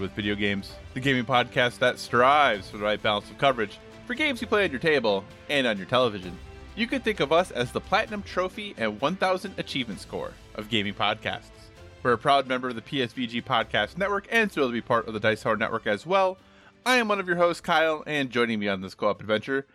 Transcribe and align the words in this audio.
With 0.00 0.12
Video 0.12 0.34
Games, 0.34 0.72
the 0.94 1.00
gaming 1.00 1.24
podcast 1.24 1.78
that 1.78 1.98
strives 1.98 2.70
for 2.70 2.78
the 2.78 2.84
right 2.84 3.02
balance 3.02 3.30
of 3.30 3.38
coverage 3.38 3.78
for 4.06 4.14
games 4.14 4.40
you 4.40 4.46
play 4.46 4.64
on 4.64 4.70
your 4.70 4.80
table 4.80 5.24
and 5.48 5.66
on 5.66 5.76
your 5.76 5.86
television. 5.86 6.36
You 6.74 6.86
could 6.86 7.04
think 7.04 7.20
of 7.20 7.32
us 7.32 7.50
as 7.50 7.70
the 7.70 7.80
Platinum 7.80 8.22
Trophy 8.22 8.74
and 8.78 9.00
1000 9.00 9.54
Achievement 9.58 10.00
Score 10.00 10.32
of 10.54 10.68
gaming 10.68 10.94
podcasts. 10.94 11.50
We're 12.02 12.12
a 12.12 12.18
proud 12.18 12.46
member 12.46 12.70
of 12.70 12.76
the 12.76 12.82
PSVG 12.82 13.44
Podcast 13.44 13.98
Network 13.98 14.26
and 14.30 14.50
thrilled 14.50 14.70
to 14.70 14.72
be 14.72 14.80
part 14.80 15.06
of 15.06 15.14
the 15.14 15.20
Dice 15.20 15.42
Tower 15.42 15.56
Network 15.56 15.86
as 15.86 16.06
well. 16.06 16.38
I 16.86 16.96
am 16.96 17.08
one 17.08 17.20
of 17.20 17.26
your 17.26 17.36
hosts, 17.36 17.60
Kyle, 17.60 18.02
and 18.06 18.30
joining 18.30 18.58
me 18.58 18.68
on 18.68 18.80
this 18.80 18.94
co 18.94 19.08
op 19.08 19.20
adventure, 19.20 19.66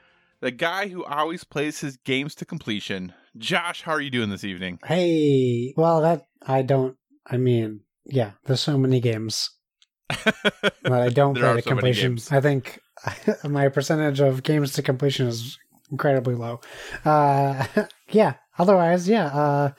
the 0.41 0.51
guy 0.51 0.87
who 0.87 1.05
always 1.05 1.43
plays 1.43 1.81
his 1.81 1.98
games 1.98 2.34
to 2.35 2.45
completion. 2.45 3.13
Josh, 3.37 3.84
how 3.84 3.91
are 3.91 4.01
you 4.01 4.09
doing 4.09 4.29
this 4.29 4.43
evening? 4.43 4.79
Hey, 4.85 5.73
well, 5.77 6.01
that 6.01 6.26
I 6.41 6.63
don't. 6.63 6.98
I 7.27 7.37
mean, 7.37 7.81
yeah, 8.05 8.31
there's 8.46 8.62
so 8.62 8.77
many 8.77 8.99
games 8.99 9.51
that 10.09 10.73
I 10.91 11.09
don't 11.09 11.34
There 11.39 11.43
play 11.43 11.55
to 11.55 11.61
so 11.61 11.70
completion. 11.70 12.17
I 12.31 12.41
think 12.41 12.79
my 13.43 13.70
percentage 13.70 14.20
of 14.20 14.43
games 14.43 14.73
to 14.73 14.81
completion 14.81 15.27
is 15.27 15.57
incredibly 15.91 16.35
low. 16.35 16.62
Uh, 17.03 17.65
yeah. 18.09 18.35
Otherwise, 18.57 19.07
yeah. 19.09 19.27
Uh, 19.27 19.71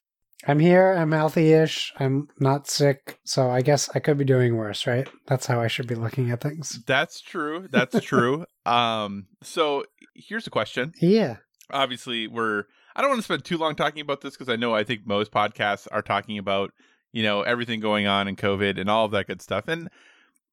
I'm 0.47 0.61
here. 0.61 0.93
I'm 0.93 1.13
healthy-ish. 1.13 1.93
I'm 1.99 2.29
not 2.39 2.69
sick, 2.69 3.19
so 3.25 3.51
I 3.51 3.63
guess 3.63 3.89
I 3.95 3.99
could 3.99 4.19
be 4.19 4.25
doing 4.25 4.57
worse, 4.57 4.87
right? 4.87 5.09
That's 5.27 5.47
how 5.47 5.61
I 5.61 5.67
should 5.67 5.89
be 5.89 5.95
looking 5.95 6.31
at 6.31 6.41
things. 6.41 6.85
That's 6.87 7.21
true. 7.21 7.67
That's 7.71 8.01
true. 8.05 8.45
um, 8.67 9.27
so 9.43 9.85
here's 10.15 10.47
a 10.47 10.51
question. 10.51 10.93
Yeah. 11.01 11.39
Obviously, 11.71 12.29
we're 12.29 12.65
I 12.97 13.03
don't 13.03 13.11
want 13.11 13.19
to 13.19 13.25
spend 13.25 13.45
too 13.45 13.59
long 13.59 13.75
talking 13.75 14.01
about 14.01 14.23
this 14.23 14.35
because 14.35 14.49
I 14.49 14.57
know 14.57 14.75
I 14.75 14.83
think 14.83 15.07
most 15.07 15.31
podcasts 15.31 15.87
are 15.93 16.01
talking 16.01 16.39
about, 16.39 16.71
you 17.13 17.23
know, 17.23 17.43
everything 17.43 17.79
going 17.81 18.07
on 18.07 18.27
in 18.27 18.37
COVID 18.37 18.81
and 18.81 18.89
all 18.89 19.05
of 19.05 19.11
that 19.11 19.27
good 19.27 19.43
stuff. 19.43 19.69
And 19.69 19.91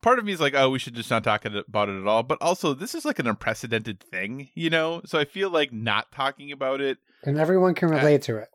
part 0.03 0.19
of 0.19 0.25
me 0.25 0.31
is 0.33 0.39
like, 0.39 0.53
oh, 0.53 0.69
we 0.69 0.77
should 0.77 0.93
just 0.93 1.09
not 1.09 1.23
talk 1.23 1.45
about 1.45 1.89
it 1.89 1.99
at 1.99 2.05
all. 2.07 2.21
But 2.21 2.37
also, 2.41 2.75
this 2.75 2.93
is 2.93 3.05
like 3.05 3.17
an 3.17 3.25
unprecedented 3.25 3.99
thing, 3.99 4.49
you 4.53 4.69
know? 4.69 5.01
So 5.05 5.17
I 5.17 5.25
feel 5.25 5.49
like 5.49 5.73
not 5.73 6.11
talking 6.11 6.51
about 6.51 6.79
it 6.81 6.99
And 7.23 7.39
everyone 7.39 7.73
can 7.73 7.89
relate 7.89 8.21
to 8.23 8.37
it. 8.37 8.49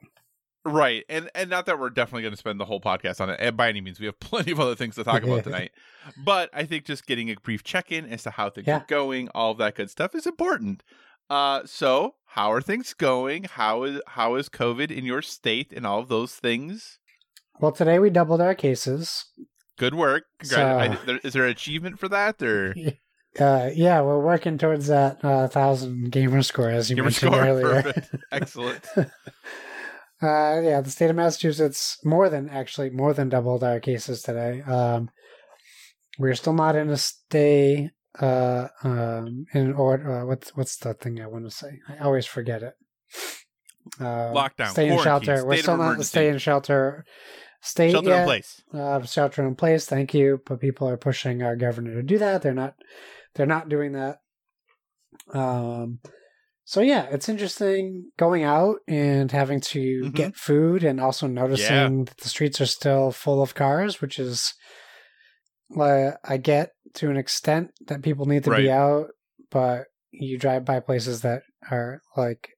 Right. 0.64 1.04
And 1.08 1.30
and 1.34 1.48
not 1.48 1.66
that 1.66 1.78
we're 1.80 1.88
definitely 1.90 2.22
going 2.22 2.34
to 2.34 2.38
spend 2.38 2.60
the 2.60 2.66
whole 2.66 2.80
podcast 2.80 3.20
on 3.20 3.30
it. 3.30 3.38
And 3.40 3.56
by 3.56 3.68
any 3.70 3.80
means, 3.80 3.98
we 3.98 4.06
have 4.06 4.20
plenty 4.20 4.52
of 4.52 4.60
other 4.60 4.74
things 4.74 4.94
to 4.96 5.04
talk 5.04 5.22
about 5.22 5.44
tonight. 5.50 5.72
But 6.24 6.50
I 6.52 6.64
think 6.66 6.84
just 6.84 7.06
getting 7.06 7.30
a 7.30 7.34
brief 7.36 7.64
check-in 7.64 8.04
as 8.06 8.22
to 8.24 8.30
how 8.30 8.50
things 8.50 8.66
Yeah. 8.66 8.78
are 8.78 8.84
going, 8.86 9.28
all 9.30 9.52
of 9.52 9.58
that 9.58 9.74
good 9.76 9.90
stuff 9.90 10.14
is 10.14 10.26
important. 10.26 10.82
Uh 11.30 11.62
so, 11.64 12.14
how 12.26 12.52
are 12.52 12.60
things 12.60 12.92
going? 12.94 13.44
How 13.44 13.84
is 13.84 14.00
how 14.08 14.34
is 14.34 14.48
COVID 14.48 14.90
in 14.90 15.04
your 15.04 15.22
state 15.22 15.72
and 15.74 15.86
all 15.86 16.00
of 16.00 16.08
those 16.08 16.34
things? 16.34 16.98
Well, 17.60 17.72
today 17.72 17.98
we 17.98 18.10
doubled 18.10 18.40
our 18.40 18.54
cases. 18.54 19.24
Good 19.78 19.94
work. 19.94 20.24
So- 20.42 20.62
I- 20.62 21.20
is 21.24 21.32
there 21.32 21.44
an 21.44 21.50
achievement 21.50 21.98
for 21.98 22.08
that 22.08 22.42
or 22.42 22.74
Uh, 23.38 23.70
yeah, 23.74 24.00
we're 24.00 24.18
working 24.18 24.58
towards 24.58 24.88
that 24.88 25.22
uh, 25.24 25.46
thousand 25.46 26.10
gamer 26.10 26.42
score 26.42 26.70
as 26.70 26.90
you 26.90 26.96
gamer 26.96 27.04
mentioned 27.06 27.32
score? 27.32 27.44
earlier. 27.46 27.82
Perfect. 27.82 28.14
Excellent. 28.32 28.86
Uh, 30.20 30.60
yeah, 30.64 30.80
the 30.80 30.90
state 30.90 31.10
of 31.10 31.14
Massachusetts 31.14 31.96
more 32.04 32.28
than 32.28 32.48
actually 32.48 32.90
more 32.90 33.14
than 33.14 33.28
doubled 33.28 33.62
our 33.62 33.78
cases 33.78 34.20
today. 34.20 34.62
Um, 34.62 35.10
we're 36.18 36.34
still 36.34 36.54
not 36.54 36.74
in 36.74 36.90
a 36.90 36.96
stay. 36.96 37.90
Uh, 38.18 38.66
um, 38.82 39.46
in 39.54 39.72
order. 39.74 40.10
Uh, 40.22 40.26
what's 40.26 40.50
what's 40.56 40.76
the 40.78 40.92
thing 40.94 41.20
I 41.20 41.28
want 41.28 41.44
to 41.44 41.52
say? 41.52 41.78
I 41.88 41.98
always 41.98 42.26
forget 42.26 42.64
it. 42.64 42.74
Uh, 44.00 44.32
Lockdown, 44.34 44.70
Stay 44.70 44.88
in 44.88 44.98
shelter. 45.00 45.46
We're 45.46 45.58
still 45.58 45.76
not 45.76 45.98
in 45.98 46.02
stay 46.02 46.28
in 46.30 46.38
shelter. 46.38 47.04
Stay 47.60 47.90
Shelter 47.90 48.10
yeah, 48.10 48.20
in 48.20 48.24
place. 48.24 48.62
uh, 48.72 49.02
shelter 49.02 49.46
in 49.46 49.54
place. 49.56 49.84
Thank 49.86 50.14
you, 50.14 50.40
but 50.46 50.60
people 50.60 50.88
are 50.88 50.96
pushing 50.96 51.42
our 51.42 51.56
governor 51.56 51.94
to 51.94 52.02
do 52.02 52.18
that. 52.18 52.42
They're 52.42 52.54
not. 52.54 52.74
They're 53.34 53.46
not 53.46 53.68
doing 53.68 53.92
that. 53.92 54.18
Um. 55.32 56.00
So 56.64 56.80
yeah, 56.82 57.06
it's 57.10 57.28
interesting 57.30 58.10
going 58.18 58.44
out 58.44 58.76
and 58.86 59.32
having 59.32 59.60
to 59.60 60.02
Mhm. 60.04 60.14
get 60.14 60.36
food, 60.36 60.84
and 60.84 61.00
also 61.00 61.26
noticing 61.26 62.04
that 62.04 62.18
the 62.18 62.28
streets 62.28 62.60
are 62.60 62.66
still 62.66 63.10
full 63.10 63.42
of 63.42 63.54
cars, 63.54 64.00
which 64.00 64.18
is. 64.18 64.54
Like 65.70 66.14
I 66.24 66.38
get 66.38 66.70
to 66.94 67.10
an 67.10 67.18
extent 67.18 67.72
that 67.88 68.00
people 68.02 68.24
need 68.24 68.44
to 68.44 68.50
Right. 68.50 68.62
be 68.62 68.70
out, 68.70 69.08
but 69.50 69.88
you 70.10 70.38
drive 70.38 70.64
by 70.64 70.80
places 70.80 71.20
that 71.20 71.42
are 71.70 72.00
like 72.16 72.48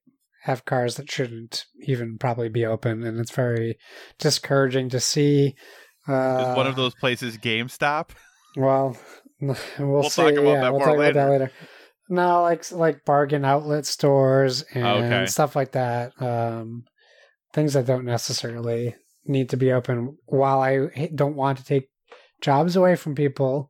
have 0.43 0.65
cars 0.65 0.95
that 0.95 1.11
shouldn't 1.11 1.65
even 1.83 2.17
probably 2.17 2.49
be 2.49 2.65
open, 2.65 3.03
and 3.03 3.19
it's 3.19 3.31
very 3.31 3.77
discouraging 4.19 4.89
to 4.89 4.99
see. 4.99 5.55
Uh, 6.07 6.49
Is 6.51 6.55
one 6.55 6.67
of 6.67 6.75
those 6.75 6.95
places 6.95 7.37
GameStop? 7.37 8.09
well, 8.55 8.97
we'll, 9.41 9.55
We'll 9.79 10.09
see. 10.09 10.23
talk 10.23 10.33
about 10.33 10.43
yeah, 10.45 10.61
that 10.61 10.71
we'll 10.71 10.79
more 10.79 10.87
talk 10.87 10.95
about 10.95 11.13
that 11.13 11.29
later. 11.29 11.29
later. 11.31 11.51
No, 12.09 12.41
like 12.41 12.69
like 12.71 13.05
bargain 13.05 13.45
outlet 13.45 13.85
stores 13.85 14.63
and 14.73 14.85
Okay. 14.85 15.25
stuff 15.27 15.55
like 15.55 15.71
that. 15.73 16.19
Um, 16.21 16.83
things 17.53 17.73
that 17.73 17.85
don't 17.85 18.05
necessarily 18.05 18.95
need 19.25 19.49
to 19.49 19.57
be 19.57 19.71
open. 19.71 20.17
While 20.25 20.59
I 20.61 21.07
don't 21.13 21.35
want 21.35 21.59
to 21.59 21.63
take 21.63 21.89
jobs 22.41 22.75
away 22.75 22.95
from 22.95 23.15
people, 23.15 23.69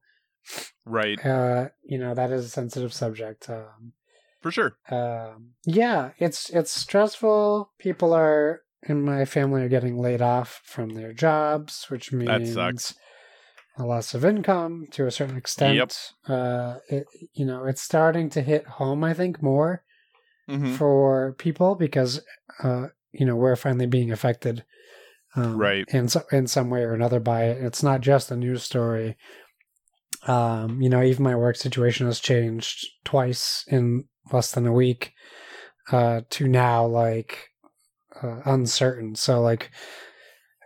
Right. 0.86 1.24
uh, 1.24 1.70
you 1.84 1.98
know 2.00 2.14
that 2.16 2.32
is 2.32 2.46
a 2.46 2.50
sensitive 2.50 2.94
subject. 2.94 3.50
Um, 3.50 3.94
For 4.42 4.52
sure. 4.52 4.76
um, 4.90 5.52
yeah, 5.66 6.12
it's 6.18 6.50
it's 6.50 6.72
stressful. 6.72 7.72
People 7.80 8.14
are 8.14 8.62
in 8.88 9.02
my 9.04 9.26
family 9.26 9.62
are 9.62 9.70
getting 9.70 9.98
laid 9.98 10.22
off 10.22 10.62
from 10.64 10.90
their 10.96 11.14
jobs, 11.14 11.86
which 11.90 12.12
means 12.12 12.28
That 12.56 12.76
sucks. 12.76 12.96
a 13.78 13.86
loss 13.86 14.14
of 14.16 14.26
income 14.26 14.88
to 14.92 15.06
a 15.06 15.12
certain 15.12 15.38
extent. 15.38 15.76
Yep. 15.78 15.92
Uh, 16.36 16.78
it, 16.90 17.06
you 17.34 17.46
know, 17.46 17.66
it's 17.66 17.82
starting 17.84 18.30
to 18.32 18.42
hit 18.42 18.66
home. 18.66 19.04
I 19.04 19.14
think 19.14 19.42
more 19.44 19.84
Mhm. 20.50 20.76
for 20.76 21.34
people 21.38 21.76
because 21.76 22.20
uh, 22.64 22.88
you 23.12 23.26
know 23.28 23.36
we're 23.36 23.56
finally 23.56 23.86
being 23.86 24.12
affected, 24.12 24.66
um, 25.36 25.56
Right. 25.56 25.86
In 25.90 26.10
so, 26.10 26.24
in 26.32 26.48
some 26.48 26.72
way 26.72 26.82
or 26.82 26.94
another 26.96 27.20
by 27.20 27.44
it. 27.44 27.62
It's 27.64 27.84
not 27.84 28.02
just 28.02 28.32
a 28.32 28.36
news 28.36 28.64
story. 28.64 29.16
Um, 30.28 30.82
you 30.82 30.90
know, 30.90 31.02
even 31.02 31.24
my 31.24 31.36
work 31.36 31.56
situation 31.56 32.06
has 32.08 32.20
changed 32.20 32.86
twice 33.04 33.64
in 33.68 34.06
less 34.34 34.52
than 34.52 34.66
a 34.68 34.74
week. 34.74 35.14
Uh, 35.92 36.22
to 36.30 36.48
now 36.48 36.86
like 36.86 37.50
uh, 38.22 38.42
uncertain. 38.46 39.16
So 39.16 39.42
like, 39.42 39.72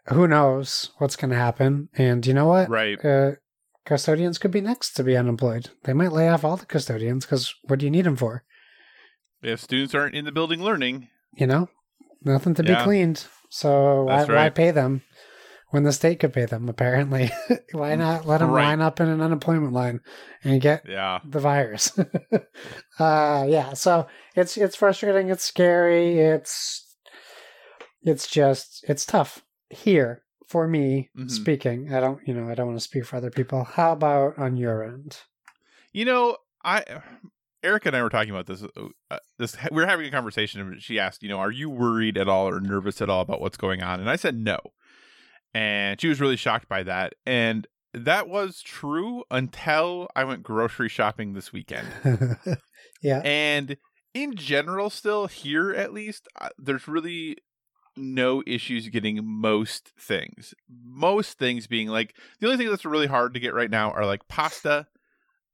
who 0.08 0.28
knows 0.28 0.92
what's 0.98 1.16
going 1.16 1.32
to 1.32 1.38
happen? 1.38 1.90
And 1.96 2.26
you 2.28 2.34
know 2.34 2.48
what? 2.48 2.70
Right. 2.70 3.04
uh, 3.04 3.32
custodians 3.86 4.38
could 4.38 4.52
be 4.52 4.62
next 4.62 4.92
to 4.94 5.04
be 5.04 5.16
unemployed. 5.18 5.70
They 5.84 5.94
might 5.94 6.12
lay 6.12 6.28
off 6.30 6.44
all 6.44 6.58
the 6.58 6.66
custodians 6.66 7.26
because 7.26 7.56
what 7.64 7.80
do 7.80 7.86
you 7.86 7.92
need 7.92 8.06
them 8.06 8.16
for? 8.18 8.44
If 9.42 9.62
students 9.62 9.96
aren't 9.96 10.16
in 10.16 10.26
the 10.26 10.32
building 10.32 10.62
learning, 10.64 11.08
You 11.34 11.48
know, 11.48 11.70
nothing 12.24 12.54
to 12.56 12.64
Yeah. 12.64 12.78
be 12.78 12.84
cleaned. 12.84 13.26
So 13.50 14.04
why, 14.04 14.18
That's 14.18 14.30
why 14.30 14.50
pay 14.50 14.72
them 14.72 15.02
when 15.76 15.84
the 15.84 15.92
state 15.92 16.22
could 16.22 16.32
pay 16.32 16.46
them? 16.46 16.70
Apparently, 16.70 17.30
why 17.74 17.96
not 17.96 18.26
let 18.26 18.38
them 18.40 18.50
Right. 18.52 18.70
line 18.70 18.80
up 18.82 19.02
in 19.02 19.10
an 19.10 19.20
unemployment 19.20 19.74
line 19.74 20.00
and 20.42 20.62
get 20.62 20.86
yeah. 20.88 21.20
the 21.26 21.42
virus? 21.42 21.92
uh, 23.00 23.46
yeah. 23.46 23.74
So 23.74 24.08
it's 24.38 24.56
it's 24.56 24.78
frustrating. 24.78 25.30
It's 25.30 25.44
scary. 25.44 26.20
It's 26.20 26.96
it's 28.04 28.26
just 28.28 28.86
it's 28.88 29.06
tough 29.06 29.44
here 29.70 30.24
for 30.48 30.66
me 30.66 31.10
Mhm. 31.18 31.30
speaking. 31.30 31.94
I 31.94 32.00
don't 32.00 32.26
you 32.26 32.34
know 32.34 32.50
I 32.50 32.56
don't 32.56 32.68
want 32.68 32.80
to 32.80 32.84
speak 32.84 33.06
for 33.06 33.18
other 33.18 33.32
people. 33.32 33.66
How 33.66 33.92
about 33.92 34.40
on 34.40 34.56
your 34.56 34.82
end? 34.82 35.18
You 35.92 36.06
know, 36.06 36.38
I 36.64 36.84
Erica 37.64 37.90
and 37.90 37.98
I 37.98 38.04
were 38.04 38.10
talking 38.10 38.30
about 38.32 38.46
this. 38.46 38.64
Uh, 38.64 39.18
this 39.38 39.58
we 39.72 39.82
were 39.82 39.88
having 39.88 40.06
a 40.06 40.12
conversation, 40.12 40.62
and 40.62 40.82
she 40.82 41.00
asked, 41.00 41.22
you 41.22 41.28
know, 41.30 41.40
are 41.40 41.52
you 41.52 41.70
worried 41.70 42.18
at 42.18 42.30
all 42.30 42.48
or 42.48 42.62
nervous 42.62 43.02
at 43.02 43.10
all 43.10 43.22
about 43.22 43.42
what's 43.42 43.58
going 43.58 43.82
on? 43.84 44.00
And 44.00 44.10
I 44.10 44.16
said 44.16 44.38
no, 44.38 44.60
and 45.56 46.02
she 46.02 46.10
was 46.10 46.20
really 46.20 46.36
shocked 46.36 46.68
by 46.68 46.84
that. 46.84 47.16
And 47.26 47.66
that 47.94 48.28
was 48.28 48.62
true 48.62 49.24
until 49.32 50.10
I 50.14 50.26
went 50.26 50.44
grocery 50.44 50.90
shopping 50.90 51.32
this 51.32 51.54
weekend. 51.54 51.88
yeah. 53.02 53.22
And 53.24 53.78
in 54.14 54.36
general, 54.36 54.90
still 54.90 55.28
here 55.28 55.72
at 55.72 55.94
least, 55.94 56.28
uh, 56.42 56.50
there's 56.58 56.90
really 56.90 57.38
no 57.96 58.44
issues 58.46 58.90
getting 58.90 59.22
most 59.24 59.94
things. 59.98 60.54
Most 60.70 61.40
things 61.40 61.68
being 61.68 61.88
like 61.88 62.18
the 62.42 62.48
only 62.48 62.58
thing 62.58 62.70
that's 62.70 62.84
really 62.84 63.08
hard 63.08 63.34
to 63.34 63.40
get 63.40 63.54
right 63.54 63.72
now 63.72 63.92
are 63.92 64.06
like 64.06 64.28
pasta 64.28 64.88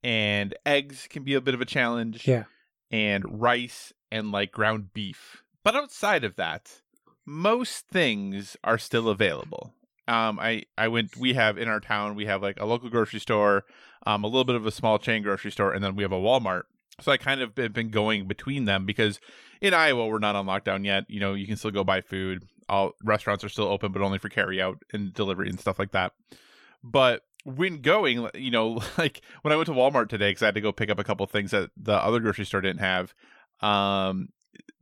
and 0.02 0.52
eggs 0.66 1.06
can 1.08 1.22
be 1.22 1.34
a 1.34 1.40
bit 1.40 1.54
of 1.54 1.60
a 1.60 1.64
challenge. 1.64 2.26
Yeah. 2.26 2.44
And 2.90 3.40
rice 3.40 3.92
and 4.10 4.32
like 4.32 4.50
ground 4.50 4.92
beef. 4.92 5.44
But 5.62 5.76
outside 5.76 6.24
of 6.24 6.34
that, 6.34 6.80
most 7.24 7.86
things 7.86 8.56
are 8.64 8.78
still 8.78 9.08
available. 9.08 9.74
Um, 10.08 10.38
I 10.40 10.64
I 10.76 10.88
went. 10.88 11.16
We 11.16 11.34
have 11.34 11.58
in 11.58 11.68
our 11.68 11.80
town. 11.80 12.14
We 12.14 12.26
have 12.26 12.42
like 12.42 12.60
a 12.60 12.64
local 12.64 12.88
grocery 12.88 13.20
store, 13.20 13.64
um, 14.06 14.24
a 14.24 14.26
little 14.26 14.44
bit 14.44 14.56
of 14.56 14.66
a 14.66 14.70
small 14.70 14.98
chain 14.98 15.22
grocery 15.22 15.52
store, 15.52 15.72
and 15.72 15.82
then 15.82 15.94
we 15.94 16.02
have 16.02 16.12
a 16.12 16.16
Walmart. 16.16 16.62
So 17.00 17.10
I 17.10 17.16
kind 17.16 17.40
of 17.40 17.54
been, 17.54 17.72
been 17.72 17.90
going 17.90 18.26
between 18.26 18.64
them 18.64 18.84
because 18.84 19.18
in 19.60 19.74
Iowa 19.74 20.06
we're 20.06 20.18
not 20.18 20.36
on 20.36 20.46
lockdown 20.46 20.84
yet. 20.84 21.04
You 21.08 21.20
know, 21.20 21.34
you 21.34 21.46
can 21.46 21.56
still 21.56 21.70
go 21.70 21.84
buy 21.84 22.00
food. 22.00 22.46
All 22.68 22.92
restaurants 23.02 23.44
are 23.44 23.48
still 23.48 23.66
open, 23.66 23.92
but 23.92 24.02
only 24.02 24.18
for 24.18 24.28
carry 24.28 24.60
out 24.60 24.78
and 24.92 25.12
delivery 25.12 25.48
and 25.48 25.58
stuff 25.58 25.78
like 25.78 25.92
that. 25.92 26.12
But 26.82 27.22
when 27.44 27.80
going, 27.80 28.28
you 28.34 28.50
know, 28.50 28.80
like 28.98 29.22
when 29.42 29.52
I 29.52 29.56
went 29.56 29.66
to 29.66 29.72
Walmart 29.72 30.08
today 30.08 30.30
because 30.30 30.42
I 30.42 30.46
had 30.46 30.54
to 30.54 30.60
go 30.60 30.72
pick 30.72 30.90
up 30.90 30.98
a 30.98 31.04
couple 31.04 31.26
things 31.26 31.52
that 31.52 31.70
the 31.76 31.94
other 31.94 32.20
grocery 32.20 32.44
store 32.44 32.60
didn't 32.60 32.80
have. 32.80 33.14
Um, 33.60 34.28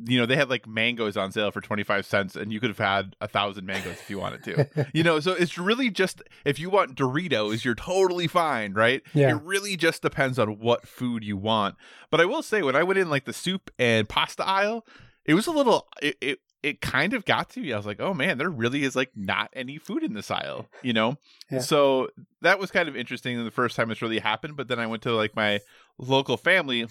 you 0.05 0.19
know, 0.19 0.27
they 0.27 0.37
had 0.37 0.49
like 0.49 0.67
mangoes 0.67 1.17
on 1.17 1.31
sale 1.33 1.51
for 1.51 1.61
25 1.61 2.07
cents 2.07 2.37
and 2.37 2.53
you 2.53 2.61
could 2.61 2.71
have 2.71 2.79
had 2.79 3.15
a 3.21 3.29
thousand 3.29 3.67
mangoes 3.67 3.97
if 4.01 4.09
you 4.09 4.19
wanted 4.19 4.43
to, 4.45 4.87
you 4.95 5.03
know, 5.03 5.21
so 5.21 5.33
it's 5.33 5.59
really 5.59 5.91
just, 5.91 6.23
if 6.45 6.59
you 6.59 6.71
want 6.71 6.95
Doritos, 6.95 7.65
you're 7.65 7.75
totally 7.75 8.27
fine, 8.27 8.73
right? 8.73 9.03
Yeah. 9.13 9.31
It 9.31 9.43
really 9.43 9.77
just 9.77 10.03
depends 10.03 10.39
on 10.39 10.59
what 10.59 10.89
food 10.89 11.25
you 11.25 11.37
want. 11.37 11.77
But 12.11 12.21
I 12.21 12.25
will 12.25 12.43
say, 12.43 12.63
when 12.63 12.77
I 12.77 12.83
went 12.83 12.99
in 12.99 13.11
like 13.11 13.25
the 13.25 13.33
soup 13.33 13.71
and 13.79 14.09
pasta 14.09 14.47
aisle, 14.47 14.87
it 15.25 15.35
was 15.35 15.47
a 15.47 15.53
little, 15.53 15.87
it, 16.01 16.17
it, 16.21 16.39
it 16.63 16.81
kind 16.81 17.15
of 17.15 17.25
got 17.25 17.51
to 17.51 17.61
me. 17.61 17.73
I 17.73 17.77
was 17.77 17.87
like, 17.87 18.01
oh 18.01 18.13
man, 18.15 18.39
there 18.39 18.51
really 18.51 18.85
is 18.85 18.95
like 18.97 19.11
not 19.15 19.51
any 19.55 19.79
food 19.79 20.03
in 20.03 20.15
this 20.15 20.31
aisle, 20.31 20.69
you 20.83 20.93
know? 20.93 21.17
Yeah. 21.51 21.61
So 21.61 22.09
that 22.43 22.59
was 22.59 22.71
kind 22.71 22.89
of 22.89 22.97
interesting 22.97 23.43
the 23.43 23.51
first 23.51 23.77
time 23.77 23.91
it's 23.91 24.03
really 24.03 24.19
happened. 24.19 24.57
But 24.57 24.69
then 24.69 24.79
I 24.79 24.87
went 24.87 25.03
to 25.05 25.15
like 25.15 25.35
my 25.35 25.61
local 25.99 26.37
family 26.37 26.87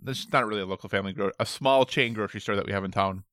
this 0.00 0.20
is 0.20 0.32
not 0.32 0.46
really 0.46 0.62
a 0.62 0.66
local 0.66 0.88
family 0.88 1.12
gro- 1.12 1.32
a 1.38 1.46
small 1.46 1.84
chain 1.84 2.12
grocery 2.12 2.40
store 2.40 2.56
that 2.56 2.66
we 2.66 2.72
have 2.72 2.84
in 2.84 2.90
town. 2.90 3.24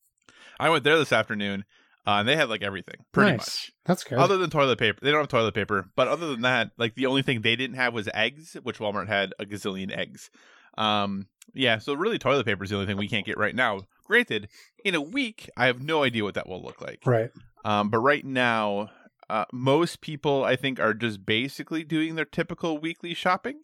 I 0.60 0.70
went 0.70 0.84
there 0.84 0.98
this 0.98 1.12
afternoon, 1.12 1.66
uh, 2.06 2.12
and 2.20 2.28
they 2.28 2.36
had 2.36 2.50
like 2.50 2.62
everything 2.62 2.98
pretty 3.12 3.32
nice. 3.32 3.40
much, 3.40 3.72
That's 3.86 4.04
good. 4.04 4.18
other 4.20 4.38
than 4.38 4.50
toilet 4.50 4.78
paper. 4.80 5.00
They 5.02 5.12
don't 5.12 5.22
have 5.22 5.30
toilet 5.30 5.54
paper, 5.56 5.86
but 5.96 6.08
other 6.08 6.28
than 6.28 6.42
that, 6.42 6.72
like 6.78 6.96
the 6.96 7.06
only 7.06 7.22
thing 7.22 7.42
they 7.42 7.56
didn't 7.56 7.78
have 7.78 7.94
was 7.94 8.08
eggs, 8.14 8.56
which 8.64 8.80
Walmart 8.80 9.08
had 9.08 9.34
a 9.40 9.46
gazillion 9.46 9.96
eggs. 9.96 10.30
Um, 10.78 11.28
yeah, 11.54 11.78
so 11.78 11.94
really, 11.94 12.18
toilet 12.20 12.46
paper 12.46 12.64
is 12.64 12.70
the 12.70 12.76
only 12.76 12.88
thing 12.88 12.98
we 12.98 13.08
can't 13.10 13.26
get 13.26 13.38
right 13.38 13.56
now. 13.56 13.82
Granted, 14.06 14.50
in 14.84 14.96
a 14.96 15.02
week, 15.02 15.50
I 15.58 15.68
have 15.68 15.82
no 15.82 16.04
idea 16.04 16.24
what 16.24 16.36
that 16.36 16.48
will 16.48 16.62
look 16.62 16.82
like. 16.82 17.02
right. 17.06 17.32
Um, 17.66 17.90
but 17.90 18.00
right 18.00 18.26
now, 18.26 18.90
uh, 19.30 19.46
most 19.54 20.02
people 20.02 20.44
I 20.44 20.56
think 20.58 20.80
are 20.80 20.94
just 20.94 21.26
basically 21.26 21.84
doing 21.84 22.16
their 22.16 22.26
typical 22.26 22.78
weekly 22.78 23.14
shopping. 23.14 23.62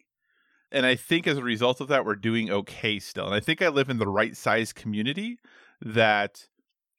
And 0.72 0.86
I 0.86 0.94
think 0.94 1.26
as 1.26 1.38
a 1.38 1.42
result 1.42 1.80
of 1.80 1.88
that, 1.88 2.04
we're 2.04 2.14
doing 2.14 2.50
okay 2.50 2.98
still. 2.98 3.26
And 3.26 3.34
I 3.34 3.40
think 3.40 3.60
I 3.60 3.68
live 3.68 3.90
in 3.90 3.98
the 3.98 4.08
right 4.08 4.36
size 4.36 4.72
community 4.72 5.38
that 5.80 6.46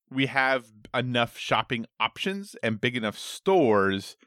we 0.09 0.25
have 0.25 0.65
enough 0.93 1.37
shopping 1.37 1.85
options 1.99 2.55
and 2.61 2.81
big 2.81 2.97
enough 2.97 3.17
stores 3.17 4.17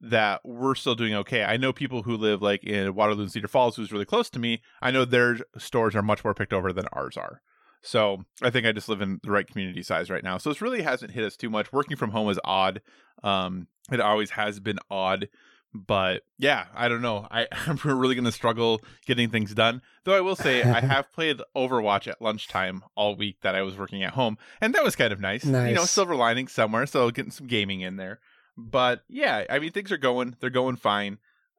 that 0.00 0.40
we're 0.44 0.74
still 0.74 0.94
doing 0.94 1.14
okay. 1.14 1.42
I 1.44 1.56
know 1.56 1.72
people 1.72 2.02
who 2.02 2.16
live 2.16 2.42
like 2.42 2.62
in 2.62 2.94
Waterloo 2.94 3.22
and 3.22 3.32
Cedar 3.32 3.48
Falls, 3.48 3.76
who's 3.76 3.90
really 3.90 4.04
close 4.04 4.30
to 4.30 4.38
me. 4.38 4.62
I 4.82 4.90
know 4.90 5.04
their 5.04 5.38
stores 5.58 5.96
are 5.96 6.02
much 6.02 6.22
more 6.22 6.34
picked 6.34 6.52
over 6.52 6.72
than 6.72 6.86
ours 6.92 7.16
are. 7.16 7.40
So 7.82 8.24
I 8.42 8.50
think 8.50 8.66
I 8.66 8.72
just 8.72 8.88
live 8.88 9.00
in 9.00 9.20
the 9.22 9.30
right 9.30 9.46
community 9.46 9.82
size 9.82 10.10
right 10.10 10.24
now. 10.24 10.38
So 10.38 10.50
this 10.50 10.62
really 10.62 10.82
hasn't 10.82 11.12
hit 11.12 11.24
us 11.24 11.36
too 11.36 11.50
much. 11.50 11.72
Working 11.72 11.96
from 11.96 12.10
home 12.10 12.30
is 12.30 12.40
odd. 12.44 12.80
Um, 13.22 13.66
it 13.90 14.00
always 14.00 14.30
has 14.30 14.60
been 14.60 14.78
odd. 14.90 15.28
But 15.74 16.22
yeah, 16.38 16.66
I 16.72 16.86
don't 16.88 17.02
know. 17.02 17.26
I, 17.30 17.48
I'm 17.66 17.78
really 17.82 18.14
going 18.14 18.24
to 18.24 18.32
struggle 18.32 18.80
getting 19.06 19.28
things 19.28 19.52
done. 19.54 19.82
Though 20.04 20.16
I 20.16 20.20
will 20.20 20.36
say 20.36 20.62
I 20.62 20.80
have 20.86 21.12
played 21.12 21.40
Overwatch 21.56 22.06
at 22.06 22.22
lunchtime 22.22 22.84
all 22.94 23.16
week 23.16 23.38
that 23.42 23.56
I 23.56 23.62
was 23.62 23.76
working 23.76 24.04
at 24.04 24.14
home, 24.14 24.38
and 24.60 24.74
that 24.74 24.84
was 24.84 24.94
kind 24.94 25.12
of 25.12 25.20
nice. 25.20 25.44
You 25.70 25.74
know, 25.74 25.84
silver 25.84 26.14
lining 26.14 26.46
somewhere, 26.46 26.86
so 26.86 27.10
getting 27.10 27.32
some 27.32 27.48
gaming 27.48 27.80
in 27.80 27.96
there. 27.96 28.20
But 28.56 29.02
yeah, 29.08 29.44
I 29.50 29.58
mean 29.58 29.72
things 29.72 29.90
are 29.90 29.96
going. 29.98 30.36
They're 30.40 30.50
going 30.50 30.76
fine. 30.76 31.18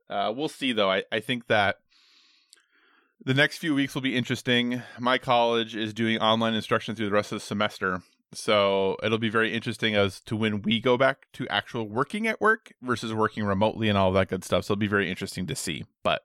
Uh, 0.09 0.31
we'll 0.35 0.47
see 0.47 0.71
though. 0.71 0.89
I, 0.91 1.03
I 1.11 1.19
think 1.19 1.47
that 1.47 1.79
the 3.23 3.33
next 3.33 3.57
few 3.57 3.75
weeks 3.75 3.95
will 3.95 4.01
be 4.01 4.15
interesting. 4.15 4.81
My 4.99 5.17
college 5.17 5.75
is 5.75 5.93
doing 5.93 6.19
online 6.19 6.53
instruction 6.53 6.95
through 6.95 7.07
the 7.07 7.11
rest 7.11 7.31
of 7.31 7.37
the 7.39 7.45
semester. 7.45 8.01
So 8.33 8.97
it'll 9.01 9.17
be 9.17 9.29
very 9.29 9.53
interesting 9.53 9.95
as 9.95 10.19
to 10.21 10.35
when 10.35 10.61
we 10.61 10.79
go 10.79 10.97
back 10.97 11.27
to 11.33 11.47
actual 11.47 11.87
working 11.87 12.27
at 12.27 12.41
work 12.41 12.73
versus 12.81 13.13
working 13.13 13.43
remotely 13.45 13.87
and 13.87 13.97
all 13.97 14.11
that 14.13 14.27
good 14.29 14.43
stuff. 14.43 14.65
So 14.65 14.73
it'll 14.73 14.79
be 14.79 14.87
very 14.87 15.09
interesting 15.09 15.47
to 15.47 15.55
see. 15.55 15.85
But 16.03 16.23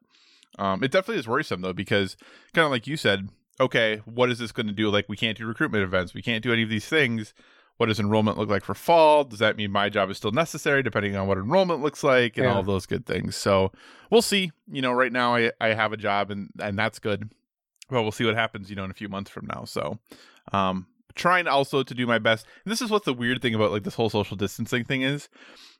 um, 0.59 0.83
it 0.83 0.91
definitely 0.91 1.21
is 1.21 1.29
worrisome 1.29 1.61
though, 1.61 1.73
because 1.73 2.17
kind 2.53 2.65
of 2.65 2.71
like 2.73 2.87
you 2.87 2.97
said, 2.97 3.29
okay, 3.61 3.99
what 4.05 4.31
is 4.31 4.39
this 4.39 4.51
going 4.53 4.67
to 4.67 4.73
do? 4.73 4.91
Like 4.91 5.09
we 5.09 5.17
can't 5.17 5.39
do 5.39 5.47
recruitment 5.47 5.85
events, 5.85 6.15
we 6.15 6.23
can't 6.23 6.43
do 6.43 6.53
any 6.53 6.63
of 6.63 6.69
these 6.69 6.87
things. 6.87 7.33
What 7.77 7.87
does 7.87 7.99
enrollment 8.01 8.37
look 8.37 8.51
like 8.51 8.63
for 8.65 8.75
fall? 8.75 9.25
Does 9.25 9.39
that 9.39 9.57
mean 9.57 9.71
my 9.71 9.89
job 9.89 10.11
is 10.11 10.19
still 10.19 10.33
necessary, 10.33 10.83
depending 10.83 11.17
on 11.17 11.27
what 11.27 11.39
enrollment 11.39 11.81
looks 11.81 12.05
like 12.05 12.37
and 12.37 12.45
Yeah. 12.45 12.55
all 12.55 12.63
those 12.63 12.85
good 12.85 13.07
things? 13.07 13.37
So 13.37 13.73
we'll 14.11 14.21
see. 14.21 14.53
You 14.71 14.83
know, 14.83 14.93
right 14.93 15.11
now 15.13 15.35
I, 15.35 15.51
I 15.63 15.69
have 15.69 15.93
a 15.93 15.97
job 15.97 16.31
and 16.31 16.51
and 16.61 16.79
that's 16.79 16.99
good. 16.99 17.31
But 17.89 18.03
we'll 18.03 18.13
see 18.13 18.25
what 18.27 18.35
happens. 18.35 18.69
You 18.69 18.77
know, 18.77 18.85
in 18.85 18.91
a 18.91 18.95
few 18.95 19.09
months 19.09 19.31
from 19.31 19.47
now. 19.47 19.65
So, 19.65 19.99
um, 20.53 20.89
trying 21.15 21.47
also 21.47 21.83
to 21.83 21.95
do 21.95 22.07
my 22.07 22.19
best. 22.19 22.47
And 22.65 22.73
this 22.73 22.83
is 22.83 22.91
what 22.91 23.05
the 23.05 23.15
weird 23.15 23.43
thing 23.43 23.55
about 23.55 23.71
like 23.73 23.85
this 23.85 23.95
whole 23.95 24.11
social 24.11 24.37
distancing 24.37 24.85
thing 24.85 25.03
is, 25.03 25.29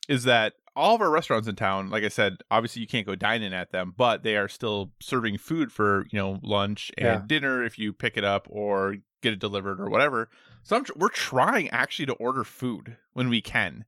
is 0.09 0.25
that 0.25 0.55
all 0.77 0.95
of 0.95 1.01
our 1.01 1.11
restaurants 1.11 1.49
in 1.49 1.57
town, 1.57 1.91
like 1.91 2.05
I 2.05 2.09
said, 2.09 2.39
obviously 2.51 2.81
you 2.81 2.89
can't 2.89 3.07
go 3.07 3.15
dine 3.15 3.43
in 3.43 3.53
at 3.53 3.73
them, 3.73 3.93
but 3.97 4.23
they 4.23 4.37
are 4.37 4.49
still 4.49 4.93
serving 5.01 5.39
food 5.39 5.73
for 5.73 6.07
you 6.13 6.19
know 6.19 6.39
lunch 6.43 6.91
and 6.97 7.07
Yeah. 7.07 7.23
dinner 7.27 7.65
if 7.65 7.79
you 7.79 7.93
pick 7.93 8.17
it 8.17 8.25
up 8.25 8.47
or 8.51 8.97
get 9.23 9.33
it 9.33 9.39
delivered 9.39 9.81
or 9.81 9.91
whatever. 9.91 10.29
So 10.63 10.77
I'm, 10.77 10.85
we're 10.97 11.09
trying 11.09 11.69
actually 11.71 12.07
to 12.07 12.15
order 12.15 12.45
food 12.45 12.97
when 13.13 13.29
we 13.29 13.41
can. 13.41 13.85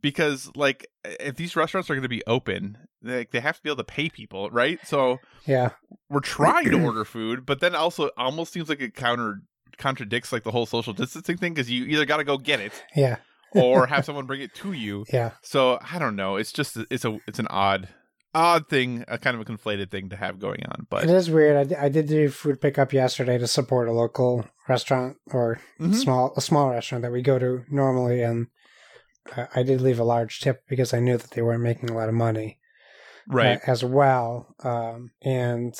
Because 0.00 0.50
like 0.56 0.88
if 1.04 1.36
these 1.36 1.54
restaurants 1.54 1.88
are 1.88 1.94
going 1.94 2.02
to 2.02 2.08
be 2.08 2.22
open, 2.26 2.76
like 3.02 3.30
they 3.30 3.40
have 3.40 3.56
to 3.56 3.62
be 3.62 3.68
able 3.70 3.76
to 3.78 3.84
pay 3.84 4.08
people, 4.08 4.50
right? 4.50 4.80
So 4.84 5.20
Yeah. 5.46 5.70
we're 6.08 6.20
trying 6.20 6.70
to 6.70 6.82
order 6.82 7.04
food, 7.04 7.46
but 7.46 7.60
then 7.60 7.74
also 7.76 8.06
it 8.06 8.12
almost 8.16 8.52
seems 8.52 8.68
like 8.68 8.80
it 8.80 8.94
counter 8.94 9.42
contradicts 9.82 10.32
like 10.32 10.44
the 10.44 10.50
whole 10.52 10.66
social 10.66 10.92
distancing 10.92 11.36
thing 11.36 11.52
because 11.54 11.70
you 11.70 11.84
either 11.86 12.04
got 12.06 12.18
to 12.18 12.24
go 12.24 12.38
get 12.38 12.60
it 12.60 12.72
Yeah. 12.96 13.16
or 13.54 13.86
have 13.86 14.04
someone 14.04 14.26
bring 14.26 14.40
it 14.40 14.54
to 14.56 14.72
you. 14.72 15.04
Yeah. 15.12 15.32
So 15.42 15.78
I 15.92 15.98
don't 15.98 16.16
know. 16.16 16.36
It's 16.36 16.52
just 16.52 16.76
it's 16.90 17.04
a 17.04 17.18
it's 17.26 17.38
an 17.38 17.48
odd 17.50 17.88
odd 18.34 18.66
thing, 18.68 19.04
a 19.08 19.18
kind 19.18 19.34
of 19.36 19.42
a 19.42 19.44
conflated 19.44 19.90
thing 19.90 20.08
to 20.08 20.16
have 20.16 20.38
going 20.38 20.62
on. 20.66 20.86
But 20.88 21.04
It 21.04 21.10
is 21.10 21.28
weird. 21.28 21.56
I, 21.56 21.64
d- 21.64 21.74
I 21.76 21.88
did 21.90 22.06
do 22.08 22.30
food 22.30 22.62
pickup 22.62 22.92
yesterday 22.94 23.36
to 23.36 23.46
support 23.46 23.88
a 23.88 23.92
local 23.92 24.46
restaurant 24.68 25.18
or 25.32 25.60
Mhm. 25.78 25.94
small 25.94 26.32
a 26.36 26.40
small 26.40 26.70
restaurant 26.70 27.02
that 27.02 27.12
we 27.12 27.20
go 27.20 27.38
to 27.38 27.64
normally, 27.70 28.22
and 28.22 28.46
uh, 29.36 29.46
I 29.54 29.62
did 29.62 29.80
leave 29.82 29.98
a 30.00 30.04
large 30.04 30.40
tip 30.40 30.62
because 30.66 30.94
I 30.94 31.00
knew 31.00 31.18
that 31.18 31.32
they 31.32 31.42
weren't 31.42 31.62
making 31.62 31.90
a 31.90 31.94
lot 31.94 32.08
of 32.08 32.14
money 32.14 32.58
right, 33.28 33.58
uh, 33.58 33.70
as 33.70 33.84
well. 33.84 34.54
Um, 34.64 35.10
and 35.20 35.74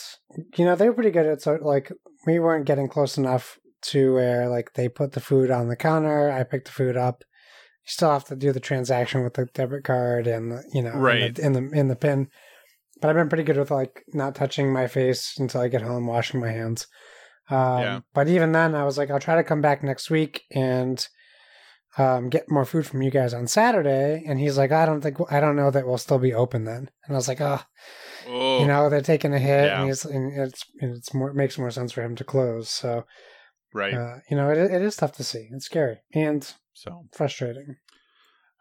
you 0.59 0.65
know 0.67 0.77
they 0.77 0.89
were 0.89 0.95
pretty 0.95 1.11
good 1.11 1.27
at 1.27 1.41
so 1.41 1.59
like 1.63 1.91
we 2.27 2.39
weren't 2.39 2.67
getting 2.67 2.87
close 2.89 3.17
enough 3.17 3.59
to 3.83 4.15
where 4.15 4.49
like 4.49 4.73
they 4.75 4.89
put 4.89 5.13
the 5.13 5.21
food 5.21 5.51
on 5.51 5.69
the 5.69 5.77
counter. 5.77 6.31
I 6.31 6.43
picked 6.45 6.67
the 6.67 6.73
food 6.73 6.97
up. 6.97 7.25
You 7.85 7.91
still 7.91 8.11
have 8.13 8.25
to 8.27 8.37
do 8.37 8.53
the 8.53 8.61
transaction 8.61 9.25
with 9.25 9.35
the 9.35 9.47
debit 9.47 9.85
card 9.85 10.27
and 10.27 10.63
you 10.73 10.83
know 10.83 10.91
in 10.91 10.95
the- 10.95 11.01
Right. 11.01 11.39
in 11.39 11.53
the 11.53 11.71
in 11.73 11.89
the 11.89 11.97
pin. 11.97 12.29
But 13.01 13.09
I've 13.11 13.17
been 13.17 13.29
pretty 13.29 13.43
good 13.45 13.57
with 13.57 13.71
like 13.73 14.05
not 14.15 14.35
touching 14.37 14.73
my 14.73 14.87
face 14.87 15.37
until 15.39 15.61
I 15.61 15.69
get 15.69 15.83
home, 15.83 16.07
washing 16.07 16.39
my 16.41 16.53
hands. 16.53 16.87
Um, 17.51 17.81
Yeah. 17.81 18.01
But 18.15 18.29
even 18.29 18.53
then, 18.53 18.75
I 18.77 18.85
was 18.85 18.97
like, 18.97 19.11
I'll 19.11 19.19
try 19.19 19.35
to 19.35 19.43
come 19.43 19.61
back 19.61 19.83
next 19.83 20.09
week 20.11 20.43
and 20.55 21.05
um, 21.99 22.31
get 22.31 22.49
more 22.51 22.65
food 22.65 22.87
from 22.87 23.03
you 23.03 23.11
guys 23.11 23.35
on 23.35 23.47
Saturday. 23.49 24.23
And 24.27 24.39
he's 24.39 24.57
like, 24.57 24.71
I 24.73 24.87
don't 24.87 25.01
think 25.01 25.19
I 25.31 25.41
don't 25.41 25.57
know 25.57 25.71
that 25.73 25.87
we'll 25.87 25.99
still 25.99 26.19
be 26.21 26.33
open 26.33 26.65
then. 26.65 26.89
And 27.05 27.11
I 27.11 27.15
was 27.15 27.27
like, 27.29 27.41
oh, 27.41 27.61
oh, 28.29 28.61
you 28.61 28.67
know, 28.67 28.89
they're 28.89 29.01
taking 29.03 29.35
a 29.35 29.39
hit, 29.39 29.65
Yeah. 29.67 29.81
and, 29.81 29.89
he's, 29.89 30.05
and 30.05 30.41
it's 30.41 30.65
and 30.81 30.97
it's 30.97 31.13
more 31.13 31.31
it 31.31 31.37
makes 31.37 31.59
more 31.59 31.71
sense 31.73 31.93
for 31.93 32.03
him 32.03 32.15
to 32.17 32.25
close. 32.25 32.69
So, 32.71 33.05
right. 33.73 33.95
uh, 33.95 34.17
you 34.31 34.37
know, 34.37 34.51
it 34.51 34.59
it 34.59 34.83
is 34.83 34.97
tough 34.97 35.13
to 35.13 35.25
see. 35.25 35.49
It's 35.53 35.65
scary 35.65 35.99
and 36.13 36.53
so 36.73 37.07
frustrating. 37.13 37.77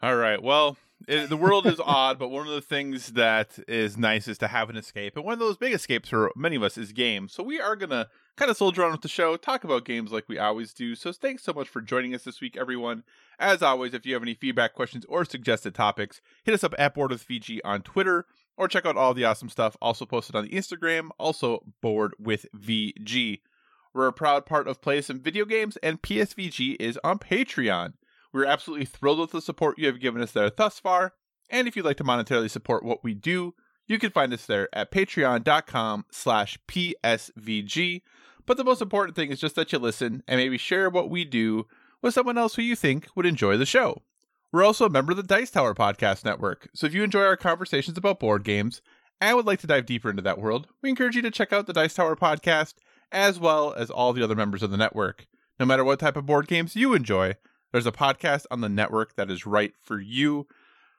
All 0.01 0.15
right. 0.15 0.41
Well, 0.41 0.77
it, 1.07 1.29
the 1.29 1.37
world 1.37 1.67
is 1.67 1.79
odd, 1.79 2.17
but 2.19 2.29
one 2.29 2.47
of 2.47 2.53
the 2.53 2.61
things 2.61 3.13
that 3.13 3.59
is 3.67 3.97
nice 3.97 4.27
is 4.27 4.37
to 4.39 4.47
have 4.47 4.69
an 4.69 4.77
escape. 4.77 5.15
And 5.15 5.25
one 5.25 5.33
of 5.33 5.39
those 5.39 5.57
big 5.57 5.73
escapes 5.73 6.09
for 6.09 6.31
many 6.35 6.55
of 6.55 6.63
us 6.63 6.77
is 6.77 6.91
games. 6.91 7.33
So 7.33 7.43
we 7.43 7.59
are 7.59 7.75
going 7.75 7.91
to 7.91 8.07
kind 8.35 8.49
of 8.49 8.57
soldier 8.57 8.83
on 8.83 8.91
with 8.91 9.01
the 9.01 9.07
show, 9.07 9.37
talk 9.37 9.63
about 9.63 9.85
games 9.85 10.11
like 10.11 10.27
we 10.27 10.39
always 10.39 10.73
do. 10.73 10.95
So 10.95 11.11
thanks 11.11 11.43
so 11.43 11.53
much 11.53 11.67
for 11.67 11.81
joining 11.81 12.15
us 12.15 12.23
this 12.23 12.41
week, 12.41 12.57
everyone. 12.57 13.03
As 13.39 13.61
always, 13.61 13.93
if 13.93 14.05
you 14.05 14.13
have 14.13 14.23
any 14.23 14.33
feedback, 14.33 14.73
questions, 14.73 15.05
or 15.07 15.25
suggested 15.25 15.75
topics, 15.75 16.21
hit 16.43 16.53
us 16.53 16.63
up 16.63 16.75
at 16.77 16.95
Board 16.95 17.11
with 17.11 17.27
VG 17.27 17.59
on 17.63 17.81
Twitter 17.81 18.25
or 18.57 18.67
check 18.67 18.85
out 18.85 18.97
all 18.97 19.13
the 19.13 19.25
awesome 19.25 19.49
stuff 19.49 19.77
also 19.81 20.05
posted 20.05 20.35
on 20.35 20.45
the 20.45 20.51
Instagram, 20.51 21.09
also 21.17 21.63
Board 21.81 22.13
with 22.19 22.45
VG. 22.55 23.41
We're 23.93 24.07
a 24.07 24.13
proud 24.13 24.45
part 24.45 24.69
of 24.69 24.81
Play 24.81 25.01
Some 25.01 25.19
Video 25.19 25.43
Games, 25.43 25.75
and 25.83 26.01
PSVG 26.01 26.77
is 26.79 26.98
on 27.03 27.19
Patreon. 27.19 27.93
We're 28.31 28.45
absolutely 28.45 28.86
thrilled 28.86 29.19
with 29.19 29.31
the 29.31 29.41
support 29.41 29.77
you 29.77 29.88
have 29.88 30.00
given 30.00 30.21
us 30.21 30.31
there 30.31 30.50
thus 30.50 30.79
far. 30.79 31.13
And 31.50 31.67
if 31.67 31.75
you'd 31.75 31.83
like 31.86 31.98
to 31.98 32.05
monetarily 32.05 32.50
support 32.50 32.86
what 32.86 33.03
we 33.03 33.13
do, 33.13 33.53
you 33.88 34.00
can 34.00 34.12
find 34.12 34.31
us 34.31 34.45
there 34.45 34.69
at 34.71 34.91
patreon.com 34.91 36.05
slash 36.10 36.57
PSVG. 36.69 38.01
But 38.45 38.55
the 38.55 38.63
most 38.63 38.81
important 38.81 39.17
thing 39.17 39.29
is 39.29 39.41
just 39.41 39.55
that 39.55 39.74
you 39.74 39.79
listen 39.79 40.24
and 40.25 40.39
maybe 40.39 40.57
share 40.57 40.89
what 40.89 41.10
we 41.10 41.25
do 41.25 41.67
with 42.01 42.13
someone 42.13 42.38
else 42.38 42.55
who 42.55 42.62
you 42.62 42.77
think 42.77 43.07
would 43.15 43.25
enjoy 43.25 43.57
the 43.57 43.65
show. 43.65 44.01
We're 44.53 44.63
also 44.63 44.86
a 44.86 44.89
member 44.89 45.12
of 45.12 45.17
the 45.17 45.24
Dice 45.24 45.51
Tower 45.51 45.75
Podcast 45.75 46.24
Network, 46.24 46.69
so 46.74 46.88
if 46.88 46.93
you 46.93 47.03
enjoy 47.03 47.24
our 47.24 47.38
conversations 47.38 47.98
about 47.98 48.19
board 48.19 48.43
games 48.43 48.81
and 49.19 49.36
would 49.36 49.45
like 49.45 49.60
to 49.62 49.67
dive 49.67 49.86
deeper 49.86 50.10
into 50.10 50.21
that 50.24 50.39
world, 50.39 50.67
we 50.81 50.89
encourage 50.89 51.15
you 51.15 51.21
to 51.21 51.31
check 51.31 51.53
out 51.53 51.67
the 51.67 51.74
Dice 51.74 51.93
Tower 51.93 52.15
Podcast 52.15 52.75
as 53.11 53.39
well 53.39 53.73
as 53.73 53.89
all 53.89 54.13
the 54.13 54.23
other 54.23 54.35
members 54.35 54.63
of 54.63 54.71
the 54.71 54.77
network. 54.77 55.27
No 55.59 55.65
matter 55.65 55.83
what 55.83 55.99
type 55.99 56.17
of 56.17 56.25
board 56.25 56.47
games 56.47 56.75
you 56.75 56.93
enjoy, 56.93 57.35
there's 57.71 57.85
a 57.87 57.91
podcast 57.91 58.45
on 58.51 58.61
the 58.61 58.69
network 58.69 59.15
that 59.15 59.29
is 59.29 59.45
right 59.45 59.73
for 59.81 59.99
you. 59.99 60.47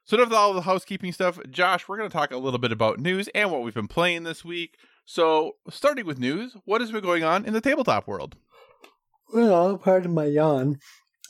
So, 0.05 0.21
of 0.21 0.33
all 0.33 0.53
the 0.53 0.63
housekeeping 0.63 1.13
stuff. 1.13 1.39
Josh, 1.49 1.89
we're 1.89 1.97
going 1.97 2.09
to 2.09 2.17
talk 2.17 2.33
a 2.33 2.37
little 2.37 2.59
bit 2.59 2.73
about 2.73 2.99
news 2.99 3.29
and 3.35 3.51
what 3.51 3.63
we've 3.63 3.75
been 3.75 3.89
playing 3.89 4.25
this 4.25 4.45
week. 4.45 4.77
So, 5.05 5.53
starting 5.71 6.07
with 6.07 6.19
news, 6.19 6.57
what 6.65 6.81
has 6.81 6.91
been 6.91 7.03
going 7.03 7.23
on 7.25 7.45
in 7.45 7.53
the 7.53 7.61
tabletop 7.61 8.09
world? 8.09 8.37
Well, 9.33 9.79
pardon 9.79 10.13
my 10.15 10.27
yawn. 10.27 10.79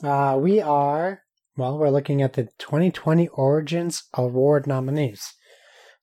Uh, 0.03 0.37
we 0.41 0.59
are, 0.59 1.21
well, 1.55 1.77
we're 1.77 1.89
looking 1.89 2.21
at 2.21 2.33
the 2.33 2.49
2020 2.57 3.27
Origins 3.29 4.03
Award 4.15 4.67
nominees. 4.67 5.33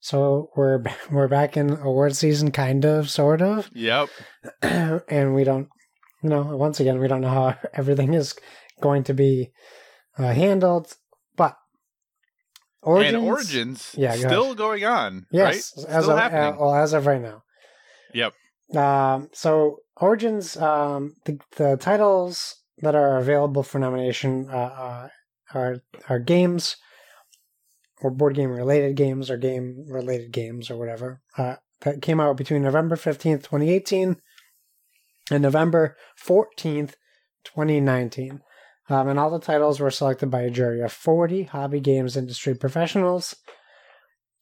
So 0.01 0.49
we're 0.55 0.83
we're 1.11 1.27
back 1.29 1.55
in 1.55 1.71
award 1.77 2.15
season, 2.15 2.51
kind 2.51 2.83
of, 2.85 3.09
sort 3.09 3.41
of, 3.41 3.69
Yep. 3.73 4.09
and 4.61 5.33
we 5.33 5.43
don't, 5.43 5.69
you 6.21 6.29
know, 6.29 6.41
once 6.57 6.79
again, 6.79 6.99
we 6.99 7.07
don't 7.07 7.21
know 7.21 7.29
how 7.29 7.57
everything 7.73 8.13
is 8.13 8.35
going 8.81 9.03
to 9.05 9.13
be 9.13 9.51
uh, 10.17 10.33
handled, 10.33 10.93
but 11.37 11.55
Origins, 12.81 13.15
and 13.15 13.27
Origins 13.27 13.95
Yeah, 13.97 14.17
go 14.17 14.27
still 14.27 14.55
going 14.55 14.83
on, 14.85 15.27
yes, 15.31 15.45
right? 15.77 15.87
as 15.87 16.03
Still 16.05 16.11
of 16.11 16.17
happening. 16.19 16.53
uh, 16.53 16.57
well, 16.59 16.75
as 16.75 16.93
of 16.93 17.05
right 17.05 17.21
now. 17.21 17.43
Yep. 18.13 18.33
Um, 18.75 19.29
so 19.33 19.77
Origins, 19.97 20.57
um, 20.57 21.15
the, 21.25 21.39
the 21.57 21.77
titles 21.77 22.55
that 22.79 22.95
are 22.95 23.17
available 23.19 23.61
for 23.63 23.77
nomination 23.79 24.49
uh, 24.49 24.55
uh, 24.55 25.07
are 25.53 25.77
are 26.09 26.19
games 26.19 26.75
or 28.01 28.11
board 28.11 28.35
game 28.35 28.49
related 28.49 28.95
games 28.95 29.29
or 29.29 29.37
game 29.37 29.85
related 29.87 30.31
games 30.31 30.69
or 30.69 30.77
whatever 30.77 31.21
uh, 31.37 31.55
that 31.81 32.01
came 32.01 32.19
out 32.19 32.37
between 32.37 32.63
November 32.63 32.95
fifteenth, 32.95 33.43
twenty 33.43 33.69
eighteen, 33.69 34.17
and 35.29 35.43
November 35.43 35.95
fourteenth, 36.15 36.95
twenty 37.43 37.79
nineteen. 37.79 38.41
Um, 38.89 39.07
and 39.07 39.17
all 39.17 39.29
the 39.29 39.39
titles 39.39 39.79
were 39.79 39.89
selected 39.89 40.29
by 40.29 40.41
a 40.41 40.49
jury 40.49 40.81
of 40.81 40.91
40 40.91 41.43
hobby 41.43 41.79
games 41.79 42.17
industry 42.17 42.53
professionals. 42.55 43.37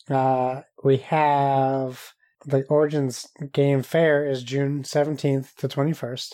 Uh, 0.10 0.62
we 0.84 0.98
have 0.98 2.14
the 2.46 2.64
Origins 2.64 3.28
Game 3.52 3.84
Fair 3.84 4.26
is 4.26 4.44
June 4.44 4.82
17th 4.82 5.56
to 5.58 5.68
21st. 5.68 6.34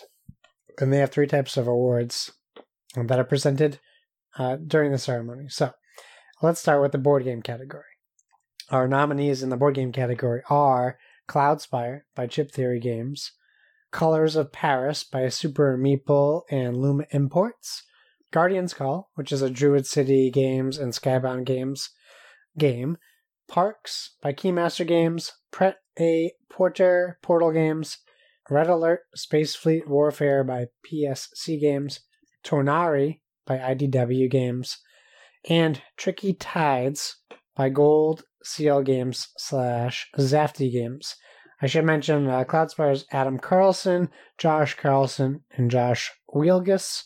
And 0.79 0.94
they 0.94 1.00
have 1.00 1.12
three 1.12 1.27
types 1.27 1.58
of 1.58 1.67
awards 1.67 2.32
that 2.96 3.20
are 3.20 3.25
presented 3.25 3.79
uh, 4.38 4.58
during 4.65 4.91
the 4.91 4.98
ceremony. 4.98 5.50
So 5.50 5.72
let's 6.42 6.60
start 6.60 6.82
with 6.82 6.92
the 6.92 6.98
board 6.98 7.24
game 7.24 7.42
category. 7.42 7.84
Our 8.70 8.88
nominees 8.88 9.44
in 9.44 9.50
the 9.50 9.58
board 9.58 9.75
game 9.75 9.92
category 9.92 10.42
are 10.50 10.98
Cloudspire 11.27 12.01
by 12.15 12.27
Chip 12.27 12.51
Theory 12.51 12.80
Games, 12.80 13.32
Colors 13.92 14.36
of 14.36 14.51
Paris 14.51 15.04
by 15.04 15.30
Super 15.30 15.77
Meeple 15.77 16.42
and 16.50 16.77
Luma 16.77 17.06
Imports, 17.12 17.84
Guardian's 18.32 18.74
Call, 18.74 19.10
which 19.15 19.32
is 19.32 19.42
a 19.42 19.50
Druid 19.50 19.86
City 19.88 20.30
Games 20.30 20.77
and 20.77 20.94
Skybound 20.94 21.46
Games 21.46 21.89
game, 22.58 22.98
Parks 23.48 24.15
by 24.22 24.34
Keymaster 24.34 24.86
Games, 24.86 25.32
Pret 25.51 25.77
A 26.00 26.34
Porter 26.50 27.20
Portal 27.22 27.51
Games, 27.51 28.00
Red 28.50 28.68
Alert 28.68 29.01
Space 29.15 29.56
Fleet 29.56 29.88
Warfare 29.88 30.44
by 30.44 30.65
PSC 30.86 31.60
Games, 31.60 32.01
Tonari 32.44 33.20
by 33.46 33.58
IDW 33.58 34.30
Games, 34.30 34.80
and 35.50 35.82
Tricky 35.98 36.34
Tides 36.34 37.18
by 37.56 37.70
Gold 37.70 38.24
CL 38.44 38.84
Games 38.84 39.28
slash 39.38 40.08
Zafty 40.18 40.72
Games. 40.72 41.16
I 41.62 41.68
should 41.68 41.86
mention 41.86 42.28
uh, 42.28 42.44
Cloudspire's 42.44 43.06
Adam 43.12 43.40
Carlson, 43.40 44.10
Josh 44.38 44.75
Carlson, 44.75 45.42
and 45.56 45.72
Josh 45.72 46.12
Wielgus. 46.34 47.04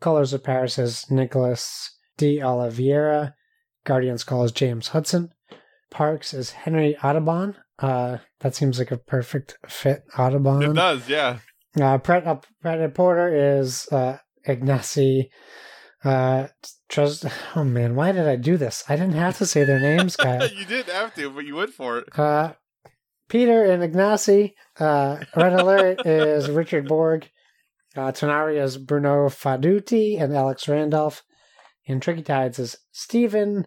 Colors 0.00 0.32
of 0.32 0.44
Paris 0.44 0.78
is 0.78 1.10
Nicholas 1.10 1.90
D. 2.16 2.42
Oliveira. 2.42 3.34
Guardians 3.84 4.24
Call 4.24 4.44
is 4.44 4.52
James 4.52 4.88
Hudson. 4.88 5.30
Parks 5.90 6.32
is 6.32 6.50
Henry 6.50 6.96
Audubon. 7.02 7.56
Uh, 7.78 8.18
that 8.40 8.54
seems 8.54 8.78
like 8.78 8.90
a 8.90 8.96
perfect 8.96 9.58
fit, 9.68 10.02
Audubon. 10.16 10.62
It 10.62 10.74
does, 10.74 11.08
yeah. 11.08 11.38
Uh, 11.80 11.98
Pret, 11.98 12.26
uh, 12.26 12.36
Pret 12.62 12.94
Porter 12.94 13.58
is 13.58 13.88
uh, 13.90 14.18
Ignacy. 14.46 15.28
Uh, 16.04 16.48
Tres- 16.88 17.24
oh 17.56 17.64
man, 17.64 17.96
why 17.96 18.12
did 18.12 18.28
I 18.28 18.36
do 18.36 18.56
this? 18.56 18.84
I 18.88 18.96
didn't 18.96 19.14
have 19.14 19.38
to 19.38 19.46
say 19.46 19.64
their 19.64 19.80
names, 19.80 20.16
Kyle. 20.16 20.46
you 20.54 20.64
didn't 20.64 20.94
have 20.94 21.14
to, 21.14 21.30
but 21.30 21.44
you 21.44 21.56
went 21.56 21.72
for 21.72 21.98
it. 21.98 22.18
Uh, 22.18 22.52
Peter 23.28 23.64
and 23.64 23.82
Ignacy. 23.82 24.52
Uh, 24.78 25.18
Red 25.34 25.54
Alert 25.54 26.00
is 26.06 26.50
Richard 26.50 26.86
Borg. 26.86 27.28
Uh, 27.96 28.12
Tonari 28.12 28.62
is 28.62 28.76
Bruno 28.76 29.28
Faidutti 29.28 30.20
and 30.20 30.34
Alex 30.34 30.68
Randolph. 30.68 31.22
And 31.86 32.02
Tricky 32.02 32.22
Tides 32.22 32.58
is 32.58 32.76
Stephen 32.92 33.66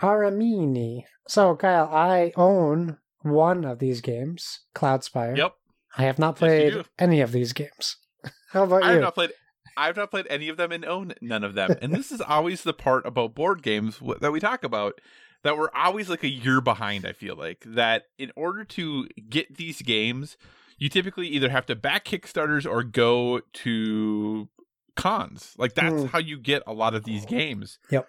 Aramini. 0.00 1.02
So, 1.28 1.56
Kyle, 1.56 1.88
I 1.92 2.32
own 2.36 2.98
one 3.22 3.64
of 3.64 3.78
these 3.78 4.00
games, 4.00 4.60
Cloudspire. 4.74 5.36
Yep. 5.36 5.54
I 5.96 6.02
have 6.02 6.18
not 6.18 6.36
played 6.36 6.72
do. 6.72 6.84
any 6.98 7.20
of 7.20 7.32
these 7.32 7.52
games. 7.52 7.96
How 8.52 8.64
about 8.64 8.82
you? 8.84 8.88
I 8.88 8.92
have 8.92 9.00
not 9.02 9.14
played. 9.14 9.32
I've 9.78 9.96
not 9.96 10.10
played 10.10 10.26
any 10.28 10.48
of 10.48 10.56
them 10.56 10.72
and 10.72 10.84
own 10.84 11.14
none 11.20 11.44
of 11.44 11.54
them. 11.54 11.76
And 11.80 11.92
this 11.94 12.10
is 12.12 12.20
always 12.20 12.62
the 12.62 12.72
part 12.74 13.06
about 13.06 13.34
board 13.34 13.62
games 13.62 13.98
wh- 13.98 14.18
that 14.20 14.32
we 14.32 14.40
talk 14.40 14.64
about 14.64 15.00
that 15.44 15.56
we're 15.56 15.70
always 15.74 16.10
like 16.10 16.24
a 16.24 16.28
year 16.28 16.60
behind. 16.60 17.06
I 17.06 17.12
feel 17.12 17.36
like 17.36 17.62
that 17.64 18.04
in 18.18 18.32
order 18.36 18.64
to 18.64 19.06
get 19.30 19.56
these 19.56 19.80
games, 19.82 20.36
you 20.78 20.88
typically 20.88 21.28
either 21.28 21.48
have 21.50 21.66
to 21.66 21.76
back 21.76 22.04
Kickstarters 22.04 22.68
or 22.68 22.82
go 22.82 23.40
to 23.52 24.48
cons. 24.96 25.54
Like 25.56 25.74
that's 25.74 25.94
Mm. 25.94 26.10
how 26.10 26.18
you 26.18 26.38
get 26.38 26.62
a 26.66 26.72
lot 26.72 26.94
of 26.94 27.04
these 27.04 27.24
games. 27.24 27.78
Yep. 27.90 28.08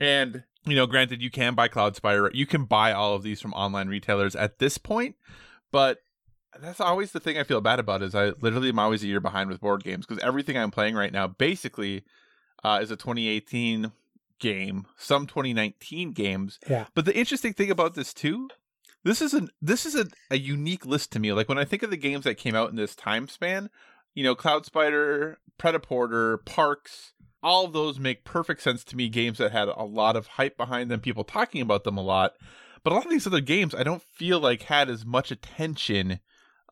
And 0.00 0.44
you 0.66 0.76
know, 0.76 0.86
granted, 0.86 1.22
you 1.22 1.30
can 1.30 1.54
buy 1.54 1.68
Cloudspire. 1.68 2.30
You 2.34 2.44
can 2.46 2.64
buy 2.64 2.92
all 2.92 3.14
of 3.14 3.22
these 3.22 3.40
from 3.40 3.54
online 3.54 3.88
retailers 3.88 4.36
at 4.36 4.58
this 4.58 4.76
point, 4.78 5.16
but 5.72 5.98
that's 6.58 6.80
always 6.80 7.12
the 7.12 7.20
thing 7.20 7.38
I 7.38 7.44
feel 7.44 7.60
bad 7.60 7.78
about 7.78 8.02
is 8.02 8.14
I 8.14 8.30
literally 8.40 8.70
am 8.70 8.78
always 8.78 9.02
a 9.02 9.06
year 9.06 9.20
behind 9.20 9.50
with 9.50 9.60
board 9.60 9.84
games 9.84 10.06
because 10.06 10.22
everything 10.22 10.56
I'm 10.56 10.70
playing 10.70 10.94
right 10.94 11.12
now 11.12 11.26
basically 11.26 12.04
uh, 12.64 12.80
is 12.82 12.90
a 12.90 12.96
2018 12.96 13.92
game, 14.40 14.86
some 14.96 15.26
2019 15.26 16.12
games. 16.12 16.58
Yeah. 16.68 16.86
But 16.94 17.04
the 17.04 17.16
interesting 17.16 17.52
thing 17.52 17.70
about 17.70 17.94
this 17.94 18.12
too, 18.12 18.48
this 19.04 19.22
is 19.22 19.32
an 19.32 19.48
this 19.62 19.86
is 19.86 19.94
a, 19.94 20.06
a 20.30 20.38
unique 20.38 20.84
list 20.84 21.12
to 21.12 21.20
me. 21.20 21.32
Like 21.32 21.48
when 21.48 21.58
I 21.58 21.64
think 21.64 21.82
of 21.82 21.90
the 21.90 21.96
games 21.96 22.24
that 22.24 22.36
came 22.36 22.54
out 22.54 22.70
in 22.70 22.76
this 22.76 22.96
time 22.96 23.28
span, 23.28 23.70
you 24.14 24.24
know, 24.24 24.34
Cloudspire, 24.34 25.36
Predaporter, 25.58 26.44
Parks, 26.44 27.12
all 27.42 27.64
of 27.64 27.72
those 27.72 27.98
make 27.98 28.24
perfect 28.24 28.62
sense 28.62 28.82
to 28.84 28.96
me. 28.96 29.08
Games 29.08 29.38
that 29.38 29.52
had 29.52 29.68
a 29.68 29.84
lot 29.84 30.16
of 30.16 30.26
hype 30.26 30.56
behind 30.56 30.90
them, 30.90 31.00
people 31.00 31.24
talking 31.24 31.62
about 31.62 31.84
them 31.84 31.96
a 31.96 32.02
lot. 32.02 32.32
But 32.82 32.92
a 32.92 32.96
lot 32.96 33.04
of 33.04 33.10
these 33.10 33.26
other 33.26 33.40
games, 33.40 33.74
I 33.74 33.82
don't 33.82 34.02
feel 34.02 34.40
like 34.40 34.62
had 34.62 34.88
as 34.88 35.04
much 35.04 35.30
attention 35.30 36.20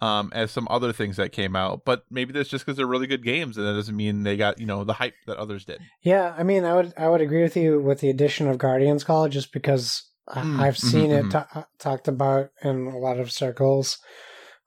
um, 0.00 0.30
as 0.34 0.50
some 0.50 0.66
other 0.70 0.92
things 0.92 1.16
that 1.16 1.32
came 1.32 1.56
out. 1.56 1.84
But 1.84 2.04
maybe 2.10 2.32
that's 2.32 2.48
just 2.48 2.64
because 2.64 2.76
they're 2.76 2.86
really 2.86 3.06
good 3.06 3.24
games, 3.24 3.56
and 3.56 3.66
that 3.66 3.74
doesn't 3.74 3.96
mean 3.96 4.22
they 4.22 4.36
got 4.36 4.58
you 4.60 4.66
know 4.66 4.84
the 4.84 4.94
hype 4.94 5.14
that 5.26 5.36
others 5.38 5.64
did. 5.64 5.80
Yeah, 6.02 6.34
I 6.36 6.42
mean, 6.42 6.64
I 6.64 6.74
would 6.74 6.92
I 6.96 7.08
would 7.08 7.20
agree 7.20 7.42
with 7.42 7.56
you 7.56 7.80
with 7.80 8.00
the 8.00 8.10
addition 8.10 8.48
of 8.48 8.58
Guardians 8.58 9.04
Call, 9.04 9.28
just 9.28 9.52
because 9.52 10.04
Mm, 10.28 10.60
I've 10.60 10.78
seen 10.78 11.10
mhm, 11.10 11.26
it 11.26 11.30
ta- 11.30 11.66
talked 11.78 12.08
about 12.08 12.50
in 12.62 12.86
a 12.86 12.98
lot 12.98 13.18
of 13.18 13.32
circles. 13.32 13.98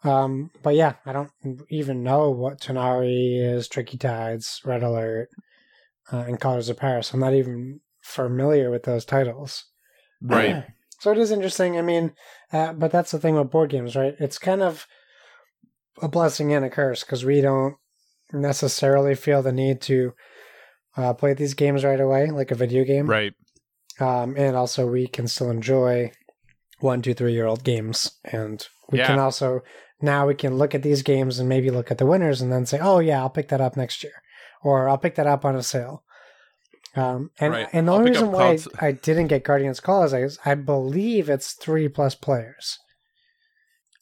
Um, 0.03 0.49
but 0.63 0.73
yeah, 0.73 0.95
I 1.05 1.13
don't 1.13 1.29
even 1.69 2.01
know 2.03 2.31
what 2.31 2.59
Tonari 2.59 3.39
is, 3.39 3.67
Tricky 3.67 3.97
Tides, 3.97 4.59
Red 4.65 4.81
Alert, 4.81 5.29
uh, 6.11 6.25
and 6.27 6.39
Colors 6.39 6.69
of 6.69 6.77
Paris. 6.77 7.13
I'm 7.13 7.19
not 7.19 7.35
even 7.35 7.81
familiar 8.01 8.71
with 8.71 8.83
those 8.83 9.05
titles. 9.05 9.65
Right. 10.21 10.65
so 10.99 11.11
it 11.11 11.17
is 11.19 11.31
interesting. 11.31 11.77
I 11.77 11.81
mean, 11.83 12.13
uh, 12.51 12.73
but 12.73 12.91
that's 12.91 13.11
the 13.11 13.19
thing 13.19 13.35
with 13.35 13.51
board 13.51 13.69
games, 13.69 13.95
right? 13.95 14.15
It's 14.19 14.39
kind 14.39 14.63
of 14.63 14.87
a 16.01 16.07
blessing 16.07 16.53
and 16.53 16.65
a 16.65 16.69
curse 16.69 17.03
because 17.03 17.23
we 17.25 17.41
don't 17.41 17.75
necessarily 18.33 19.15
feel 19.15 19.41
the 19.41 19.51
need 19.51 19.81
to 19.81 20.13
uh, 20.97 21.13
play 21.13 21.33
these 21.33 21.53
games 21.53 21.83
right 21.83 21.99
away, 21.99 22.29
like 22.31 22.51
a 22.51 22.55
video 22.55 22.83
game. 22.83 23.09
right. 23.09 23.33
Um, 23.99 24.35
and 24.37 24.55
also, 24.55 24.87
we 24.87 25.07
can 25.07 25.27
still 25.27 25.51
enjoy 25.51 26.11
one, 26.79 27.01
two, 27.01 27.13
three 27.13 27.33
year 27.33 27.45
old 27.45 27.63
games. 27.63 28.11
And 28.23 28.65
we 28.89 28.97
Yeah. 28.97 29.07
can 29.07 29.19
also, 29.19 29.61
now 30.01 30.25
we 30.27 30.33
can 30.33 30.57
look 30.57 30.73
at 30.73 30.81
these 30.81 31.03
games 31.03 31.37
and 31.39 31.47
maybe 31.47 31.69
look 31.69 31.91
at 31.91 31.97
the 31.99 32.05
winners 32.05 32.41
and 32.41 32.51
then 32.51 32.65
say, 32.65 32.79
oh, 32.81 32.99
yeah, 32.99 33.19
I'll 33.19 33.29
pick 33.29 33.49
that 33.49 33.61
up 33.61 33.77
next 33.77 34.03
year. 34.03 34.13
Or 34.63 34.89
I'll 34.89 34.97
pick 34.97 35.15
that 35.15 35.27
up 35.27 35.45
on 35.45 35.55
a 35.55 35.61
sale. 35.63 36.03
Um, 36.95 37.31
and 37.39 37.53
Right. 37.53 37.67
and 37.71 37.87
the 37.87 37.91
I'll 37.91 37.99
only 37.99 38.11
reason 38.11 38.31
why 38.31 38.57
I, 38.81 38.87
I 38.87 38.91
didn't 38.91 39.27
get 39.27 39.43
Guardians 39.43 39.79
Call 39.79 40.03
is 40.03 40.13
I, 40.45 40.51
I 40.51 40.55
believe 40.55 41.29
it's 41.29 41.53
three 41.53 41.87
plus 41.87 42.15
players. 42.15 42.79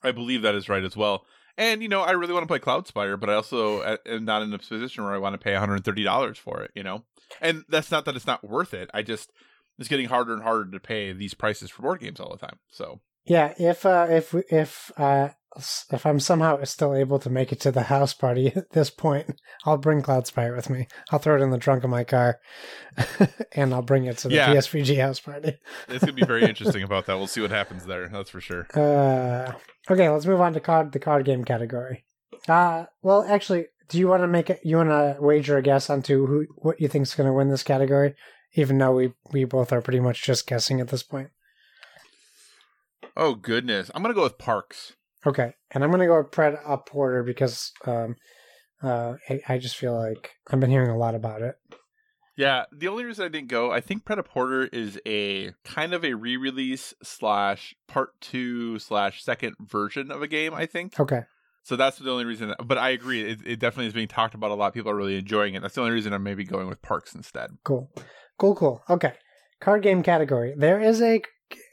I 0.01 0.11
believe 0.11 0.41
that 0.41 0.55
is 0.55 0.69
right 0.69 0.83
as 0.83 0.95
well. 0.97 1.25
And 1.59 1.83
you 1.83 1.89
know, 1.89 2.01
I 2.01 2.11
really 2.11 2.33
want 2.33 2.43
to 2.43 2.47
play 2.47 2.59
Cloudspire, 2.59 3.19
but 3.19 3.29
I 3.29 3.33
also 3.35 3.81
uh, 3.81 3.97
am 4.05 4.23
not 4.23 4.41
in 4.41 4.53
a 4.53 4.57
position 4.57 5.03
where 5.03 5.13
I 5.13 5.17
want 5.17 5.33
to 5.33 5.37
pay 5.37 5.51
$130 5.51 6.37
for 6.37 6.63
it. 6.63 6.71
You 6.73 6.83
know, 6.83 7.03
and 7.41 7.65
that's 7.67 7.91
not 7.91 8.05
that 8.05 8.15
it's 8.15 8.25
not 8.25 8.47
worth 8.47 8.73
it. 8.73 8.89
I 8.93 9.03
just 9.03 9.31
it's 9.77 9.89
getting 9.89 10.07
harder 10.07 10.33
and 10.33 10.41
harder 10.41 10.71
to 10.71 10.79
pay 10.79 11.11
these 11.11 11.33
prices 11.33 11.69
for 11.69 11.81
board 11.81 11.99
games 11.99 12.19
all 12.19 12.31
the 12.31 12.37
time. 12.37 12.59
So 12.71 13.01
Yeah, 13.25 13.53
if 13.59 13.85
uh, 13.85 14.07
if 14.09 14.33
if 14.51 14.91
uh, 14.97 15.29
if 15.91 16.05
I'm 16.05 16.19
somehow 16.19 16.63
still 16.63 16.95
able 16.95 17.19
to 17.19 17.29
make 17.29 17.51
it 17.51 17.59
to 17.61 17.71
the 17.71 17.83
house 17.83 18.13
party 18.13 18.47
at 18.55 18.71
this 18.71 18.89
point, 18.89 19.39
I'll 19.65 19.77
bring 19.77 20.01
Cloudspire 20.01 20.55
with 20.55 20.69
me. 20.69 20.87
I'll 21.11 21.19
throw 21.19 21.35
it 21.35 21.41
in 21.41 21.51
the 21.51 21.57
trunk 21.57 21.83
of 21.83 21.89
my 21.89 22.03
car, 22.03 22.39
and 23.53 23.73
I'll 23.73 23.81
bring 23.81 24.05
it 24.05 24.17
to 24.19 24.29
the 24.29 24.35
Yeah. 24.35 24.53
PSVG 24.53 24.99
house 25.01 25.19
party. 25.19 25.57
it's 25.87 25.99
gonna 26.03 26.13
be 26.13 26.25
very 26.25 26.43
interesting 26.43 26.83
about 26.83 27.05
that. 27.05 27.17
We'll 27.17 27.27
see 27.27 27.41
what 27.41 27.51
happens 27.51 27.85
there. 27.85 28.07
That's 28.07 28.29
for 28.29 28.41
sure. 28.41 28.67
Uh, 28.75 29.53
okay, 29.91 30.09
let's 30.09 30.25
move 30.25 30.41
on 30.41 30.53
to 30.53 30.59
card 30.59 30.91
the 30.91 30.99
card 30.99 31.25
game 31.25 31.43
category. 31.43 32.05
Uh, 32.47 32.85
well, 33.01 33.23
actually, 33.27 33.65
do 33.89 33.99
you 33.99 34.07
want 34.07 34.23
to 34.23 34.27
make 34.27 34.49
it? 34.49 34.59
You 34.63 34.77
want 34.77 34.89
to 34.89 35.17
wager 35.19 35.57
a 35.57 35.61
guess 35.61 35.89
onto 35.89 36.25
who 36.25 36.45
what 36.57 36.79
you 36.79 36.87
think's 36.87 37.15
going 37.15 37.27
to 37.27 37.33
win 37.33 37.49
this 37.49 37.63
category? 37.63 38.15
Even 38.53 38.77
though 38.77 38.93
we 38.95 39.13
we 39.31 39.43
both 39.43 39.71
are 39.71 39.81
pretty 39.81 39.99
much 39.99 40.23
just 40.23 40.47
guessing 40.47 40.79
at 40.79 40.87
this 40.87 41.03
point. 41.03 41.29
Oh 43.19 43.35
goodness, 43.35 43.91
I'm 43.93 44.01
gonna 44.01 44.13
go 44.13 44.23
with 44.23 44.37
Parks. 44.37 44.93
Okay, 45.25 45.51
and 45.71 45.83
I'm 45.83 45.91
gonna 45.91 46.07
go 46.07 46.17
with 46.19 46.31
Pret 46.31 46.57
A 46.65 46.77
Porter 46.77 47.21
because 47.21 47.73
um, 47.85 48.15
uh, 48.81 49.15
I, 49.29 49.41
I 49.49 49.57
just 49.57 49.75
feel 49.75 49.93
like 49.93 50.31
I've 50.49 50.61
been 50.61 50.69
hearing 50.69 50.89
a 50.89 50.97
lot 50.97 51.15
about 51.15 51.41
it. 51.41 51.55
Yeah, 52.37 52.63
the 52.71 52.87
only 52.87 53.03
reason 53.03 53.25
I 53.25 53.27
didn't 53.27 53.49
go, 53.49 53.73
I 53.73 53.81
think 53.81 54.05
Pret 54.05 54.23
Porter 54.23 54.69
is 54.71 54.97
a 55.05 55.51
kind 55.65 55.93
of 55.93 56.05
a 56.05 56.13
re-release 56.13 56.93
slash 57.03 57.75
part 57.89 58.11
two 58.21 58.79
slash 58.79 59.21
second 59.21 59.55
version 59.59 60.09
of 60.09 60.21
a 60.21 60.27
game. 60.27 60.53
I 60.53 60.65
think 60.65 60.97
Okay, 60.97 61.23
so. 61.63 61.75
That's 61.75 61.97
the 61.97 62.09
only 62.09 62.23
reason. 62.23 62.53
But 62.63 62.77
I 62.77 62.91
agree, 62.91 63.29
it, 63.29 63.39
it 63.45 63.59
definitely 63.59 63.87
is 63.87 63.93
being 63.93 64.07
talked 64.07 64.33
about 64.33 64.51
a 64.51 64.55
lot. 64.55 64.73
People 64.73 64.91
are 64.91 64.95
really 64.95 65.17
enjoying 65.17 65.55
it. 65.55 65.61
That's 65.61 65.75
the 65.75 65.81
only 65.81 65.91
reason 65.91 66.13
I'm 66.13 66.23
maybe 66.23 66.45
going 66.45 66.69
with 66.69 66.81
Parks 66.81 67.13
instead. 67.13 67.49
cool, 67.65 67.91
cool, 68.37 68.55
cool. 68.55 68.81
Okay, 68.89 69.11
card 69.59 69.83
game 69.83 70.03
category. 70.03 70.53
There 70.55 70.79
is 70.79 71.01
a 71.01 71.21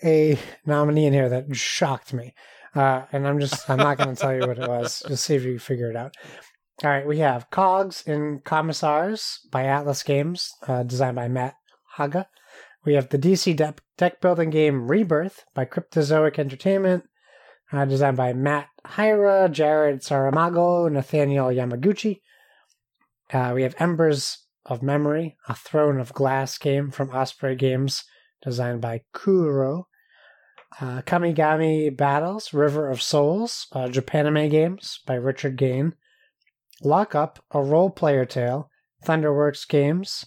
a 0.04 0.38
nominee 0.64 1.06
in 1.06 1.12
here 1.12 1.28
that 1.28 1.54
shocked 1.56 2.12
me, 2.12 2.34
uh, 2.74 3.02
and 3.12 3.26
I'm 3.26 3.40
just 3.40 3.68
I'm 3.68 3.78
not 3.78 3.98
going 3.98 4.14
to 4.14 4.20
tell 4.20 4.34
you 4.34 4.46
what 4.46 4.58
it 4.58 4.68
was. 4.68 5.02
Just 5.08 5.24
see 5.24 5.34
if 5.34 5.44
you 5.44 5.58
figure 5.58 5.90
it 5.90 5.96
out. 5.96 6.14
All 6.84 6.90
right, 6.90 7.06
we 7.06 7.20
have 7.20 7.50
Cogs 7.50 8.06
and 8.06 8.44
Commissars 8.44 9.40
by 9.50 9.64
Atlas 9.64 10.02
Games, 10.02 10.52
uh, 10.68 10.82
designed 10.82 11.16
by 11.16 11.26
Matt 11.26 11.54
Haga. 11.96 12.28
We 12.84 12.94
have 12.94 13.08
the 13.08 13.18
DC 13.18 13.56
deck, 13.56 13.80
deck 13.96 14.20
building 14.20 14.50
game 14.50 14.86
Rebirth 14.86 15.44
by 15.54 15.64
Cryptozoic 15.64 16.38
Entertainment, 16.38 17.04
uh, 17.72 17.86
designed 17.86 18.18
by 18.18 18.32
Matt 18.32 18.68
Hyra, 18.86 19.50
Jared 19.50 20.02
Saramago, 20.02 20.90
Nathaniel 20.92 21.46
Yamaguchi. 21.46 22.20
Uh, 23.32 23.52
we 23.54 23.62
have 23.62 23.74
Embers 23.78 24.46
of 24.66 24.82
Memory, 24.82 25.36
a 25.48 25.54
Throne 25.54 25.98
of 25.98 26.12
Glass 26.12 26.58
game 26.58 26.90
from 26.90 27.10
Osprey 27.10 27.56
Games, 27.56 28.04
designed 28.46 28.80
by 28.80 29.02
Kuro. 29.12 29.88
Uh, 30.80 31.02
Kamigami 31.02 31.94
Battles, 31.94 32.52
River 32.54 32.88
of 32.88 33.02
Souls, 33.02 33.66
uh, 33.72 33.88
Japanime 33.88 34.50
Games 34.50 35.00
by 35.06 35.14
Richard 35.14 35.56
Gain. 35.56 35.94
Lock 36.82 37.14
Up, 37.14 37.42
a 37.50 37.62
role 37.62 37.90
player 37.90 38.24
tale, 38.24 38.70
Thunderworks 39.04 39.66
Games, 39.66 40.24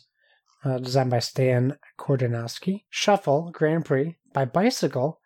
uh, 0.66 0.80
designed 0.80 1.12
by 1.12 1.20
Stan 1.20 1.78
Kordanowski. 1.98 2.84
Shuffle, 2.90 3.52
Grand 3.52 3.86
Prix 3.86 4.18
by 4.34 4.46
Bicycle, 4.46 5.20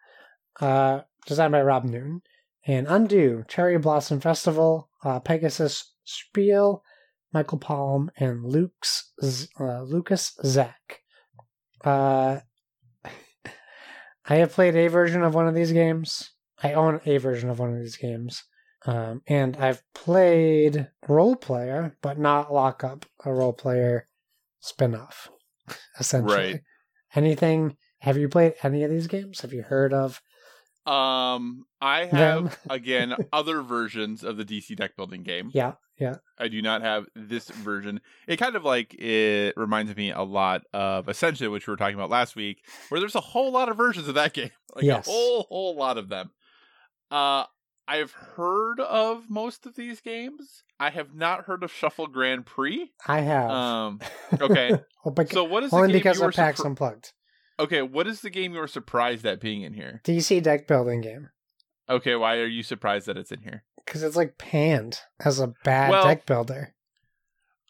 uh, 0.62 1.02
designed 1.26 1.54
by 1.54 1.62
Rob 1.62 1.86
Newton. 1.86 2.22
And 2.66 2.88
Undo, 2.88 3.44
Cherry 3.48 3.78
Blossom 3.78 4.20
Festival, 4.20 4.90
uh, 5.04 5.20
Pegasus 5.20 5.94
Spiel, 6.04 6.84
Michael 7.34 7.58
Palm, 7.58 8.12
and 8.18 8.46
Luke's, 8.46 9.12
uh, 9.60 9.82
Lukas 9.82 10.38
Zach. 10.46 11.02
Uh, 11.84 12.40
I 14.28 14.36
have 14.36 14.54
played 14.54 14.76
a 14.76 14.88
version 14.88 15.24
of 15.24 15.36
one 15.36 15.48
of 15.48 15.56
these 15.56 15.72
games. 15.72 16.32
I 16.62 16.74
own 16.74 17.02
a 17.06 17.18
version 17.18 17.50
of 17.50 17.60
one 17.60 17.74
of 17.74 17.80
these 17.80 17.98
games. 17.98 18.44
Um, 18.86 19.22
and 19.28 19.56
I've 19.58 19.82
played 19.94 20.90
role 21.08 21.36
player, 21.36 21.98
but 22.02 22.18
not 22.20 22.54
lock 22.54 22.84
up 22.84 23.06
a 23.24 23.34
role 23.34 23.54
player 23.54 24.08
spin 24.60 24.96
off, 24.96 25.30
essentially. 26.00 26.36
Right. 26.36 26.62
Anything? 27.16 27.78
Have 28.00 28.18
you 28.18 28.28
played 28.28 28.56
any 28.64 28.84
of 28.84 28.92
these 28.92 29.08
games? 29.08 29.42
Have 29.42 29.54
you 29.54 29.62
heard 29.62 29.94
of? 29.94 30.22
Um, 30.86 31.66
I 31.80 32.06
have 32.06 32.60
again 32.70 33.16
other 33.34 33.62
versions 33.62 34.24
of 34.24 34.36
the 34.36 34.44
DC 34.44 34.76
deck 34.76 34.98
building 34.98 35.24
game. 35.24 35.50
Yeah, 35.54 35.74
yeah. 36.00 36.16
I 36.40 36.48
do 36.48 36.62
not 36.62 36.82
have 36.82 37.06
this 37.16 37.50
version. 37.50 38.02
It 38.28 38.38
kind 38.38 38.56
of 38.56 38.64
like 38.64 38.94
it 38.96 39.54
reminds 39.58 39.96
me 39.96 40.12
a 40.12 40.22
lot 40.24 40.64
of 40.74 41.08
Ascension, 41.08 41.52
which 41.52 41.68
we 41.68 41.72
were 41.72 41.78
talking 41.78 41.96
about 41.96 42.10
last 42.10 42.36
week, 42.36 42.64
where 42.90 43.00
there's 43.00 43.16
a 43.16 43.22
whole 43.22 43.52
lot 43.52 43.70
of 43.70 43.78
versions 43.78 44.08
of 44.08 44.16
that 44.16 44.34
game, 44.34 44.52
like 44.76 44.84
Yes. 44.86 45.08
a 45.08 45.12
whole 45.12 45.44
whole 45.50 45.76
lot 45.76 45.98
of 45.98 46.10
them. 46.10 46.32
Uh, 47.12 47.46
I've 47.88 48.12
heard 48.12 48.80
of 48.80 49.30
most 49.30 49.66
of 49.66 49.76
these 49.76 50.00
games. 50.02 50.64
I 50.80 50.90
have 50.90 51.14
not 51.14 51.46
heard 51.46 51.64
of 51.64 51.72
Shuffle 51.72 52.08
Grand 52.08 52.46
Prix. 52.46 52.92
I 53.08 53.20
have. 53.22 53.50
Um, 53.52 54.00
okay. 54.42 54.72
So 55.32 55.44
what 55.44 55.64
is 55.66 55.72
the 55.72 55.76
only 55.76 55.90
game 55.90 56.00
because 56.00 56.22
of 56.22 56.32
PAX 56.34 56.62
surpri- 56.62 56.66
Unplugged. 56.66 57.12
Okay, 57.60 57.82
what 57.82 58.08
is 58.08 58.22
the 58.22 58.30
game 58.30 58.54
you 58.54 58.60
were 58.62 58.68
surprised 58.68 59.26
at 59.26 59.42
being 59.42 59.62
in 59.64 59.74
here? 59.74 60.02
DC 60.06 60.42
deck 60.42 60.66
building 60.66 61.02
game. 61.02 61.30
Okay, 61.90 62.16
why 62.16 62.38
are 62.38 62.46
you 62.48 62.64
surprised 62.64 63.08
that 63.08 63.18
it's 63.18 63.32
in 63.32 63.42
here? 63.42 63.64
Because 63.86 64.04
it's 64.04 64.16
like 64.16 64.38
panned 64.38 65.00
as 65.24 65.40
a 65.40 65.54
bad 65.64 65.90
Well- 65.92 66.06
deck 66.06 66.26
builder. 66.26 66.74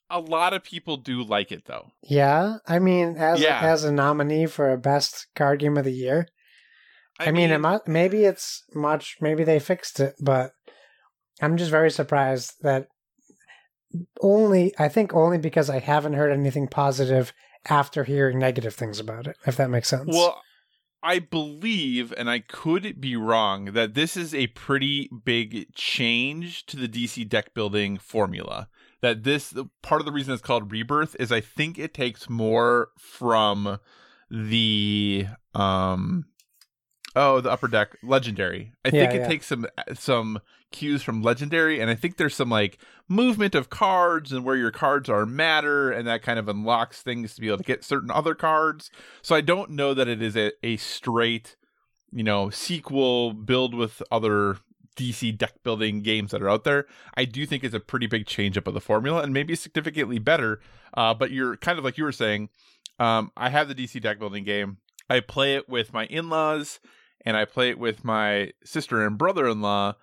A 0.10 0.20
lot 0.20 0.54
of 0.54 0.64
people 0.64 0.98
do 0.98 1.24
like 1.24 1.52
it 1.52 1.66
though. 1.66 1.92
Yeah, 2.04 2.58
I 2.68 2.78
mean, 2.78 3.16
as 3.18 3.42
Yeah. 3.42 3.60
as 3.64 3.84
a 3.84 3.92
nominee 3.92 4.46
for 4.46 4.70
a 4.72 4.78
best 4.78 5.26
card 5.36 5.60
game 5.60 5.76
of 5.78 5.86
the 5.86 5.92
year. 5.94 6.28
I, 7.20 7.32
mean, 7.32 7.50
it 7.52 7.58
might, 7.60 7.88
maybe 7.88 8.26
it's 8.26 8.64
much. 8.76 9.18
Maybe 9.22 9.44
they 9.44 9.60
fixed 9.60 10.00
it, 10.00 10.16
but 10.20 10.52
I'm 11.42 11.58
just 11.58 11.72
very 11.72 11.90
surprised 11.90 12.54
that 12.62 12.88
only. 14.22 14.74
I 14.78 14.88
think 14.90 15.14
only 15.14 15.38
because 15.40 15.70
I 15.70 15.80
haven't 15.80 16.14
heard 16.14 16.32
anything 16.32 16.68
positive 16.68 17.34
after 17.70 18.04
hearing 18.04 18.38
negative 18.40 18.76
things 18.76 19.00
about 19.00 19.26
it. 19.26 19.38
If 19.48 19.58
that 19.58 19.70
makes 19.70 19.88
sense. 19.90 20.10
Well, 20.10 20.42
I 21.04 21.20
believe, 21.20 22.14
and 22.18 22.30
I 22.30 22.40
could 22.40 23.02
be 23.02 23.18
wrong, 23.18 23.66
that 23.66 23.94
this 23.94 24.16
is 24.16 24.34
a 24.34 24.48
pretty 24.48 25.10
big 25.26 25.74
change 25.76 26.66
to 26.68 26.78
the 26.78 26.88
DC 26.88 27.28
deck 27.28 27.54
building 27.54 27.98
formula. 27.98 28.70
That 29.02 29.24
this 29.24 29.54
part 29.82 30.00
of 30.00 30.06
the 30.06 30.14
reason 30.14 30.34
it's 30.34 30.42
called 30.42 30.72
Rebirth 30.72 31.18
is 31.20 31.30
I 31.30 31.42
think 31.42 31.78
it 31.78 31.94
takes 31.94 32.30
more 32.30 32.90
from 32.98 33.80
the 34.32 35.28
um 35.54 36.26
oh 37.16 37.42
the 37.42 37.52
upper 37.52 37.68
deck 37.68 37.96
legendary. 38.04 38.74
I 38.86 38.90
think 38.90 39.14
it 39.14 39.22
yeah. 39.22 39.28
takes 39.28 39.48
some 39.48 39.68
some 39.94 40.40
cues 40.74 41.04
from 41.04 41.22
legendary 41.22 41.80
and 41.80 41.90
I 41.90 41.96
think 41.96 42.18
there's 42.18 42.36
some 42.36 42.50
like 42.50 42.80
movement 43.08 43.56
of 43.56 43.70
cards 43.70 44.32
and 44.32 44.44
where 44.44 44.56
your 44.56 44.72
cards 44.72 45.08
are 45.08 45.26
matter 45.26 45.92
and 45.92 46.08
that 46.08 46.24
kind 46.24 46.40
of 46.40 46.50
unlocks 46.50 47.02
things 47.02 47.36
to 47.36 47.42
be 47.42 47.48
able 47.48 47.60
to 47.60 47.64
get 47.64 47.84
certain 47.84 48.12
other 48.12 48.36
cards. 48.36 48.90
So 49.22 49.36
I 49.36 49.42
don't 49.42 49.72
know 49.72 49.94
that 49.94 50.08
it 50.08 50.22
is 50.22 50.36
a, 50.36 50.52
a 50.64 50.78
straight, 50.78 51.56
you 52.12 52.24
know, 52.24 52.50
sequel 52.50 53.34
build 53.34 53.74
with 53.74 54.02
other 54.12 54.58
DC 54.98 55.38
deck 55.38 55.64
building 55.64 56.02
games 56.02 56.32
that 56.32 56.42
are 56.42 56.50
out 56.50 56.64
there. 56.64 56.86
I 57.16 57.26
do 57.26 57.46
think 57.46 57.64
it's 57.64 57.76
a 57.76 57.80
pretty 57.80 58.08
big 58.08 58.26
change 58.26 58.58
up 58.58 58.68
of 58.68 58.74
the 58.74 58.82
formula 58.82 59.22
and 59.22 59.34
maybe 59.34 59.56
significantly 59.56 60.20
better. 60.20 60.60
Uh, 60.96 61.14
but 61.14 61.32
you're 61.32 61.56
kind 61.58 61.78
of 61.78 61.86
like 61.86 61.98
you 61.98 62.04
were 62.04 62.12
saying, 62.12 62.50
um, 63.00 63.32
I 63.38 63.50
have 63.50 63.68
the 63.68 63.76
DC 63.76 64.02
deck 64.02 64.20
building 64.20 64.44
game. 64.44 64.78
I 65.10 65.20
play 65.20 65.56
it 65.56 65.68
with 65.68 65.94
my 65.94 66.06
in 66.06 66.30
laws 66.30 66.80
and 67.26 67.36
I 67.38 67.46
play 67.46 67.70
it 67.70 67.80
with 67.80 68.04
my 68.04 68.52
sister 68.64 69.06
and 69.06 69.18
brother 69.18 69.48
in 69.48 69.62
law. 69.62 69.96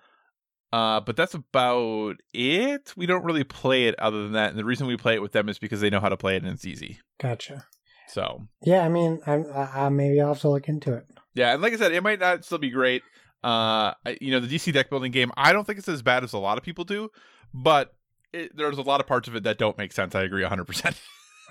Uh, 0.73 1.01
but 1.01 1.17
that's 1.17 1.33
about 1.33 2.15
it. 2.33 2.93
We 2.95 3.05
don't 3.05 3.25
really 3.25 3.43
play 3.43 3.87
it 3.87 3.99
other 3.99 4.23
than 4.23 4.31
that. 4.33 4.51
And 4.51 4.57
the 4.59 4.63
reason 4.65 4.87
we 4.87 4.95
play 4.95 5.15
it 5.15 5.21
with 5.21 5.33
them 5.33 5.49
is 5.49 5.59
because 5.59 5.81
they 5.81 5.89
know 5.89 5.99
how 5.99 6.07
to 6.09 6.15
play 6.17 6.35
it 6.37 6.43
and 6.43 6.51
it's 6.53 6.65
easy. 6.65 6.99
gotcha. 7.21 7.65
So 8.07 8.47
Yeah, 8.63 8.83
I 8.85 8.89
mean, 8.89 9.19
I'm, 9.25 9.45
I, 9.53 9.85
I 9.85 9.89
maybe 9.89 10.19
I'll 10.21 10.29
have 10.29 10.39
to 10.41 10.49
look 10.49 10.67
into 10.69 10.93
it. 10.93 11.05
Yeah, 11.33 11.53
and 11.53 11.61
like 11.61 11.73
I 11.73 11.77
said, 11.77 11.91
it 11.93 12.01
might 12.03 12.19
not 12.19 12.43
still 12.45 12.57
be 12.57 12.69
great. 12.69 13.03
Uh, 13.43 13.93
I- 14.05 14.17
you 14.21 14.31
know, 14.31 14.39
the 14.39 14.47
DC 14.53 14.71
deck 14.73 14.89
building 14.89 15.11
game, 15.11 15.31
I 15.35 15.51
don't 15.53 15.65
think 15.65 15.77
it's 15.79 15.89
as 15.89 16.01
bad 16.01 16.23
as 16.23 16.31
a 16.33 16.37
lot 16.37 16.57
of 16.57 16.63
people 16.63 16.83
do, 16.85 17.09
but 17.53 17.93
it, 18.33 18.55
there's 18.55 18.77
a 18.77 18.81
lot 18.81 19.01
of 19.01 19.07
parts 19.07 19.27
of 19.27 19.35
it 19.35 19.43
that 19.43 19.57
don't 19.57 19.77
make 19.77 19.91
sense. 19.91 20.15
I 20.15 20.23
agree 20.23 20.43
100%. 20.43 20.97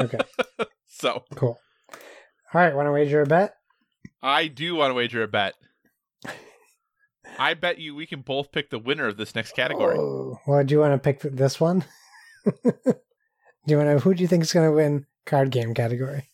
Okay, 0.00 0.18
so 0.87 1.24
cool. 1.35 1.59
All 1.92 1.96
right, 2.54 2.74
want 2.74 2.87
to 2.88 2.92
wager 2.92 3.20
a 3.20 3.26
bet? 3.26 3.54
I 4.22 4.46
do 4.46 4.74
want 4.74 4.90
to 4.90 4.94
wager 4.94 5.22
a 5.22 5.28
bet. 5.28 5.54
I 7.38 7.54
bet 7.54 7.78
you 7.78 7.94
we 7.94 8.06
can 8.06 8.20
both 8.20 8.52
pick 8.52 8.70
the 8.70 8.78
winner 8.78 9.06
of 9.06 9.16
this 9.16 9.35
next 9.35 9.52
category. 9.52 9.98
Oh, 9.98 10.38
well, 10.46 10.64
do 10.64 10.74
you 10.74 10.80
want 10.80 10.94
to 10.94 10.98
pick 10.98 11.20
this 11.22 11.61
one? 11.61 11.85
do 12.44 12.72
you 13.66 13.76
want 13.76 13.88
to? 13.88 13.98
Who 14.00 14.14
do 14.14 14.22
you 14.22 14.28
think 14.28 14.42
is 14.42 14.52
going 14.52 14.68
to 14.68 14.74
win 14.74 15.06
card 15.30 15.50
game 15.50 15.74
category. 15.74 16.28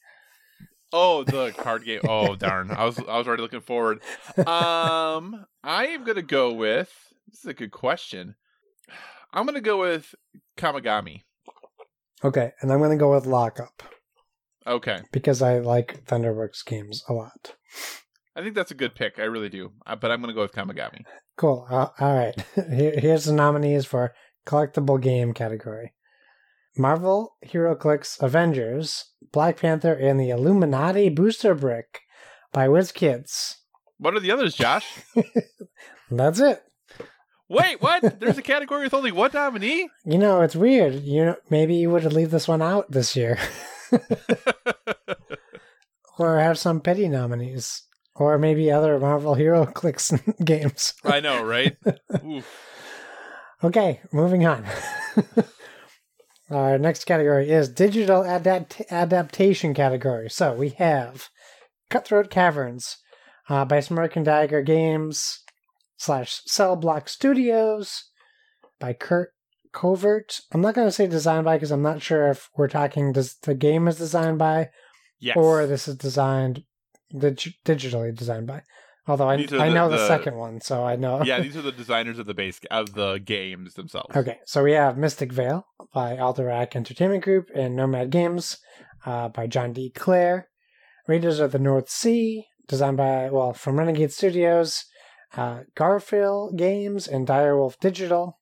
Oh, 0.92 1.24
the 1.24 1.52
card 1.56 1.84
game. 1.84 2.00
Oh, 2.08 2.34
darn. 2.34 2.70
I 2.70 2.84
was 2.84 2.98
I 2.98 3.18
was 3.18 3.26
already 3.26 3.42
looking 3.42 3.60
forward. 3.60 4.00
Um, 4.38 5.46
I 5.62 5.88
am 5.88 6.04
gonna 6.04 6.22
go 6.22 6.52
with. 6.52 6.92
This 7.28 7.40
is 7.40 7.46
a 7.46 7.54
good 7.54 7.70
question. 7.70 8.34
I'm 9.32 9.46
gonna 9.46 9.60
go 9.60 9.78
with 9.78 10.14
Kamigami. 10.56 11.22
Okay, 12.24 12.52
and 12.60 12.72
I'm 12.72 12.78
going 12.78 12.90
to 12.90 12.96
go 12.96 13.14
with 13.14 13.26
Lockup 13.26 13.82
Okay, 14.66 15.00
because 15.12 15.42
I 15.42 15.58
like 15.58 16.04
Thunderworks 16.06 16.64
games 16.64 17.04
a 17.08 17.12
lot. 17.12 17.54
I 18.34 18.42
think 18.42 18.54
that's 18.54 18.70
a 18.70 18.74
good 18.74 18.94
pick. 18.94 19.18
I 19.18 19.22
really 19.24 19.48
do. 19.48 19.72
Uh, 19.86 19.96
But 19.96 20.10
I'm 20.10 20.20
gonna 20.20 20.32
go 20.34 20.42
with 20.42 20.52
Kamigami. 20.52 21.04
Cool. 21.36 21.66
Uh, 21.70 21.88
all 21.98 22.14
right. 22.14 22.34
Here, 22.54 22.94
here's 22.98 23.24
the 23.24 23.32
nominees 23.32 23.84
for 23.86 24.14
collectible 24.46 25.00
game 25.00 25.32
category 25.34 25.92
Marvel 26.76 27.36
HeroClix 27.46 28.20
Avengers, 28.22 29.12
Black 29.32 29.58
Panther, 29.58 29.92
and 29.94 30.20
the 30.20 30.30
Illuminati 30.30 31.08
Booster 31.08 31.54
Brick 31.54 32.00
by 32.52 32.68
WizKids. 32.68 33.54
What 33.98 34.14
are 34.14 34.20
the 34.20 34.30
others, 34.30 34.54
Josh? 34.54 34.86
That's 36.10 36.40
it. 36.40 36.62
Wait, 37.48 37.80
what? 37.80 38.02
There's 38.20 38.38
a 38.38 38.42
category 38.42 38.84
with 38.84 38.94
only 38.94 39.12
one 39.12 39.30
nominee. 39.32 39.88
You 40.04 40.18
know, 40.18 40.42
it's 40.42 40.56
weird. 40.56 41.02
You 41.02 41.24
know, 41.24 41.36
maybe 41.48 41.74
you 41.76 41.90
would 41.90 42.02
have 42.02 42.12
leave 42.12 42.30
this 42.30 42.48
one 42.48 42.60
out 42.62 42.90
this 42.90 43.16
year, 43.16 43.38
or 46.18 46.38
have 46.38 46.58
some 46.58 46.80
petty 46.80 47.08
nominees, 47.08 47.82
or 48.14 48.38
maybe 48.38 48.70
other 48.70 48.98
Marvel 48.98 49.34
Hero 49.34 49.66
Clicks 49.74 50.12
games. 50.44 50.94
I 51.04 51.20
know, 51.20 51.42
right? 51.42 51.76
Okay, 53.62 54.00
moving 54.12 54.46
on. 54.46 54.64
Our 56.50 56.78
next 56.78 57.04
category 57.04 57.50
is 57.50 57.68
digital 57.68 58.22
adapt- 58.22 58.82
adaptation 58.90 59.74
category. 59.74 60.30
So 60.30 60.52
we 60.52 60.70
have 60.70 61.28
Cutthroat 61.90 62.30
Caverns 62.30 62.98
uh, 63.48 63.64
by 63.64 63.80
Smirk 63.80 64.14
and 64.14 64.24
Dagger 64.24 64.62
Games 64.62 65.40
slash 65.96 66.42
Cell 66.46 66.76
Block 66.76 67.08
Studios 67.08 68.04
by 68.78 68.92
Curt 68.92 69.30
Covert. 69.76 70.40
I'm 70.52 70.60
not 70.62 70.74
going 70.74 70.88
to 70.88 70.92
say 70.92 71.06
designed 71.06 71.44
by 71.44 71.56
because 71.56 71.70
I'm 71.70 71.82
not 71.82 72.00
sure 72.02 72.28
if 72.30 72.48
we're 72.56 72.68
talking 72.68 73.12
does 73.12 73.36
the 73.42 73.54
game 73.54 73.86
is 73.88 73.98
designed 73.98 74.38
by 74.38 74.70
Yes. 75.18 75.36
or 75.36 75.66
this 75.66 75.86
is 75.88 75.96
designed 75.96 76.64
dig- 77.16 77.54
digitally 77.64 78.14
designed 78.14 78.46
by. 78.46 78.62
Although 79.08 79.28
I, 79.30 79.34
I 79.52 79.68
know 79.68 79.88
the, 79.88 79.98
the- 79.98 80.08
second 80.08 80.36
one, 80.36 80.60
so 80.60 80.82
I 80.84 80.96
know. 80.96 81.22
yeah, 81.22 81.40
these 81.46 81.56
are 81.56 81.62
the 81.62 81.72
designers 81.72 82.18
of 82.18 82.26
the 82.26 82.34
base 82.34 82.58
of 82.70 82.94
the 82.94 83.18
games 83.18 83.74
themselves. 83.74 84.16
Okay, 84.16 84.38
so 84.46 84.64
we 84.64 84.72
have 84.72 84.98
Mystic 84.98 85.30
Vale 85.32 85.64
by 85.94 86.16
Alderac 86.16 86.74
Entertainment 86.74 87.22
Group 87.22 87.48
and 87.54 87.76
Nomad 87.76 88.10
Games 88.10 88.58
uh, 89.04 89.28
by 89.28 89.46
John 89.46 89.72
D. 89.72 89.90
Clair. 89.94 90.48
Raiders 91.06 91.38
of 91.38 91.52
the 91.52 91.58
North 91.60 91.88
Sea, 91.88 92.46
designed 92.66 92.96
by, 92.96 93.30
well, 93.30 93.52
from 93.52 93.78
Renegade 93.78 94.12
Studios. 94.12 94.84
Uh, 95.36 95.60
Garphill 95.76 96.56
Games 96.56 97.06
and 97.06 97.26
Direwolf 97.28 97.78
Digital, 97.80 98.38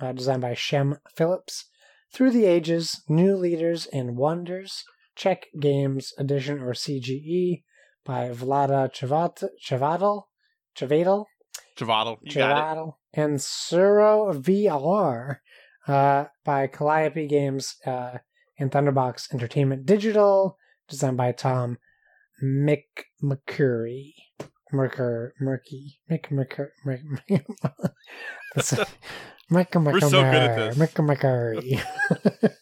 uh, 0.00 0.12
designed 0.12 0.42
by 0.42 0.54
Shem 0.54 0.98
Phillips. 1.16 1.66
Through 2.12 2.30
the 2.30 2.46
Ages, 2.46 3.02
New 3.08 3.36
Leaders 3.36 3.86
and 3.86 4.16
Wonders, 4.16 4.84
Czech 5.14 5.46
Games 5.60 6.12
Edition 6.18 6.60
or 6.60 6.72
CGE 6.72 7.62
by 8.04 8.30
Vlaada 8.30 8.90
Chvadl. 8.90 10.22
Chvadl? 10.76 11.24
Chavato, 11.78 12.18
you 12.22 12.34
got 12.34 12.94
and 13.14 13.38
Tsuro 13.38 14.34
VR 14.34 15.36
uh, 15.86 16.24
by 16.44 16.66
Calliope 16.66 17.28
Games 17.28 17.76
uh, 17.86 18.18
and 18.58 18.70
Thunderbox 18.70 19.32
Entertainment 19.32 19.86
Digital, 19.86 20.58
designed 20.88 21.16
by 21.16 21.32
Tom 21.32 21.78
McMurray. 22.42 24.12
Merker, 24.70 25.32
Murky, 25.40 25.98
Mick 26.10 26.30
Merker, 26.34 26.74
Mick, 29.50 29.70
Mick 29.70 29.92
We're 29.92 30.00
so 30.00 30.22
good 30.22 30.34
at 30.34 30.56
this. 30.56 30.76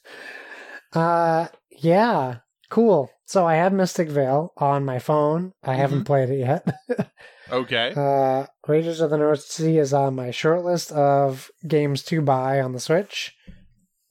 Uh, 0.92 1.49
yeah, 1.83 2.37
cool. 2.70 3.11
So 3.27 3.44
I 3.46 3.57
have 3.57 3.72
Mystic 3.72 4.09
Vale 4.09 4.53
on 4.57 4.85
my 4.85 4.99
phone. 4.99 5.53
I 5.62 5.75
haven't 5.75 6.05
played 6.05 6.31
it 6.31 6.38
yet. 6.38 6.66
Okay. 7.49 7.92
Uh, 7.96 8.46
Raiders 8.66 9.01
of 9.01 9.11
the 9.11 9.18
North 9.18 9.42
Sea 9.42 9.79
is 9.79 9.94
on 9.94 10.16
my 10.16 10.33
short 10.33 10.64
list 10.64 10.90
of 10.90 11.49
games 11.66 12.03
to 12.05 12.20
buy 12.20 12.61
on 12.61 12.72
the 12.72 12.81
Switch 12.81 13.37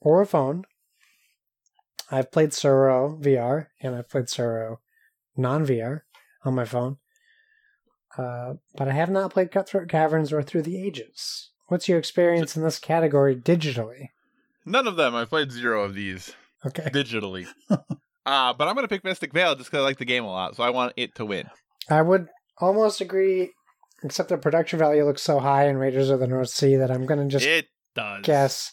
or 0.00 0.22
a 0.22 0.26
phone. 0.26 0.64
I've 2.10 2.32
played 2.32 2.50
Tsuro 2.50 3.22
VR 3.22 3.66
and 3.82 3.94
I've 3.94 4.08
played 4.08 4.26
Tsuro 4.26 4.78
non 5.36 5.66
VR 5.66 6.00
on 6.44 6.54
my 6.54 6.64
phone. 6.64 6.96
Uh, 8.16 8.54
but 8.74 8.88
I 8.88 8.92
have 8.92 9.10
not 9.10 9.34
played 9.34 9.50
Cutthroat 9.50 9.88
Caverns 9.90 10.32
or 10.32 10.42
Through 10.42 10.62
the 10.62 10.82
Ages. 10.82 11.50
What's 11.68 11.88
your 11.88 11.98
experience 11.98 12.56
in 12.56 12.62
this 12.62 12.78
category 12.78 13.34
digitally? 13.36 14.08
None 14.64 14.86
of 14.86 14.96
them. 14.96 15.14
I've 15.14 15.28
played 15.28 15.50
zero 15.52 15.82
of 15.82 15.94
these 15.94 16.34
Okay. 16.64 16.88
digitally. 16.92 17.46
Uh, 18.26 18.52
but 18.52 18.66
I'm 18.66 18.74
going 18.74 18.82
to 18.82 18.88
pick 18.92 19.04
Mystic 19.04 19.32
Vale 19.32 19.54
just 19.54 19.70
because 19.70 19.82
I 19.82 19.84
like 19.84 19.98
the 19.98 20.04
game 20.04 20.24
a 20.24 20.28
lot. 20.28 20.56
So 20.56 20.64
I 20.64 20.70
want 20.70 20.94
it 20.96 21.14
to 21.14 21.24
win. 21.24 21.48
I 21.88 22.02
would 22.02 22.26
almost 22.58 23.00
agree, 23.00 23.52
except 24.02 24.30
the 24.30 24.36
production 24.36 24.80
value 24.80 25.04
looks 25.04 25.22
so 25.22 25.38
high 25.38 25.68
in 25.68 25.76
Raiders 25.76 26.10
of 26.10 26.18
the 26.18 26.26
North 26.26 26.48
Sea 26.48 26.74
that 26.74 26.90
I'm 26.90 27.06
going 27.06 27.20
to 27.20 27.28
just 27.32 27.46
it 27.46 27.68
does. 27.94 28.22
guess 28.24 28.72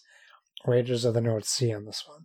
Raiders 0.65 1.06
of 1.06 1.13
the 1.13 1.21
North 1.21 1.45
Sea 1.45 1.71
on 1.71 1.86
this 1.86 2.03
one. 2.08 2.23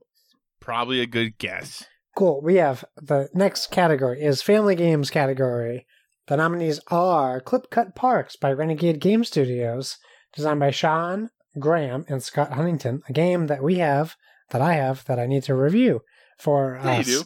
Probably 0.59 1.01
a 1.03 1.07
good 1.07 1.37
guess. 1.37 1.85
Cool. 2.17 2.41
We 2.41 2.55
have 2.55 2.83
the 2.97 3.29
next 3.35 3.71
category 3.71 4.23
is 4.23 4.41
Family 4.41 4.75
Games 4.75 5.11
category. 5.11 5.87
The 6.29 6.39
nominees 6.39 6.81
are 6.91 7.43
Clip 7.43 7.69
Cut 7.69 7.95
Parks 7.95 8.37
by 8.37 8.53
Renegade 8.55 9.01
Game 9.01 9.23
Studios, 9.23 9.99
designed 10.35 10.61
by 10.61 10.71
Sean 10.71 11.31
Graham 11.59 12.05
and 12.09 12.23
Scott 12.23 12.53
Huntington, 12.53 13.03
a 13.09 13.13
game 13.13 13.47
that 13.47 13.63
we 13.63 13.77
have, 13.77 14.17
that 14.51 14.61
I 14.61 14.75
have, 14.75 15.05
that 15.07 15.19
I 15.19 15.27
need 15.27 15.43
to 15.45 15.55
review 15.55 16.03
for 16.39 16.81
Yeah, 16.83 17.01
us. 17.01 17.25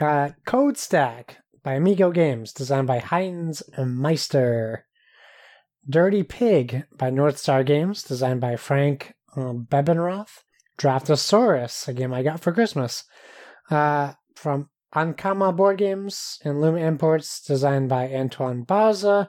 Uh, 0.00 0.30
Code 0.46 0.76
Stack 0.76 1.38
by 1.62 1.74
Amigo 1.74 2.10
Games, 2.10 2.52
designed 2.52 2.86
by 2.86 2.98
Heinz 2.98 3.62
Meister. 3.78 4.84
Dirty 5.88 6.22
Pig 6.22 6.84
by 6.96 7.08
North 7.10 7.38
Star 7.38 7.64
Games, 7.64 8.02
designed 8.02 8.40
by 8.40 8.56
Frank 8.56 9.14
uh, 9.36 9.54
Bebenroth. 9.54 10.42
Draftosaurus, 10.78 11.88
a 11.88 11.92
game 11.92 12.12
I 12.14 12.22
got 12.22 12.40
for 12.40 12.52
Christmas. 12.52 13.04
Uh, 13.70 14.12
from 14.36 14.70
Ankama 14.94 15.54
Board 15.54 15.78
Games 15.78 16.38
and 16.44 16.60
Luma 16.60 16.78
Imports, 16.78 17.40
designed 17.42 17.88
by 17.88 18.12
Antoine 18.12 18.64
Bauza, 18.64 19.28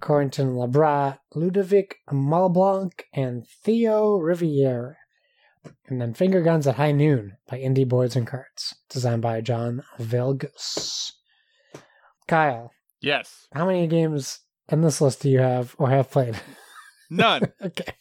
Corentin 0.00 0.54
Lebrat, 0.54 1.18
Ludovic 1.34 1.96
Malblanc, 2.10 2.92
and 3.12 3.46
Theo 3.46 4.16
Riviere. 4.16 4.96
And 5.88 6.00
then 6.00 6.14
Finger 6.14 6.40
Guns 6.42 6.66
at 6.66 6.76
High 6.76 6.92
Noon 6.92 7.36
by 7.48 7.58
Indie 7.58 7.88
Boards 7.88 8.16
and 8.16 8.26
Cards, 8.26 8.76
designed 8.88 9.22
by 9.22 9.40
John 9.40 9.82
Wielgus. 9.98 11.12
Kyle, 12.26 12.72
Yes. 13.00 13.48
how 13.52 13.66
many 13.66 13.86
games 13.86 14.40
in 14.70 14.82
this 14.82 15.00
list 15.00 15.22
do 15.22 15.30
you 15.30 15.40
have 15.40 15.74
or 15.78 15.90
have 15.90 16.10
played? 16.10 16.40
None. 17.10 17.52
okay. 17.62 17.92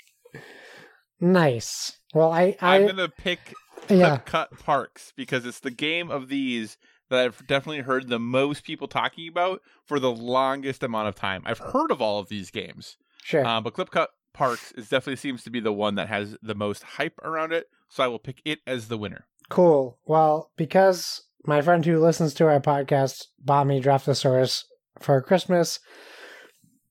Nice. 1.19 1.97
Well, 2.13 2.31
I, 2.31 2.55
I'm 2.61 2.83
going 2.83 2.97
to 2.97 3.09
pick 3.09 3.53
yeah, 3.89 4.17
Cut 4.17 4.51
Parks 4.59 5.13
because 5.15 5.45
it's 5.45 5.59
the 5.59 5.71
game 5.71 6.11
of 6.11 6.29
these 6.29 6.77
that 7.09 7.19
I've 7.19 7.47
definitely 7.47 7.81
heard 7.81 8.07
the 8.07 8.19
most 8.19 8.63
people 8.63 8.87
talking 8.87 9.27
about 9.27 9.61
for 9.85 9.99
the 9.99 10.11
longest 10.11 10.83
amount 10.83 11.07
of 11.07 11.15
time. 11.15 11.43
I've 11.45 11.59
heard 11.59 11.91
of 11.91 12.01
all 12.01 12.19
of 12.19 12.29
these 12.29 12.51
games, 12.51 12.97
sure. 13.23 13.45
uh, 13.45 13.61
but 13.61 13.73
Clip 13.73 13.89
Cut 13.89 14.09
Parks 14.33 14.71
is 14.73 14.89
definitely 14.89 15.15
seems 15.15 15.43
to 15.43 15.49
be 15.49 15.59
the 15.59 15.73
one 15.73 15.95
that 15.95 16.09
has 16.09 16.37
the 16.41 16.55
most 16.55 16.83
hype 16.83 17.17
around 17.23 17.53
it. 17.53 17.67
So 17.89 18.03
I 18.03 18.07
will 18.07 18.19
pick 18.19 18.41
it 18.43 18.59
as 18.67 18.87
the 18.87 18.97
winner. 18.97 19.25
Cool. 19.49 19.97
Well, 20.05 20.51
because 20.57 21.23
my 21.45 21.61
friend 21.61 21.85
who 21.85 21.99
listens 21.99 22.33
to 22.35 22.47
our 22.47 22.59
podcast 22.59 23.27
bought 23.39 23.67
me 23.67 23.81
Draftosaurus 23.81 24.63
for 24.99 25.21
Christmas, 25.21 25.79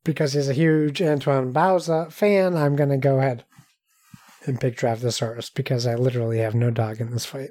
because 0.04 0.32
he's 0.32 0.48
a 0.48 0.54
huge 0.54 1.02
Antoine 1.02 1.52
Bauza 1.52 2.10
fan, 2.10 2.56
I'm 2.56 2.76
going 2.76 2.88
to 2.90 2.96
go 2.96 3.18
ahead 3.18 3.44
and 4.46 4.60
pick 4.60 4.76
Draftosaurus 4.76 5.52
because 5.52 5.86
I 5.86 5.96
literally 5.96 6.38
have 6.38 6.54
no 6.54 6.70
dog 6.70 7.00
in 7.00 7.10
this 7.10 7.26
fight. 7.26 7.50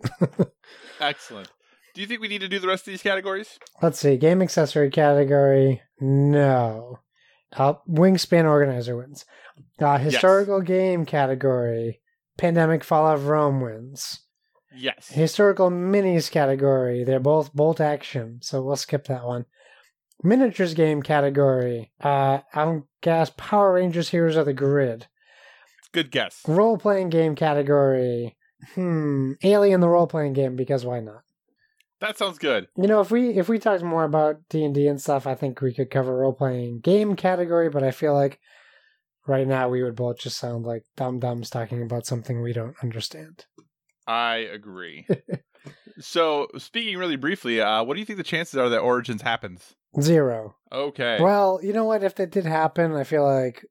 Excellent. 0.99 1.49
Do 1.95 2.01
you 2.01 2.07
think 2.07 2.19
we 2.19 2.27
need 2.27 2.41
to 2.41 2.49
do 2.49 2.59
the 2.59 2.67
rest 2.67 2.85
of 2.85 2.91
these 2.91 3.01
categories? 3.01 3.57
Let's 3.81 3.99
see. 3.99 4.17
Game 4.17 4.41
accessory 4.41 4.89
category. 4.89 5.81
No. 6.01 6.99
Uh, 7.55 7.75
Wingspan 7.89 8.43
organizer 8.43 8.97
wins. 8.97 9.23
Uh, 9.79 9.97
historical 9.97 10.59
game 10.59 11.05
category. 11.05 12.01
Pandemic 12.37 12.83
Fall 12.83 13.07
of 13.07 13.27
Rome 13.27 13.61
wins. 13.61 14.19
Yes. 14.75 15.07
Historical 15.07 15.69
minis 15.69 16.29
category. 16.29 17.05
They're 17.05 17.21
both 17.21 17.53
bolt 17.53 17.79
action, 17.79 18.39
so 18.41 18.61
we'll 18.61 18.75
skip 18.75 19.05
that 19.07 19.23
one. 19.23 19.45
Miniatures 20.21 20.73
game 20.73 21.01
category. 21.01 21.93
Uh, 22.01 22.39
I'll 22.53 22.89
guess 23.01 23.31
Power 23.37 23.75
Rangers 23.75 24.09
Heroes 24.09 24.35
of 24.35 24.45
the 24.45 24.53
Grid. 24.53 25.07
Good 25.93 26.11
guess. 26.11 26.41
Role 26.45 26.77
playing 26.77 27.09
game 27.09 27.35
category. 27.35 28.35
Hmm. 28.73 29.33
Alien 29.43 29.79
the 29.79 29.87
role 29.87 30.07
playing 30.07 30.33
game 30.33 30.57
because 30.57 30.83
why 30.83 30.99
not? 30.99 31.21
That 32.05 32.19
sounds 32.19 32.37
good. 32.37 32.67
You 32.77 32.87
know, 32.87 33.01
if 33.01 33.09
we 33.09 33.29
if 33.29 33.49
we 33.49 33.57
talked 33.57 33.83
more 33.83 34.03
about 34.03 34.47
D 34.49 34.63
and 34.63 34.75
D 34.75 34.87
and 34.87 35.01
stuff, 35.01 35.25
I 35.25 35.33
think 35.33 35.59
we 35.59 35.73
could 35.73 35.89
cover 35.89 36.15
role 36.15 36.33
playing 36.33 36.81
game 36.81 37.15
category. 37.15 37.67
But 37.67 37.81
I 37.81 37.89
feel 37.89 38.13
like 38.13 38.39
right 39.25 39.47
now 39.47 39.69
we 39.69 39.81
would 39.81 39.95
both 39.95 40.19
just 40.19 40.37
sound 40.37 40.65
like 40.65 40.83
dumb 40.95 41.19
dumbs 41.19 41.49
talking 41.49 41.81
about 41.81 42.05
something 42.05 42.41
we 42.41 42.53
don't 42.53 42.75
understand. 42.83 43.45
I 44.05 44.35
agree. 44.35 45.07
so, 45.99 46.47
speaking 46.59 46.99
really 46.99 47.15
briefly, 47.15 47.59
uh, 47.59 47.83
what 47.83 47.95
do 47.95 48.01
you 48.01 48.05
think 48.05 48.17
the 48.17 48.23
chances 48.23 48.55
are 48.55 48.69
that 48.69 48.81
Origins 48.81 49.23
happens? 49.23 49.73
Zero. 49.99 50.57
Okay. 50.71 51.17
Well, 51.19 51.59
you 51.63 51.73
know 51.73 51.85
what? 51.85 52.03
If 52.03 52.13
that 52.15 52.29
did 52.29 52.45
happen, 52.45 52.93
I 52.93 53.03
feel 53.03 53.23
like 53.23 53.65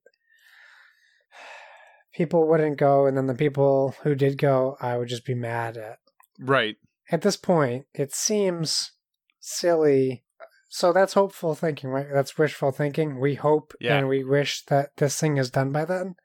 people 2.13 2.49
wouldn't 2.49 2.79
go, 2.79 3.07
and 3.07 3.17
then 3.17 3.29
the 3.29 3.35
people 3.37 3.95
who 4.03 4.17
did 4.17 4.39
go, 4.39 4.77
I 4.81 4.97
would 4.97 5.09
just 5.09 5.25
be 5.25 5.35
mad 5.35 5.77
at. 5.77 5.99
right. 6.41 6.77
At 7.11 7.23
this 7.23 7.37
point, 7.37 7.87
it 7.95 8.15
seems 8.15 8.93
silly. 9.41 10.25
So 10.69 10.93
that's 10.93 11.13
hopeful 11.15 11.55
thinking, 11.55 11.91
right? 11.91 12.07
That's 12.13 12.37
wishful 12.39 12.73
thinking. 12.73 13.21
We 13.21 13.35
hope 13.37 13.75
Yeah. 13.81 13.97
and 13.99 14.09
we 14.09 14.25
wish 14.25 14.65
that 14.67 14.91
this 14.97 15.19
thing 15.21 15.37
is 15.37 15.51
done 15.51 15.71
by 15.71 15.85
then. 15.85 16.17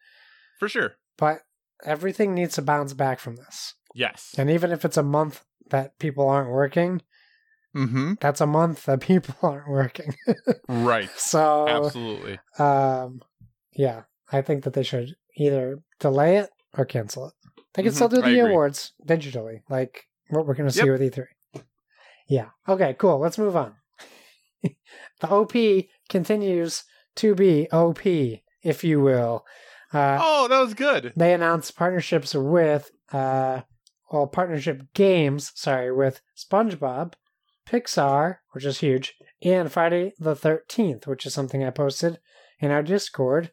For 0.57 0.67
sure. 0.67 0.95
But 1.17 1.41
everything 1.83 2.33
needs 2.33 2.55
to 2.55 2.61
bounce 2.61 2.93
back 2.93 3.19
from 3.19 3.35
this. 3.35 3.75
Yes. 3.93 4.33
And 4.37 4.49
even 4.49 4.71
if 4.71 4.83
it's 4.85 4.97
a 4.97 5.03
month 5.03 5.43
that 5.69 5.99
people 5.99 6.27
aren't 6.27 6.49
working, 6.51 7.01
Mm-hmm. 7.75 8.13
that's 8.19 8.41
a 8.41 8.47
month 8.47 8.85
that 8.85 8.99
people 9.01 9.35
aren't 9.47 9.69
working. 9.69 10.15
Right. 10.67 11.09
so 11.15 11.85
Absolutely. 11.85 12.39
Um, 12.57 13.21
yeah, 13.73 14.03
I 14.31 14.41
think 14.41 14.63
that 14.63 14.73
they 14.73 14.81
should 14.83 15.15
either 15.37 15.77
delay 15.99 16.37
it 16.37 16.49
or 16.75 16.85
cancel 16.85 17.27
it. 17.27 17.33
They 17.75 17.83
can 17.83 17.91
Mhm, 17.91 17.95
still 17.95 18.09
do 18.09 18.21
the 18.23 18.39
awards 18.39 18.93
digitally, 19.05 19.61
like 19.69 20.07
what 20.29 20.45
we're 20.45 20.53
going 20.55 20.69
to 20.69 20.73
see 20.75 20.85
Yep. 20.85 20.99
with 20.99 21.13
E3. 21.13 21.63
Yeah. 22.27 22.49
Okay. 22.67 22.95
Cool. 22.97 23.19
Let's 23.19 23.37
move 23.37 23.55
on. 23.55 23.75
the 24.63 25.29
OP 25.29 25.53
continues 26.09 26.83
to 27.15 27.33
be 27.35 27.67
OP, 27.71 28.05
if 28.63 28.83
you 28.83 29.01
will. 29.01 29.45
Uh, 29.93 30.17
Oh, 30.21 30.47
that 30.47 30.59
was 30.59 30.73
good. 30.75 31.13
They 31.15 31.33
announced 31.33 31.75
partnerships 31.75 32.35
with, 32.35 32.91
uh, 33.11 33.61
well, 34.11 34.27
partnership 34.27 34.83
games. 34.93 35.51
Sorry, 35.55 35.91
with 35.91 36.21
SpongeBob, 36.37 37.13
Pixar, 37.67 38.37
which 38.51 38.65
is 38.65 38.79
huge, 38.79 39.15
and 39.41 39.71
Friday 39.71 40.13
the 40.19 40.35
Thirteenth, 40.35 41.07
which 41.07 41.25
is 41.25 41.33
something 41.33 41.63
I 41.63 41.69
posted 41.71 42.19
in 42.59 42.71
our 42.71 42.83
Discord 42.83 43.51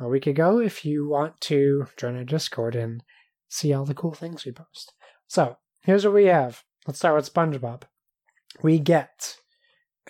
a 0.00 0.08
week 0.08 0.26
ago. 0.26 0.58
If 0.60 0.84
you 0.84 1.08
want 1.08 1.40
to 1.42 1.86
join 1.96 2.16
our 2.16 2.24
Discord 2.24 2.74
and 2.74 3.02
see 3.48 3.72
all 3.72 3.84
the 3.84 3.94
cool 3.94 4.14
things 4.14 4.44
we 4.44 4.52
post. 4.52 4.92
So 5.26 5.56
here's 5.84 6.04
what 6.04 6.14
we 6.14 6.26
have. 6.26 6.62
Let's 6.86 6.98
start 6.98 7.14
with 7.14 7.32
SpongeBob. 7.32 7.82
We 8.62 8.78
get 8.78 9.36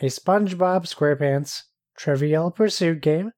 a 0.01 0.07
SpongeBob 0.07 0.87
SquarePants 0.87 1.63
Trivial 1.97 2.51
Pursuit 2.51 3.01
game, 3.01 3.33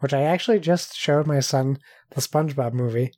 which 0.00 0.12
I 0.12 0.22
actually 0.22 0.60
just 0.60 0.96
showed 0.96 1.26
my 1.26 1.40
son 1.40 1.78
the 2.10 2.20
SpongeBob 2.20 2.72
movie. 2.72 3.12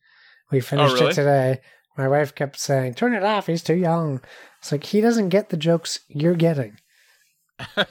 We 0.50 0.60
finished 0.60 0.94
really? 0.94 1.08
it 1.08 1.14
today. 1.14 1.60
My 1.96 2.08
wife 2.08 2.34
kept 2.34 2.58
saying, 2.58 2.94
"Turn 2.94 3.14
it 3.14 3.24
off. 3.24 3.48
He's 3.48 3.62
too 3.62 3.74
young." 3.76 4.20
It's 4.60 4.72
like 4.72 4.84
he 4.84 5.00
doesn't 5.00 5.28
get 5.30 5.48
the 5.48 5.56
jokes 5.56 6.00
you're 6.08 6.34
getting. 6.34 6.78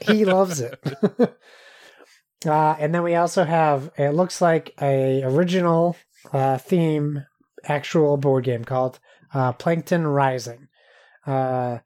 He 0.00 0.24
loves 0.24 0.60
it. 0.60 0.80
uh, 2.46 2.76
and 2.78 2.94
then 2.94 3.02
we 3.02 3.14
also 3.14 3.44
have 3.44 3.90
it 3.96 4.10
looks 4.10 4.40
like 4.40 4.74
a 4.80 5.22
original 5.22 5.96
uh, 6.32 6.58
theme 6.58 7.24
actual 7.64 8.16
board 8.16 8.44
game 8.44 8.64
called 8.64 8.98
uh, 9.34 9.52
Plankton 9.52 10.06
Rising. 10.06 10.67
Uh, 11.28 11.78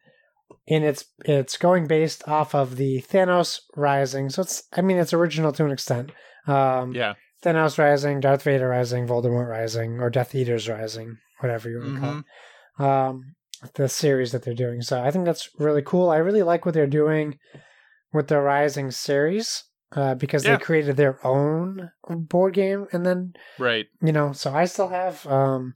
and 0.69 0.85
it's 0.85 1.05
it's 1.25 1.57
going 1.57 1.87
based 1.89 2.27
off 2.29 2.55
of 2.55 2.77
the 2.77 3.03
Thanos 3.03 3.59
Rising. 3.77 4.31
So 4.31 4.43
it's 4.43 4.63
I 4.73 4.81
mean 4.81 4.99
it's 4.99 5.13
original 5.13 5.53
to 5.53 5.65
an 5.65 5.73
extent. 5.73 6.13
Um, 6.47 6.95
Yeah. 6.95 7.15
Thanos 7.45 7.77
Rising, 7.79 8.21
Darth 8.21 8.45
Vader 8.45 8.69
Rising, 8.69 9.07
Voldemort 9.09 9.49
Rising, 9.49 9.99
or 10.01 10.11
Death 10.11 10.33
Eaters 10.35 10.69
Rising, 10.69 11.17
whatever 11.41 11.69
you 11.69 11.81
want 11.81 11.95
to 11.95 12.01
call 12.01 12.19
it. 12.19 12.25
Um, 12.87 13.35
the 13.75 13.89
series 13.89 14.31
that 14.33 14.43
they're 14.45 14.55
doing. 14.55 14.81
So 14.83 15.03
I 15.03 15.11
think 15.11 15.25
that's 15.25 15.49
really 15.59 15.83
cool. 15.83 16.11
I 16.11 16.19
really 16.19 16.43
like 16.45 16.65
what 16.65 16.75
they're 16.75 16.87
doing 16.87 17.39
with 18.13 18.29
the 18.29 18.41
Rising 18.41 18.91
series 18.93 19.65
uh, 19.97 20.15
because 20.15 20.45
Yeah. 20.45 20.57
they 20.57 20.63
created 20.63 20.97
their 20.97 21.19
own 21.27 21.91
board 22.09 22.55
game, 22.55 22.87
and 22.93 23.05
then 23.05 23.33
Right. 23.59 23.87
you 24.01 24.13
know, 24.13 24.33
so 24.33 24.53
I 24.55 24.65
still 24.67 24.89
have 24.89 25.27
um, 25.27 25.75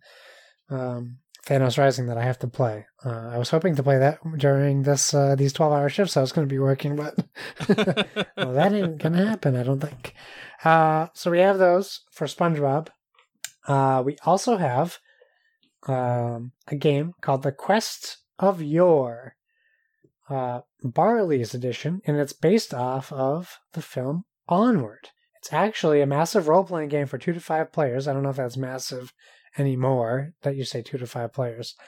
um, 0.71 1.19
Thanos 1.47 1.79
Rising 1.79 2.07
that 2.07 2.19
I 2.19 2.25
have 2.25 2.41
to 2.41 2.49
play. 2.49 2.87
Uh, 3.05 3.31
I 3.33 3.39
was 3.39 3.51
hoping 3.51 3.77
to 3.77 3.83
play 3.83 3.99
that 3.99 4.19
during 4.37 4.83
this 4.83 5.15
uh, 5.15 5.37
these 5.37 5.53
twelve 5.53 5.73
hour 5.73 5.89
shifts 5.89 6.17
I 6.17 6.21
was 6.21 6.33
going 6.33 6.47
to 6.47 6.53
be 6.53 6.59
working, 6.59 6.97
but 6.97 7.15
well, 8.37 8.53
that 8.53 8.73
ain't 8.73 8.99
gonna 8.99 9.27
happen, 9.27 9.57
I 9.57 9.63
don't 9.63 9.81
think. 9.81 10.15
Uh, 10.65 11.07
so 11.15 11.31
we 11.31 11.39
have 11.39 11.59
those 11.59 12.01
for 12.11 12.27
SpongeBob. 12.27 12.89
Uh, 13.67 14.03
we 14.05 14.17
also 14.25 14.57
have 14.57 14.99
um, 15.87 16.53
a 16.67 16.77
game 16.77 17.13
called 17.21 17.43
The 17.43 17.53
Quest 17.53 18.19
of 18.39 18.61
Yore, 18.61 19.37
uh, 20.29 20.61
Barley's 20.83 21.55
edition, 21.55 22.01
and 22.07 22.17
it's 22.17 22.33
based 22.33 22.75
off 22.75 23.13
of 23.13 23.59
the 23.73 23.83
film 23.83 24.25
Onward. 24.49 25.11
It's 25.39 25.53
actually 25.53 26.01
a 26.01 26.07
massive 26.07 26.49
role 26.49 26.65
playing 26.65 26.89
game 26.89 27.07
for 27.07 27.19
two 27.19 27.33
to 27.33 27.41
five 27.41 27.73
players. 27.73 28.09
I 28.09 28.13
don't 28.13 28.25
know 28.25 28.31
if 28.31 28.37
that's 28.37 28.57
massive 28.57 29.13
anymore 29.59 30.33
that 30.43 30.57
you 30.57 30.65
say 30.65 30.83
two 30.83 30.99
to 30.99 31.07
five 31.07 31.33
players. 31.33 31.75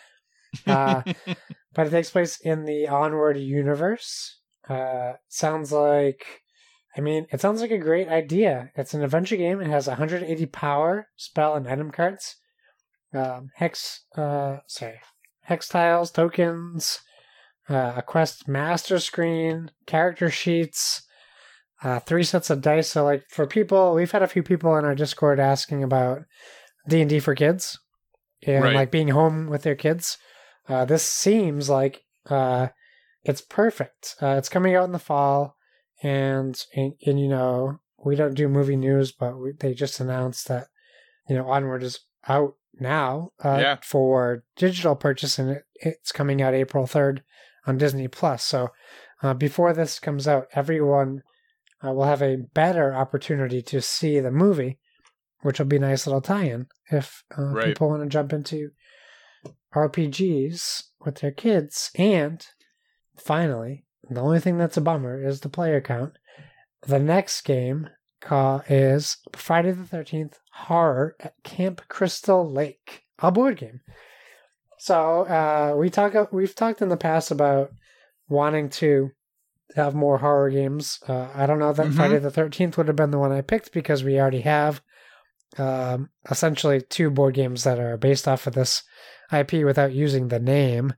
Uh, 0.66 1.02
but 1.74 1.86
it 1.86 1.90
takes 1.90 2.10
place 2.10 2.40
in 2.40 2.64
the 2.64 2.88
Onward 2.88 3.36
universe. 3.36 4.40
Uh, 4.66 5.12
sounds 5.28 5.72
like, 5.72 6.24
I 6.96 7.02
mean, 7.02 7.26
it 7.30 7.42
sounds 7.42 7.60
like 7.60 7.70
a 7.70 7.76
great 7.76 8.08
idea. 8.08 8.70
It's 8.74 8.94
an 8.94 9.02
adventure 9.02 9.36
game. 9.36 9.60
It 9.60 9.68
has 9.68 9.86
180 9.86 10.46
power, 10.46 11.08
spell, 11.16 11.54
and 11.54 11.68
item 11.68 11.90
cards. 11.90 12.36
Um, 13.12 13.50
hex, 13.56 14.04
uh, 14.16 14.58
sorry, 14.66 15.00
hex 15.42 15.68
tiles, 15.68 16.10
tokens, 16.10 17.00
uh, 17.68 17.94
a 17.96 18.02
quest 18.02 18.48
master 18.48 18.98
screen, 18.98 19.70
character 19.86 20.30
sheets, 20.30 21.02
uh, 21.82 22.00
three 22.00 22.24
sets 22.24 22.50
of 22.50 22.60
dice. 22.60 22.88
So, 22.88 23.04
like 23.04 23.24
for 23.28 23.46
people, 23.46 23.94
we've 23.94 24.10
had 24.10 24.22
a 24.22 24.28
few 24.28 24.42
people 24.42 24.76
in 24.76 24.84
our 24.84 24.94
Discord 24.94 25.38
asking 25.40 25.82
about 25.82 26.22
D 26.86 27.00
and 27.00 27.10
D 27.10 27.18
for 27.20 27.34
kids 27.34 27.78
and 28.46 28.62
Right. 28.64 28.74
like 28.74 28.90
being 28.90 29.08
home 29.08 29.48
with 29.48 29.62
their 29.62 29.74
kids. 29.74 30.18
Uh, 30.68 30.84
this 30.84 31.02
seems 31.02 31.68
like 31.68 32.02
uh, 32.28 32.68
it's 33.24 33.40
perfect. 33.40 34.14
Uh, 34.22 34.36
it's 34.38 34.48
coming 34.48 34.74
out 34.76 34.84
in 34.84 34.92
the 34.92 34.98
fall, 34.98 35.56
and, 36.02 36.62
and 36.76 36.92
and 37.06 37.18
you 37.20 37.28
know 37.28 37.80
we 38.04 38.14
don't 38.14 38.34
do 38.34 38.48
movie 38.48 38.76
news, 38.76 39.10
but 39.12 39.36
we, 39.38 39.52
they 39.58 39.74
just 39.74 39.98
announced 39.98 40.46
that 40.48 40.68
you 41.28 41.34
know 41.34 41.48
Onward 41.50 41.82
is 41.82 42.00
out 42.28 42.54
now 42.80 43.30
uh, 43.44 43.58
Yeah. 43.60 43.76
for 43.82 44.44
digital 44.56 44.94
purchase, 44.94 45.38
and 45.38 45.50
it, 45.50 45.62
it's 45.74 46.12
coming 46.12 46.40
out 46.42 46.54
April 46.54 46.86
third 46.86 47.22
on 47.66 47.78
Disney 47.78 48.08
Plus. 48.08 48.44
So 48.44 48.68
uh, 49.22 49.34
before 49.34 49.72
this 49.72 49.98
comes 49.98 50.28
out, 50.28 50.46
everyone 50.54 51.22
uh, 51.84 51.92
will 51.92 52.04
have 52.04 52.22
a 52.22 52.36
better 52.54 52.94
opportunity 52.94 53.62
to 53.62 53.80
see 53.80 54.20
the 54.20 54.30
movie, 54.30 54.78
which 55.42 55.58
will 55.58 55.66
be 55.66 55.76
a 55.76 55.80
nice 55.80 56.06
little 56.06 56.20
tie-in 56.20 56.66
if 56.90 57.22
uh, 57.36 57.42
Right. 57.42 57.64
people 57.66 57.88
want 57.88 58.02
to 58.02 58.08
jump 58.08 58.32
into 58.32 58.70
RPGs 59.74 60.84
with 61.04 61.16
their 61.16 61.30
kids. 61.30 61.90
And 61.96 62.44
finally, 63.16 63.84
the 64.08 64.20
only 64.20 64.40
thing 64.40 64.58
that's 64.58 64.76
a 64.76 64.80
bummer 64.82 65.22
is 65.22 65.40
the 65.40 65.48
player 65.48 65.80
count. 65.80 66.14
The 66.86 66.98
next 66.98 67.42
game 67.42 67.88
call 68.20 68.62
is 68.68 69.18
Friday 69.34 69.72
the 69.72 69.84
Thirteenth 69.84 70.38
Horror 70.52 71.16
at 71.20 71.34
Camp 71.44 71.82
Crystal 71.88 72.48
Lake, 72.50 73.02
a 73.18 73.30
board 73.30 73.56
game. 73.58 73.80
So 74.78 75.22
uh, 75.26 75.74
we 75.76 75.90
talk. 75.90 76.32
We've 76.32 76.54
talked 76.54 76.80
in 76.82 76.88
the 76.88 76.96
past 76.96 77.30
about 77.30 77.70
wanting 78.28 78.68
to 78.70 79.10
have 79.74 79.94
more 79.94 80.18
horror 80.18 80.50
games. 80.50 80.98
Uh, 81.06 81.28
I 81.34 81.46
don't 81.46 81.58
know 81.58 81.72
that 81.72 81.86
Mhm. 81.88 81.94
Friday 81.96 82.18
the 82.18 82.30
Thirteenth 82.30 82.76
would 82.78 82.86
have 82.86 82.96
been 82.96 83.10
the 83.10 83.18
one 83.18 83.32
I 83.32 83.40
picked 83.40 83.72
because 83.72 84.02
we 84.04 84.18
already 84.20 84.40
have 84.42 84.80
um, 85.56 86.10
essentially 86.30 86.80
two 86.80 87.10
board 87.10 87.34
games 87.34 87.64
that 87.64 87.78
are 87.78 87.96
based 87.96 88.28
off 88.28 88.46
of 88.46 88.54
this 88.54 88.82
IP 89.32 89.64
without 89.64 89.92
using 89.92 90.28
the 90.28 90.38
name 90.38 90.92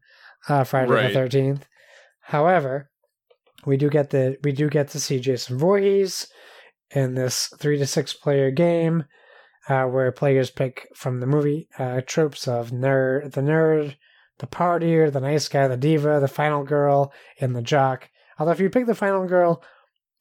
uh, 0.48 0.64
Friday 0.64 0.90
Right. 0.92 1.08
the 1.08 1.14
Thirteenth. 1.14 1.66
However, 2.20 2.90
we 3.66 3.76
do 3.76 3.90
get 3.90 4.10
the 4.10 4.36
we 4.42 4.52
do 4.52 4.68
get 4.68 4.88
to 4.88 5.00
see 5.00 5.20
Jason 5.20 5.58
Voorhees 5.58 6.26
in 6.90 7.14
this 7.14 7.52
three 7.58 7.78
to 7.78 7.86
six 7.86 8.12
player 8.12 8.50
game 8.50 9.04
uh, 9.68 9.84
where 9.84 10.10
players 10.10 10.50
pick 10.50 10.88
from 10.94 11.20
the 11.20 11.26
movie 11.26 11.68
uh, 11.78 12.00
tropes 12.06 12.48
of 12.48 12.70
nerd, 12.70 13.32
the 13.32 13.40
nerd, 13.40 13.96
the 14.38 14.46
partier, 14.46 15.12
the 15.12 15.20
nice 15.20 15.48
guy, 15.48 15.68
the 15.68 15.76
diva, 15.76 16.18
the 16.20 16.28
final 16.28 16.64
girl, 16.64 17.12
and 17.40 17.54
the 17.54 17.62
jock. 17.62 18.08
Although 18.38 18.52
if 18.52 18.60
you 18.60 18.70
pick 18.70 18.86
the 18.86 18.94
final 18.94 19.26
girl 19.26 19.62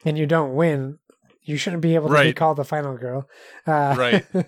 and 0.06 0.18
you 0.18 0.26
don't 0.26 0.54
win, 0.54 1.00
you 1.50 1.58
shouldn't 1.58 1.82
be 1.82 1.96
able 1.96 2.08
to 2.10 2.24
be 2.24 2.34
called 2.34 2.58
the 2.58 2.64
final 2.64 2.96
girl. 2.98 3.28
Uh, 3.68 3.96
Right. 3.98 4.26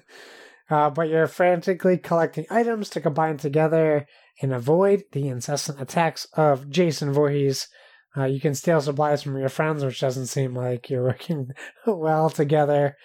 Uh, 0.70 0.90
but 0.90 1.10
you're 1.10 1.28
frantically 1.28 1.98
collecting 1.98 2.46
items 2.50 2.88
to 2.88 3.02
combine 3.02 3.36
together 3.36 4.08
and 4.42 4.54
avoid 4.54 5.04
the 5.12 5.28
incessant 5.28 5.82
attacks 5.82 6.26
of 6.32 6.70
Jason 6.70 7.12
Voorhees. 7.12 7.68
Uh, 8.16 8.24
you 8.24 8.40
can 8.40 8.56
steal 8.56 8.80
supplies 8.80 9.22
from 9.22 9.38
your 9.38 9.50
friends, 9.50 9.84
which 9.84 10.00
doesn't 10.00 10.28
seem 10.28 10.56
like 10.56 10.90
you're 10.90 11.04
working 11.08 11.50
well 11.86 12.30
together. 12.30 12.96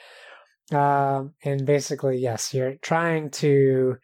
Um, 0.71 1.35
and 1.45 1.67
basically, 1.67 2.19
yes, 2.19 2.55
you're 2.55 2.77
trying 2.83 3.31
to 3.31 3.97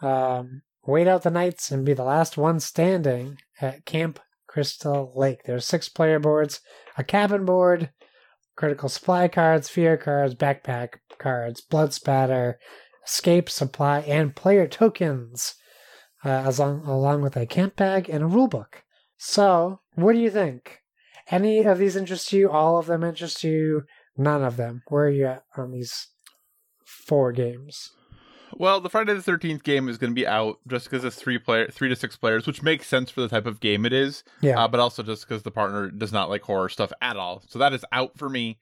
um, 0.00 0.62
wait 0.86 1.06
out 1.06 1.22
the 1.22 1.30
nights 1.30 1.70
and 1.70 1.84
be 1.84 1.92
the 1.92 2.04
last 2.04 2.38
one 2.38 2.60
standing 2.60 3.36
at 3.60 3.84
Camp 3.84 4.20
Crystal 4.46 5.12
Lake. 5.14 5.42
There's 5.44 5.66
six 5.66 5.90
player 5.90 6.18
boards, 6.18 6.60
a 6.96 7.04
cabin 7.04 7.44
board, 7.44 7.90
critical 8.56 8.88
supply 8.88 9.28
cards, 9.28 9.68
fear 9.68 9.96
cards, 9.96 10.34
backpack 10.34 10.94
cards, 11.18 11.60
blood 11.60 11.92
spatter, 11.92 12.58
escape 13.06 13.48
supply, 13.48 14.00
and 14.00 14.36
player 14.36 14.66
tokens, 14.66 15.54
uh, 16.24 16.28
as 16.28 16.58
long, 16.58 16.84
along 16.86 17.22
with 17.22 17.36
a 17.36 17.46
camp 17.46 17.76
bag 17.76 18.08
and 18.08 18.22
a 18.22 18.28
rulebook. 18.28 18.82
So, 19.16 19.80
what 19.94 20.12
do 20.12 20.18
you 20.18 20.30
think? 20.30 20.80
Any 21.30 21.60
of 21.64 21.78
these 21.78 21.96
interest 21.96 22.32
you? 22.32 22.50
All 22.50 22.78
of 22.78 22.86
them 22.86 23.04
interest 23.04 23.44
you? 23.44 23.82
None 24.16 24.42
of 24.42 24.56
them. 24.56 24.82
Where 24.88 25.04
are 25.04 25.10
you 25.10 25.26
at 25.26 25.44
on 25.56 25.70
these 25.70 26.08
four 26.84 27.32
games? 27.32 27.90
Well, 28.56 28.80
the 28.80 28.90
Friday 28.90 29.14
the 29.14 29.22
Thirteenth 29.22 29.62
game 29.62 29.88
is 29.88 29.98
going 29.98 30.10
to 30.10 30.14
be 30.14 30.26
out 30.26 30.58
just 30.66 30.90
because 30.90 31.04
it's 31.04 31.16
three 31.16 31.38
player, 31.38 31.68
three 31.68 31.88
to 31.88 31.96
six 31.96 32.16
players, 32.16 32.46
which 32.46 32.62
makes 32.62 32.86
sense 32.86 33.10
for 33.10 33.20
the 33.20 33.28
type 33.28 33.46
of 33.46 33.60
game 33.60 33.84
it 33.86 33.92
is. 33.92 34.24
Yeah. 34.40 34.62
Uh, 34.62 34.68
but 34.68 34.80
also 34.80 35.02
just 35.02 35.26
because 35.26 35.42
the 35.42 35.50
partner 35.50 35.90
does 35.90 36.12
not 36.12 36.28
like 36.28 36.42
horror 36.42 36.68
stuff 36.68 36.92
at 37.00 37.16
all, 37.16 37.42
so 37.48 37.58
that 37.58 37.72
is 37.72 37.84
out 37.92 38.16
for 38.16 38.28
me. 38.28 38.58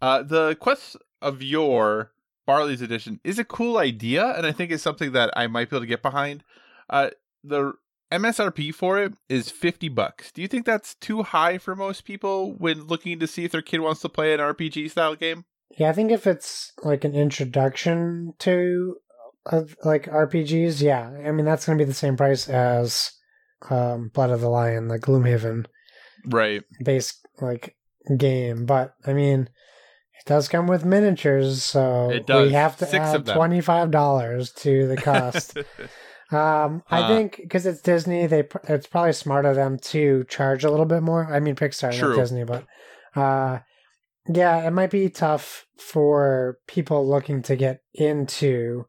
Uh, 0.00 0.22
the 0.22 0.56
Quest 0.60 0.96
of 1.20 1.42
Yore 1.42 2.12
Barley's 2.46 2.82
edition 2.82 3.20
is 3.24 3.38
a 3.38 3.44
cool 3.44 3.78
idea, 3.78 4.24
and 4.24 4.46
I 4.46 4.52
think 4.52 4.70
it's 4.70 4.82
something 4.82 5.12
that 5.12 5.30
I 5.36 5.46
might 5.46 5.70
be 5.70 5.76
able 5.76 5.82
to 5.82 5.88
get 5.88 6.02
behind. 6.02 6.44
Uh, 6.88 7.10
the 7.44 7.74
MSRP 8.10 8.74
for 8.74 8.98
it 8.98 9.12
is 9.28 9.50
fifty 9.50 9.88
bucks. 9.88 10.32
Do 10.32 10.40
you 10.40 10.48
think 10.48 10.64
that's 10.64 10.94
too 10.94 11.22
high 11.22 11.58
for 11.58 11.76
most 11.76 12.04
people 12.04 12.54
when 12.54 12.86
looking 12.86 13.18
to 13.18 13.26
see 13.26 13.44
if 13.44 13.52
their 13.52 13.62
kid 13.62 13.80
wants 13.80 14.00
to 14.00 14.08
play 14.08 14.32
an 14.32 14.40
RPG 14.40 14.90
style 14.90 15.14
game? 15.14 15.44
Yeah, 15.76 15.90
I 15.90 15.92
think 15.92 16.10
if 16.10 16.26
it's 16.26 16.72
like 16.82 17.04
an 17.04 17.14
introduction 17.14 18.34
to 18.38 18.96
uh, 19.50 19.62
like 19.84 20.04
RPGs, 20.06 20.80
yeah, 20.82 21.08
I 21.26 21.30
mean 21.32 21.44
that's 21.46 21.66
going 21.66 21.78
to 21.78 21.84
be 21.84 21.88
the 21.88 21.94
same 21.94 22.16
price 22.16 22.48
as 22.48 23.10
um, 23.70 24.10
Blood 24.14 24.30
of 24.30 24.40
the 24.40 24.48
Lion, 24.48 24.88
the 24.88 24.98
Gloomhaven 24.98 25.66
Right. 26.26 26.62
base 26.84 27.14
like 27.40 27.74
game. 28.16 28.66
But 28.66 28.94
I 29.06 29.12
mean, 29.12 29.42
it 30.20 30.26
does 30.26 30.48
come 30.48 30.66
with 30.66 30.84
miniatures, 30.84 31.64
so 31.64 32.10
It 32.10 32.26
does. 32.26 32.48
we 32.48 32.52
have 32.54 32.76
to 32.78 32.86
Six 32.86 33.04
add 33.04 33.26
twenty 33.26 33.60
five 33.60 33.90
dollars 33.90 34.52
to 34.54 34.86
the 34.88 34.96
cost. 35.10 35.56
um, 36.30 36.82
I 36.90 37.02
Uh. 37.02 37.08
think 37.08 37.36
because 37.38 37.64
it's 37.66 37.80
Disney, 37.80 38.26
they 38.26 38.42
pr- 38.42 38.58
it's 38.68 38.86
probably 38.86 39.12
smart 39.12 39.44
of 39.46 39.56
them 39.56 39.78
to 39.78 40.24
charge 40.28 40.64
a 40.64 40.70
little 40.70 40.86
bit 40.86 41.02
more. 41.02 41.24
I 41.32 41.40
mean, 41.40 41.54
Pixar, 41.56 41.92
True. 41.98 42.10
not 42.10 42.16
Disney, 42.16 42.44
but 42.44 42.66
uh, 43.16 43.60
yeah, 44.28 44.66
it 44.66 44.72
might 44.72 44.90
be 44.90 45.08
tough 45.08 45.66
for 45.78 46.58
people 46.66 47.08
looking 47.08 47.40
to 47.42 47.56
get 47.56 47.80
into 47.94 48.84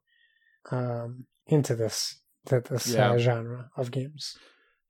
um 0.71 1.25
into 1.47 1.75
this 1.75 2.19
th- 2.47 2.63
this 2.65 2.87
Yeah. 2.93 3.11
uh, 3.11 3.17
genre 3.17 3.69
of 3.75 3.91
games. 3.91 4.37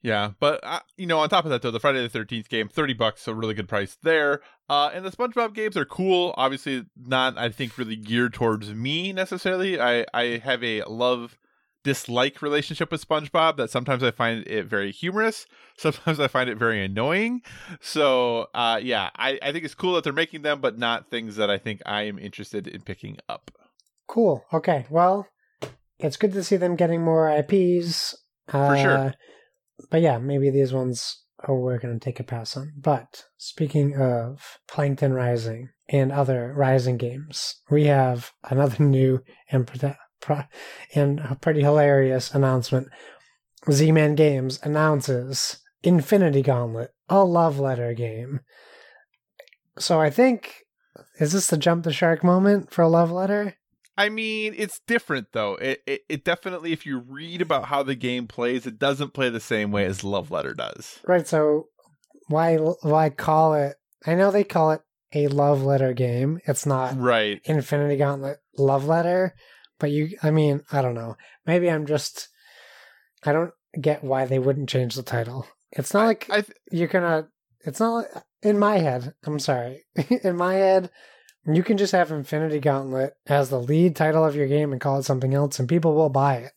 Yeah, 0.01 0.31
but 0.39 0.61
uh, 0.63 0.79
you 0.95 1.05
know, 1.07 1.19
on 1.19 1.27
top 1.27 1.43
of 1.43 1.51
that 1.51 1.61
though, 1.61 1.71
the 1.71 1.79
Friday 1.79 2.01
the 2.01 2.07
Thirteenth 2.09 2.47
game, 2.47 2.69
thirty 2.69 2.93
bucks, 2.93 3.27
a 3.27 3.35
really 3.35 3.53
good 3.53 3.67
price 3.67 3.97
there. 4.01 4.39
Uh, 4.69 4.89
and 4.93 5.03
the 5.03 5.11
SpongeBob 5.11 5.53
games 5.53 5.75
are 5.75 5.83
cool. 5.83 6.33
Obviously, 6.37 6.85
not 6.95 7.37
I 7.37 7.49
think 7.49 7.77
really 7.77 7.97
geared 7.97 8.33
towards 8.33 8.73
me 8.73 9.11
necessarily. 9.11 9.79
I 9.79 10.05
I 10.13 10.37
have 10.43 10.63
a 10.63 10.83
love 10.83 11.37
dislike 11.83 12.41
relationship 12.41 12.91
with 12.91 13.05
SpongeBob 13.05 13.57
that 13.57 13.69
sometimes 13.71 14.01
I 14.03 14.11
find 14.11 14.45
it 14.47 14.65
very 14.67 14.91
humorous, 14.91 15.45
sometimes 15.77 16.19
I 16.19 16.27
find 16.27 16.49
it 16.49 16.57
very 16.57 16.83
annoying. 16.83 17.41
So 17.81 18.47
uh, 18.53 18.79
yeah, 18.81 19.09
I 19.17 19.37
I 19.41 19.51
think 19.51 19.65
it's 19.65 19.75
cool 19.75 19.95
that 19.95 20.05
they're 20.05 20.13
making 20.13 20.43
them, 20.43 20.61
but 20.61 20.77
not 20.77 21.09
things 21.09 21.35
that 21.35 21.49
I 21.49 21.57
think 21.57 21.81
I 21.85 22.03
am 22.03 22.17
interested 22.17 22.67
in 22.69 22.81
picking 22.83 23.17
up. 23.27 23.51
Cool. 24.07 24.45
Okay. 24.53 24.85
Well, 24.89 25.27
it's 25.99 26.17
good 26.17 26.33
to 26.33 26.43
see 26.43 26.57
them 26.57 26.75
getting 26.75 27.03
more 27.03 27.29
IPs. 27.29 28.15
Uh, 28.47 28.69
For 28.69 28.77
sure. 28.77 29.13
But 29.89 30.01
yeah, 30.01 30.17
maybe 30.17 30.49
these 30.49 30.73
ones 30.73 31.23
oh, 31.47 31.55
we're 31.55 31.79
going 31.79 31.97
to 31.97 32.03
take 32.03 32.19
a 32.19 32.23
pass 32.23 32.57
on. 32.57 32.73
But 32.77 33.25
speaking 33.37 33.95
of 33.95 34.59
Plankton 34.67 35.13
Rising 35.13 35.69
and 35.87 36.11
other 36.11 36.53
Rising 36.55 36.97
games, 36.97 37.55
we 37.69 37.85
have 37.85 38.31
another 38.49 38.83
new 38.83 39.23
and, 39.51 39.67
pro- 40.19 40.43
and 40.93 41.19
a 41.19 41.37
pretty 41.39 41.61
hilarious 41.61 42.33
announcement. 42.33 42.89
Z 43.69 43.91
Man 43.91 44.15
Games 44.15 44.59
announces 44.63 45.59
Infinity 45.83 46.41
Gauntlet, 46.41 46.91
a 47.09 47.23
love 47.23 47.59
letter 47.59 47.93
game. 47.93 48.41
So 49.77 49.99
I 49.99 50.09
think, 50.09 50.63
is 51.19 51.33
this 51.33 51.47
the 51.47 51.57
jump 51.57 51.83
the 51.83 51.93
shark 51.93 52.23
moment 52.23 52.71
for 52.71 52.81
a 52.81 52.89
love 52.89 53.11
letter? 53.11 53.55
I 53.99 54.07
mean, 54.07 54.53
it's 54.55 54.79
different 54.87 55.33
though. 55.33 55.55
It, 55.55 55.83
it 55.85 56.01
it 56.07 56.23
definitely, 56.23 56.71
if 56.71 56.85
you 56.85 56.99
read 56.99 57.41
about 57.41 57.65
how 57.65 57.83
the 57.83 57.95
game 57.95 58.27
plays, 58.27 58.65
it 58.65 58.79
doesn't 58.79 59.13
play 59.13 59.29
the 59.29 59.41
same 59.41 59.71
way 59.73 59.83
as 59.83 60.05
Love 60.05 60.31
Letter 60.31 60.53
does. 60.53 60.99
Right. 61.05 61.27
So 61.27 61.67
why 62.29 62.55
why 62.55 63.09
call 63.09 63.55
it? 63.55 63.75
I 64.07 64.15
know 64.15 64.31
they 64.31 64.45
call 64.45 64.71
it 64.71 64.81
a 65.13 65.27
love 65.27 65.63
letter 65.63 65.93
game. 65.93 66.39
It's 66.45 66.65
not 66.65 66.97
Right. 66.97 67.41
Infinity 67.43 67.97
Gauntlet 67.97 68.37
love 68.57 68.85
letter, 68.85 69.35
but 69.79 69.91
you. 69.91 70.17
I 70.23 70.31
mean, 70.31 70.61
I 70.71 70.81
don't 70.81 70.95
know. 70.95 71.17
Maybe 71.45 71.69
I'm 71.69 71.85
just. 71.85 72.29
I 73.25 73.33
don't 73.33 73.51
get 73.79 74.01
why 74.01 74.25
they 74.25 74.39
wouldn't 74.39 74.69
change 74.69 74.95
the 74.95 75.03
title. 75.03 75.45
It's 75.73 75.93
not 75.93 76.05
like 76.05 76.29
I 76.29 76.41
th- 76.41 76.57
you're 76.71 76.87
gonna. 76.87 77.27
It's 77.65 77.81
not 77.81 77.95
like, 77.95 78.23
in 78.43 78.57
my 78.57 78.77
head. 78.77 79.13
I'm 79.25 79.39
sorry. 79.39 79.83
in 80.23 80.37
my 80.37 80.53
head, 80.53 80.89
you 81.55 81.63
can 81.63 81.77
just 81.77 81.93
have 81.93 82.11
Infinity 82.11 82.59
Gauntlet 82.59 83.13
as 83.27 83.49
the 83.49 83.59
lead 83.59 83.95
title 83.95 84.25
of 84.25 84.35
your 84.35 84.47
game 84.47 84.71
and 84.71 84.81
call 84.81 84.99
it 84.99 85.03
something 85.03 85.33
else, 85.33 85.59
and 85.59 85.69
people 85.69 85.95
will 85.95 86.09
buy 86.09 86.35
it. 86.37 86.53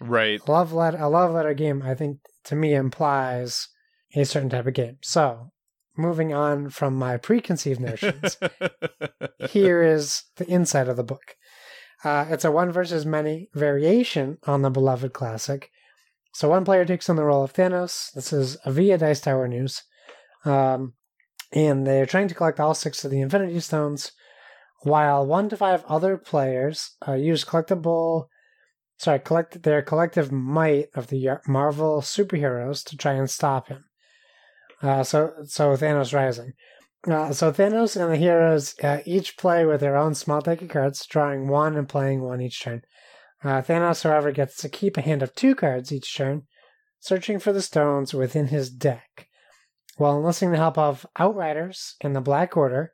right. 0.00 0.46
love 0.48 0.72
letter 0.72 0.98
a 1.00 1.08
love 1.08 1.32
letter 1.32 1.54
game 1.54 1.82
i 1.82 1.92
think 1.92 2.18
to 2.44 2.54
me 2.54 2.72
implies 2.72 3.68
a 4.14 4.24
certain 4.24 4.48
type 4.48 4.66
of 4.66 4.74
game. 4.74 4.98
So 5.02 5.50
moving 5.96 6.32
on 6.32 6.70
from 6.70 6.94
my 6.94 7.16
preconceived 7.16 7.80
notions 7.80 8.38
here 9.50 9.82
is 9.82 10.24
the 10.36 10.48
inside 10.48 10.88
of 10.88 10.96
the 10.96 11.04
book. 11.04 11.36
Uh, 12.04 12.26
it's 12.30 12.44
a 12.44 12.52
one 12.52 12.70
versus 12.70 13.04
many 13.04 13.48
variation 13.54 14.38
on 14.44 14.62
the 14.62 14.70
beloved 14.70 15.12
classic. 15.12 15.70
So 16.32 16.48
one 16.48 16.64
player 16.64 16.84
takes 16.84 17.10
on 17.10 17.16
the 17.16 17.24
role 17.24 17.42
of 17.42 17.52
thanos. 17.52 18.12
This 18.12 18.32
is 18.32 18.56
via 18.64 18.98
dice 18.98 19.20
tower 19.20 19.48
news. 19.48 19.82
Um, 20.44 20.94
and 21.52 21.86
they're 21.86 22.06
trying 22.06 22.28
to 22.28 22.34
collect 22.34 22.60
all 22.60 22.74
six 22.74 23.04
of 23.04 23.10
the 23.10 23.20
infinity 23.20 23.58
stones 23.60 24.12
while 24.82 25.26
one 25.26 25.48
to 25.48 25.56
five 25.56 25.84
other 25.86 26.16
players 26.16 26.96
uh, 27.06 27.12
use 27.12 27.44
collectible 27.44 28.26
sorry, 28.98 29.20
collect 29.20 29.62
their 29.62 29.80
collective 29.80 30.30
might 30.30 30.88
of 30.94 31.06
the 31.06 31.28
Marvel 31.46 32.00
superheroes 32.00 32.84
to 32.84 32.96
try 32.96 33.14
and 33.14 33.30
stop 33.30 33.68
him. 33.68 33.84
Uh, 34.82 35.02
so, 35.02 35.32
so 35.44 35.70
Thanos 35.76 36.12
Rising. 36.12 36.52
Uh, 37.06 37.32
so 37.32 37.52
Thanos 37.52 38.00
and 38.00 38.12
the 38.12 38.16
heroes 38.16 38.74
uh, 38.82 38.98
each 39.06 39.36
play 39.36 39.64
with 39.64 39.80
their 39.80 39.96
own 39.96 40.14
small 40.14 40.40
deck 40.40 40.62
of 40.62 40.68
cards, 40.68 41.06
drawing 41.06 41.48
one 41.48 41.76
and 41.76 41.88
playing 41.88 42.22
one 42.22 42.40
each 42.40 42.60
turn. 42.60 42.82
Uh, 43.42 43.62
Thanos, 43.62 44.02
however, 44.02 44.32
gets 44.32 44.56
to 44.56 44.68
keep 44.68 44.96
a 44.96 45.00
hand 45.00 45.22
of 45.22 45.34
two 45.34 45.54
cards 45.54 45.92
each 45.92 46.16
turn, 46.16 46.42
searching 46.98 47.38
for 47.38 47.52
the 47.52 47.62
stones 47.62 48.12
within 48.12 48.48
his 48.48 48.68
deck, 48.68 49.28
while 49.96 50.16
enlisting 50.16 50.50
the 50.50 50.56
help 50.56 50.76
of 50.76 51.06
Outriders 51.16 51.94
and 52.00 52.16
the 52.16 52.20
Black 52.20 52.56
Order, 52.56 52.92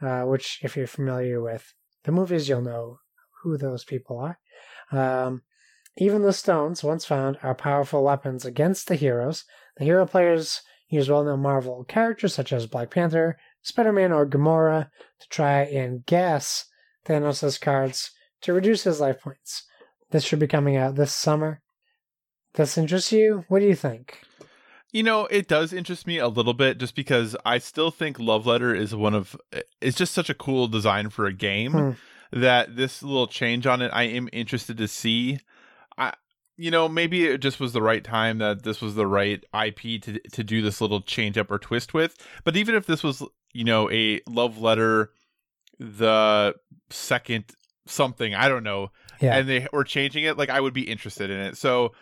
uh, 0.00 0.22
which, 0.22 0.60
if 0.62 0.76
you're 0.76 0.86
familiar 0.86 1.40
with 1.40 1.74
the 2.04 2.12
movies, 2.12 2.48
you'll 2.48 2.62
know 2.62 3.00
who 3.42 3.56
those 3.56 3.84
people 3.84 4.18
are. 4.18 4.38
Um, 4.90 5.42
even 5.96 6.22
the 6.22 6.32
stones, 6.32 6.84
once 6.84 7.04
found, 7.04 7.38
are 7.42 7.54
powerful 7.54 8.04
weapons 8.04 8.44
against 8.44 8.86
the 8.86 8.94
heroes. 8.94 9.44
The 9.76 9.84
hero 9.84 10.06
players 10.06 10.62
use 10.88 11.08
well 11.08 11.24
known 11.24 11.40
Marvel 11.40 11.84
characters 11.84 12.34
such 12.34 12.52
as 12.52 12.66
Black 12.66 12.90
Panther, 12.90 13.36
Spider 13.62 13.92
Man, 13.92 14.12
or 14.12 14.26
Gamora 14.26 14.90
to 15.20 15.28
try 15.28 15.62
and 15.62 16.06
guess 16.06 16.66
Thanos' 17.04 17.60
cards 17.60 18.10
to 18.42 18.52
reduce 18.52 18.84
his 18.84 19.00
life 19.00 19.20
points. 19.20 19.64
This 20.10 20.24
should 20.24 20.38
be 20.38 20.46
coming 20.46 20.76
out 20.76 20.94
this 20.94 21.14
summer. 21.14 21.60
This 22.54 22.78
interests 22.78 23.12
you? 23.12 23.44
What 23.48 23.60
do 23.60 23.66
you 23.66 23.74
think? 23.74 24.20
You 24.92 25.02
know, 25.02 25.26
it 25.26 25.48
does 25.48 25.72
interest 25.72 26.06
me 26.06 26.18
a 26.18 26.28
little 26.28 26.54
bit 26.54 26.78
just 26.78 26.94
because 26.94 27.36
I 27.44 27.58
still 27.58 27.90
think 27.90 28.18
Love 28.18 28.46
Letter 28.46 28.74
is 28.74 28.94
one 28.94 29.14
of 29.14 29.36
it's 29.80 29.98
just 29.98 30.14
such 30.14 30.30
a 30.30 30.34
cool 30.34 30.66
design 30.68 31.10
for 31.10 31.26
a 31.26 31.32
game 31.32 31.72
Hmm. 31.72 31.90
that 32.32 32.76
this 32.76 33.02
little 33.02 33.26
change 33.26 33.66
on 33.66 33.82
it 33.82 33.90
I 33.92 34.04
am 34.04 34.28
interested 34.32 34.78
to 34.78 34.88
see. 34.88 35.40
I 35.98 36.14
you 36.56 36.70
know, 36.72 36.88
maybe 36.88 37.24
it 37.26 37.38
just 37.38 37.60
was 37.60 37.72
the 37.72 37.82
right 37.82 38.02
time 38.02 38.38
that 38.38 38.64
this 38.64 38.80
was 38.80 38.94
the 38.94 39.06
right 39.06 39.44
IP 39.54 40.00
to 40.02 40.18
to 40.32 40.42
do 40.42 40.62
this 40.62 40.80
little 40.80 41.02
change 41.02 41.36
up 41.38 41.50
or 41.50 41.58
twist 41.58 41.92
with. 41.94 42.16
But 42.44 42.56
even 42.56 42.74
if 42.74 42.86
this 42.86 43.02
was, 43.04 43.22
you 43.52 43.64
know, 43.64 43.90
a 43.90 44.20
love 44.26 44.58
letter 44.58 45.10
the 45.78 46.54
second 46.90 47.44
something, 47.86 48.34
I 48.34 48.48
don't 48.48 48.64
know. 48.64 48.90
Yeah. 49.20 49.36
and 49.36 49.48
they 49.48 49.66
were 49.72 49.82
changing 49.84 50.24
it, 50.24 50.38
like 50.38 50.48
I 50.48 50.60
would 50.60 50.74
be 50.74 50.82
interested 50.88 51.28
in 51.28 51.40
it. 51.40 51.56
So 51.56 51.92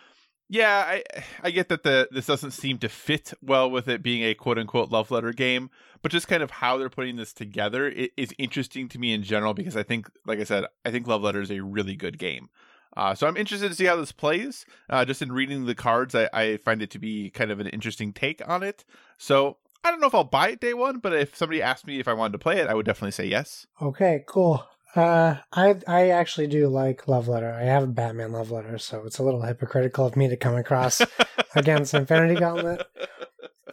yeah, 0.49 0.83
I 0.87 1.03
I 1.43 1.51
get 1.51 1.69
that 1.69 1.83
the 1.83 2.07
this 2.11 2.25
doesn't 2.25 2.51
seem 2.51 2.77
to 2.79 2.89
fit 2.89 3.33
well 3.41 3.69
with 3.69 3.87
it 3.87 4.01
being 4.01 4.23
a 4.23 4.33
quote 4.33 4.57
unquote 4.57 4.91
love 4.91 5.11
letter 5.11 5.33
game, 5.33 5.69
but 6.01 6.11
just 6.11 6.27
kind 6.27 6.43
of 6.43 6.51
how 6.51 6.77
they're 6.77 6.89
putting 6.89 7.17
this 7.17 7.33
together 7.33 7.87
is 7.89 8.33
interesting 8.37 8.87
to 8.89 8.99
me 8.99 9.13
in 9.13 9.23
general 9.23 9.53
because 9.53 9.75
I 9.75 9.83
think, 9.83 10.09
like 10.25 10.39
I 10.39 10.43
said, 10.43 10.65
I 10.85 10.91
think 10.91 11.07
Love 11.07 11.21
Letter 11.21 11.41
is 11.41 11.51
a 11.51 11.61
really 11.61 11.95
good 11.95 12.17
game. 12.17 12.49
Uh, 12.95 13.13
so 13.13 13.27
I'm 13.27 13.37
interested 13.37 13.69
to 13.69 13.75
see 13.75 13.85
how 13.85 13.95
this 13.95 14.11
plays. 14.11 14.65
Uh, 14.89 15.05
just 15.05 15.21
in 15.21 15.31
reading 15.31 15.65
the 15.65 15.75
cards, 15.75 16.15
I, 16.15 16.29
I 16.33 16.57
find 16.57 16.81
it 16.81 16.89
to 16.91 16.99
be 16.99 17.29
kind 17.29 17.51
of 17.51 17.59
an 17.59 17.67
interesting 17.67 18.11
take 18.11 18.41
on 18.47 18.63
it. 18.63 18.85
So 19.17 19.57
I 19.83 19.91
don't 19.91 19.99
know 19.99 20.07
if 20.07 20.15
I'll 20.15 20.23
buy 20.23 20.49
it 20.49 20.61
day 20.61 20.73
one, 20.73 20.99
but 20.99 21.13
if 21.13 21.35
somebody 21.35 21.61
asked 21.61 21.85
me 21.85 21.99
if 21.99 22.07
I 22.07 22.13
wanted 22.13 22.31
to 22.33 22.39
play 22.39 22.57
it, 22.57 22.67
I 22.67 22.73
would 22.73 22.85
definitely 22.85 23.11
say 23.11 23.27
yes. 23.27 23.67
Okay, 23.81 24.23
cool. 24.27 24.65
Uh, 24.95 25.35
I 25.51 25.75
I 25.87 26.09
actually 26.09 26.47
do 26.47 26.67
like 26.67 27.07
Love 27.07 27.27
Letter. 27.27 27.51
I 27.51 27.63
have 27.63 27.83
a 27.83 27.87
Batman 27.87 28.31
Love 28.31 28.51
Letter, 28.51 28.77
so 28.77 29.03
it's 29.05 29.19
a 29.19 29.23
little 29.23 29.41
hypocritical 29.41 30.05
of 30.05 30.15
me 30.15 30.27
to 30.29 30.37
come 30.37 30.55
across 30.55 31.01
against 31.55 31.93
Infinity 31.93 32.35
Gauntlet. 32.35 32.87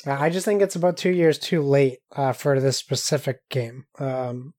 Uh, 0.07 0.13
I 0.13 0.31
just 0.31 0.45
think 0.45 0.61
it's 0.61 0.77
about 0.77 0.97
two 0.97 1.11
years 1.11 1.39
too 1.39 1.63
late 1.63 2.01
uh, 2.15 2.33
for 2.33 2.61
this 2.61 2.77
specific 2.77 3.49
game. 3.49 3.87
Um, 3.99 4.55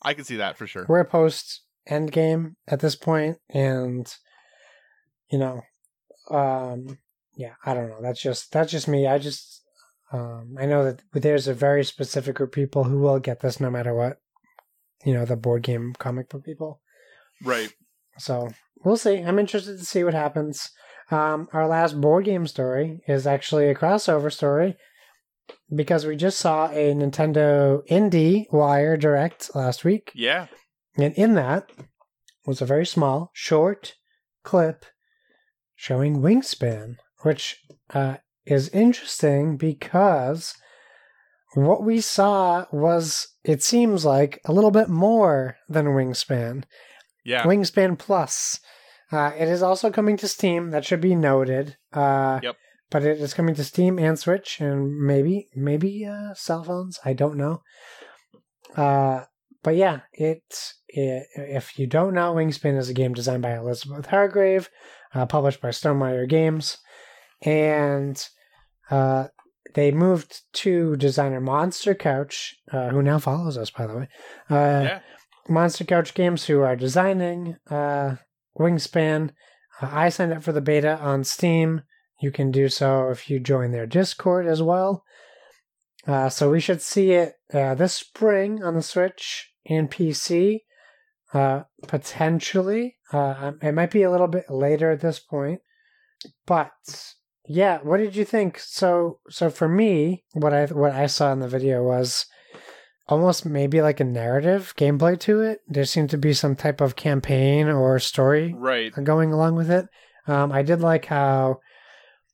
I 0.00 0.14
can 0.14 0.24
see 0.24 0.36
that 0.36 0.56
for 0.56 0.66
sure. 0.66 0.86
we're 0.88 1.04
post 1.04 1.62
end 1.86 2.12
game 2.12 2.56
at 2.66 2.80
this 2.80 2.94
point, 2.94 3.38
and 3.50 4.12
you 5.30 5.38
know, 5.38 5.62
um, 6.30 6.98
yeah, 7.34 7.54
I 7.64 7.74
don't 7.74 7.88
know. 7.88 8.00
That's 8.00 8.22
just 8.22 8.52
that's 8.52 8.72
just 8.72 8.88
me. 8.88 9.06
I 9.06 9.18
just 9.18 9.62
um, 10.12 10.56
I 10.58 10.66
know 10.66 10.84
that 10.84 11.02
there's 11.12 11.48
a 11.48 11.54
very 11.54 11.84
specific 11.84 12.36
group 12.36 12.50
of 12.50 12.54
people 12.54 12.84
who 12.84 12.98
will 12.98 13.18
get 13.18 13.40
this 13.40 13.60
no 13.60 13.70
matter 13.70 13.94
what. 13.94 14.18
You 15.04 15.14
know, 15.14 15.24
the 15.24 15.36
board 15.36 15.62
game 15.62 15.94
comic 15.98 16.28
book 16.28 16.44
people. 16.44 16.80
Right. 17.42 17.72
So 18.18 18.48
we'll 18.84 18.96
see. 18.96 19.18
I'm 19.18 19.38
interested 19.38 19.78
to 19.78 19.84
see 19.84 20.04
what 20.04 20.14
happens. 20.14 20.70
Um, 21.10 21.48
our 21.52 21.66
last 21.66 22.00
board 22.00 22.24
game 22.26 22.46
story 22.46 23.00
is 23.08 23.26
actually 23.26 23.68
a 23.68 23.74
crossover 23.74 24.32
story 24.32 24.76
because 25.74 26.06
we 26.06 26.16
just 26.16 26.38
saw 26.38 26.68
a 26.70 26.94
Nintendo 26.94 27.86
Indie 27.88 28.46
World 28.52 29.00
Direct 29.00 29.54
last 29.54 29.84
week. 29.84 30.12
Yeah. 30.14 30.46
And 30.96 31.14
in 31.14 31.34
that 31.34 31.70
was 32.46 32.60
a 32.60 32.66
very 32.66 32.86
small, 32.86 33.30
short 33.32 33.94
clip 34.44 34.84
showing 35.74 36.20
Wingspan, 36.20 36.96
which 37.22 37.60
uh, 37.94 38.16
is 38.44 38.68
interesting 38.68 39.56
because 39.56 40.54
what 41.54 41.82
we 41.82 42.00
saw 42.00 42.66
was, 42.70 43.28
it 43.44 43.62
seems 43.62 44.04
like, 44.04 44.40
a 44.44 44.52
little 44.52 44.70
bit 44.70 44.88
more 44.88 45.56
than 45.68 45.86
Wingspan. 45.86 46.64
Yeah. 47.24 47.42
Wingspan 47.44 47.98
Plus. 47.98 48.60
Uh, 49.12 49.32
it 49.36 49.48
is 49.48 49.62
also 49.62 49.90
coming 49.90 50.16
to 50.18 50.28
Steam. 50.28 50.70
That 50.70 50.84
should 50.84 51.00
be 51.00 51.14
noted. 51.14 51.76
Uh, 51.92 52.40
Yep. 52.42 52.56
But 52.90 53.04
it 53.04 53.20
is 53.20 53.34
coming 53.34 53.54
to 53.54 53.62
Steam 53.62 54.00
and 54.00 54.18
Switch, 54.18 54.60
and 54.60 54.98
maybe 54.98 55.48
maybe 55.54 56.04
uh, 56.04 56.34
cell 56.34 56.64
phones. 56.64 56.98
I 57.04 57.12
don't 57.12 57.36
know. 57.36 57.62
Uh, 58.76 59.26
but 59.62 59.76
yeah, 59.76 60.00
it's 60.12 60.74
it, 60.88 61.28
if 61.36 61.78
you 61.78 61.86
don't 61.86 62.14
know, 62.14 62.34
Wingspan 62.34 62.76
is 62.76 62.88
a 62.88 62.94
game 62.94 63.14
designed 63.14 63.42
by 63.42 63.56
Elizabeth 63.56 64.06
Hargrave, 64.06 64.68
uh, 65.14 65.24
published 65.24 65.60
by 65.60 65.68
Stonemaier 65.68 66.28
Games, 66.28 66.78
and 67.42 68.20
uh, 68.90 69.28
they 69.74 69.90
moved 69.90 70.42
to 70.54 70.96
designer 70.96 71.40
Monster 71.40 71.94
Couch, 71.94 72.56
uh, 72.72 72.88
who 72.88 73.02
now 73.02 73.18
follows 73.18 73.56
us, 73.56 73.70
by 73.70 73.86
the 73.86 73.96
way. 73.96 74.08
Uh, 74.50 74.82
yeah. 74.84 75.00
Monster 75.48 75.84
Couch 75.84 76.14
Games, 76.14 76.46
who 76.46 76.60
are 76.60 76.76
designing 76.76 77.56
uh, 77.70 78.16
Wingspan. 78.58 79.30
Uh, 79.80 79.88
I 79.90 80.08
signed 80.08 80.32
up 80.32 80.42
for 80.42 80.52
the 80.52 80.60
beta 80.60 80.98
on 80.98 81.24
Steam. 81.24 81.82
You 82.20 82.30
can 82.30 82.50
do 82.50 82.68
so 82.68 83.08
if 83.08 83.30
you 83.30 83.40
join 83.40 83.72
their 83.72 83.86
Discord 83.86 84.46
as 84.46 84.62
well. 84.62 85.04
Uh, 86.06 86.28
so 86.28 86.50
we 86.50 86.60
should 86.60 86.80
see 86.80 87.12
it 87.12 87.34
uh, 87.52 87.74
this 87.74 87.94
spring 87.94 88.62
on 88.62 88.74
the 88.74 88.82
Switch 88.82 89.52
and 89.66 89.90
PC. 89.90 90.60
Uh, 91.32 91.62
potentially, 91.86 92.96
uh, 93.12 93.52
it 93.62 93.72
might 93.72 93.90
be 93.90 94.02
a 94.02 94.10
little 94.10 94.26
bit 94.26 94.50
later 94.50 94.90
at 94.90 95.00
this 95.00 95.20
point, 95.20 95.60
but 96.44 96.72
yeah. 97.52 97.78
What 97.82 97.96
did 97.98 98.14
you 98.14 98.24
think? 98.24 98.58
So, 98.60 99.18
so 99.28 99.50
for 99.50 99.68
me, 99.68 100.22
what 100.32 100.54
I 100.54 100.66
what 100.66 100.92
I 100.92 101.06
saw 101.06 101.32
in 101.32 101.40
the 101.40 101.48
video 101.48 101.82
was 101.82 102.26
almost 103.08 103.44
maybe 103.44 103.82
like 103.82 103.98
a 103.98 104.04
narrative 104.04 104.72
gameplay 104.76 105.18
to 105.20 105.40
it. 105.40 105.58
There 105.66 105.84
seemed 105.84 106.10
to 106.10 106.18
be 106.18 106.32
some 106.32 106.54
type 106.54 106.80
of 106.80 106.94
campaign 106.94 107.68
or 107.68 107.98
story 107.98 108.54
Right. 108.56 108.92
going 109.02 109.32
along 109.32 109.56
with 109.56 109.68
it. 109.70 109.86
Um, 110.28 110.52
I 110.52 110.62
did 110.62 110.80
like 110.80 111.06
how 111.06 111.58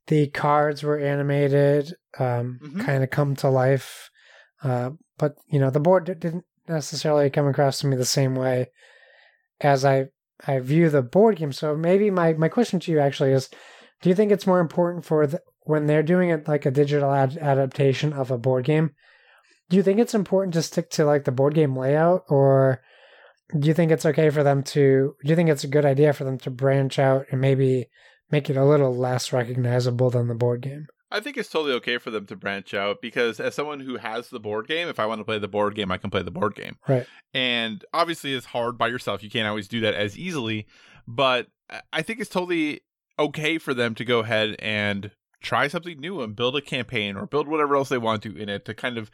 the 0.08 0.26
cards 0.28 0.82
were 0.82 0.98
animated, 0.98 1.94
um, 2.18 2.60
Mhm. 2.62 2.84
kind 2.84 3.02
of 3.02 3.08
come 3.10 3.34
to 3.36 3.48
life. 3.48 4.10
Uh, 4.62 4.90
but 5.16 5.34
you 5.48 5.58
know, 5.58 5.70
the 5.70 5.80
board 5.80 6.04
di- 6.04 6.14
didn't 6.14 6.44
necessarily 6.68 7.30
come 7.30 7.46
across 7.48 7.80
to 7.80 7.86
me 7.86 7.96
the 7.96 8.04
same 8.04 8.34
way 8.34 8.70
as 9.62 9.82
I 9.84 10.08
I 10.46 10.58
view 10.60 10.90
the 10.90 11.00
board 11.02 11.36
game. 11.36 11.52
So 11.52 11.74
maybe 11.74 12.10
my 12.10 12.34
my 12.34 12.48
question 12.50 12.78
to 12.80 12.92
you 12.92 13.00
actually 13.00 13.32
is: 13.32 13.48
Do 14.02 14.08
you 14.08 14.14
think 14.14 14.30
it's 14.32 14.46
more 14.46 14.60
important 14.60 15.04
for 15.04 15.26
the, 15.26 15.40
when 15.60 15.86
they're 15.86 16.02
doing 16.02 16.30
it 16.30 16.46
like 16.48 16.66
a 16.66 16.70
digital 16.70 17.12
ad- 17.12 17.38
adaptation 17.38 18.12
of 18.12 18.30
a 18.30 18.38
board 18.38 18.64
game? 18.64 18.90
Do 19.68 19.76
you 19.76 19.82
think 19.82 19.98
it's 19.98 20.14
important 20.14 20.54
to 20.54 20.62
stick 20.62 20.90
to 20.90 21.04
like 21.04 21.24
the 21.24 21.32
board 21.32 21.54
game 21.54 21.76
layout, 21.76 22.22
or 22.28 22.82
do 23.58 23.66
you 23.66 23.74
think 23.74 23.90
it's 23.90 24.06
okay 24.06 24.30
for 24.30 24.42
them 24.42 24.62
to? 24.64 25.14
Do 25.24 25.28
you 25.30 25.34
think 25.36 25.48
it's 25.50 25.64
a 25.64 25.68
good 25.68 25.84
idea 25.84 26.12
for 26.12 26.24
them 26.24 26.38
to 26.38 26.50
branch 26.50 26.98
out 26.98 27.26
and 27.30 27.40
maybe 27.40 27.86
make 28.30 28.48
it 28.48 28.56
a 28.56 28.64
little 28.64 28.94
less 28.94 29.32
recognizable 29.32 30.10
than 30.10 30.28
the 30.28 30.34
board 30.34 30.60
game? 30.60 30.86
I 31.10 31.20
think 31.20 31.36
it's 31.36 31.48
totally 31.48 31.72
okay 31.76 31.98
for 31.98 32.10
them 32.10 32.26
to 32.26 32.36
branch 32.36 32.74
out 32.74 32.96
because 33.00 33.38
as 33.40 33.54
someone 33.54 33.78
who 33.80 33.96
has 33.96 34.28
the 34.28 34.40
board 34.40 34.66
game, 34.66 34.88
if 34.88 34.98
I 34.98 35.06
want 35.06 35.20
to 35.20 35.24
play 35.24 35.38
the 35.38 35.46
board 35.48 35.74
game, 35.76 35.90
I 35.92 35.98
can 35.98 36.10
play 36.10 36.22
the 36.22 36.32
board 36.32 36.56
game. 36.56 36.76
Right. 36.88 37.06
And 37.32 37.84
obviously 37.94 38.34
it's 38.34 38.46
hard 38.46 38.76
by 38.76 38.88
yourself. 38.88 39.22
You 39.22 39.30
can't 39.30 39.46
always 39.46 39.68
do 39.68 39.80
that 39.82 39.94
as 39.94 40.18
easily, 40.18 40.66
but 41.06 41.46
I- 41.70 41.82
I 41.92 42.02
think 42.02 42.18
it's 42.20 42.28
totally 42.30 42.80
okay 43.18 43.58
for 43.58 43.74
them 43.74 43.94
to 43.94 44.04
go 44.04 44.20
ahead 44.20 44.56
and 44.58 45.10
try 45.42 45.68
something 45.68 46.00
new 46.00 46.20
and 46.22 46.34
build 46.36 46.56
a 46.56 46.60
campaign 46.60 47.16
or 47.16 47.26
build 47.26 47.46
whatever 47.48 47.76
else 47.76 47.88
they 47.88 47.98
want 47.98 48.22
to 48.22 48.36
in 48.36 48.48
it 48.48 48.64
to 48.64 48.74
kind 48.74 48.98
of 48.98 49.10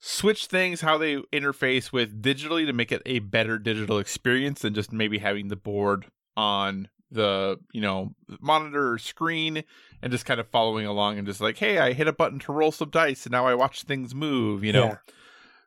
switch 0.00 0.46
things 0.46 0.80
how 0.80 0.98
they 0.98 1.16
interface 1.32 1.92
with 1.92 2.20
digitally 2.22 2.66
to 2.66 2.72
make 2.72 2.90
it 2.90 3.02
a 3.06 3.20
better 3.20 3.58
digital 3.58 3.98
experience 3.98 4.60
than 4.62 4.74
just 4.74 4.92
maybe 4.92 5.18
having 5.18 5.48
the 5.48 5.56
board 5.56 6.06
on 6.36 6.88
the 7.10 7.58
you 7.72 7.80
know 7.80 8.14
monitor 8.40 8.92
or 8.92 8.98
screen 8.98 9.62
and 10.02 10.10
just 10.10 10.24
kind 10.24 10.40
of 10.40 10.48
following 10.48 10.86
along 10.86 11.18
and 11.18 11.26
just 11.26 11.40
like 11.42 11.58
hey 11.58 11.78
i 11.78 11.92
hit 11.92 12.08
a 12.08 12.12
button 12.12 12.38
to 12.38 12.52
roll 12.52 12.72
some 12.72 12.88
dice 12.90 13.26
and 13.26 13.32
now 13.32 13.46
i 13.46 13.54
watch 13.54 13.82
things 13.82 14.14
move 14.14 14.64
you 14.64 14.72
know 14.72 14.84
Yeah. 14.86 14.96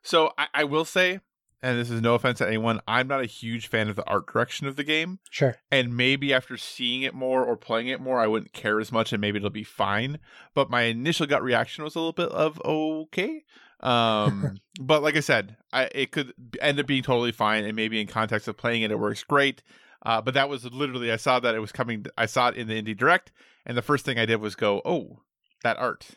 so 0.02 0.32
I, 0.36 0.48
I 0.52 0.64
will 0.64 0.84
say 0.84 1.20
and 1.62 1.78
this 1.78 1.90
is 1.90 2.00
no 2.00 2.14
offense 2.14 2.38
to 2.38 2.46
anyone 2.46 2.80
i'm 2.86 3.08
not 3.08 3.22
a 3.22 3.26
huge 3.26 3.66
fan 3.68 3.88
of 3.88 3.96
the 3.96 4.04
art 4.06 4.26
direction 4.32 4.66
of 4.66 4.76
the 4.76 4.84
game 4.84 5.18
Sure. 5.30 5.56
and 5.70 5.96
maybe 5.96 6.32
after 6.34 6.56
seeing 6.56 7.02
it 7.02 7.14
more 7.14 7.44
or 7.44 7.56
playing 7.56 7.88
it 7.88 8.00
more 8.00 8.20
i 8.20 8.26
wouldn't 8.26 8.52
care 8.52 8.78
as 8.80 8.92
much 8.92 9.12
and 9.12 9.20
maybe 9.20 9.38
it'll 9.38 9.50
be 9.50 9.64
fine 9.64 10.18
but 10.54 10.70
my 10.70 10.82
initial 10.82 11.26
gut 11.26 11.42
reaction 11.42 11.82
was 11.84 11.94
a 11.94 11.98
little 11.98 12.12
bit 12.12 12.28
of 12.30 12.60
okay 12.64 13.44
um 13.80 14.58
but 14.80 15.02
like 15.02 15.16
i 15.16 15.20
said 15.20 15.56
i 15.72 15.84
it 15.94 16.10
could 16.12 16.32
end 16.60 16.78
up 16.80 16.86
being 16.86 17.02
totally 17.02 17.32
fine 17.32 17.64
and 17.64 17.76
maybe 17.76 18.00
in 18.00 18.06
context 18.06 18.48
of 18.48 18.56
playing 18.56 18.82
it 18.82 18.90
it 18.90 18.98
works 18.98 19.22
great 19.24 19.62
uh 20.04 20.20
but 20.20 20.34
that 20.34 20.48
was 20.48 20.64
literally 20.72 21.10
i 21.12 21.16
saw 21.16 21.38
that 21.40 21.54
it 21.54 21.60
was 21.60 21.72
coming 21.72 22.04
i 22.16 22.26
saw 22.26 22.48
it 22.48 22.56
in 22.56 22.68
the 22.68 22.80
indie 22.82 22.96
direct 22.96 23.32
and 23.64 23.76
the 23.76 23.82
first 23.82 24.04
thing 24.04 24.18
i 24.18 24.24
did 24.26 24.36
was 24.40 24.54
go 24.54 24.80
oh 24.84 25.20
that 25.62 25.76
art 25.78 26.08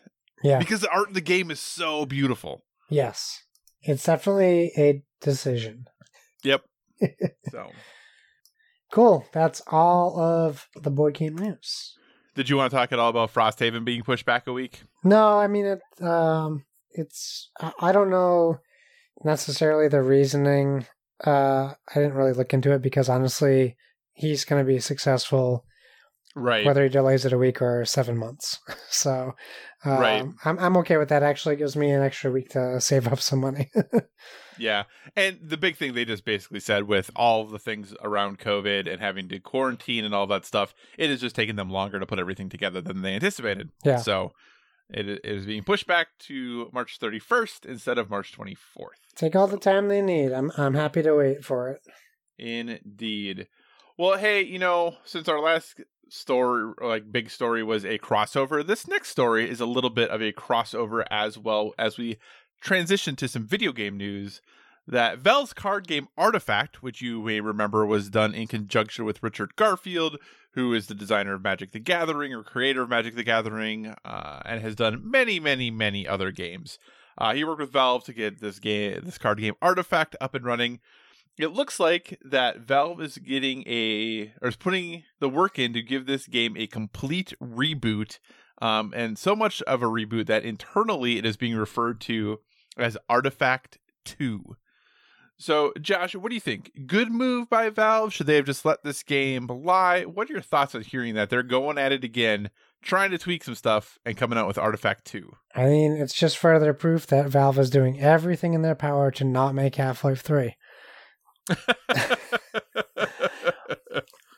Yeah. 0.43 0.59
because 0.59 0.81
the 0.81 0.89
art 0.91 1.07
in 1.09 1.13
the 1.13 1.21
game 1.21 1.49
is 1.51 1.59
so 1.59 2.05
beautiful 2.05 2.63
Yes. 2.91 3.43
It's 3.83 4.03
definitely 4.05 4.71
a 4.77 5.03
decision. 5.21 5.85
yep 6.43 6.63
so 7.51 7.69
Cool. 8.91 9.23
That's 9.33 9.61
all 9.67 10.19
of 10.19 10.67
the 10.75 10.89
board 10.89 11.13
game 11.13 11.37
news. 11.37 11.95
did 12.35 12.49
you 12.49 12.57
want 12.57 12.71
to 12.71 12.77
talk 12.77 12.91
at 12.91 12.99
all 12.99 13.09
about 13.09 13.33
frosthaven 13.33 13.85
being 13.85 14.01
pushed 14.01 14.25
back 14.25 14.47
a 14.47 14.53
week 14.53 14.81
No, 15.03 15.37
I 15.37 15.47
mean 15.47 15.65
it. 15.65 16.03
Um, 16.03 16.65
it's 16.91 17.51
I 17.79 17.91
don't 17.91 18.09
know 18.09 18.59
necessarily 19.23 19.87
the 19.87 20.01
reasoning. 20.01 20.85
Uh, 21.25 21.73
I 21.89 21.93
didn't 21.93 22.13
really 22.13 22.33
look 22.33 22.53
into 22.53 22.71
it 22.73 22.81
because 22.81 23.09
honestly, 23.09 23.75
he's 24.13 24.45
going 24.45 24.63
to 24.63 24.67
be 24.67 24.79
successful 24.79 25.65
right 26.39 26.65
whether 26.65 26.83
he 26.83 26.89
delays 26.89 27.25
it 27.25 27.33
a 27.33 27.37
week 27.37 27.61
or 27.61 27.85
seven 27.85 28.17
months. 28.17 28.59
so, 28.89 29.33
um, 29.85 29.99
Right. 29.99 30.25
I'm 30.45 30.59
I'm 30.59 30.77
okay 30.77 30.97
with 30.97 31.09
that. 31.09 31.23
Actually, 31.23 31.55
it 31.55 31.59
gives 31.59 31.75
me 31.75 31.91
an 31.91 32.01
extra 32.01 32.31
week 32.31 32.49
to 32.49 32.81
save 32.81 33.07
up 33.07 33.19
some 33.19 33.39
money. 33.39 33.71
Yeah. 34.59 34.83
And 35.15 35.39
the 35.41 35.57
big 35.57 35.77
thing 35.77 35.93
they 35.93 36.05
just 36.05 36.25
basically 36.25 36.59
said 36.59 36.83
with 36.83 37.09
all 37.15 37.41
of 37.41 37.49
the 37.49 37.59
things 37.59 37.93
around 38.03 38.39
COVID 38.39 38.91
and 38.91 39.01
having 39.01 39.29
to 39.29 39.39
quarantine 39.39 40.05
and 40.05 40.13
all 40.13 40.27
that 40.27 40.45
stuff, 40.45 40.73
it 40.97 41.09
is 41.09 41.21
just 41.21 41.35
taking 41.35 41.55
them 41.55 41.69
longer 41.69 41.99
to 41.99 42.05
put 42.05 42.19
everything 42.19 42.49
together 42.49 42.81
than 42.81 43.01
they 43.01 43.15
anticipated. 43.15 43.69
Yeah. 43.83 43.97
So 43.97 44.33
it 44.89 45.07
it 45.07 45.21
is 45.23 45.45
being 45.45 45.63
pushed 45.63 45.87
back 45.87 46.07
to 46.27 46.69
March 46.73 46.99
31st 46.99 47.65
instead 47.65 47.97
of 47.97 48.09
March 48.09 48.37
24th. 48.37 48.55
Take 49.15 49.35
all 49.35 49.47
the 49.47 49.57
time 49.57 49.87
they 49.87 50.01
need. 50.01 50.31
I'm 50.31 50.51
I'm 50.57 50.73
happy 50.75 51.01
to 51.03 51.15
wait 51.15 51.43
for 51.43 51.69
it. 51.69 51.81
Indeed. 52.37 53.47
Well, 53.97 54.17
hey, 54.17 54.43
you 54.43 54.59
know, 54.59 54.95
since 55.03 55.27
our 55.27 55.41
last 55.41 55.81
story, 56.09 56.73
like 56.81 57.11
big 57.11 57.29
story, 57.29 57.63
was 57.63 57.85
a 57.85 57.97
crossover, 57.99 58.65
this 58.65 58.87
next 58.87 59.09
story 59.09 59.49
is 59.49 59.59
a 59.59 59.65
little 59.65 59.89
bit 59.89 60.09
of 60.09 60.21
a 60.21 60.31
crossover 60.31 61.03
as 61.09 61.37
well 61.37 61.73
as 61.77 61.97
we 61.97 62.17
transition 62.61 63.15
to 63.15 63.27
some 63.27 63.45
video 63.45 63.71
game 63.71 63.97
news. 63.97 64.41
That 64.87 65.19
Valve's 65.19 65.53
card 65.53 65.87
game 65.87 66.07
Artifact, 66.17 66.81
which 66.81 66.99
you 66.99 67.21
may 67.21 67.41
remember 67.41 67.85
was 67.85 68.09
done 68.09 68.33
in 68.33 68.47
conjunction 68.47 69.05
with 69.05 69.21
Richard 69.21 69.55
Garfield, 69.55 70.17
who 70.53 70.73
is 70.73 70.87
the 70.87 70.95
designer 70.95 71.35
of 71.35 71.43
Magic 71.43 71.71
the 71.73 71.79
Gathering 71.79 72.33
or 72.33 72.43
creator 72.43 72.81
of 72.81 72.89
Magic 72.89 73.15
the 73.15 73.23
Gathering, 73.23 73.93
uh, 74.03 74.39
and 74.45 74.61
has 74.61 74.73
done 74.73 75.03
many, 75.03 75.39
many, 75.39 75.69
many 75.69 76.07
other 76.07 76.31
games. 76.31 76.79
Uh, 77.19 77.35
he 77.35 77.43
worked 77.43 77.59
with 77.59 77.71
Valve 77.71 78.03
to 78.05 78.13
get 78.13 78.41
this 78.41 78.57
game, 78.57 79.01
this 79.03 79.19
card 79.19 79.39
game 79.39 79.53
Artifact, 79.61 80.15
up 80.19 80.33
and 80.33 80.43
running. 80.45 80.79
It 81.39 81.53
looks 81.53 81.79
like 81.79 82.19
that 82.25 82.59
Valve 82.59 82.99
is 83.01 83.17
getting 83.17 83.63
a 83.65 84.33
or 84.41 84.49
is 84.49 84.57
putting 84.57 85.03
the 85.21 85.29
work 85.29 85.57
in 85.57 85.71
to 85.71 85.81
give 85.81 86.05
this 86.05 86.27
game 86.27 86.57
a 86.57 86.67
complete 86.67 87.33
reboot, 87.41 88.19
um, 88.61 88.93
and 88.93 89.17
so 89.17 89.37
much 89.37 89.61
of 89.61 89.81
a 89.81 89.85
reboot 89.85 90.25
that 90.25 90.43
internally 90.43 91.17
it 91.17 91.25
is 91.25 91.37
being 91.37 91.55
referred 91.55 92.01
to 92.01 92.41
as 92.77 92.97
Artifact 93.07 93.77
Two. 94.03 94.57
So, 95.37 95.71
Josh, 95.79 96.13
what 96.13 96.27
do 96.27 96.35
you 96.35 96.41
think? 96.41 96.71
Good 96.85 97.09
move 97.09 97.49
by 97.49 97.69
Valve? 97.69 98.13
Should 98.13 98.27
they 98.27 98.35
have 98.35 98.45
just 98.45 98.65
let 98.65 98.83
this 98.83 99.01
game 99.01 99.47
lie? 99.47 100.03
What 100.03 100.29
are 100.29 100.33
your 100.33 100.41
thoughts 100.41 100.75
on 100.75 100.81
hearing 100.81 101.15
that 101.15 101.29
they're 101.29 101.43
going 101.43 101.77
at 101.77 101.93
it 101.93 102.03
again, 102.03 102.49
trying 102.81 103.11
to 103.11 103.17
tweak 103.17 103.45
some 103.45 103.55
stuff, 103.55 103.97
and 104.05 104.17
coming 104.17 104.37
out 104.37 104.47
with 104.47 104.57
Artifact 104.57 105.05
2? 105.05 105.31
I 105.55 105.67
mean, 105.67 105.93
it's 105.93 106.13
just 106.13 106.37
further 106.37 106.73
proof 106.73 107.07
that 107.07 107.29
Valve 107.29 107.57
is 107.57 107.69
doing 107.69 108.01
everything 108.01 108.53
in 108.53 108.63
their 108.63 108.75
power 108.75 109.11
to 109.11 109.23
not 109.23 109.55
make 109.55 109.75
Half 109.75 110.03
Life 110.03 110.19
3. 110.19 110.57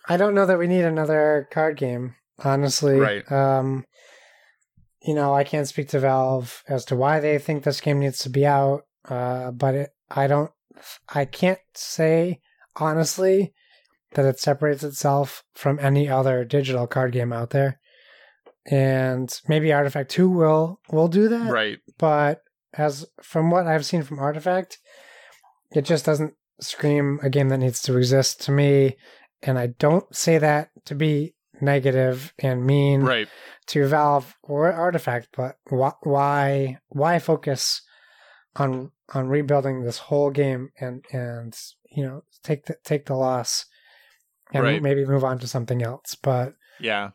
I 0.07 0.17
don't 0.17 0.35
know 0.35 0.45
that 0.45 0.59
we 0.59 0.67
need 0.67 0.83
another 0.83 1.47
card 1.51 1.77
game, 1.77 2.15
honestly. 2.43 2.99
Right. 2.99 3.31
Um, 3.31 3.85
you 5.01 5.15
know, 5.15 5.33
I 5.33 5.43
can't 5.43 5.67
speak 5.67 5.89
to 5.89 5.99
Valve 5.99 6.63
as 6.67 6.85
to 6.85 6.95
why 6.95 7.19
they 7.19 7.37
think 7.37 7.63
this 7.63 7.81
game 7.81 7.99
needs 7.99 8.19
to 8.19 8.29
be 8.29 8.45
out, 8.45 8.81
uh, 9.09 9.51
but 9.51 9.75
it, 9.75 9.89
I 10.09 10.27
don't, 10.27 10.51
I 11.13 11.25
can't 11.25 11.59
say 11.73 12.39
honestly 12.75 13.53
that 14.13 14.25
it 14.25 14.39
separates 14.39 14.83
itself 14.83 15.43
from 15.55 15.79
any 15.79 16.09
other 16.09 16.43
digital 16.43 16.87
card 16.87 17.13
game 17.13 17.31
out 17.31 17.51
there. 17.51 17.79
And 18.69 19.33
maybe 19.47 19.73
Artifact 19.73 20.11
2 20.11 20.29
will 20.29 20.79
will 20.91 21.07
do 21.07 21.27
that. 21.29 21.51
right. 21.51 21.79
But 21.97 22.41
as 22.73 23.05
from 23.21 23.49
what 23.49 23.65
I've 23.65 23.85
seen 23.85 24.03
from 24.03 24.19
Artifact, 24.19 24.77
it 25.73 25.83
just 25.83 26.05
doesn't 26.05 26.33
scream 26.61 27.19
a 27.23 27.29
game 27.29 27.49
that 27.49 27.57
needs 27.57 27.81
to 27.83 27.97
exist 27.97 28.41
to 28.43 28.51
me. 28.51 28.97
And 29.43 29.57
I 29.57 29.67
don't 29.67 30.13
say 30.15 30.37
that 30.37 30.69
to 30.85 30.95
be 30.95 31.35
negative 31.59 32.33
and 32.39 32.65
mean 32.65 33.01
Right. 33.01 33.27
to 33.67 33.87
Valve 33.87 34.35
or 34.43 34.71
Artifact, 34.71 35.29
but 35.35 35.57
wh- 35.69 36.05
why 36.05 36.79
why 36.89 37.19
focus 37.19 37.81
on 38.55 38.91
on 39.13 39.27
rebuilding 39.27 39.83
this 39.83 39.97
whole 39.97 40.29
game 40.31 40.69
and 40.79 41.03
and 41.11 41.57
you 41.89 42.03
know 42.03 42.23
take 42.43 42.65
the 42.65 42.75
take 42.83 43.05
the 43.05 43.15
loss 43.15 43.65
and 44.53 44.63
Right. 44.63 44.81
maybe 44.81 45.05
move 45.05 45.23
on 45.23 45.39
to 45.39 45.47
something 45.47 45.81
else. 45.83 46.15
But 46.15 46.55
Yeah. 46.79 47.11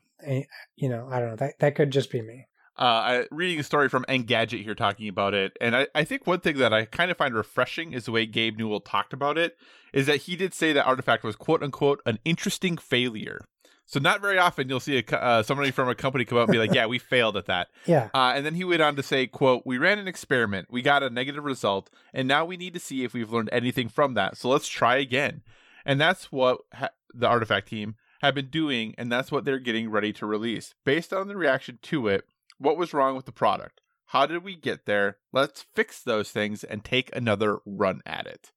you 0.76 0.88
know, 0.88 1.08
I 1.10 1.20
don't 1.20 1.30
know. 1.30 1.36
That 1.36 1.58
that 1.60 1.74
could 1.74 1.90
just 1.90 2.10
be 2.10 2.22
me. 2.22 2.46
Uh, 2.78 2.82
I, 2.82 3.26
reading 3.30 3.58
a 3.58 3.62
story 3.62 3.88
from 3.88 4.04
Engadget 4.08 4.62
here 4.62 4.74
talking 4.74 5.08
about 5.08 5.34
it, 5.34 5.56
and 5.60 5.74
I, 5.74 5.86
I 5.94 6.04
think 6.04 6.26
one 6.26 6.40
thing 6.40 6.58
that 6.58 6.72
I 6.72 6.84
kind 6.84 7.10
of 7.10 7.16
find 7.16 7.34
refreshing 7.34 7.92
is 7.92 8.04
the 8.04 8.12
way 8.12 8.26
Gabe 8.26 8.58
Newell 8.58 8.80
talked 8.80 9.12
about 9.12 9.38
it. 9.38 9.56
Is 9.92 10.06
that 10.06 10.22
he 10.22 10.36
did 10.36 10.52
say 10.52 10.74
that 10.74 10.84
Artifact 10.84 11.24
was 11.24 11.36
quote 11.36 11.62
unquote 11.62 12.02
an 12.04 12.18
interesting 12.24 12.76
failure. 12.76 13.46
So 13.86 14.00
not 14.00 14.20
very 14.20 14.36
often 14.36 14.68
you'll 14.68 14.80
see 14.80 14.98
a, 14.98 15.16
uh, 15.16 15.42
somebody 15.44 15.70
from 15.70 15.88
a 15.88 15.94
company 15.94 16.24
come 16.24 16.38
out 16.38 16.48
and 16.48 16.52
be 16.52 16.58
like, 16.58 16.74
"Yeah, 16.74 16.86
we 16.86 16.98
failed 16.98 17.36
at 17.36 17.46
that." 17.46 17.68
Yeah. 17.86 18.10
Uh, 18.12 18.32
and 18.34 18.44
then 18.44 18.54
he 18.54 18.64
went 18.64 18.82
on 18.82 18.96
to 18.96 19.02
say, 19.02 19.26
"quote 19.26 19.62
We 19.64 19.78
ran 19.78 19.98
an 19.98 20.08
experiment, 20.08 20.68
we 20.70 20.82
got 20.82 21.02
a 21.02 21.08
negative 21.08 21.44
result, 21.44 21.88
and 22.12 22.28
now 22.28 22.44
we 22.44 22.56
need 22.56 22.74
to 22.74 22.80
see 22.80 23.04
if 23.04 23.14
we've 23.14 23.32
learned 23.32 23.48
anything 23.52 23.88
from 23.88 24.14
that. 24.14 24.36
So 24.36 24.48
let's 24.48 24.68
try 24.68 24.96
again." 24.96 25.42
And 25.86 26.00
that's 26.00 26.32
what 26.32 26.58
ha- 26.74 26.90
the 27.14 27.28
Artifact 27.28 27.68
team 27.68 27.94
have 28.20 28.34
been 28.34 28.48
doing, 28.48 28.94
and 28.98 29.10
that's 29.10 29.30
what 29.30 29.44
they're 29.44 29.58
getting 29.58 29.88
ready 29.88 30.12
to 30.14 30.26
release. 30.26 30.74
Based 30.84 31.12
on 31.12 31.28
the 31.28 31.36
reaction 31.36 31.78
to 31.82 32.08
it, 32.08 32.24
what 32.58 32.76
was 32.76 32.94
wrong 32.94 33.16
with 33.16 33.26
the 33.26 33.32
product? 33.32 33.80
How 34.10 34.26
did 34.26 34.44
we 34.44 34.54
get 34.56 34.86
there? 34.86 35.18
Let's 35.32 35.66
fix 35.74 36.02
those 36.02 36.30
things 36.30 36.62
and 36.64 36.84
take 36.84 37.14
another 37.14 37.58
run 37.66 38.00
at 38.06 38.26
it. 38.26 38.52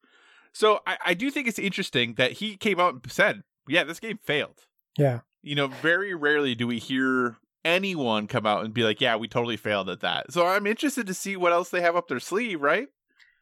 So 0.53 0.79
I, 0.85 0.97
I 1.07 1.13
do 1.13 1.31
think 1.31 1.47
it's 1.47 1.59
interesting 1.59 2.13
that 2.15 2.33
he 2.33 2.55
came 2.57 2.79
out 2.79 2.93
and 2.93 3.11
said, 3.11 3.43
"Yeah, 3.67 3.83
this 3.83 3.99
game 3.99 4.19
failed." 4.21 4.65
Yeah. 4.97 5.21
you 5.41 5.55
know, 5.55 5.67
very 5.67 6.13
rarely 6.13 6.53
do 6.55 6.67
we 6.67 6.79
hear 6.79 7.37
anyone 7.63 8.27
come 8.27 8.45
out 8.45 8.65
and 8.65 8.73
be 8.73 8.83
like, 8.83 8.99
"Yeah, 9.01 9.15
we 9.15 9.27
totally 9.27 9.57
failed 9.57 9.89
at 9.89 10.01
that." 10.01 10.31
So 10.33 10.45
I'm 10.45 10.67
interested 10.67 11.07
to 11.07 11.13
see 11.13 11.35
what 11.35 11.53
else 11.53 11.69
they 11.69 11.81
have 11.81 11.95
up 11.95 12.07
their 12.07 12.19
sleeve, 12.19 12.61
right? 12.61 12.87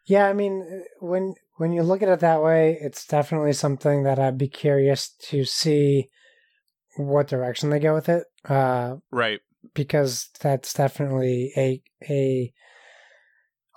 Yeah, 0.06 0.28
I 0.28 0.34
mean, 0.34 0.86
when 1.00 1.36
when 1.56 1.72
you 1.74 1.84
look 1.84 2.02
at 2.02 2.10
it 2.10 2.20
that 2.20 2.42
way, 2.44 2.78
it's 2.80 3.06
definitely 3.06 3.54
something 3.54 4.04
that 4.04 4.20
I'd 4.20 4.38
be 4.38 4.48
curious 4.48 5.10
to 5.30 5.44
see 5.44 6.10
what 6.98 7.28
direction 7.28 7.70
they 7.70 7.80
go 7.80 7.94
with 7.94 8.10
it, 8.10 8.24
uh, 8.48 8.96
Right. 9.12 9.40
Because 9.74 10.30
that's 10.40 10.74
definitely 10.74 11.52
a 11.58 11.82
a 12.10 12.54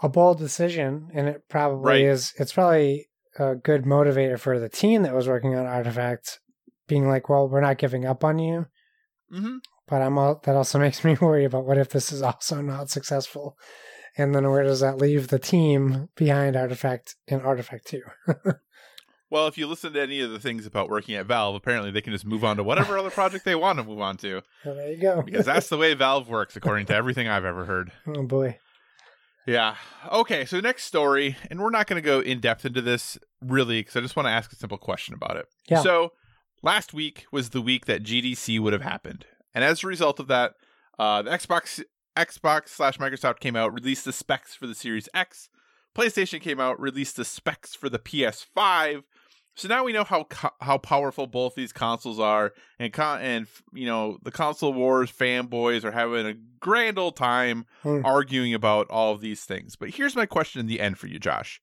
a 0.03 0.09
bold 0.09 0.39
decision, 0.39 1.11
and 1.15 1.29
it 1.29 1.43
probably 1.49 1.85
Right. 1.91 2.03
is. 2.03 2.33
It's 2.39 2.53
probably 2.53 3.09
a 3.39 3.55
good 3.55 3.85
motivator 3.85 4.39
for 4.39 4.59
the 4.59 4.69
team 4.69 5.03
that 5.03 5.15
was 5.15 5.29
working 5.29 5.55
on 5.55 5.67
Artifact, 5.67 6.41
being 6.89 7.09
like, 7.09 7.29
"Well, 7.29 7.49
we're 7.49 7.61
not 7.61 7.79
giving 7.79 8.07
up 8.07 8.25
on 8.25 8.39
you." 8.39 8.67
Mm-hmm. 9.33 9.59
But 9.87 10.03
I'm 10.03 10.19
all, 10.19 10.41
that 10.45 10.57
also 10.57 10.79
makes 10.87 11.05
me 11.05 11.17
worry 11.21 11.45
about 11.45 11.67
what 11.67 11.79
if 11.79 11.91
this 11.91 12.13
is 12.13 12.23
also 12.23 12.61
not 12.61 12.91
successful, 12.91 13.57
and 14.17 14.35
then 14.35 14.49
where 14.51 14.63
does 14.63 14.81
that 14.81 14.99
leave 14.99 15.29
the 15.29 15.39
team 15.39 16.09
behind 16.17 16.57
Artifact 16.57 17.17
in 17.27 17.41
Artifact 17.41 17.87
Two? 17.87 18.03
Well, 19.31 19.47
if 19.47 19.57
you 19.57 19.67
listen 19.69 19.93
to 19.93 20.01
any 20.03 20.21
of 20.21 20.31
the 20.31 20.41
things 20.41 20.67
about 20.67 20.91
working 20.91 21.15
at 21.15 21.27
Valve, 21.27 21.55
apparently 21.55 21.91
they 21.93 22.01
can 22.01 22.13
just 22.13 22.27
move 22.27 22.45
on 22.45 22.57
to 22.57 22.65
whatever 22.65 22.99
other 22.99 23.11
project 23.11 23.45
they 23.45 23.55
want 23.55 23.79
to 23.79 23.85
move 23.85 24.01
on 24.01 24.17
to, 24.19 24.43
Well, 24.65 24.75
there 24.75 24.91
you 24.91 25.01
go. 25.01 25.23
because 25.23 25.47
that's 25.47 25.69
the 25.69 25.77
way 25.79 25.95
Valve 25.95 26.29
works, 26.29 26.57
according 26.57 26.87
to 26.87 26.95
everything 26.95 27.29
I've 27.29 27.45
ever 27.45 27.65
heard. 27.65 27.93
oh 28.09 28.23
boy. 28.25 28.59
Yeah. 29.47 29.77
Okay. 30.13 30.45
So 30.45 30.61
next 30.61 30.85
story, 30.85 31.37
and 31.51 31.61
we're 31.61 31.71
not 31.71 31.87
going 31.87 32.01
to 32.01 32.07
go 32.07 32.21
in 32.21 32.41
depth 32.41 32.65
into 32.67 32.83
this 32.83 33.19
really, 33.41 33.81
because 33.81 33.97
I 33.97 34.01
just 34.01 34.15
want 34.17 34.27
to 34.27 34.31
ask 34.33 34.53
a 34.53 34.57
simple 34.57 34.79
question 34.79 35.15
about 35.15 35.37
it. 35.37 35.47
Yeah. 35.69 35.83
So 35.83 36.13
last 36.63 36.93
week 36.93 37.25
was 37.33 37.51
the 37.51 37.63
week 37.63 37.87
that 37.87 38.03
GDC 38.03 38.61
would 38.61 38.73
have 38.73 38.83
happened, 38.83 39.25
and 39.55 39.65
as 39.65 39.83
a 39.83 39.87
result 39.87 40.21
of 40.21 40.27
that, 40.29 40.55
uh, 40.99 41.23
the 41.23 41.31
Xbox 41.31 41.83
Xbox 42.17 42.69
slash 42.69 42.99
Microsoft 42.99 43.41
came 43.41 43.57
out, 43.57 43.73
released 43.73 44.05
the 44.05 44.13
specs 44.13 44.55
for 44.55 44.67
the 44.67 44.75
Series 44.75 45.09
X. 45.15 45.49
PlayStation 45.97 46.41
came 46.41 46.61
out, 46.61 46.79
released 46.81 47.17
the 47.17 47.25
specs 47.25 47.75
for 47.75 47.89
the 47.89 47.99
PS5. 47.99 49.03
So 49.61 49.69
now 49.69 49.85
we 49.85 49.93
know 49.93 50.05
how 50.05 50.25
co- 50.25 50.55
how 50.63 50.79
powerful 50.79 51.27
both 51.27 51.55
these 51.55 51.71
consoles 51.71 52.19
are, 52.19 52.55
and 52.79 52.91
con- 52.95 53.21
and 53.21 53.47
you 53.75 53.85
know 53.85 54.17
the 54.23 54.31
console 54.31 54.73
wars 54.73 55.13
fanboys 55.13 55.85
are 55.85 55.91
having 55.91 56.25
a 56.27 56.33
grand 56.61 56.99
old 56.99 57.15
time 57.15 57.67
Hmm. 57.83 58.01
arguing 58.03 58.55
about 58.55 58.89
all 58.89 59.13
of 59.13 59.21
these 59.21 59.45
things. 59.45 59.77
But 59.77 59.91
here's 59.91 60.17
my 60.17 60.25
question 60.25 60.61
in 60.61 60.67
the 60.67 60.81
end 60.81 60.97
for 60.97 61.09
you, 61.09 61.19
Josh. 61.19 61.61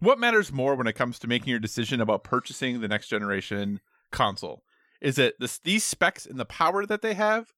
What 0.00 0.18
matters 0.18 0.50
more 0.50 0.74
when 0.74 0.88
it 0.88 0.94
comes 0.94 1.16
to 1.20 1.28
making 1.28 1.50
your 1.50 1.60
decision 1.60 2.00
about 2.00 2.24
purchasing 2.24 2.80
the 2.80 2.88
next 2.88 3.06
generation 3.06 3.78
console? 4.10 4.64
Is 5.00 5.16
it 5.16 5.36
this, 5.38 5.60
these 5.60 5.84
specs 5.84 6.26
and 6.26 6.40
the 6.40 6.44
power 6.44 6.86
that 6.86 7.02
they 7.02 7.14
have, 7.14 7.52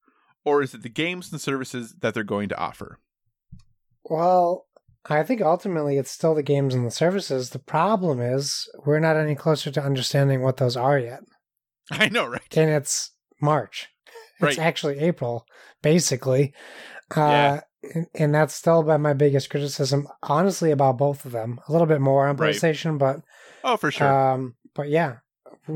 or 0.45 0.61
is 0.63 0.75
it 0.75 0.83
the 0.83 0.91
games 0.91 1.33
and 1.33 1.41
services 1.41 1.95
that 2.01 2.13
they're 2.13 2.23
going 2.23 2.51
to 2.51 2.59
offer? 2.59 2.99
Well, 4.05 4.67
I 5.07 5.23
think 5.23 5.41
ultimately 5.41 5.97
it's 5.97 6.11
still 6.11 6.35
the 6.35 6.43
games 6.43 6.75
and 6.75 6.87
the 6.87 6.91
services. 6.91 7.51
The 7.51 7.59
problem 7.59 8.21
is 8.21 8.69
we're 8.85 9.01
not 9.01 9.17
any 9.17 9.35
closer 9.35 9.71
to 9.71 9.83
understanding 9.83 10.43
what 10.43 10.59
those 10.59 10.77
are 10.77 10.99
yet. 10.99 11.21
I 11.91 12.09
know, 12.09 12.27
right? 12.27 12.57
And 12.57 12.71
it's 12.71 13.13
March. 13.41 13.89
It's 14.43 14.59
actually 14.59 14.99
April, 15.01 15.45
basically. 15.83 16.55
Yeah. 17.15 17.23
Uh, 17.23 17.61
and, 17.95 18.07
and 18.15 18.35
that's 18.35 18.55
still 18.55 18.83
been 18.83 19.01
my 19.03 19.13
biggest 19.13 19.51
criticism, 19.51 20.07
honestly, 20.23 20.71
about 20.71 20.99
both 20.99 21.25
of 21.25 21.33
them. 21.33 21.61
A 21.69 21.73
little 21.73 21.87
bit 21.87 22.01
more 22.01 22.27
on 22.27 22.37
Right. 22.37 22.55
PlayStation, 22.55 22.99
but 22.99 23.21
Oh, 23.65 23.77
for 23.77 23.91
sure. 23.91 24.09
Um, 24.33 24.55
but 24.75 24.89
yeah, 24.89 25.17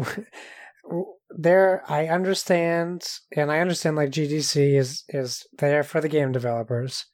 there 1.30 1.82
I 1.88 2.08
understand, 2.08 3.06
and 3.36 3.50
I 3.50 3.60
understand 3.60 3.96
like 3.96 4.10
GDC 4.10 4.78
is 4.78 5.04
is 5.08 5.46
there 5.58 5.82
for 5.82 6.00
the 6.00 6.08
game 6.08 6.32
developers. 6.32 7.06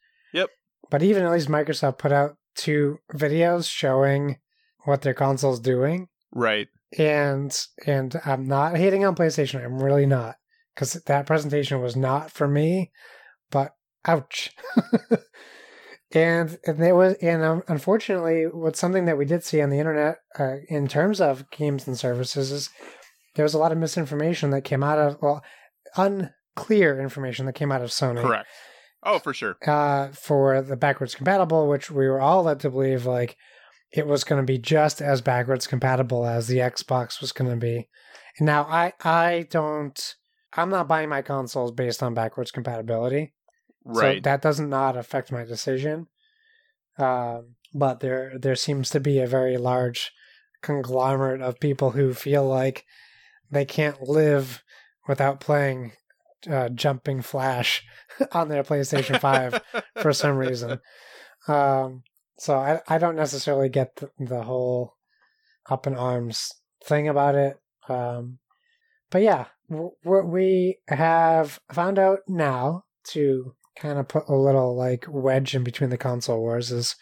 But 0.88 1.02
even 1.02 1.24
at 1.24 1.32
least 1.32 1.48
Microsoft 1.48 1.98
put 1.98 2.12
out 2.12 2.36
two 2.56 2.98
videos 3.12 3.70
showing 3.70 4.38
what 4.84 5.02
their 5.02 5.14
console's 5.14 5.60
doing, 5.60 6.08
right. 6.32 6.68
and 6.98 7.56
and 7.86 8.20
I'm 8.24 8.46
not 8.46 8.76
hating 8.76 9.04
on 9.04 9.14
PlayStation. 9.14 9.64
I'm 9.64 9.82
really 9.82 10.06
not 10.06 10.36
because 10.74 10.94
that 10.94 11.26
presentation 11.26 11.80
was 11.80 11.96
not 11.96 12.30
for 12.30 12.48
me. 12.48 12.90
But 13.50 13.74
ouch. 14.06 14.50
And, 16.12 16.58
and 16.64 16.82
it 16.82 16.92
was, 16.92 17.14
and 17.22 17.42
um, 17.42 17.62
unfortunately, 17.68 18.44
what's 18.44 18.80
something 18.80 19.04
that 19.04 19.16
we 19.16 19.24
did 19.24 19.44
see 19.44 19.60
on 19.60 19.70
the 19.70 19.78
internet 19.78 20.16
uh, 20.38 20.56
in 20.68 20.88
terms 20.88 21.20
of 21.20 21.48
games 21.50 21.86
and 21.86 21.96
services 21.96 22.50
is 22.50 22.70
there 23.36 23.44
was 23.44 23.54
a 23.54 23.58
lot 23.58 23.70
of 23.70 23.78
misinformation 23.78 24.50
that 24.50 24.64
came 24.64 24.82
out 24.82 24.98
of 24.98 25.18
well, 25.22 25.44
unclear 25.96 27.00
information 27.00 27.46
that 27.46 27.54
came 27.54 27.70
out 27.70 27.82
of 27.82 27.90
Sony. 27.90 28.22
Correct. 28.22 28.48
Oh, 29.02 29.18
for 29.18 29.32
sure. 29.32 29.56
Uh, 29.66 30.08
for 30.08 30.60
the 30.62 30.76
backwards 30.76 31.14
compatible, 31.14 31.68
which 31.68 31.90
we 31.90 32.06
were 32.08 32.20
all 32.20 32.42
led 32.42 32.60
to 32.60 32.70
believe 32.70 33.06
like 33.06 33.36
it 33.92 34.06
was 34.06 34.24
going 34.24 34.40
to 34.40 34.46
be 34.46 34.58
just 34.58 35.00
as 35.00 35.20
backwards 35.20 35.66
compatible 35.66 36.26
as 36.26 36.46
the 36.46 36.58
Xbox 36.58 37.20
was 37.20 37.32
going 37.32 37.50
to 37.50 37.56
be. 37.56 37.88
And 38.38 38.46
now 38.46 38.64
I 38.64 38.92
I 39.02 39.46
don't 39.50 40.14
I'm 40.54 40.70
not 40.70 40.88
buying 40.88 41.08
my 41.08 41.22
consoles 41.22 41.72
based 41.72 42.02
on 42.02 42.14
backwards 42.14 42.50
compatibility. 42.50 43.32
Right. 43.84 44.18
So 44.18 44.30
that 44.30 44.42
does 44.42 44.60
not 44.60 44.96
affect 44.96 45.32
my 45.32 45.44
decision. 45.44 46.08
Um, 46.98 47.54
but 47.72 48.00
there 48.00 48.38
there 48.38 48.56
seems 48.56 48.90
to 48.90 49.00
be 49.00 49.18
a 49.18 49.26
very 49.26 49.56
large 49.56 50.12
conglomerate 50.62 51.40
of 51.40 51.60
people 51.60 51.92
who 51.92 52.12
feel 52.12 52.46
like 52.46 52.84
they 53.50 53.64
can't 53.64 54.02
live 54.02 54.62
without 55.08 55.40
playing 55.40 55.92
uh, 56.48 56.68
Jumping 56.70 57.22
Flash 57.22 57.84
on 58.32 58.48
their 58.48 58.62
PlayStation 58.62 59.20
5 59.20 59.60
for 60.00 60.12
some 60.12 60.36
reason. 60.36 60.78
Um, 61.48 62.02
so 62.38 62.56
I, 62.56 62.80
I 62.88 62.98
don't 62.98 63.16
necessarily 63.16 63.68
get 63.68 63.96
the, 63.96 64.10
the 64.18 64.42
whole 64.42 64.94
up 65.68 65.86
in 65.86 65.94
arms 65.94 66.52
thing 66.84 67.08
about 67.08 67.34
it. 67.34 67.56
Um, 67.88 68.38
but 69.10 69.22
yeah, 69.22 69.46
w- 69.68 69.92
we 70.04 70.78
have 70.88 71.60
found 71.72 71.98
out 71.98 72.20
now 72.28 72.84
to 73.08 73.54
kind 73.76 73.98
of 73.98 74.08
put 74.08 74.28
a 74.28 74.34
little 74.34 74.76
like 74.76 75.06
wedge 75.08 75.54
in 75.54 75.64
between 75.64 75.90
the 75.90 75.96
console 75.96 76.40
wars 76.40 76.70
is 76.70 76.96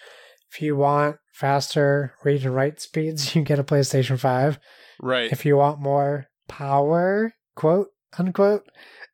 if 0.51 0.63
you 0.63 0.77
want 0.77 1.17
faster 1.33 2.15
read 2.25 2.45
and 2.45 2.55
write 2.55 2.81
speeds, 2.81 3.35
you 3.35 3.43
get 3.43 3.59
a 3.59 3.65
PlayStation 3.65 4.19
5. 4.19 4.59
right. 5.01 5.31
If 5.31 5.45
you 5.45 5.57
want 5.57 5.81
more 5.81 6.27
power, 6.49 7.33
quote 7.55 7.89
unquote, 8.19 8.65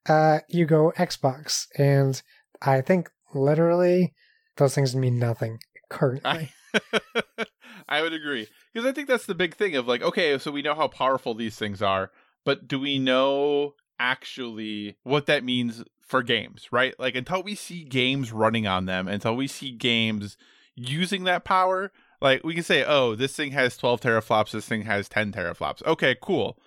uh, 0.09 0.40
you 0.49 0.66
go 0.66 0.92
Xbox. 0.97 1.66
And 1.78 2.20
I 2.62 2.80
think 2.80 3.11
literally 3.34 4.14
those 4.57 4.74
things 4.74 4.95
mean 4.95 5.18
nothing 5.18 5.59
currently. 5.88 6.53
I 7.88 8.03
would 8.03 8.12
agree 8.12 8.49
because 8.72 8.88
I 8.88 8.92
think 8.92 9.09
that's 9.09 9.26
the 9.26 9.34
big 9.34 9.55
thing 9.55 9.76
of 9.76 9.86
like, 9.86 10.03
okay, 10.03 10.38
so 10.38 10.51
we 10.51 10.62
know 10.62 10.74
how 10.74 10.88
powerful 10.88 11.34
these 11.34 11.57
things 11.57 11.82
are, 11.82 12.11
but 12.45 12.66
do 12.66 12.78
we 12.80 12.99
know 12.99 13.74
actually 13.99 14.97
what 15.03 15.26
that 15.26 15.45
means 15.45 15.84
for 16.01 16.22
games, 16.22 16.68
right? 16.72 16.99
Like 16.99 17.14
until 17.14 17.42
we 17.42 17.55
see 17.55 17.84
games 17.84 18.32
running 18.32 18.66
on 18.66 18.86
them, 18.86 19.09
until 19.09 19.36
we 19.36 19.47
see 19.47 19.70
games 19.70 20.36
using 20.74 21.24
that 21.24 21.45
power, 21.45 21.92
like 22.20 22.42
we 22.45 22.55
can 22.55 22.62
say, 22.62 22.84
oh, 22.84 23.14
this 23.14 23.36
thing 23.36 23.53
has 23.53 23.76
12 23.76 24.01
teraflops, 24.01 24.53
this 24.53 24.66
thing 24.66 24.82
has 24.82 25.09
10 25.09 25.32
teraflops. 25.32 25.84
Okay, 25.86 26.16
cool. 26.20 26.59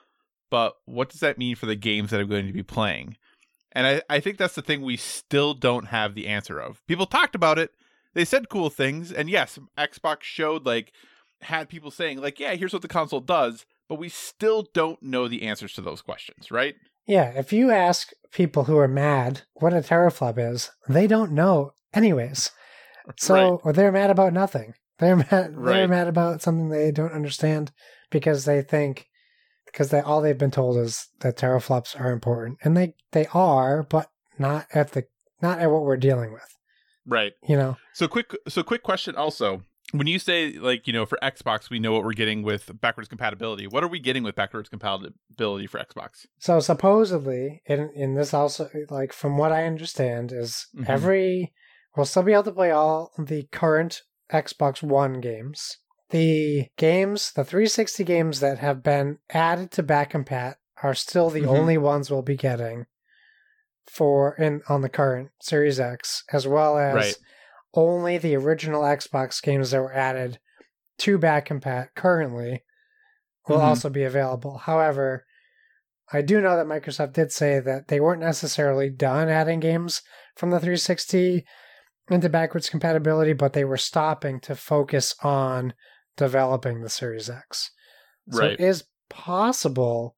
But 0.50 0.76
what 0.86 1.10
does 1.10 1.20
that 1.20 1.38
mean 1.38 1.56
for 1.56 1.66
the 1.66 1.76
games 1.76 2.12
that 2.12 2.20
I'm 2.20 2.30
going 2.30 2.48
to 2.48 2.54
be 2.54 2.64
playing? 2.64 3.18
And 3.74 3.86
I, 3.86 4.02
I 4.10 4.20
think 4.20 4.38
that's 4.38 4.56
the 4.56 4.62
thing 4.62 4.82
we 4.82 4.98
still 4.98 5.54
don't 5.54 5.88
have 5.88 6.16
the 6.16 6.28
answer 6.28 6.60
of. 6.60 6.82
People 6.88 7.06
talked 7.06 7.36
about 7.36 7.60
it, 7.60 7.72
they 8.14 8.26
said 8.26 8.50
cool 8.50 8.70
things, 8.70 9.12
and 9.12 9.30
yes, 9.30 9.60
Xbox 9.78 10.24
showed 10.24 10.66
like 10.66 10.92
had 11.42 11.70
people 11.70 11.92
saying 11.92 12.20
like, 12.22 12.40
yeah, 12.40 12.56
here's 12.56 12.74
what 12.74 12.82
the 12.82 12.88
console 12.88 13.20
does, 13.20 13.66
but 13.88 14.00
we 14.00 14.10
still 14.10 14.68
don't 14.74 15.04
know 15.04 15.28
the 15.28 15.44
answers 15.44 15.74
to 15.74 15.82
those 15.82 16.02
questions, 16.02 16.50
right? 16.50 16.76
Yeah, 17.06 17.30
if 17.36 17.54
you 17.54 17.72
ask 17.72 18.12
people 18.32 18.64
who 18.66 18.78
are 18.78 18.88
mad 18.88 19.44
what 19.54 19.74
a 19.74 19.78
teraflop 19.78 20.38
is, 20.38 20.72
they 20.90 21.08
don't 21.08 21.32
know 21.32 21.74
anyways. 21.94 22.52
So 23.18 23.34
Right. 23.34 23.60
or 23.64 23.72
they're 23.72 23.92
mad 23.94 24.10
about 24.10 24.34
nothing. 24.34 24.74
They're 25.00 25.16
mad 25.16 25.56
they're 25.56 25.88
mad 25.88 26.08
about 26.10 26.42
something 26.42 26.68
they 26.68 26.92
don't 26.92 27.14
understand 27.14 27.72
because 28.12 28.44
they 28.44 28.62
think 28.62 29.08
because 29.78 29.92
they 29.92 30.00
all 30.00 30.22
they've 30.22 30.38
been 30.38 30.50
told 30.50 30.76
is 30.78 31.08
that 31.20 31.38
teraflops 31.38 32.00
are 32.00 32.12
important. 32.12 32.58
And 32.64 32.76
they 32.76 32.96
they 33.12 33.28
are, 33.32 33.84
but 33.84 34.10
not 34.40 34.66
at 34.74 34.94
the 34.94 35.04
not 35.40 35.60
at 35.60 35.70
what 35.70 35.84
we're 35.84 35.98
dealing 35.98 36.34
with. 36.34 36.48
Right. 37.06 37.34
You 37.48 37.58
know? 37.58 37.78
So 37.94 38.08
quick 38.08 38.36
so 38.48 38.64
quick 38.64 38.82
question 38.82 39.16
also. 39.16 39.62
When 39.92 40.08
you 40.08 40.18
say 40.18 40.54
like, 40.54 40.88
you 40.88 40.94
know, 40.94 41.06
for 41.06 41.20
Xbox 41.22 41.70
we 41.70 41.78
know 41.78 41.92
what 41.92 42.04
we're 42.04 42.14
getting 42.14 42.42
with 42.42 42.72
backwards 42.82 43.08
compatibility. 43.08 43.68
What 43.68 43.84
are 43.84 43.88
we 43.88 44.00
getting 44.00 44.24
with 44.24 44.34
backwards 44.34 44.68
compatibility 44.68 45.68
for 45.68 45.80
Xbox? 45.80 46.26
So 46.40 46.60
supposedly, 46.60 47.62
in 47.68 47.92
in 47.96 48.16
this 48.16 48.34
also 48.34 48.72
like 48.90 49.14
from 49.14 49.38
what 49.38 49.52
I 49.52 49.66
understand 49.66 50.32
is 50.32 50.66
Mhm. 50.76 50.90
every 50.90 51.54
we'll 51.96 52.08
still 52.08 52.24
be 52.24 52.34
able 52.34 52.44
to 52.46 52.52
play 52.52 52.72
all 52.72 53.12
the 53.20 53.44
current 53.52 54.02
Xbox 54.34 54.82
One 54.82 55.22
games. 55.22 55.78
The 56.10 56.70
games, 56.78 57.32
the 57.34 57.44
360 57.44 58.04
games 58.04 58.40
that 58.40 58.60
have 58.60 58.82
been 58.82 59.20
added 59.30 59.72
to 59.72 59.84
back 59.84 60.12
compat 60.14 60.56
are 60.82 60.94
still 60.94 61.30
the 61.30 61.42
Mhm. 61.42 61.48
only 61.48 61.78
ones 61.78 62.10
we'll 62.10 62.22
be 62.22 62.38
getting 62.38 62.86
for 63.86 64.36
in 64.36 64.62
on 64.70 64.82
the 64.82 64.90
current 64.90 65.32
Series 65.42 65.80
X, 65.80 66.24
as 66.32 66.48
well 66.48 66.78
as 66.78 66.96
Right. 66.96 67.16
only 67.74 68.18
the 68.18 68.36
original 68.36 68.84
Xbox 68.84 69.42
games 69.42 69.72
that 69.72 69.82
were 69.82 69.94
added 69.94 70.40
to 71.00 71.18
back 71.18 71.48
compat 71.48 71.90
currently 71.96 72.64
will 73.48 73.60
Mhm. 73.60 73.64
also 73.64 73.90
be 73.90 74.04
available. 74.04 74.60
However, 74.60 75.26
I 76.14 76.22
do 76.22 76.40
know 76.40 76.56
that 76.56 76.68
Microsoft 76.68 77.14
did 77.14 77.34
say 77.34 77.60
that 77.60 77.90
they 77.90 78.00
weren't 78.00 78.22
necessarily 78.22 78.90
done 78.90 79.28
adding 79.28 79.60
games 79.60 80.02
from 80.38 80.52
the 80.52 80.60
360 80.60 81.46
into 82.10 82.30
backwards 82.30 82.70
compatibility, 82.70 83.34
but 83.34 83.52
they 83.52 83.66
were 83.66 83.76
stopping 83.78 84.40
to 84.40 84.56
focus 84.56 85.14
on 85.22 85.74
developing 86.18 86.82
the 86.82 86.90
Series 86.90 87.30
X. 87.30 87.72
So 88.32 88.40
Right. 88.40 88.52
it 88.52 88.60
is 88.60 88.84
possible 89.10 90.16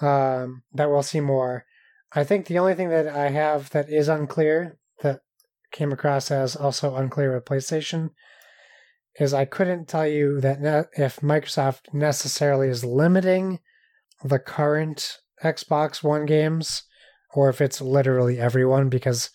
um, 0.00 0.64
that 0.72 0.90
we'll 0.90 1.02
see 1.02 1.20
more. 1.20 1.64
I 2.12 2.24
think 2.24 2.46
the 2.46 2.58
only 2.58 2.74
thing 2.74 2.88
that 2.88 3.08
I 3.08 3.28
have 3.30 3.70
that 3.70 3.88
is 3.88 4.08
unclear 4.08 4.78
that 5.02 5.20
came 5.72 5.92
across 5.92 6.30
as 6.30 6.56
also 6.56 6.96
unclear 6.96 7.34
with 7.34 7.44
PlayStation 7.44 8.10
is 9.18 9.32
I 9.32 9.44
couldn't 9.44 9.88
tell 9.88 10.06
you 10.06 10.40
that 10.40 10.60
ne- 10.60 10.84
if 11.02 11.20
Microsoft 11.20 11.92
necessarily 11.92 12.68
is 12.68 12.84
limiting 12.84 13.60
the 14.22 14.38
current 14.38 15.18
Xbox 15.42 16.02
One 16.02 16.26
games 16.26 16.82
or 17.34 17.48
if 17.48 17.60
it's 17.60 17.80
literally 17.80 18.38
everyone 18.38 18.88
because 18.88 19.30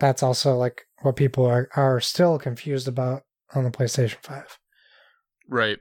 that's 0.00 0.22
also 0.22 0.56
like 0.56 0.82
what 1.02 1.16
people 1.16 1.46
are, 1.46 1.68
are 1.76 2.00
still 2.00 2.38
confused 2.38 2.88
about 2.88 3.22
on 3.54 3.64
the 3.64 3.70
PlayStation 3.70 4.16
5. 4.22 4.58
Right. 5.52 5.78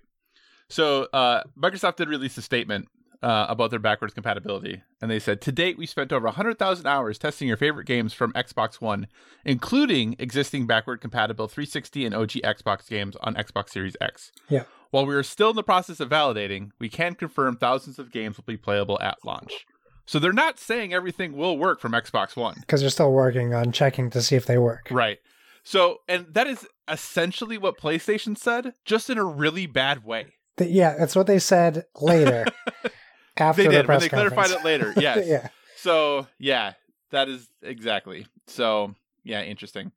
So 0.69 1.07
uh, 1.13 1.43
Microsoft 1.57 1.97
did 1.97 2.09
release 2.09 2.37
a 2.37 2.41
statement 2.41 2.87
uh, 3.23 3.45
about 3.49 3.69
their 3.69 3.79
backwards 3.79 4.13
compatibility, 4.13 4.81
and 5.01 5.11
they 5.11 5.19
said, 5.19 5.41
"To 5.41 5.51
date, 5.51 5.77
we 5.77 5.85
spent 5.85 6.11
over 6.11 6.25
100,000 6.25 6.87
hours 6.87 7.17
testing 7.17 7.47
your 7.47 7.57
favorite 7.57 7.85
games 7.85 8.13
from 8.13 8.33
Xbox 8.33 8.81
One, 8.81 9.07
including 9.45 10.15
existing 10.17 10.65
backward 10.65 11.01
compatible 11.01 11.47
360 11.47 12.05
and 12.05 12.15
OG 12.15 12.29
Xbox 12.43 12.89
games 12.89 13.15
on 13.21 13.35
Xbox 13.35 13.69
Series 13.69 13.95
X. 14.01 14.31
Yeah. 14.49 14.63
While 14.89 15.05
we 15.05 15.15
are 15.15 15.23
still 15.23 15.51
in 15.51 15.55
the 15.55 15.63
process 15.63 15.99
of 15.99 16.09
validating, 16.09 16.71
we 16.79 16.89
can 16.89 17.15
confirm 17.15 17.57
thousands 17.57 17.99
of 17.99 18.11
games 18.11 18.37
will 18.37 18.43
be 18.45 18.57
playable 18.57 18.99
at 19.01 19.17
launch." 19.23 19.65
So 20.05 20.19
they're 20.19 20.33
not 20.33 20.59
saying 20.59 20.93
everything 20.93 21.37
will 21.37 21.57
work 21.57 21.79
from 21.79 21.91
Xbox 21.91 22.35
One. 22.35 22.55
Because 22.59 22.81
they're 22.81 22.89
still 22.89 23.11
working 23.11 23.53
on 23.53 23.71
checking 23.71 24.09
to 24.09 24.21
see 24.21 24.35
if 24.35 24.45
they 24.45 24.57
work. 24.57 24.87
Right. 24.89 25.19
So, 25.63 25.99
and 26.07 26.25
that 26.33 26.47
is 26.47 26.67
essentially 26.91 27.57
what 27.57 27.77
PlayStation 27.77 28.37
said, 28.37 28.73
just 28.85 29.09
in 29.09 29.17
a 29.17 29.23
really 29.23 29.65
bad 29.65 30.03
way. 30.03 30.27
Th- 30.57 30.69
yeah, 30.69 30.95
that's 30.97 31.15
what 31.15 31.27
they 31.27 31.39
said 31.39 31.85
later. 31.99 32.45
after 33.37 33.63
they 33.63 33.67
the 33.67 33.71
did 33.71 33.77
when 33.79 33.85
press 33.85 34.01
they 34.03 34.09
clarified 34.09 34.51
it 34.51 34.63
later. 34.63 34.93
Yes. 34.97 35.25
yeah. 35.27 35.47
So 35.77 36.27
yeah, 36.37 36.73
that 37.11 37.29
is 37.29 37.49
exactly. 37.61 38.27
So 38.47 38.95
yeah, 39.23 39.41
interesting. 39.43 39.91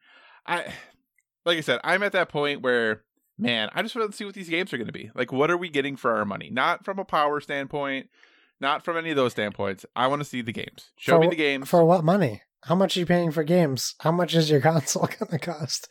I 0.46 0.66
like 1.44 1.58
I 1.58 1.62
said, 1.62 1.80
I'm 1.84 2.02
at 2.02 2.12
that 2.12 2.28
point 2.28 2.62
where 2.62 3.02
man, 3.38 3.68
I 3.74 3.82
just 3.82 3.96
want 3.96 4.10
to 4.10 4.16
see 4.16 4.24
what 4.24 4.34
these 4.34 4.48
games 4.48 4.72
are 4.72 4.76
going 4.76 4.86
to 4.86 4.92
be. 4.92 5.10
Like, 5.14 5.32
what 5.32 5.50
are 5.50 5.56
we 5.56 5.68
getting 5.68 5.96
for 5.96 6.14
our 6.14 6.24
money? 6.24 6.50
Not 6.50 6.84
from 6.84 6.98
a 6.98 7.04
power 7.04 7.40
standpoint, 7.40 8.08
not 8.60 8.84
from 8.84 8.96
any 8.96 9.10
of 9.10 9.16
those 9.16 9.32
standpoints. 9.32 9.84
I 9.96 10.06
want 10.06 10.20
to 10.22 10.24
see 10.24 10.40
the 10.40 10.52
games. 10.52 10.92
Show 10.96 11.16
For 11.16 11.20
me 11.20 11.28
the 11.28 11.36
games. 11.36 11.68
For 11.68 11.84
what 11.84 12.04
money? 12.04 12.42
How 12.64 12.74
much 12.74 12.96
are 12.96 13.00
you 13.00 13.06
paying 13.06 13.30
for 13.30 13.44
games? 13.44 13.94
How 14.00 14.10
much 14.10 14.34
is 14.34 14.50
your 14.50 14.60
console 14.70 15.06
going 15.06 15.30
to 15.30 15.38
cost? 15.38 15.88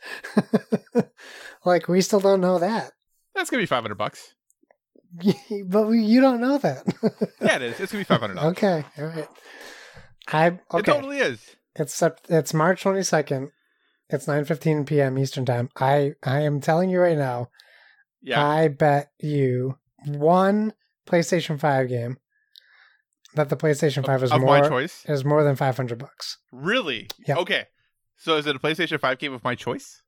like, 1.64 1.88
we 1.88 2.00
still 2.00 2.20
don't 2.20 2.40
know 2.40 2.58
that. 2.58 2.92
That's 3.34 3.50
gonna 3.50 3.62
be 3.62 3.66
five 3.66 3.82
hundred 3.82 3.98
bucks. 3.98 4.34
but 5.66 5.88
we, 5.88 6.02
you 6.02 6.20
don't 6.20 6.40
know 6.40 6.58
that. 6.58 6.84
Yeah, 7.40 7.56
it 7.56 7.62
is. 7.62 7.80
It's 7.80 7.92
gonna 7.92 8.00
be 8.00 8.04
five 8.04 8.20
hundred 8.20 8.34
dollars. 8.34 8.52
okay, 8.52 8.84
all 8.96 9.06
right. 9.06 9.28
I 10.28 10.46
It 10.46 10.84
totally 10.84 11.18
is. 11.18 11.44
It's 11.74 12.00
it's 12.28 12.54
March 12.54 12.82
twenty 12.82 13.02
second. 13.02 13.50
It's 14.08 14.28
nine 14.28 14.44
fifteen 14.44 14.84
p.m. 14.84 15.18
Eastern 15.18 15.44
time. 15.44 15.68
I 15.76 16.12
I 16.22 16.42
am 16.42 16.60
telling 16.60 16.90
you 16.90 17.00
right 17.00 17.18
now. 17.18 17.48
Yeah. 18.22 18.44
I 18.44 18.68
bet 18.68 19.08
you 19.18 19.78
one 20.06 20.72
PlayStation 21.08 21.58
Five 21.58 21.88
game 21.88 22.18
that 23.34 23.48
the 23.48 23.56
PlayStation 23.56 24.04
Five 24.06 24.22
is 24.22 24.32
of 24.32 24.40
more 24.40 24.60
my 24.60 24.68
choice. 24.68 25.04
is 25.06 25.24
more 25.24 25.42
than 25.44 25.56
five 25.56 25.76
hundred 25.76 25.98
bucks. 25.98 26.38
Really? 26.52 27.08
Yeah. 27.26 27.36
Okay. 27.36 27.66
So 28.16 28.36
is 28.36 28.46
it 28.46 28.56
a 28.56 28.58
PlayStation 28.58 29.00
Five 29.00 29.18
game 29.18 29.32
of 29.32 29.42
my 29.44 29.54
choice? 29.54 30.00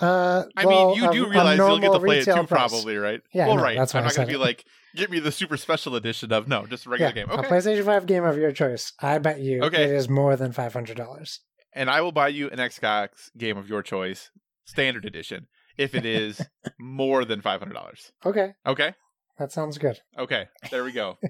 Uh, 0.00 0.44
I 0.56 0.66
well, 0.66 0.88
mean, 0.88 0.96
you 1.02 1.12
do 1.12 1.26
a 1.26 1.28
realize 1.30 1.56
you'll 1.58 1.78
get 1.78 1.92
to 1.92 2.00
play 2.00 2.18
it 2.18 2.24
too, 2.24 2.32
price. 2.32 2.46
probably, 2.48 2.96
right? 2.96 3.20
Yeah, 3.32 3.46
well, 3.46 3.56
no, 3.56 3.62
right. 3.62 3.76
that's 3.76 3.94
I'm 3.94 4.02
not 4.02 4.14
gonna 4.14 4.26
be 4.26 4.36
like, 4.36 4.64
give 4.96 5.08
me 5.08 5.20
the 5.20 5.30
super 5.30 5.56
special 5.56 5.94
edition 5.94 6.32
of 6.32 6.48
no, 6.48 6.66
just 6.66 6.86
a 6.86 6.90
regular 6.90 7.10
Yeah, 7.10 7.14
game. 7.14 7.30
a 7.30 7.34
Okay, 7.38 7.48
PlayStation 7.48 7.84
5 7.84 8.06
game 8.06 8.24
of 8.24 8.36
your 8.36 8.50
choice. 8.50 8.92
I 9.00 9.18
bet 9.18 9.38
you 9.38 9.62
Okay. 9.62 9.84
it 9.84 9.90
is 9.90 10.08
more 10.08 10.34
than 10.34 10.52
$500. 10.52 11.38
and 11.74 11.88
I 11.90 12.00
will 12.00 12.10
buy 12.10 12.26
you 12.28 12.50
an 12.50 12.58
Xbox 12.58 13.30
game 13.38 13.56
of 13.56 13.68
your 13.68 13.82
choice, 13.82 14.30
standard 14.64 15.04
edition, 15.04 15.46
if 15.78 15.94
it 15.94 16.04
is 16.04 16.40
more 16.80 17.24
than 17.24 17.40
five 17.40 17.60
hundred 17.60 17.74
dollars. 17.74 18.10
Okay, 18.26 18.54
Okay, 18.66 18.94
that 19.38 19.52
sounds 19.52 19.78
good. 19.78 20.00
okay, 20.18 20.48
there 20.72 20.82
we 20.82 20.90
go. 20.90 21.18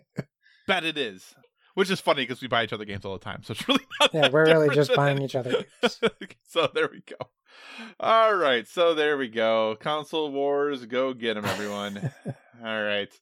Bet 0.67 0.85
it 0.85 0.97
is. 0.99 1.35
Which 1.75 1.91
is 1.91 1.99
funny 2.01 2.23
because 2.23 2.41
we 2.41 2.47
buy 2.47 2.63
each 2.63 2.73
other 2.73 2.85
games 2.85 3.05
all 3.05 3.15
the 3.19 3.25
time, 3.25 3.43
so 3.43 3.51
it's 3.53 3.67
really 3.69 3.85
not. 4.01 4.15
Yeah, 4.15 4.29
we're 4.29 4.45
really 4.47 4.73
just 4.75 4.95
buying 4.95 5.21
each 5.21 5.35
other 5.35 5.51
games. 5.83 6.01
so 6.45 6.69
there 6.73 6.89
we 6.93 7.01
go. 7.01 7.17
All 7.99 8.35
right, 8.35 8.67
so 8.69 8.95
there 8.95 9.17
we 9.17 9.27
go. 9.29 9.77
Console 9.81 10.31
wars, 10.31 10.87
go 10.87 11.13
get 11.15 11.35
them, 11.35 11.45
everyone. 11.45 12.13
All 12.65 12.83
right. 12.83 13.13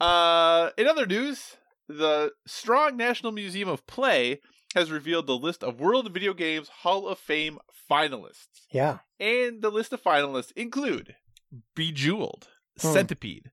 Uh, 0.00 0.70
in 0.76 0.88
other 0.88 1.06
news, 1.06 1.56
the 1.88 2.32
Strong 2.44 2.96
National 2.96 3.30
Museum 3.30 3.68
of 3.68 3.86
Play 3.86 4.40
has 4.74 4.90
revealed 4.90 5.28
the 5.28 5.36
list 5.38 5.62
of 5.62 5.78
World 5.80 6.12
Video 6.12 6.34
Games 6.34 6.68
Hall 6.68 7.06
of 7.06 7.18
Fame 7.20 7.58
finalists, 7.88 8.66
Yeah. 8.72 8.98
and 9.20 9.62
the 9.62 9.70
list 9.70 9.92
of 9.92 10.02
finalists 10.02 10.50
include 10.56 11.14
Bejeweled, 11.76 12.48
Hmm. 12.80 12.88
Centipede, 12.92 13.50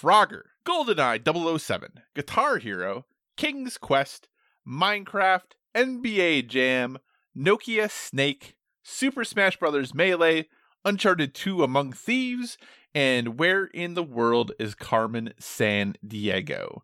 Frogger, 0.00 0.42
GoldenEye 0.68 1.58
007, 1.58 2.02
Guitar 2.14 2.58
Hero, 2.58 3.06
King's 3.38 3.78
Quest, 3.78 4.28
Minecraft, 4.68 5.52
NBA 5.74 6.46
Jam, 6.46 6.98
Nokia 7.34 7.90
Snake, 7.90 8.54
Super 8.82 9.24
Smash 9.24 9.56
Bros. 9.56 9.94
Melee, 9.94 10.46
Uncharted 10.84 11.34
2 11.34 11.62
Among 11.62 11.94
Thieves, 11.94 12.58
and 12.94 13.38
Where 13.38 13.64
in 13.64 13.94
the 13.94 14.02
World 14.02 14.52
is 14.58 14.74
Carmen 14.74 15.32
San 15.38 15.96
Diego? 16.06 16.82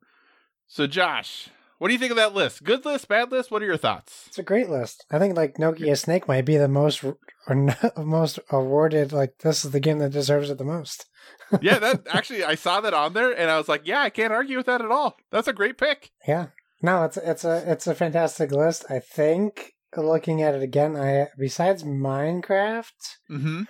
So, 0.66 0.86
Josh, 0.86 1.50
what 1.84 1.88
do 1.88 1.92
you 1.92 1.98
think 2.00 2.12
of 2.12 2.16
that 2.16 2.34
list? 2.34 2.64
Good 2.64 2.86
list, 2.86 3.08
bad 3.08 3.30
list? 3.30 3.50
What 3.50 3.60
are 3.60 3.66
your 3.66 3.76
thoughts? 3.76 4.24
It's 4.28 4.38
a 4.38 4.42
great 4.42 4.70
list. 4.70 5.04
I 5.10 5.18
think 5.18 5.36
like 5.36 5.58
Nokia 5.58 5.98
Snake 5.98 6.26
might 6.26 6.46
be 6.46 6.56
the 6.56 6.66
most 6.66 7.04
or 7.04 7.54
not, 7.54 7.98
most 8.02 8.38
awarded. 8.48 9.12
Like 9.12 9.34
this 9.40 9.66
is 9.66 9.72
the 9.72 9.80
game 9.80 9.98
that 9.98 10.08
deserves 10.08 10.48
it 10.48 10.56
the 10.56 10.64
most. 10.64 11.04
yeah, 11.60 11.78
that 11.78 12.06
actually, 12.10 12.42
I 12.42 12.54
saw 12.54 12.80
that 12.80 12.94
on 12.94 13.12
there 13.12 13.38
and 13.38 13.50
I 13.50 13.58
was 13.58 13.68
like, 13.68 13.82
yeah, 13.84 14.00
I 14.00 14.08
can't 14.08 14.32
argue 14.32 14.56
with 14.56 14.64
that 14.64 14.80
at 14.80 14.90
all. 14.90 15.18
That's 15.30 15.46
a 15.46 15.52
great 15.52 15.76
pick. 15.76 16.10
Yeah. 16.26 16.46
No, 16.80 17.04
it's 17.04 17.18
it's 17.18 17.44
a 17.44 17.70
it's 17.70 17.86
a 17.86 17.94
fantastic 17.94 18.50
list. 18.50 18.86
I 18.88 18.98
think 19.00 19.74
looking 19.94 20.40
at 20.40 20.54
it 20.54 20.62
again, 20.62 20.96
I 20.96 21.26
besides 21.38 21.84
Minecraft, 21.84 22.92
Mm-hmm. 23.30 23.64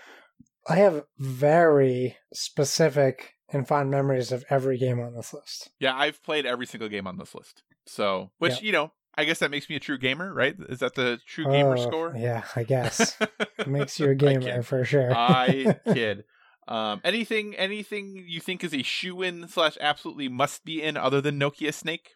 I 0.68 0.76
have 0.76 1.02
very 1.18 2.16
specific 2.32 3.33
and 3.54 3.66
fond 3.66 3.90
memories 3.90 4.32
of 4.32 4.44
every 4.50 4.76
game 4.78 5.00
on 5.00 5.14
this 5.14 5.32
list. 5.32 5.70
Yeah, 5.78 5.96
I've 5.96 6.22
played 6.22 6.44
every 6.46 6.66
single 6.66 6.88
game 6.88 7.06
on 7.06 7.16
this 7.18 7.34
list. 7.34 7.62
So, 7.86 8.30
which, 8.38 8.54
Yeah. 8.60 8.66
you 8.66 8.72
know, 8.72 8.92
I 9.16 9.24
guess 9.24 9.38
that 9.38 9.50
makes 9.50 9.68
me 9.70 9.76
a 9.76 9.80
true 9.80 9.98
gamer, 9.98 10.34
right? 10.34 10.56
Is 10.68 10.80
that 10.80 10.94
the 10.94 11.20
true 11.26 11.44
gamer 11.44 11.76
Oh, 11.78 11.82
score? 11.82 12.14
Yeah, 12.16 12.42
I 12.56 12.64
guess. 12.64 13.16
It 13.58 13.68
makes 13.68 13.98
you 14.00 14.10
a 14.10 14.14
gamer 14.14 14.62
for 14.62 14.84
sure. 14.84 15.12
I 15.14 15.78
kid. 15.94 16.24
Um, 16.66 17.00
anything, 17.04 17.54
anything 17.54 18.24
you 18.26 18.40
think 18.40 18.64
is 18.64 18.74
a 18.74 18.82
shoe 18.82 19.22
in 19.22 19.46
slash 19.48 19.78
absolutely 19.80 20.28
must 20.28 20.64
be 20.64 20.82
in 20.82 20.96
other 20.96 21.20
than 21.20 21.38
Nokia 21.38 21.72
Snake? 21.72 22.10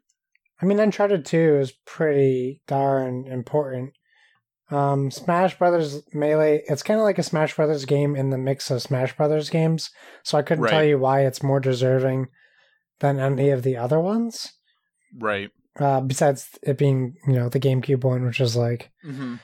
I 0.61 0.67
mean, 0.67 0.81
Uncharted 0.81 1.25
2 1.25 1.59
is 1.61 1.73
pretty 1.87 2.61
darn 2.67 3.27
important. 3.29 3.93
Um, 4.71 5.11
Smash 5.11 5.59
Brothers 5.59 6.03
Melee, 6.13 6.63
it's 6.69 6.83
kind 6.83 7.01
of 7.01 7.05
like 7.05 7.19
a 7.19 7.23
Smash 7.23 7.57
Brothers 7.57 7.85
game 7.87 8.15
in 8.15 8.31
the 8.31 8.39
mix 8.39 8.71
of 8.71 8.83
Smash 8.83 9.17
Brothers 9.17 9.49
games. 9.51 9.91
So 10.23 10.37
I 10.37 10.43
couldn't 10.43 10.65
tell 10.71 10.85
you 10.85 10.99
why 10.99 11.25
it's 11.25 11.43
more 11.43 11.61
deserving 11.61 12.27
than 13.01 13.19
any 13.19 13.51
of 13.51 13.63
the 13.63 13.77
other 13.77 13.99
ones. 14.01 14.53
Right. 15.17 15.51
Uh, 15.79 16.01
besides 16.01 16.49
it 16.63 16.77
being, 16.77 17.15
you 17.27 17.33
know, 17.35 17.49
the 17.49 17.61
GameCube 17.61 18.05
one, 18.05 18.25
which 18.27 18.41
is 18.41 18.57
like 18.57 18.91
Mm-hmm. 19.07 19.37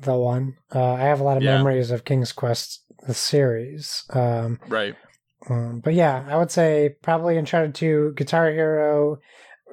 the 0.00 0.14
one. 0.14 0.56
Uh, 0.74 0.92
I 0.94 1.00
have 1.00 1.20
a 1.20 1.24
lot 1.24 1.36
of 1.36 1.42
Yeah. 1.42 1.56
memories 1.56 1.90
of 1.90 2.04
King's 2.04 2.32
Quest, 2.32 2.82
the 3.06 3.14
series. 3.14 4.04
Um, 4.10 4.60
Right. 4.68 4.94
um, 5.50 5.80
but 5.80 5.94
yeah, 5.94 6.24
I 6.28 6.36
would 6.36 6.50
say 6.50 6.96
probably 7.02 7.36
Uncharted 7.36 7.74
2, 7.74 8.12
Guitar 8.16 8.50
Hero. 8.50 9.18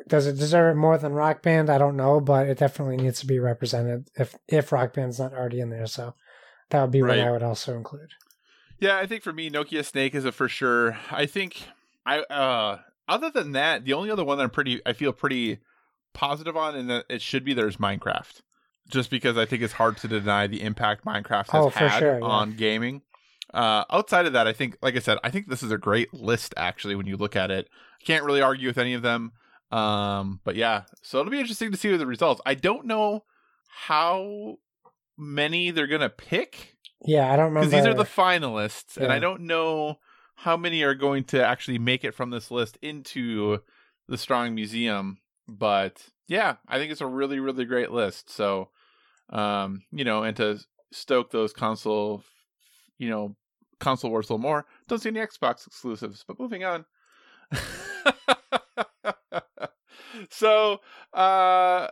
Does 0.08 0.28
it 0.28 0.38
deserve 0.38 0.76
it 0.76 0.80
more 0.80 0.98
than 0.98 1.14
Rock 1.14 1.42
Band? 1.42 1.70
I 1.70 1.78
don't 1.78 1.96
know, 1.96 2.20
but 2.20 2.48
it 2.48 2.58
definitely 2.58 2.98
needs 2.98 3.20
to 3.22 3.26
be 3.28 3.40
represented 3.40 4.10
if 4.16 4.36
if 4.48 4.72
Rock 4.72 4.94
Band's 4.94 5.20
not 5.20 5.34
already 5.34 5.60
in 5.62 5.70
there. 5.70 5.88
So 5.88 6.16
that 6.70 6.82
would 6.82 6.92
be 6.92 7.02
Right. 7.02 7.20
what 7.20 7.28
I 7.28 7.32
would 7.32 7.44
also 7.44 7.76
include. 7.76 8.10
Yeah, 8.80 8.98
I 8.98 9.06
think 9.06 9.24
for 9.24 9.32
me, 9.32 9.50
Nokia 9.50 9.86
Snake 9.86 10.14
is 10.14 10.26
a 10.26 10.32
for 10.32 10.50
sure. 10.50 10.98
I 11.12 11.26
think 11.26 11.64
I 12.06 12.20
uh 12.20 12.80
other 13.08 13.30
than 13.30 13.54
that, 13.54 13.86
the 13.86 13.94
only 13.94 14.10
other 14.12 14.24
one 14.26 14.38
that 14.38 14.44
I'm 14.44 14.50
pretty 14.50 14.82
I 14.86 14.94
feel 14.94 15.14
pretty 15.14 15.60
positive 16.14 16.56
on 16.58 16.76
and 16.76 16.90
that 16.90 17.06
it 17.10 17.22
should 17.22 17.46
be 17.46 17.54
there's 17.54 17.78
Minecraft. 17.78 18.42
Just 18.90 19.10
because 19.10 19.38
I 19.38 19.46
think 19.46 19.62
it's 19.64 19.74
hard 19.74 19.96
to 19.98 20.08
deny 20.10 20.48
the 20.48 20.62
impact 20.62 21.06
Minecraft 21.06 21.50
has 21.52 21.66
Oh, 21.66 21.70
had 21.70 22.00
sure, 22.00 22.20
yeah. 22.20 22.26
on 22.26 22.56
gaming. 22.58 23.04
Uh 23.54 23.86
outside 23.90 24.26
of 24.26 24.34
that, 24.34 24.48
I 24.48 24.54
think 24.54 24.78
like 24.82 24.96
I 24.98 25.00
said, 25.00 25.18
I 25.24 25.30
think 25.30 25.48
this 25.48 25.64
is 25.64 25.72
a 25.72 25.78
great 25.78 26.14
list 26.14 26.54
actually 26.58 26.96
when 26.96 27.06
you 27.08 27.16
look 27.16 27.36
at 27.38 27.52
it. 27.52 27.70
Can't 28.04 28.26
really 28.26 28.42
argue 28.42 28.68
with 28.68 28.78
any 28.78 28.94
of 28.94 29.02
them. 29.02 29.32
Um 29.74 30.40
but 30.44 30.56
yeah, 30.56 30.84
so 31.02 31.20
it'll 31.20 31.32
be 31.32 31.40
interesting 31.40 31.72
to 31.72 31.78
see 31.78 31.96
the 31.98 32.06
results. 32.06 32.42
I 32.46 32.54
don't 32.54 32.86
know 32.86 33.24
how 33.68 34.58
many 35.18 35.72
they're 35.72 35.88
going 35.88 36.02
to 36.02 36.10
pick 36.10 36.76
Yeah, 37.06 37.32
I 37.32 37.36
don't 37.36 37.46
remember. 37.46 37.70
because 37.70 37.84
these 37.84 37.92
are 37.92 37.96
the 37.96 38.04
finalists, 38.04 38.98
and 38.98 39.12
I 39.12 39.20
don't 39.20 39.42
know 39.42 39.98
how 40.36 40.58
many 40.58 40.84
are 40.84 40.96
going 40.96 41.24
to 41.26 41.44
actually 41.46 41.80
make 41.80 42.04
it 42.04 42.14
from 42.14 42.30
this 42.30 42.52
list 42.52 42.78
into 42.82 43.60
the 44.08 44.18
Strong 44.18 44.54
Museum. 44.56 45.18
But 45.48 46.04
yeah, 46.28 46.56
I 46.68 46.78
think 46.78 46.92
it's 46.92 47.02
a 47.02 47.08
really, 47.08 47.40
really 47.40 47.66
great 47.66 47.92
list. 47.92 48.30
So, 48.30 48.70
um, 49.30 49.84
you 49.92 50.04
know, 50.04 50.24
and 50.24 50.36
to 50.38 50.60
stoke 50.92 51.32
those 51.32 51.52
console, 51.54 52.24
you 52.98 53.10
know, 53.10 53.36
console 53.80 54.12
wars 54.12 54.30
a 54.30 54.34
little 54.34 54.42
more, 54.42 54.66
don't 54.88 55.00
see 55.00 55.10
any 55.10 55.20
Xbox 55.20 55.66
exclusives. 55.68 56.24
But 56.28 56.40
moving 56.40 56.64
on. 56.64 56.86
so, 60.32 60.82
uh, 61.14 61.88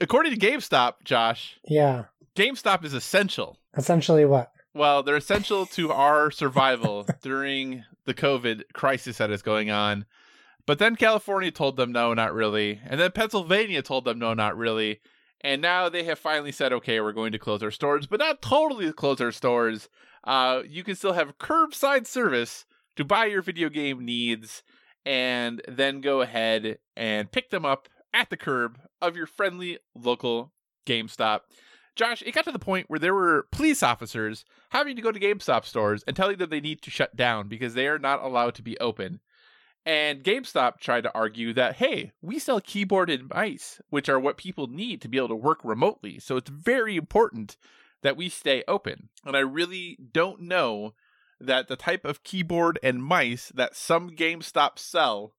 according 0.00 0.32
to 0.32 0.38
GameStop, 0.38 0.94
Josh, 1.04 1.58
yeah, 1.64 2.04
GameStop 2.34 2.84
is 2.84 2.94
essential 2.94 3.58
essentially 3.76 4.24
what? 4.24 4.52
well, 4.76 5.02
they're 5.02 5.16
essential 5.16 5.66
to 5.66 5.90
our 5.90 6.30
survival 6.30 7.06
during 7.22 7.84
the 8.04 8.14
COVID 8.14 8.64
crisis 8.74 9.18
that 9.18 9.30
is 9.30 9.42
going 9.42 9.70
on. 9.70 10.04
But 10.66 10.78
then 10.78 10.96
California 10.96 11.50
told 11.50 11.76
them 11.76 11.92
no, 11.92 12.12
not 12.12 12.34
really. 12.34 12.80
And 12.84 13.00
then 13.00 13.12
Pennsylvania 13.12 13.82
told 13.82 14.04
them 14.04 14.18
no, 14.18 14.34
not 14.34 14.56
really. 14.56 15.00
And 15.40 15.62
now 15.62 15.88
they 15.88 16.04
have 16.04 16.18
finally 16.18 16.52
said, 16.52 16.72
okay, 16.72 17.00
we're 17.00 17.12
going 17.12 17.32
to 17.32 17.38
close 17.38 17.62
our 17.62 17.70
stores, 17.70 18.06
but 18.06 18.20
not 18.20 18.42
totally 18.42 18.92
close 18.92 19.20
our 19.20 19.32
stores. 19.32 19.88
Uh, 20.24 20.62
you 20.66 20.82
can 20.82 20.96
still 20.96 21.12
have 21.12 21.38
curbside 21.38 22.06
service 22.06 22.64
to 22.96 23.04
buy 23.04 23.26
your 23.26 23.42
video 23.42 23.68
game 23.68 24.04
needs 24.04 24.62
and 25.06 25.62
then 25.68 26.00
go 26.00 26.20
ahead 26.20 26.78
and 26.96 27.30
pick 27.30 27.50
them 27.50 27.64
up 27.64 27.88
at 28.12 28.28
the 28.28 28.36
curb 28.36 28.78
of 29.00 29.16
your 29.16 29.26
friendly 29.26 29.78
local 29.94 30.52
GameStop. 30.84 31.40
Josh, 31.94 32.22
it 32.26 32.34
got 32.34 32.44
to 32.44 32.52
the 32.52 32.58
point 32.58 32.90
where 32.90 32.98
there 32.98 33.14
were 33.14 33.46
police 33.52 33.82
officers 33.82 34.44
having 34.70 34.96
to 34.96 35.02
go 35.02 35.12
to 35.12 35.20
GameStop 35.20 35.64
stores 35.64 36.02
and 36.06 36.14
telling 36.14 36.36
them 36.36 36.50
they 36.50 36.60
need 36.60 36.82
to 36.82 36.90
shut 36.90 37.16
down 37.16 37.48
because 37.48 37.72
they 37.72 37.86
are 37.86 37.98
not 37.98 38.22
allowed 38.22 38.54
to 38.56 38.62
be 38.62 38.78
open. 38.80 39.20
And 39.86 40.24
GameStop 40.24 40.80
tried 40.80 41.02
to 41.02 41.14
argue 41.14 41.54
that, 41.54 41.76
hey, 41.76 42.10
we 42.20 42.40
sell 42.40 42.60
keyboard 42.60 43.08
and 43.08 43.30
mice, 43.32 43.80
which 43.88 44.08
are 44.08 44.18
what 44.18 44.36
people 44.36 44.66
need 44.66 45.00
to 45.02 45.08
be 45.08 45.16
able 45.16 45.28
to 45.28 45.36
work 45.36 45.60
remotely. 45.62 46.18
So 46.18 46.36
it's 46.36 46.50
very 46.50 46.96
important 46.96 47.56
that 48.02 48.16
we 48.16 48.28
stay 48.28 48.64
open. 48.66 49.08
And 49.24 49.36
I 49.36 49.40
really 49.40 49.96
don't 50.12 50.42
know 50.42 50.94
that 51.40 51.68
the 51.68 51.76
type 51.76 52.04
of 52.04 52.22
keyboard 52.22 52.78
and 52.82 53.02
mice 53.02 53.52
that 53.54 53.76
some 53.76 54.10
GameStop 54.10 54.78
sell 54.78 55.34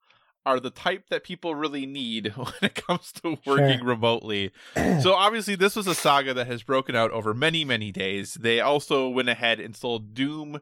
are 0.45 0.59
the 0.61 0.69
type 0.69 1.09
that 1.09 1.23
people 1.25 1.55
really 1.55 1.85
need 1.85 2.27
when 2.35 2.53
it 2.61 2.75
comes 2.75 3.11
to 3.11 3.37
working 3.45 3.79
Sure. 3.79 3.87
remotely. 3.87 4.51
So 5.01 5.13
obviously 5.13 5.55
this 5.55 5.75
was 5.75 5.87
a 5.87 5.95
saga 5.95 6.33
that 6.33 6.47
has 6.47 6.63
broken 6.63 6.95
out 6.95 7.11
over 7.11 7.33
many, 7.33 7.65
many 7.65 7.91
days. 7.91 8.35
They 8.35 8.59
also 8.61 9.09
went 9.09 9.27
ahead 9.29 9.59
and 9.59 9.75
sold 9.75 10.13
Doom 10.13 10.61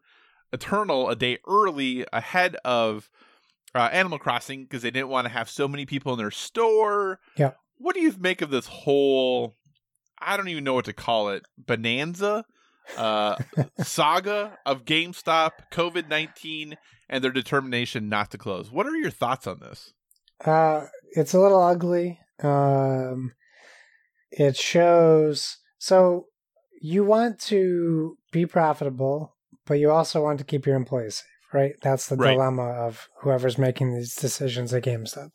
Eternal 0.52 1.10
a 1.10 1.16
day 1.16 1.38
early 1.48 2.06
ahead 2.14 2.56
of 2.66 3.10
uh, 3.76 3.90
Animal 3.92 4.18
Crossing 4.20 4.64
because 4.64 4.82
they 4.84 4.92
didn't 4.92 5.10
want 5.10 5.26
to 5.26 5.34
have 5.34 5.50
so 5.50 5.68
many 5.68 5.86
people 5.86 6.14
in 6.14 6.18
their 6.18 6.32
store. 6.32 7.20
Yeah. 7.38 7.52
What 7.78 7.94
do 7.94 8.02
you 8.02 8.14
make 8.20 8.42
of 8.42 8.50
this 8.50 8.68
whole 8.68 9.58
I 10.18 10.38
don't 10.38 10.48
even 10.48 10.64
know 10.64 10.74
what 10.74 10.86
to 10.86 10.94
call 10.94 11.30
it, 11.30 11.46
bonanza 11.58 12.46
uh 12.98 13.36
saga 13.84 14.58
of 14.66 14.86
GameStop, 14.86 15.52
COVID-19 15.72 16.76
and 17.10 17.24
their 17.24 17.32
determination 17.32 18.10
not 18.10 18.32
to 18.32 18.38
close. 18.38 18.72
What 18.72 18.88
are 18.88 18.96
your 18.96 19.12
thoughts 19.12 19.48
on 19.48 19.60
this? 19.60 19.94
Uh, 20.44 20.86
it's 21.12 21.34
a 21.34 21.40
little 21.40 21.62
ugly. 21.62 22.20
Um, 22.44 23.34
it 24.32 24.58
shows 24.58 25.58
so 25.78 26.26
you 26.82 27.04
want 27.04 27.40
to 27.40 28.18
be 28.32 28.46
profitable, 28.46 29.36
but 29.66 29.76
you 29.76 29.92
also 29.92 30.22
want 30.22 30.40
to 30.40 30.46
keep 30.46 30.66
your 30.66 30.76
employees 30.76 31.18
safe, 31.18 31.54
right? 31.54 31.74
That's 31.82 32.08
the 32.08 32.16
Right. 32.18 32.34
dilemma 32.34 32.64
of 32.64 33.08
whoever's 33.22 33.58
making 33.58 33.94
these 33.94 34.16
decisions 34.16 34.74
at 34.74 34.84
GameStop. 34.84 35.32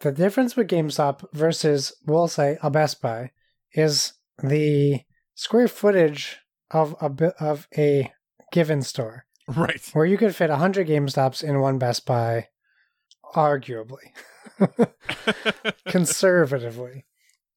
The 0.00 0.12
difference 0.12 0.54
with 0.54 0.68
GameStop 0.68 1.24
versus, 1.32 1.92
we'll 2.06 2.28
say, 2.28 2.56
a 2.62 2.70
Best 2.70 3.02
Buy 3.02 3.32
is 3.72 4.12
the 4.42 5.00
square 5.38 5.68
footage 5.68 6.38
of 6.72 6.96
a 7.00 7.32
of 7.40 7.68
a 7.76 8.12
given 8.52 8.82
store, 8.82 9.24
Right. 9.46 9.80
where 9.92 10.04
you 10.04 10.18
could 10.18 10.34
fit 10.34 10.50
100 10.50 10.88
GameStops 10.88 11.42
in 11.44 11.60
one 11.60 11.78
Best 11.78 12.04
Buy, 12.04 12.48
arguably, 13.34 14.12
conservatively. 15.88 17.04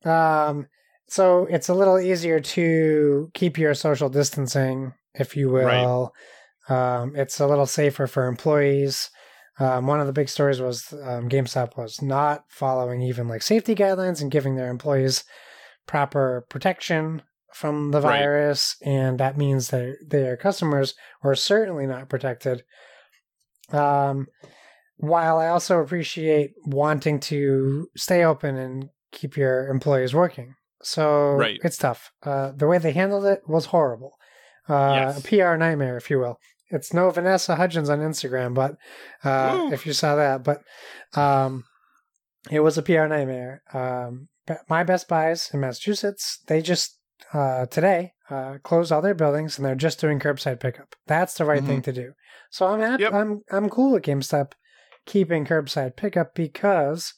Um, 0.06 0.68
so 1.08 1.46
it's 1.50 1.70
a 1.70 1.74
little 1.74 2.00
easier 2.00 2.40
to 2.40 3.30
keep 3.34 3.58
your 3.58 3.74
social 3.74 4.10
distancing, 4.10 4.94
if 5.14 5.36
you 5.36 5.50
will. 5.50 6.14
Um, 6.70 7.16
it's 7.16 7.40
a 7.40 7.48
little 7.48 7.66
safer 7.66 8.08
for 8.08 8.28
employees. 8.28 9.10
Um, 9.60 9.86
one 9.88 10.00
of 10.00 10.08
the 10.08 10.14
big 10.14 10.30
stories 10.30 10.62
was 10.62 10.94
um, 11.04 11.28
GameStop 11.30 11.78
was 11.78 12.02
not 12.02 12.46
following 12.48 13.02
even 13.02 13.28
like 13.28 13.42
safety 13.42 13.76
guidelines 13.76 14.22
and 14.22 14.32
giving 14.32 14.56
their 14.56 14.70
employees 14.70 15.24
proper 15.88 16.46
protection 16.50 17.22
from 17.54 17.92
the 17.92 18.02
Right. 18.02 18.20
virus, 18.20 18.76
and 18.84 19.20
that 19.20 19.38
means 19.38 19.70
that 19.70 19.98
their 20.06 20.38
customers 20.38 20.94
were 21.24 21.36
certainly 21.36 21.86
not 21.86 22.10
protected. 22.10 22.64
Um, 23.72 24.28
while 24.98 25.38
I 25.38 25.48
also 25.48 25.80
appreciate 25.80 26.52
wanting 26.66 27.20
to 27.22 27.88
stay 27.96 28.24
open 28.24 28.56
and 28.58 28.90
keep 29.12 29.36
your 29.38 29.68
employees 29.70 30.14
working, 30.14 30.56
so 30.84 31.32
Right. 31.34 31.60
it's 31.64 31.78
tough. 31.78 32.12
Uh, 32.24 32.52
the 32.56 32.68
way 32.68 32.78
they 32.78 32.92
handled 32.92 33.26
it 33.26 33.42
was 33.48 33.68
horrible. 33.68 34.18
Uh, 34.70 34.94
Yes. 34.96 35.20
A 35.20 35.28
PR 35.28 35.58
nightmare, 35.58 35.98
if 35.98 36.10
you 36.10 36.20
will. 36.20 36.38
It's 36.70 36.94
no 36.94 37.10
Vanessa 37.10 37.56
Hudgens 37.56 37.90
on 37.90 38.00
Instagram, 38.00 38.54
but 38.54 38.76
uh, 39.24 39.70
if 39.74 39.86
you 39.86 39.92
saw 39.94 40.16
that, 40.16 40.44
but 40.44 40.62
um, 41.20 41.66
it 42.50 42.62
was 42.62 42.78
a 42.78 42.82
PR 42.84 43.08
nightmare. 43.08 43.62
Um, 43.74 44.30
my 44.70 44.84
Best 44.84 45.08
Buys 45.10 45.50
in 45.54 45.60
Massachusetts, 45.60 46.40
they 46.48 46.62
just 46.62 46.98
uh, 47.34 47.66
today 47.68 48.14
uh, 48.30 48.58
closed 48.64 48.92
all 48.92 49.02
their 49.02 49.14
buildings 49.14 49.58
and 49.58 49.66
they're 49.66 49.76
just 49.76 50.00
doing 50.00 50.20
curbside 50.20 50.60
pickup. 50.60 50.96
That's 51.08 51.34
the 51.36 51.46
right 51.46 51.64
thing 51.64 51.82
to 51.84 51.92
do. 51.94 52.14
So 52.50 52.68
I'm 52.68 52.80
happy. 52.80 53.04
Yep. 53.04 53.14
I'm 53.14 53.42
I'm 53.52 53.70
cool 53.70 53.92
with 53.94 54.04
GameStop 54.04 54.54
keeping 55.06 55.46
curbside 55.46 55.96
pickup 55.96 56.36
because 56.36 57.14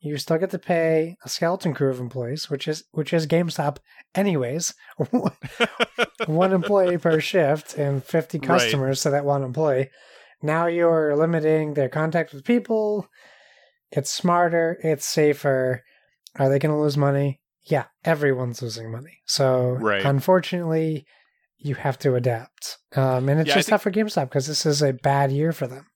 you 0.00 0.16
still 0.16 0.38
get 0.38 0.50
to 0.50 0.58
pay 0.58 1.16
a 1.24 1.28
skeleton 1.28 1.74
crew 1.74 1.90
of 1.90 1.98
employees, 2.00 2.48
which 2.48 2.68
is 2.68 2.84
which 2.92 3.12
is 3.12 3.26
GameStop 3.26 3.78
anyways. 4.14 4.74
one 6.26 6.52
employee 6.52 6.98
per 6.98 7.20
shift 7.30 7.74
and 7.74 8.04
50 8.04 8.38
Right. 8.38 8.46
customers 8.46 9.02
to 9.02 9.10
that 9.10 9.24
one 9.24 9.42
employee. 9.42 9.90
Now 10.42 10.66
you're 10.66 11.16
limiting 11.16 11.74
their 11.74 11.88
contact 11.88 12.32
with 12.32 12.44
people. 12.44 13.08
It's 13.90 14.10
smarter, 14.12 14.78
it's 14.82 15.06
safer. 15.06 15.82
Are 16.36 16.48
they 16.48 16.58
going 16.58 16.74
to 16.74 16.80
lose 16.80 16.96
money? 16.96 17.40
Yeah, 17.70 17.84
everyone's 18.04 18.62
losing 18.62 18.90
money. 18.90 19.18
So, 19.26 19.70
Right. 19.72 20.04
unfortunately, 20.04 21.06
you 21.58 21.74
have 21.74 21.98
to 22.00 22.14
adapt. 22.14 22.78
Um, 22.96 23.28
and 23.28 23.40
it's 23.40 23.48
Yeah, 23.48 23.54
just 23.56 23.68
think- 23.68 23.74
tough 23.74 23.82
for 23.82 23.90
GameStop 23.90 24.24
because 24.30 24.46
this 24.46 24.64
is 24.64 24.80
a 24.82 24.92
bad 24.92 25.32
year 25.32 25.52
for 25.52 25.66
them. 25.66 25.86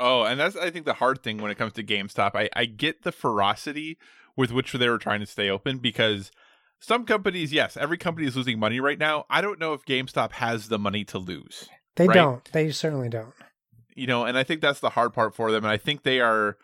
Oh, 0.00 0.22
and 0.24 0.38
that's 0.38 0.56
I 0.56 0.70
think 0.70 0.84
the 0.86 0.94
hard 0.94 1.22
thing 1.22 1.38
when 1.38 1.50
it 1.50 1.58
comes 1.58 1.72
to 1.74 1.82
GameStop. 1.82 2.32
I, 2.34 2.48
I 2.54 2.66
get 2.66 3.02
the 3.02 3.12
ferocity 3.12 3.98
with 4.36 4.52
which 4.52 4.72
they 4.72 4.88
were 4.88 4.98
trying 4.98 5.20
to 5.20 5.26
stay 5.26 5.48
open 5.50 5.78
because 5.78 6.30
some 6.80 7.04
companies, 7.04 7.52
yes, 7.52 7.76
every 7.76 7.98
company 7.98 8.26
is 8.26 8.36
losing 8.36 8.58
money 8.60 8.78
right 8.78 8.98
now. 8.98 9.24
I 9.28 9.40
don't 9.40 9.58
know 9.58 9.72
if 9.72 9.84
GameStop 9.84 10.32
has 10.32 10.68
the 10.68 10.78
money 10.78 11.04
to 11.06 11.18
lose. 11.18 11.68
They 11.96 12.06
Right. 12.06 12.14
don't. 12.14 12.44
They 12.52 12.70
certainly 12.70 13.08
don't. 13.08 13.34
You 13.96 14.06
know, 14.06 14.24
and 14.24 14.38
I 14.38 14.44
think 14.44 14.60
that's 14.60 14.78
the 14.78 14.90
hard 14.90 15.12
part 15.12 15.34
for 15.34 15.50
them. 15.50 15.64
And 15.64 15.72
I 15.72 15.76
think 15.76 16.04
they 16.04 16.20
are, 16.20 16.56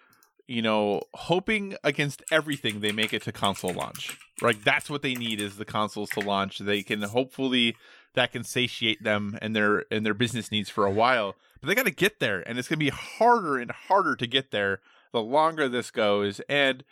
you 0.47 0.63
know, 0.63 1.03
hoping 1.15 1.77
against 1.83 2.23
everything 2.31 2.81
they 2.81 2.93
make 2.93 3.13
it 3.13 3.23
to 3.23 3.33
console 3.33 3.73
launch. 3.73 4.19
Like 4.43 4.63
that's 4.63 4.91
what 4.91 5.03
they 5.03 5.15
need 5.15 5.41
is 5.41 5.57
the 5.57 5.65
consoles 5.65 6.11
to 6.11 6.21
launch. 6.21 6.59
They 6.59 6.83
can 6.83 7.03
hopefully 7.03 7.77
that 8.15 8.33
can 8.33 8.45
satiate 8.45 9.03
them 9.03 9.39
and 9.41 9.55
their 9.57 9.85
and 9.91 10.05
their 10.05 10.15
business 10.15 10.51
needs 10.51 10.69
for 10.69 10.85
a 10.85 10.91
while. 10.91 11.35
But 11.61 11.69
they 11.69 11.75
got 11.75 11.87
to 11.87 11.91
get 11.91 12.21
there, 12.21 12.47
and 12.47 12.59
it's 12.59 12.69
going 12.69 12.79
to 12.79 12.85
be 12.85 12.91
harder 12.91 13.59
and 13.59 13.71
harder 13.71 14.17
to 14.17 14.27
get 14.27 14.51
there 14.51 14.81
the 15.13 15.23
longer 15.23 15.69
this 15.69 15.91
goes. 15.91 16.41
And 16.49 16.85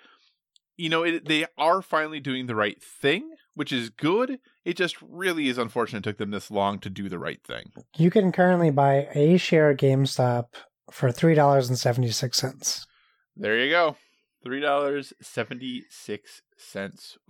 you 0.78 0.88
know, 0.88 1.02
it, 1.02 1.26
they 1.26 1.46
are 1.58 1.82
finally 1.82 2.20
doing 2.20 2.46
the 2.46 2.56
right 2.56 2.82
thing, 2.82 3.34
which 3.54 3.72
is 3.72 3.90
good. 3.90 4.38
It 4.64 4.76
just 4.76 4.96
really 5.02 5.48
is 5.48 5.58
unfortunate 5.58 5.98
it 5.98 6.10
took 6.10 6.18
them 6.18 6.30
this 6.30 6.50
long 6.50 6.78
to 6.80 6.90
do 6.90 7.08
the 7.10 7.18
right 7.18 7.42
thing. 7.44 7.72
You 7.96 8.10
can 8.10 8.32
currently 8.32 8.70
buy 8.70 9.08
a 9.14 9.36
share 9.36 9.70
of 9.70 9.76
GameStop 9.76 10.46
for 10.90 11.10
$3.76. 11.10 11.12
There 11.12 11.20
you 11.20 11.20
go. 11.20 11.20
Three 11.20 11.34
dollars 11.34 11.80
seventy 11.80 12.10
six 12.10 12.38
cents. 12.38 12.86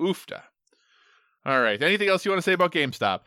Oofta. 0.00 0.42
All 1.44 1.60
right. 1.60 1.82
Anything 1.82 2.08
else 2.08 2.24
you 2.24 2.30
want 2.30 2.38
to 2.38 2.42
say 2.42 2.52
about 2.54 2.72
GameStop? 2.72 3.20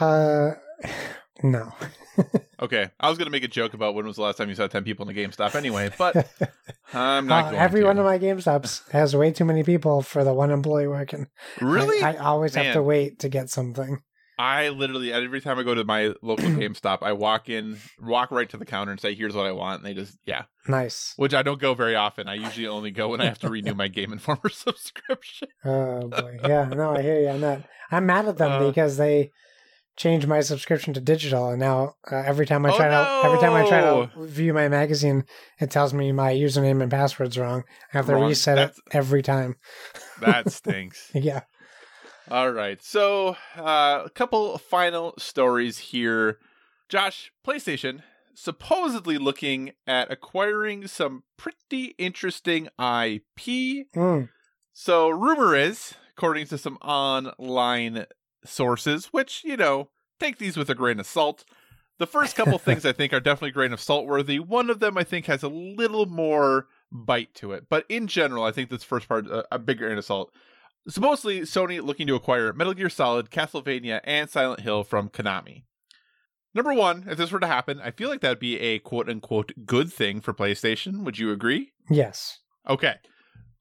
Uh, 0.00 0.52
no. 1.42 1.72
Okay, 2.62 2.90
I 3.00 3.08
was 3.08 3.16
gonna 3.16 3.30
make 3.30 3.44
a 3.44 3.48
joke 3.48 3.72
about 3.72 3.94
when 3.94 4.04
was 4.06 4.16
the 4.16 4.22
last 4.22 4.36
time 4.36 4.50
you 4.50 4.54
saw 4.54 4.66
ten 4.66 4.84
people 4.84 5.08
in 5.08 5.16
a 5.16 5.18
GameStop 5.18 5.54
anyway, 5.54 5.88
but 5.96 6.14
I'm 6.92 7.26
not 7.26 7.46
Uh, 7.46 7.50
going 7.52 7.62
every 7.62 7.80
to. 7.80 7.86
one 7.86 7.98
of 7.98 8.04
my 8.04 8.18
GameStops 8.18 8.86
has 8.90 9.16
way 9.16 9.32
too 9.32 9.46
many 9.46 9.62
people 9.62 10.02
for 10.02 10.24
the 10.24 10.34
one 10.34 10.50
employee 10.50 10.86
working. 10.86 11.28
really, 11.62 12.02
I, 12.02 12.12
I 12.12 12.16
always 12.18 12.54
have 12.56 12.74
to 12.74 12.82
wait 12.82 13.20
to 13.20 13.30
get 13.30 13.48
something. 13.48 14.02
I 14.40 14.70
literally 14.70 15.12
every 15.12 15.40
time 15.42 15.58
I 15.58 15.62
go 15.62 15.74
to 15.74 15.84
my 15.84 16.14
local 16.22 16.46
GameStop, 16.46 16.98
I 17.02 17.12
walk 17.12 17.48
in, 17.50 17.76
walk 18.00 18.30
right 18.30 18.48
to 18.48 18.56
the 18.56 18.64
counter, 18.64 18.90
and 18.92 19.00
say, 19.00 19.14
"Here's 19.14 19.34
what 19.34 19.44
I 19.46 19.52
want," 19.52 19.82
and 19.82 19.86
they 19.86 19.94
just 19.94 20.16
yeah. 20.24 20.44
Nice. 20.66 21.12
Which 21.16 21.34
I 21.34 21.42
don't 21.42 21.60
go 21.60 21.74
very 21.74 21.94
often. 21.94 22.26
I 22.28 22.34
usually 22.34 22.66
only 22.66 22.90
go 22.90 23.08
when 23.08 23.20
I 23.20 23.26
have 23.26 23.38
to 23.40 23.50
renew 23.50 23.74
my 23.74 23.88
Game 23.96 24.12
Informer 24.12 24.48
subscription. 24.50 25.48
Oh 25.64 26.08
boy. 26.08 26.38
Yeah. 26.42 26.64
No, 26.64 26.96
I 26.96 27.02
hear 27.02 27.20
you 27.20 27.28
on 27.28 27.40
that. 27.42 27.68
I'm 27.90 28.06
mad 28.06 28.26
at 28.28 28.38
them 28.38 28.52
Uh, 28.52 28.66
because 28.68 28.96
they 28.96 29.30
changed 29.96 30.26
my 30.26 30.40
subscription 30.40 30.94
to 30.94 31.00
digital, 31.00 31.50
and 31.50 31.60
now 31.60 31.94
uh, 32.10 32.16
every 32.16 32.46
time 32.46 32.64
I 32.64 32.70
Oh, 32.72 32.76
try 32.76 32.88
to 32.88 33.22
every 33.26 33.38
time 33.40 33.52
I 33.52 33.68
try 33.68 33.80
to 33.82 34.10
view 34.26 34.54
my 34.54 34.68
magazine, 34.68 35.24
it 35.60 35.70
tells 35.70 35.92
me 35.92 36.12
my 36.12 36.32
username 36.32 36.80
and 36.80 36.90
password's 36.90 37.36
wrong. 37.36 37.64
I 37.92 37.98
have 37.98 38.06
to 38.06 38.14
Wrong. 38.14 38.28
reset 38.28 38.56
it 38.56 38.74
every 38.92 39.22
time. 39.22 39.56
That 40.20 40.50
stinks. 40.58 41.10
Yeah. 41.12 41.40
All 42.30 42.52
right. 42.52 42.80
So, 42.80 43.36
uh, 43.56 44.02
a 44.04 44.10
couple 44.10 44.56
final 44.58 45.14
stories 45.18 45.78
here. 45.78 46.38
Josh, 46.88 47.32
PlayStation 47.46 48.02
supposedly 48.34 49.18
looking 49.18 49.72
at 49.86 50.10
acquiring 50.10 50.86
some 50.86 51.24
pretty 51.36 51.94
interesting 51.98 52.66
IP. 52.78 53.86
Mm. 53.94 54.28
So, 54.72 55.10
rumor 55.10 55.56
is, 55.56 55.94
according 56.16 56.46
to 56.46 56.58
some 56.58 56.76
online 56.76 58.06
sources, 58.44 59.06
which, 59.06 59.42
you 59.44 59.56
know, 59.56 59.88
take 60.18 60.38
these 60.38 60.56
with 60.56 60.70
a 60.70 60.74
grain 60.74 61.00
of 61.00 61.06
salt. 61.06 61.44
The 61.98 62.06
first 62.06 62.36
couple 62.36 62.58
things 62.60 62.86
I 62.86 62.92
think 62.92 63.12
are 63.12 63.20
definitely 63.20 63.50
grain 63.50 63.72
of 63.72 63.80
salt 63.80 64.06
worthy. 64.06 64.38
One 64.38 64.70
of 64.70 64.78
them 64.78 64.96
I 64.96 65.04
think 65.04 65.26
has 65.26 65.42
a 65.42 65.48
little 65.48 66.06
more 66.06 66.68
bite 66.92 67.34
to 67.34 67.52
it. 67.52 67.66
But 67.68 67.84
in 67.88 68.06
general, 68.06 68.44
I 68.44 68.52
think 68.52 68.70
this 68.70 68.84
first 68.84 69.08
part 69.08 69.30
uh, 69.30 69.42
a 69.50 69.58
bigger 69.58 69.86
grain 69.86 69.98
of 69.98 70.04
salt. 70.04 70.32
Supposedly, 70.88 71.40
Sony 71.40 71.82
looking 71.82 72.06
to 72.06 72.14
acquire 72.14 72.52
Metal 72.52 72.74
Gear 72.74 72.88
Solid, 72.88 73.30
Castlevania, 73.30 74.00
and 74.04 74.28
Silent 74.30 74.60
Hill 74.60 74.82
from 74.82 75.08
Konami. 75.08 75.64
Number 76.54 76.74
one, 76.74 77.04
if 77.08 77.16
this 77.16 77.30
were 77.30 77.40
to 77.40 77.46
happen, 77.46 77.80
I 77.80 77.90
feel 77.90 78.08
like 78.08 78.20
that'd 78.20 78.40
be 78.40 78.58
a 78.58 78.80
quote 78.80 79.08
unquote 79.08 79.52
good 79.66 79.92
thing 79.92 80.20
for 80.20 80.32
PlayStation. 80.32 81.04
Would 81.04 81.18
you 81.18 81.30
agree? 81.30 81.72
Yes. 81.88 82.40
Okay. 82.68 82.94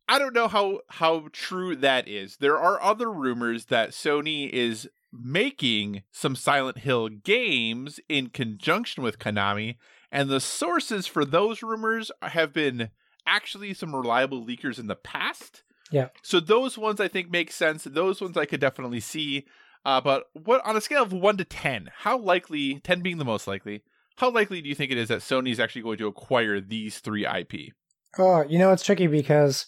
I 0.08 0.18
don't 0.18 0.34
know 0.34 0.48
how 0.48 0.80
how 0.90 1.28
true 1.32 1.76
that 1.76 2.08
is. 2.08 2.38
There 2.38 2.58
are 2.58 2.82
other 2.82 3.12
rumors 3.12 3.66
that 3.66 3.92
Sony 3.92 4.50
is 4.50 4.90
making 5.14 6.02
some 6.12 6.36
Silent 6.36 6.80
Hill 6.80 7.10
games 7.10 8.00
in 8.10 8.30
conjunction 8.30 9.04
with 9.04 9.20
Konami, 9.20 9.76
and 10.12 10.30
the 10.30 10.40
sources 10.40 11.06
for 11.06 11.26
those 11.26 11.62
rumors 11.62 12.12
have 12.24 12.54
been 12.54 12.90
actually 13.28 13.74
some 13.76 13.96
reliable 13.96 14.44
leakers 14.44 14.80
in 14.80 14.88
the 14.88 14.96
past. 14.96 15.64
Yeah. 15.92 16.10
So 16.22 16.40
those 16.40 16.78
ones 16.78 17.00
I 17.00 17.08
think 17.08 17.32
make 17.32 17.52
sense. 17.52 17.84
Those 17.84 18.22
ones 18.22 18.38
I 18.38 18.46
could 18.46 18.60
definitely 18.60 19.00
see. 19.00 19.46
Uh, 19.86 20.02
but 20.02 20.26
what 20.34 20.66
on 20.66 20.76
a 20.76 20.82
scale 20.82 21.04
of 21.04 21.14
one 21.14 21.38
to 21.38 21.46
ten, 21.46 21.90
how 22.00 22.18
likely, 22.18 22.80
ten 22.82 23.02
being 23.02 23.18
the 23.18 23.26
most 23.26 23.48
likely, 23.48 23.84
how 24.18 24.30
likely 24.30 24.62
do 24.62 24.70
you 24.70 24.76
think 24.76 24.92
it 24.92 24.98
is 24.98 25.08
that 25.08 25.20
Sony 25.20 25.52
is 25.52 25.60
actually 25.60 25.82
going 25.82 25.98
to 26.00 26.08
acquire 26.08 26.60
these 26.60 27.00
three 27.00 27.26
IP? 27.26 27.74
Oh, 28.18 28.44
you 28.48 28.60
know 28.60 28.72
it's 28.72 28.84
tricky 28.84 29.08
because 29.08 29.68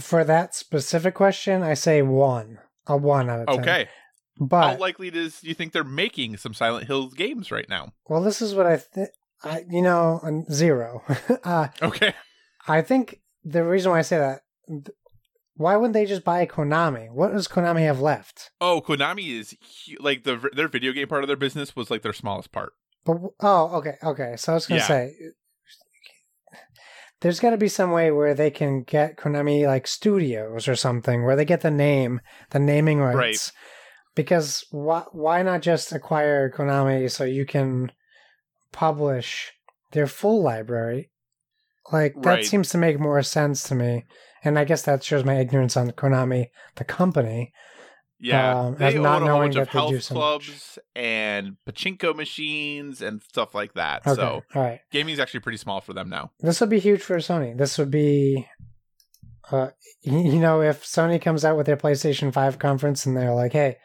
for 0.00 0.24
that 0.24 0.54
specific 0.54 1.14
question, 1.14 1.62
I 1.62 1.74
say 1.74 2.02
one, 2.02 2.58
a 2.86 2.96
one 2.96 3.30
out 3.30 3.40
of 3.40 3.46
ten. 3.48 3.60
Okay. 3.60 3.88
But 4.40 4.74
how 4.74 4.78
likely 4.78 5.08
it 5.08 5.16
is 5.16 5.42
you 5.42 5.54
think 5.54 5.72
they're 5.72 5.82
making 5.82 6.36
some 6.36 6.54
Silent 6.54 6.86
Hills 6.86 7.14
games 7.14 7.50
right 7.50 7.68
now? 7.68 7.92
well, 8.08 8.22
this 8.22 8.40
is 8.40 8.54
what 8.54 8.66
I 8.66 8.76
think. 8.76 9.08
I, 9.42 9.64
you 9.70 9.82
know, 9.82 10.20
um, 10.22 10.44
zero. 10.50 11.02
uh, 11.44 11.68
Okay. 11.80 12.12
I 12.66 12.82
think 12.82 13.20
the 13.44 13.64
reason 13.64 13.90
why 13.90 13.98
I 14.00 14.02
say 14.02 14.18
that, 14.18 14.28
th- 14.30 14.40
why 15.54 15.76
wouldn't 15.76 15.94
they 15.94 16.06
just 16.06 16.24
buy 16.24 16.46
Konami? 16.46 17.10
What 17.10 17.32
does 17.32 17.48
Konami 17.48 17.82
have 17.82 18.00
left? 18.00 18.50
Oh, 18.60 18.80
Konami 18.80 19.28
is 19.38 19.56
like 19.98 20.24
the 20.24 20.48
their 20.54 20.68
video 20.68 20.92
game 20.92 21.08
part 21.08 21.24
of 21.24 21.28
their 21.28 21.36
business 21.36 21.74
was 21.74 21.90
like 21.90 22.02
their 22.02 22.12
smallest 22.12 22.52
part. 22.52 22.72
But 23.04 23.18
oh, 23.40 23.76
okay, 23.78 23.94
okay. 24.02 24.34
So 24.36 24.52
I 24.52 24.54
was 24.54 24.66
gonna 24.66 24.80
Yeah. 24.80 24.86
say, 24.86 25.12
there's 27.20 27.40
got 27.40 27.50
to 27.50 27.56
be 27.56 27.68
some 27.68 27.90
way 27.90 28.10
where 28.10 28.34
they 28.34 28.50
can 28.50 28.82
get 28.82 29.16
Konami 29.16 29.66
like 29.66 29.86
studios 29.86 30.68
or 30.68 30.76
something 30.76 31.24
where 31.24 31.34
they 31.34 31.44
get 31.44 31.62
the 31.62 31.70
name, 31.70 32.20
the 32.50 32.60
naming 32.60 33.00
rights. 33.00 33.16
Right. 33.16 33.52
Because 34.14 34.64
why 34.70 35.04
why 35.12 35.42
not 35.42 35.62
just 35.62 35.92
acquire 35.92 36.50
Konami 36.50 37.10
so 37.10 37.24
you 37.24 37.46
can 37.46 37.90
publish 38.72 39.52
their 39.92 40.06
full 40.06 40.42
library? 40.42 41.10
Like 41.92 42.14
that 42.22 42.26
Right. 42.26 42.44
seems 42.44 42.68
to 42.70 42.78
make 42.78 42.98
more 43.00 43.22
sense 43.22 43.62
to 43.64 43.74
me. 43.74 44.04
And 44.44 44.58
I 44.58 44.64
guess 44.64 44.82
that 44.82 45.02
shows 45.02 45.24
my 45.24 45.36
ignorance 45.38 45.76
on 45.76 45.90
Konami, 45.92 46.48
the 46.76 46.84
company. 46.84 47.52
Yeah, 48.20 48.58
Um, 48.62 48.74
they 48.76 48.88
of 48.88 48.96
own 48.96 49.02
not 49.02 49.22
a 49.22 49.26
bunch 49.26 49.54
of 49.56 49.66
that 49.66 49.72
they 49.72 49.78
do 49.78 49.78
health 49.94 50.02
so 50.02 50.14
clubs 50.14 50.78
and 50.96 51.56
pachinko 51.68 52.16
machines 52.16 53.00
and 53.00 53.22
stuff 53.22 53.54
like 53.54 53.74
that. 53.74 54.04
Okay, 54.06 54.16
So 54.16 54.42
all 54.54 54.62
right. 54.62 54.80
gaming's 54.90 55.20
actually 55.20 55.40
pretty 55.40 55.58
small 55.58 55.80
for 55.80 55.92
them 55.92 56.08
now. 56.08 56.32
This 56.40 56.60
would 56.60 56.68
be 56.70 56.80
huge 56.80 57.00
for 57.00 57.16
Sony. 57.18 57.56
This 57.56 57.78
would 57.78 57.92
be, 57.92 58.48
uh, 59.52 59.68
you 60.02 60.40
know, 60.40 60.62
if 60.62 60.84
Sony 60.84 61.22
comes 61.22 61.44
out 61.44 61.56
with 61.56 61.66
their 61.66 61.76
PlayStation 61.76 62.32
Five 62.32 62.58
conference 62.58 63.06
and 63.06 63.16
they're 63.16 63.34
like, 63.34 63.52
"Hey, 63.52 63.76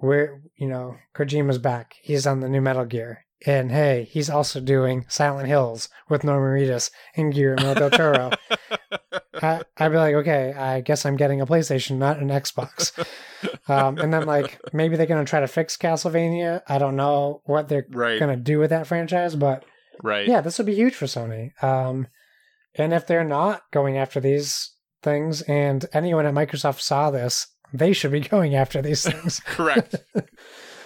we're, 0.00 0.40
you 0.56 0.66
know, 0.68 0.96
Kojima's 1.14 1.58
back. 1.58 1.94
He's 2.02 2.26
on 2.26 2.40
the 2.40 2.48
new 2.48 2.60
Metal 2.62 2.84
Gear, 2.86 3.24
and 3.46 3.70
hey, 3.70 4.08
he's 4.10 4.30
also 4.30 4.60
doing 4.60 5.04
Silent 5.08 5.48
Hills 5.48 5.88
with 6.08 6.24
Norman 6.24 6.60
Reedus 6.60 6.90
and 7.16 7.32
Guillermo 7.32 7.74
del 7.74 7.90
Toro." 7.90 8.30
I, 9.42 9.62
I'd 9.76 9.88
be 9.88 9.96
like, 9.96 10.14
"Okay, 10.14 10.52
I 10.52 10.80
guess 10.80 11.04
I'm 11.04 11.16
getting 11.16 11.40
a 11.40 11.46
PlayStation, 11.46 11.96
not 11.98 12.18
an 12.18 12.28
Xbox." 12.28 12.92
um, 13.68 13.98
and 13.98 14.12
then 14.12 14.26
like 14.26 14.60
maybe 14.72 14.96
they're 14.96 15.06
gonna 15.06 15.24
try 15.24 15.40
to 15.40 15.48
fix 15.48 15.76
Castlevania. 15.76 16.62
I 16.68 16.78
don't 16.78 16.96
know 16.96 17.42
what 17.44 17.68
they're 17.68 17.86
right, 17.90 18.20
gonna 18.20 18.36
do 18.36 18.58
with 18.58 18.70
that 18.70 18.86
franchise, 18.86 19.34
but 19.36 19.64
right. 20.02 20.26
yeah, 20.26 20.40
this 20.40 20.58
would 20.58 20.66
be 20.66 20.74
huge 20.74 20.94
for 20.94 21.06
Sony. 21.06 21.50
Um, 21.62 22.06
and 22.74 22.92
if 22.92 23.06
they're 23.06 23.24
not 23.24 23.62
going 23.72 23.98
after 23.98 24.20
these 24.20 24.72
things, 25.02 25.42
and 25.42 25.84
anyone 25.92 26.26
at 26.26 26.34
Microsoft 26.34 26.80
saw 26.80 27.10
this, 27.10 27.48
they 27.72 27.92
should 27.92 28.12
be 28.12 28.20
going 28.28 28.54
after 28.54 28.82
these 28.82 29.02
things. 29.02 29.40
correct. 29.44 29.96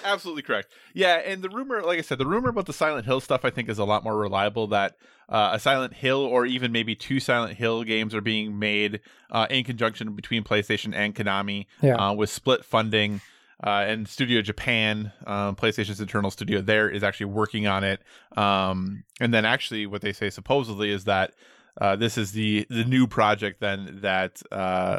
Absolutely 0.06 0.42
correct. 0.42 0.70
Yeah, 0.94 1.16
and 1.16 1.42
the 1.42 1.48
rumor, 1.48 1.82
like 1.82 1.98
I 1.98 2.02
said, 2.02 2.18
the 2.18 2.26
rumor 2.26 2.48
about 2.48 2.66
the 2.66 2.72
Silent 2.72 3.04
Hill 3.06 3.20
stuff, 3.20 3.44
I 3.44 3.50
think, 3.50 3.68
is 3.68 3.78
a 3.78 3.84
lot 3.84 4.04
more 4.04 4.16
reliable. 4.16 4.68
That 4.68 4.96
uh, 5.28 5.50
a 5.54 5.58
Silent 5.58 5.94
Hill, 5.94 6.20
or 6.20 6.46
even 6.46 6.70
maybe 6.72 6.94
two 6.94 7.18
Silent 7.20 7.58
Hill 7.58 7.82
games, 7.82 8.14
are 8.14 8.20
being 8.20 8.58
made 8.58 9.00
uh, 9.30 9.46
in 9.50 9.64
conjunction 9.64 10.12
between 10.14 10.44
PlayStation 10.44 10.94
and 10.94 11.14
Konami, 11.14 11.66
Yeah. 11.82 11.96
uh, 11.96 12.12
with 12.12 12.30
split 12.30 12.64
funding. 12.64 13.20
Uh, 13.64 13.86
and 13.88 14.06
Studio 14.06 14.42
Japan, 14.42 15.12
um, 15.26 15.56
PlayStation's 15.56 15.98
internal 15.98 16.30
studio 16.30 16.60
there, 16.60 16.90
is 16.90 17.02
actually 17.02 17.26
working 17.26 17.66
on 17.66 17.84
it. 17.84 18.02
Um, 18.36 19.02
and 19.18 19.32
then, 19.32 19.46
actually, 19.46 19.86
what 19.86 20.02
they 20.02 20.12
say 20.12 20.28
supposedly 20.28 20.90
is 20.90 21.04
that 21.04 21.32
uh, 21.80 21.96
this 21.96 22.16
is 22.18 22.32
the 22.32 22.66
the 22.70 22.84
new 22.84 23.06
project 23.06 23.60
then 23.60 23.98
that 24.02 24.42
uh, 24.52 24.98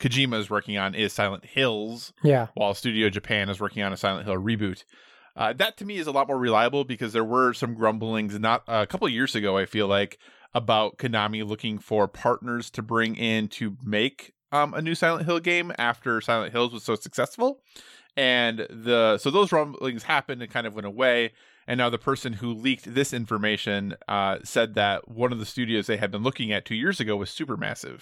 Kojima 0.00 0.38
is 0.38 0.50
working 0.50 0.78
on 0.78 0.94
is 0.94 1.12
Silent 1.12 1.44
Hills 1.44 2.12
yeah, 2.22 2.48
while 2.54 2.74
Studio 2.74 3.10
Japan 3.10 3.48
is 3.48 3.60
working 3.60 3.82
on 3.82 3.92
a 3.92 3.96
Silent 3.96 4.26
Hill 4.26 4.36
reboot. 4.36 4.84
Uh, 5.36 5.52
that 5.52 5.76
to 5.76 5.84
me 5.84 5.98
is 5.98 6.06
a 6.06 6.10
lot 6.10 6.26
more 6.26 6.38
reliable 6.38 6.84
because 6.84 7.12
there 7.12 7.24
were 7.24 7.52
some 7.52 7.74
grumblings 7.74 8.38
not 8.38 8.64
a 8.66 8.86
couple 8.86 9.06
of 9.06 9.12
years 9.12 9.34
ago. 9.34 9.56
I 9.56 9.66
feel 9.66 9.86
like 9.86 10.18
about 10.54 10.98
Konami 10.98 11.46
looking 11.46 11.78
for 11.78 12.08
partners 12.08 12.70
to 12.70 12.82
bring 12.82 13.14
in 13.14 13.48
to 13.48 13.76
make 13.84 14.32
um, 14.50 14.74
a 14.74 14.82
new 14.82 14.94
Silent 14.94 15.26
Hill 15.26 15.38
game 15.38 15.72
after 15.78 16.20
Silent 16.20 16.52
Hills 16.52 16.72
was 16.72 16.82
so 16.82 16.96
successful, 16.96 17.60
and 18.16 18.66
the 18.70 19.18
so 19.18 19.30
those 19.30 19.52
rumblings 19.52 20.04
happened 20.04 20.42
and 20.42 20.50
kind 20.50 20.66
of 20.66 20.74
went 20.74 20.86
away. 20.86 21.32
And 21.66 21.78
now 21.78 21.90
the 21.90 21.98
person 21.98 22.32
who 22.32 22.52
leaked 22.52 22.94
this 22.94 23.12
information 23.12 23.94
uh, 24.08 24.38
said 24.42 24.74
that 24.74 25.08
one 25.08 25.30
of 25.30 25.38
the 25.38 25.46
studios 25.46 25.86
they 25.86 25.98
had 25.98 26.10
been 26.10 26.24
looking 26.24 26.50
at 26.50 26.64
two 26.64 26.74
years 26.74 26.98
ago 26.98 27.16
was 27.16 27.28
Supermassive 27.30 28.00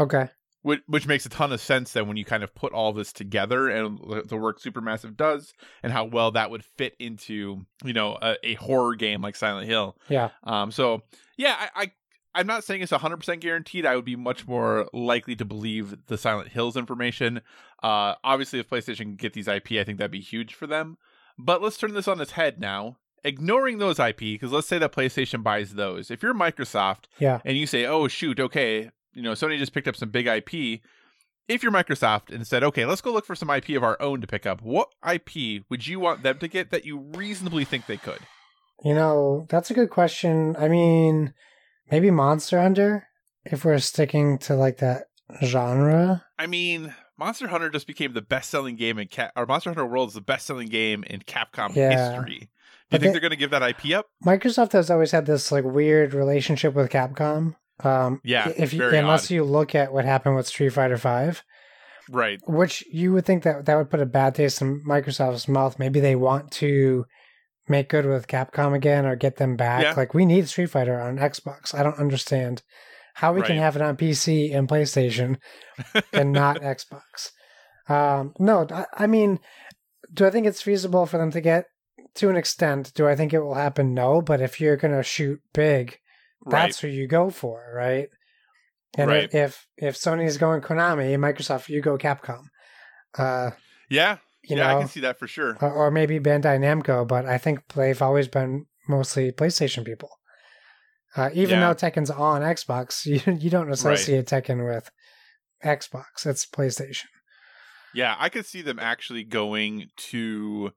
okay, 0.00 0.28
which, 0.62 0.80
which 0.86 1.06
makes 1.06 1.24
a 1.24 1.28
ton 1.28 1.52
of 1.52 1.60
sense 1.60 1.92
then 1.92 2.08
when 2.08 2.16
you 2.16 2.24
kind 2.24 2.42
of 2.42 2.54
put 2.54 2.72
all 2.72 2.92
this 2.92 3.12
together 3.12 3.68
and 3.68 3.98
the- 4.28 4.36
work 4.36 4.60
Supermassive 4.60 5.16
does 5.16 5.52
and 5.82 5.92
how 5.92 6.04
well 6.04 6.30
that 6.32 6.50
would 6.50 6.64
fit 6.64 6.94
into 6.98 7.64
you 7.84 7.92
know 7.92 8.18
a, 8.20 8.36
a 8.42 8.54
horror 8.54 8.94
game 8.96 9.22
like 9.22 9.36
Silent 9.36 9.66
Hill. 9.68 9.96
yeah, 10.08 10.30
Um, 10.44 10.70
so 10.70 11.02
yeah, 11.36 11.68
I, 11.74 11.82
I 11.82 11.92
I'm 12.34 12.46
not 12.46 12.62
saying 12.62 12.82
it's 12.82 12.92
100 12.92 13.16
percent 13.16 13.40
guaranteed. 13.40 13.86
I 13.86 13.96
would 13.96 14.04
be 14.04 14.14
much 14.16 14.46
more 14.46 14.88
likely 14.92 15.34
to 15.36 15.44
believe 15.44 15.94
the 16.06 16.18
Silent 16.18 16.48
Hills 16.50 16.76
information. 16.76 17.40
Uh, 17.82 18.14
obviously, 18.22 18.58
if 18.60 18.68
PlayStation 18.68 18.98
can 18.98 19.16
get 19.16 19.32
these 19.32 19.48
IP, 19.48 19.72
I 19.72 19.84
think 19.84 19.98
that'd 19.98 20.10
be 20.10 20.20
huge 20.20 20.54
for 20.54 20.66
them. 20.66 20.98
But 21.38 21.62
let's 21.62 21.78
turn 21.78 21.94
this 21.94 22.06
on 22.06 22.20
its 22.20 22.32
head 22.32 22.60
now. 22.60 22.98
Ignoring 23.24 23.78
those 23.78 23.98
IP, 23.98 24.18
because 24.18 24.52
let's 24.52 24.68
say 24.68 24.78
that 24.78 24.92
PlayStation 24.92 25.42
buys 25.42 25.74
those. 25.74 26.10
If 26.10 26.22
you're 26.22 26.34
Microsoft, 26.34 27.04
yeah. 27.18 27.40
and 27.44 27.56
you 27.56 27.66
say, 27.66 27.84
"Oh 27.86 28.06
shoot, 28.08 28.38
okay, 28.38 28.90
you 29.14 29.22
know, 29.22 29.32
Sony 29.32 29.58
just 29.58 29.72
picked 29.72 29.88
up 29.88 29.96
some 29.96 30.10
big 30.10 30.26
IP." 30.26 30.80
If 31.48 31.62
you're 31.62 31.72
Microsoft 31.72 32.30
and 32.30 32.46
said, 32.46 32.62
"Okay, 32.62 32.84
let's 32.84 33.00
go 33.00 33.10
look 33.12 33.24
for 33.24 33.34
some 33.34 33.48
IP 33.50 33.70
of 33.70 33.82
our 33.82 34.00
own 34.02 34.20
to 34.20 34.26
pick 34.26 34.44
up," 34.44 34.60
what 34.60 34.88
IP 35.02 35.64
would 35.70 35.86
you 35.86 35.98
want 35.98 36.22
them 36.22 36.38
to 36.38 36.48
get 36.48 36.70
that 36.70 36.84
you 36.84 36.98
reasonably 37.14 37.64
think 37.64 37.86
they 37.86 37.96
could? 37.96 38.20
You 38.84 38.94
know, 38.94 39.46
that's 39.48 39.70
a 39.70 39.74
good 39.74 39.90
question. 39.90 40.54
I 40.58 40.68
mean, 40.68 41.32
maybe 41.90 42.10
Monster 42.10 42.60
Hunter, 42.60 43.08
if 43.44 43.64
we're 43.64 43.78
sticking 43.78 44.38
to 44.40 44.54
like 44.54 44.78
that 44.78 45.04
genre. 45.42 46.24
I 46.38 46.46
mean, 46.46 46.94
Monster 47.18 47.48
Hunter 47.48 47.70
just 47.70 47.86
became 47.86 48.12
the 48.12 48.22
best-selling 48.22 48.76
game 48.76 48.98
in 48.98 49.08
Cap, 49.08 49.32
or 49.34 49.46
Monster 49.46 49.70
Hunter 49.70 49.86
World 49.86 50.08
is 50.08 50.14
the 50.14 50.20
best-selling 50.20 50.68
game 50.68 51.02
in 51.04 51.20
Capcom 51.22 51.74
Yeah. 51.74 52.12
history. 52.12 52.38
Do 52.40 52.46
But 52.90 53.00
you 53.00 53.00
think 53.00 53.02
they- 53.02 53.10
they're 53.12 53.20
going 53.20 53.30
to 53.30 53.36
give 53.36 53.50
that 53.50 53.62
IP 53.62 53.92
up? 53.94 54.06
Microsoft 54.24 54.72
has 54.72 54.90
always 54.90 55.10
had 55.12 55.26
this 55.26 55.50
like 55.50 55.64
weird 55.64 56.14
relationship 56.14 56.74
with 56.74 56.90
Capcom. 56.90 57.56
Um, 57.84 58.20
Yeah, 58.24 58.48
if 58.56 58.72
you, 58.72 58.86
unless 58.88 59.26
odd. 59.26 59.30
you 59.34 59.44
look 59.44 59.74
at 59.74 59.92
what 59.92 60.04
happened 60.04 60.34
with 60.36 60.46
Street 60.46 60.70
Fighter 60.70 60.98
Five, 60.98 61.42
Right. 62.10 62.40
which 62.46 62.84
you 62.90 63.12
would 63.12 63.24
think 63.26 63.42
that 63.44 63.66
that 63.66 63.76
would 63.76 63.90
put 63.90 64.00
a 64.00 64.06
bad 64.06 64.34
taste 64.34 64.60
in 64.62 64.82
Microsoft's 64.84 65.46
mouth. 65.48 65.78
Maybe 65.78 66.00
they 66.00 66.16
want 66.16 66.50
to 66.52 67.04
make 67.68 67.88
good 67.90 68.06
with 68.06 68.26
Capcom 68.26 68.74
again 68.74 69.04
or 69.06 69.14
get 69.14 69.36
them 69.36 69.54
back. 69.56 69.82
Yeah. 69.82 69.94
Like 69.96 70.14
we 70.14 70.24
need 70.24 70.48
Street 70.48 70.70
Fighter 70.70 70.98
on 71.00 71.18
Xbox. 71.18 71.74
I 71.74 71.82
don't 71.82 71.98
understand 71.98 72.62
how 73.14 73.32
we 73.32 73.42
can 73.42 73.56
have 73.58 73.74
it 73.76 73.82
on 73.82 73.96
PC 73.96 74.54
and 74.56 74.68
PlayStation 74.68 75.36
and 76.12 76.32
not 76.32 76.60
Xbox. 76.62 77.30
Um, 77.88 78.32
no, 78.38 78.66
I, 78.70 78.86
I 78.94 79.06
mean, 79.06 79.38
do 80.12 80.24
I 80.26 80.30
think 80.30 80.46
it's 80.46 80.62
feasible 80.62 81.04
for 81.06 81.18
them 81.18 81.30
to 81.32 81.40
get 81.40 81.66
to 82.14 82.30
an 82.30 82.36
extent? 82.36 82.92
Do 82.94 83.06
I 83.08 83.16
think 83.16 83.32
it 83.34 83.40
will 83.40 83.54
happen? 83.54 83.92
No, 83.92 84.22
but 84.22 84.40
if 84.40 84.60
you're 84.60 84.76
gonna 84.76 85.02
shoot 85.02 85.40
big, 85.52 85.98
Right. 86.48 86.62
that's 86.62 86.80
who 86.80 86.88
you 86.88 87.06
go 87.06 87.30
for, 87.30 87.62
right? 87.74 88.08
And 88.96 89.10
Right. 89.10 89.24
if, 89.24 89.34
if 89.34 89.66
if 89.76 89.94
Sony's 89.96 90.38
going 90.38 90.60
Konami, 90.62 91.14
Microsoft, 91.16 91.68
you 91.68 91.80
go 91.80 91.98
Capcom. 91.98 92.44
Uh, 93.16 93.50
Yeah. 93.90 94.18
you 94.42 94.56
yeah, 94.56 94.70
I 94.76 94.78
can 94.80 94.88
see 94.88 95.00
that 95.00 95.18
for 95.18 95.26
sure. 95.26 95.56
or, 95.60 95.70
or 95.72 95.90
maybe 95.90 96.18
Bandai 96.18 96.58
Namco, 96.58 97.06
but 97.06 97.26
I 97.26 97.38
think 97.38 97.60
they've 97.74 98.00
always 98.00 98.28
been 98.28 98.66
mostly 98.88 99.30
PlayStation 99.32 99.84
people. 99.84 100.10
Uh, 101.16 101.30
even 101.34 101.58
Yeah. 101.60 101.68
though 101.68 101.74
Tekken's 101.74 102.10
on 102.10 102.42
Xbox, 102.42 103.04
you 103.26 103.34
you 103.34 103.50
don't 103.50 103.70
associate 103.72 104.26
Tekken 104.26 104.64
with 104.66 104.90
Xbox. 105.64 106.24
It's 106.26 106.46
PlayStation. 106.46 107.06
Yeah, 107.94 108.14
I 108.18 108.28
could 108.28 108.46
see 108.46 108.62
them 108.62 108.78
actually 108.78 109.24
going 109.24 109.88
to 110.10 110.72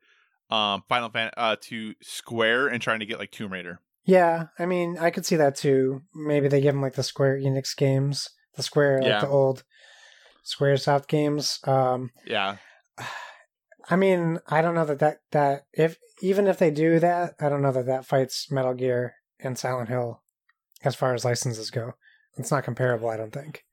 um 0.49 0.83
Final 0.89 1.09
Fan 1.09 1.31
uh 1.37 1.55
to 1.61 1.93
Square 2.01 2.67
and 2.67 2.81
trying 2.81 2.99
to 2.99 3.05
get 3.05 3.19
like 3.19 3.31
Tomb 3.31 3.53
Raider. 3.53 3.79
Yeah, 4.03 4.47
I 4.57 4.65
mean, 4.65 4.97
I 4.99 5.09
could 5.11 5.25
see 5.25 5.35
that 5.35 5.55
too. 5.55 6.01
Maybe 6.13 6.47
they 6.47 6.61
give 6.61 6.73
them 6.73 6.81
like 6.81 6.95
the 6.95 7.03
Square 7.03 7.39
Enix 7.39 7.75
games, 7.75 8.27
the 8.55 8.63
Square, 8.63 9.01
like 9.01 9.09
Yeah. 9.09 9.19
the 9.21 9.27
old 9.29 9.63
SquareSoft 10.45 11.07
games. 11.07 11.59
Um, 11.65 12.11
Yeah. 12.25 12.57
I 13.89 13.95
mean, 13.95 14.39
I 14.47 14.61
don't 14.61 14.75
know 14.75 14.85
that 14.85 14.99
that 14.99 15.17
that 15.31 15.65
if 15.73 15.97
even 16.21 16.47
if 16.47 16.57
they 16.59 16.71
do 16.71 16.99
that, 16.99 17.33
I 17.39 17.49
don't 17.49 17.61
know 17.63 17.71
that 17.71 17.87
that 17.87 18.05
fights 18.05 18.51
Metal 18.51 18.73
Gear 18.73 19.15
and 19.39 19.57
Silent 19.57 19.89
Hill 19.89 20.21
as 20.83 20.95
far 20.95 21.13
as 21.13 21.25
licenses 21.25 21.71
go. 21.71 21.93
It's 22.37 22.51
not 22.51 22.63
comparable, 22.63 23.09
I 23.09 23.17
don't 23.17 23.33
think, 23.33 23.65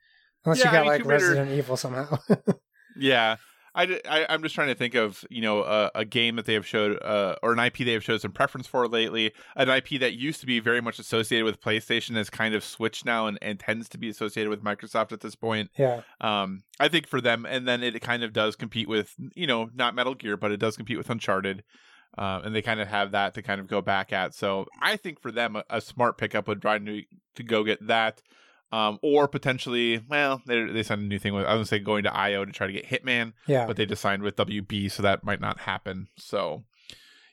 unless 0.45 0.59
Yeah, 0.59 0.64
you 0.64 0.70
I 0.70 0.72
got 0.72 0.81
mean, 0.81 0.89
like 0.89 1.05
Resident 1.05 1.51
Evil 1.53 1.76
somehow. 1.76 2.18
Yeah. 3.01 3.37
I, 3.79 4.01
I, 4.09 4.35
am 4.35 4.43
just 4.43 4.57
trying 4.57 4.68
to 4.68 4.74
think 4.74 4.97
of, 4.97 5.24
you 5.31 5.41
know, 5.41 5.62
a, 5.62 5.91
a 5.95 6.05
game 6.05 6.35
that 6.35 6.47
they 6.47 6.55
have 6.55 6.66
showed, 6.66 7.01
uh, 7.01 7.37
or 7.45 7.53
an 7.53 7.61
IP 7.61 7.79
they 7.79 7.93
have 7.93 8.03
showed 8.03 8.20
some 8.20 8.33
preference 8.33 8.66
for 8.66 8.89
lately. 8.89 9.33
An 9.55 9.68
IP 9.68 10.01
that 10.01 10.14
used 10.14 10.41
to 10.41 10.47
be 10.47 10.59
very 10.59 10.81
much 10.81 10.99
associated 10.99 11.45
with 11.45 11.61
PlayStation 11.61 12.16
has 12.16 12.29
kind 12.29 12.57
of 12.57 12.64
switched 12.64 13.05
now 13.05 13.29
and, 13.29 13.39
and 13.41 13.61
tends 13.61 13.89
to 13.91 13.99
be 13.99 14.09
associated 14.09 14.51
with 14.51 14.64
Microsoft 14.64 15.12
at 15.12 15.20
this 15.20 15.37
point. 15.37 15.70
yeah, 15.76 16.01
Um, 16.20 16.64
I 16.81 16.89
think 16.89 17.07
for 17.07 17.20
them, 17.20 17.47
and 17.47 17.68
then 17.68 17.85
it 17.85 18.01
kind 18.01 18.24
of 18.24 18.33
does 18.33 18.57
compete 18.57 18.89
with, 18.89 19.14
you 19.37 19.47
know, 19.47 19.70
not 19.72 19.95
Metal 19.95 20.14
Gear, 20.14 20.37
but 20.37 20.51
it 20.51 20.59
does 20.59 20.76
compete 20.76 20.99
with 20.99 21.09
Uncharted. 21.09 21.62
Uh, 22.16 22.41
and 22.43 22.53
they 22.55 22.62
kind 22.62 22.81
of 22.81 22.89
have 22.89 23.12
that 23.12 23.35
to 23.35 23.43
kind 23.43 23.61
of 23.61 23.68
go 23.68 23.81
back 23.81 24.12
at. 24.12 24.35
So 24.35 24.66
I 24.83 24.97
think 24.97 25.20
for 25.20 25.31
them, 25.31 25.55
a, 25.55 25.64
a 25.70 25.81
smart 25.81 26.18
pickup 26.18 26.49
would 26.49 26.61
try 26.61 26.79
to, 26.79 27.03
to 27.37 27.43
go 27.45 27.62
get 27.62 27.87
that. 27.87 28.22
Um, 28.71 28.99
or 29.03 29.29
potentially, 29.29 30.05
well, 30.11 30.43
they 30.47 30.62
they 30.66 30.83
signed 30.83 31.01
a 31.01 31.05
new 31.07 31.19
thing 31.19 31.33
with 31.33 31.47
I 31.47 31.55
was 31.55 31.71
gonna 31.71 31.79
say 31.81 31.85
going 31.85 32.05
to 32.05 32.14
IO 32.14 32.45
to 32.45 32.53
try 32.53 32.66
to 32.66 32.73
get 32.73 32.87
Hitman, 32.87 33.33
Yeah. 33.47 33.66
but 33.66 33.77
they 33.77 33.87
just 33.87 34.03
signed 34.03 34.23
with 34.23 34.37
WB, 34.37 34.91
so 34.91 35.03
that 35.03 35.25
might 35.25 35.41
not 35.41 35.61
happen. 35.61 36.09
So, 36.19 36.64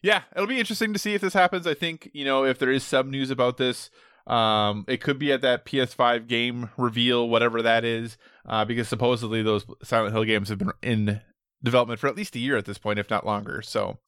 yeah, 0.01 0.21
it'll 0.33 0.47
be 0.47 0.59
interesting 0.59 0.93
to 0.93 0.99
see 0.99 1.13
if 1.13 1.19
this 1.19 1.33
happens. 1.33 1.67
I 1.67 1.73
think 1.73 2.09
you 2.13 2.23
know 2.23 2.45
if 2.45 2.57
there 2.57 2.71
is 2.71 2.83
some 2.85 3.11
news 3.11 3.31
about 3.31 3.57
this, 3.57 3.89
um, 4.27 4.85
it 4.87 5.01
could 5.01 5.19
be 5.19 5.33
at 5.33 5.41
that 5.41 5.65
PS5 5.65 6.25
game 6.27 6.69
reveal, 6.77 7.27
whatever 7.27 7.61
that 7.61 7.83
is, 7.83 8.17
uh, 8.47 8.63
because 8.63 8.87
supposedly 8.87 9.43
those 9.43 9.65
Silent 9.83 10.13
Hill 10.13 10.23
games 10.23 10.47
have 10.47 10.59
been 10.59 10.71
in 10.81 11.19
development 11.63 11.99
for 11.99 12.07
at 12.07 12.15
least 12.15 12.35
a 12.37 12.39
year 12.39 12.55
at 12.55 12.63
this 12.65 12.77
point, 12.77 12.97
if 12.97 13.09
not 13.09 13.25
longer. 13.25 13.61
So, 13.61 13.99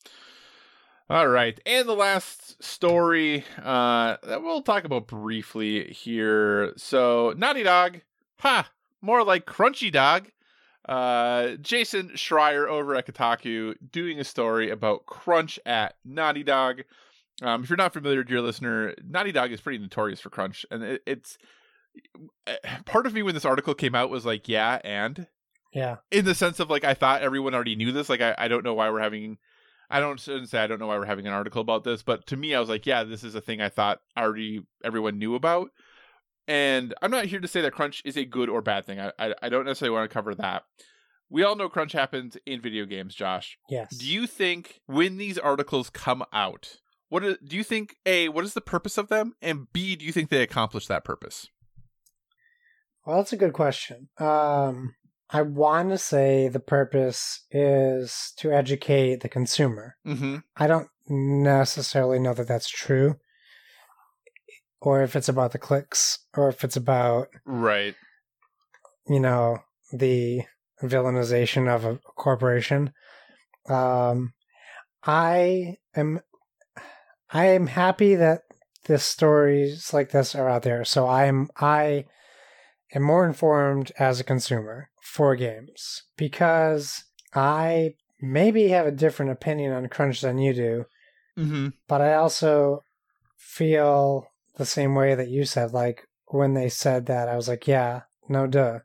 all 1.09 1.27
right, 1.27 1.59
and 1.65 1.87
the 1.87 1.93
last 1.95 2.61
story 2.63 3.45
uh, 3.63 4.17
that 4.23 4.41
we'll 4.43 4.61
talk 4.61 4.83
about 4.83 5.07
briefly 5.07 5.91
here. 5.93 6.73
So, 6.77 7.33
Naughty 7.37 7.63
Dog, 7.63 8.01
ha, 8.39 8.69
more 9.01 9.23
like 9.23 9.45
Crunchy 9.45 9.91
Dog. 9.91 10.27
Uh, 10.87 11.55
Jason 11.61 12.09
Schreier 12.15 12.65
over 12.67 12.95
at 12.95 13.05
Kotaku 13.05 13.75
doing 13.91 14.19
a 14.19 14.23
story 14.23 14.69
about 14.69 15.05
crunch 15.05 15.59
at 15.65 15.95
Naughty 16.05 16.43
Dog. 16.43 16.83
Um, 17.41 17.63
if 17.63 17.69
you're 17.69 17.77
not 17.77 17.93
familiar, 17.93 18.23
dear 18.23 18.41
listener, 18.41 18.95
Naughty 19.05 19.31
Dog 19.33 19.51
is 19.51 19.61
pretty 19.61 19.77
notorious 19.79 20.19
for 20.21 20.29
crunch, 20.29 20.65
and 20.71 20.83
it, 20.83 21.03
it's 21.05 21.37
part 22.85 23.05
of 23.05 23.13
me 23.13 23.21
when 23.23 23.33
this 23.33 23.45
article 23.45 23.73
came 23.73 23.95
out 23.95 24.09
was 24.09 24.25
like, 24.25 24.47
yeah, 24.47 24.79
and 24.83 25.27
Yeah. 25.73 25.97
in 26.11 26.25
the 26.25 26.35
sense 26.35 26.59
of 26.59 26.69
like 26.69 26.83
I 26.83 26.93
thought 26.93 27.21
everyone 27.21 27.53
already 27.53 27.75
knew 27.75 27.91
this. 27.91 28.09
Like 28.09 28.21
I, 28.21 28.35
I 28.37 28.47
don't 28.47 28.63
know 28.63 28.73
why 28.73 28.89
we're 28.89 29.01
having 29.01 29.37
I 29.89 29.99
don't 29.99 30.19
say 30.19 30.59
I 30.59 30.67
don't 30.67 30.79
know 30.79 30.87
why 30.87 30.97
we're 30.97 31.05
having 31.05 31.27
an 31.27 31.33
article 31.33 31.61
about 31.61 31.83
this, 31.83 32.03
but 32.03 32.27
to 32.27 32.37
me 32.37 32.53
I 32.53 32.59
was 32.59 32.69
like, 32.69 32.85
yeah, 32.85 33.03
this 33.03 33.23
is 33.23 33.35
a 33.35 33.41
thing 33.41 33.61
I 33.61 33.69
thought 33.69 33.99
already 34.17 34.61
everyone 34.83 35.17
knew 35.17 35.35
about. 35.35 35.69
And 36.47 36.93
I'm 37.01 37.11
not 37.11 37.25
here 37.25 37.39
to 37.39 37.47
say 37.47 37.61
that 37.61 37.73
crunch 37.73 38.01
is 38.05 38.17
a 38.17 38.25
good 38.25 38.49
or 38.49 38.61
bad 38.61 38.85
thing. 38.85 38.99
I 38.99 39.11
I, 39.19 39.33
I 39.43 39.49
don't 39.49 39.65
necessarily 39.65 39.97
want 39.97 40.09
to 40.09 40.13
cover 40.13 40.35
that. 40.35 40.63
We 41.29 41.43
all 41.43 41.55
know 41.55 41.69
crunch 41.69 41.91
happens 41.91 42.37
in 42.45 42.61
video 42.61 42.85
games, 42.85 43.13
Josh. 43.13 43.57
Yes. 43.69 43.95
Do 43.95 44.05
you 44.07 44.27
think 44.27 44.79
when 44.85 45.17
these 45.17 45.37
articles 45.37 45.89
come 45.89 46.23
out, 46.31 46.77
what 47.09 47.23
is, 47.23 47.37
do 47.45 47.57
you 47.57 47.63
think 47.63 47.95
a 48.05 48.29
what 48.29 48.45
is 48.45 48.53
the 48.53 48.61
purpose 48.61 48.97
of 48.97 49.09
them, 49.09 49.33
and 49.41 49.67
b 49.73 49.95
do 49.95 50.05
you 50.05 50.11
think 50.11 50.29
they 50.29 50.41
accomplish 50.41 50.87
that 50.87 51.03
purpose? 51.03 51.49
Well, 53.05 53.17
that's 53.17 53.33
a 53.33 53.37
good 53.37 53.53
question. 53.53 54.09
Um, 54.19 54.95
I 55.29 55.41
want 55.41 55.89
to 55.89 55.97
say 55.97 56.47
the 56.47 56.59
purpose 56.59 57.45
is 57.51 58.33
to 58.37 58.51
educate 58.51 59.21
the 59.21 59.29
consumer. 59.29 59.97
Mm-hmm. 60.05 60.37
I 60.55 60.67
don't 60.67 60.87
necessarily 61.09 62.19
know 62.19 62.33
that 62.33 62.47
that's 62.47 62.69
true, 62.69 63.17
or 64.81 65.01
if 65.03 65.15
it's 65.15 65.29
about 65.29 65.51
the 65.51 65.57
clicks, 65.57 66.19
or 66.35 66.49
if 66.49 66.63
it's 66.63 66.77
about 66.77 67.27
Right. 67.45 67.95
you 69.07 69.19
know 69.19 69.59
the 69.91 70.43
villainization 70.81 71.67
of 71.73 71.85
a 71.85 71.97
corporation. 72.15 72.93
Um, 73.69 74.33
I 75.03 75.77
am, 75.95 76.21
I 77.31 77.45
am 77.47 77.67
happy 77.67 78.15
that 78.15 78.43
this 78.85 79.03
stories 79.05 79.93
like 79.93 80.11
this 80.11 80.35
are 80.35 80.47
out 80.49 80.63
there. 80.63 80.85
So 80.85 81.07
I'm 81.07 81.49
I 81.57 82.05
am 82.95 83.03
more 83.03 83.25
informed 83.25 83.91
as 83.99 84.19
a 84.19 84.23
consumer 84.23 84.89
for 85.07 85.35
games 85.35 86.03
because 86.17 87.03
I 87.33 87.95
maybe 88.21 88.67
have 88.69 88.85
a 88.85 88.91
different 88.91 89.31
opinion 89.31 89.71
on 89.71 89.87
crunch 89.87 90.21
than 90.21 90.37
you 90.37 90.53
do, 90.53 90.85
Mm-hmm. 91.39 91.67
but 91.87 92.01
I 92.01 92.15
also 92.15 92.83
feel 93.37 94.27
the 94.57 94.65
same 94.65 94.95
way 94.95 95.15
that 95.15 95.29
you 95.29 95.45
said. 95.45 95.71
Like 95.71 96.03
when 96.27 96.53
they 96.55 96.67
said 96.67 97.05
that, 97.05 97.29
I 97.29 97.35
was 97.35 97.47
like, 97.47 97.67
yeah, 97.67 98.01
no 98.27 98.47
duh. 98.47 98.79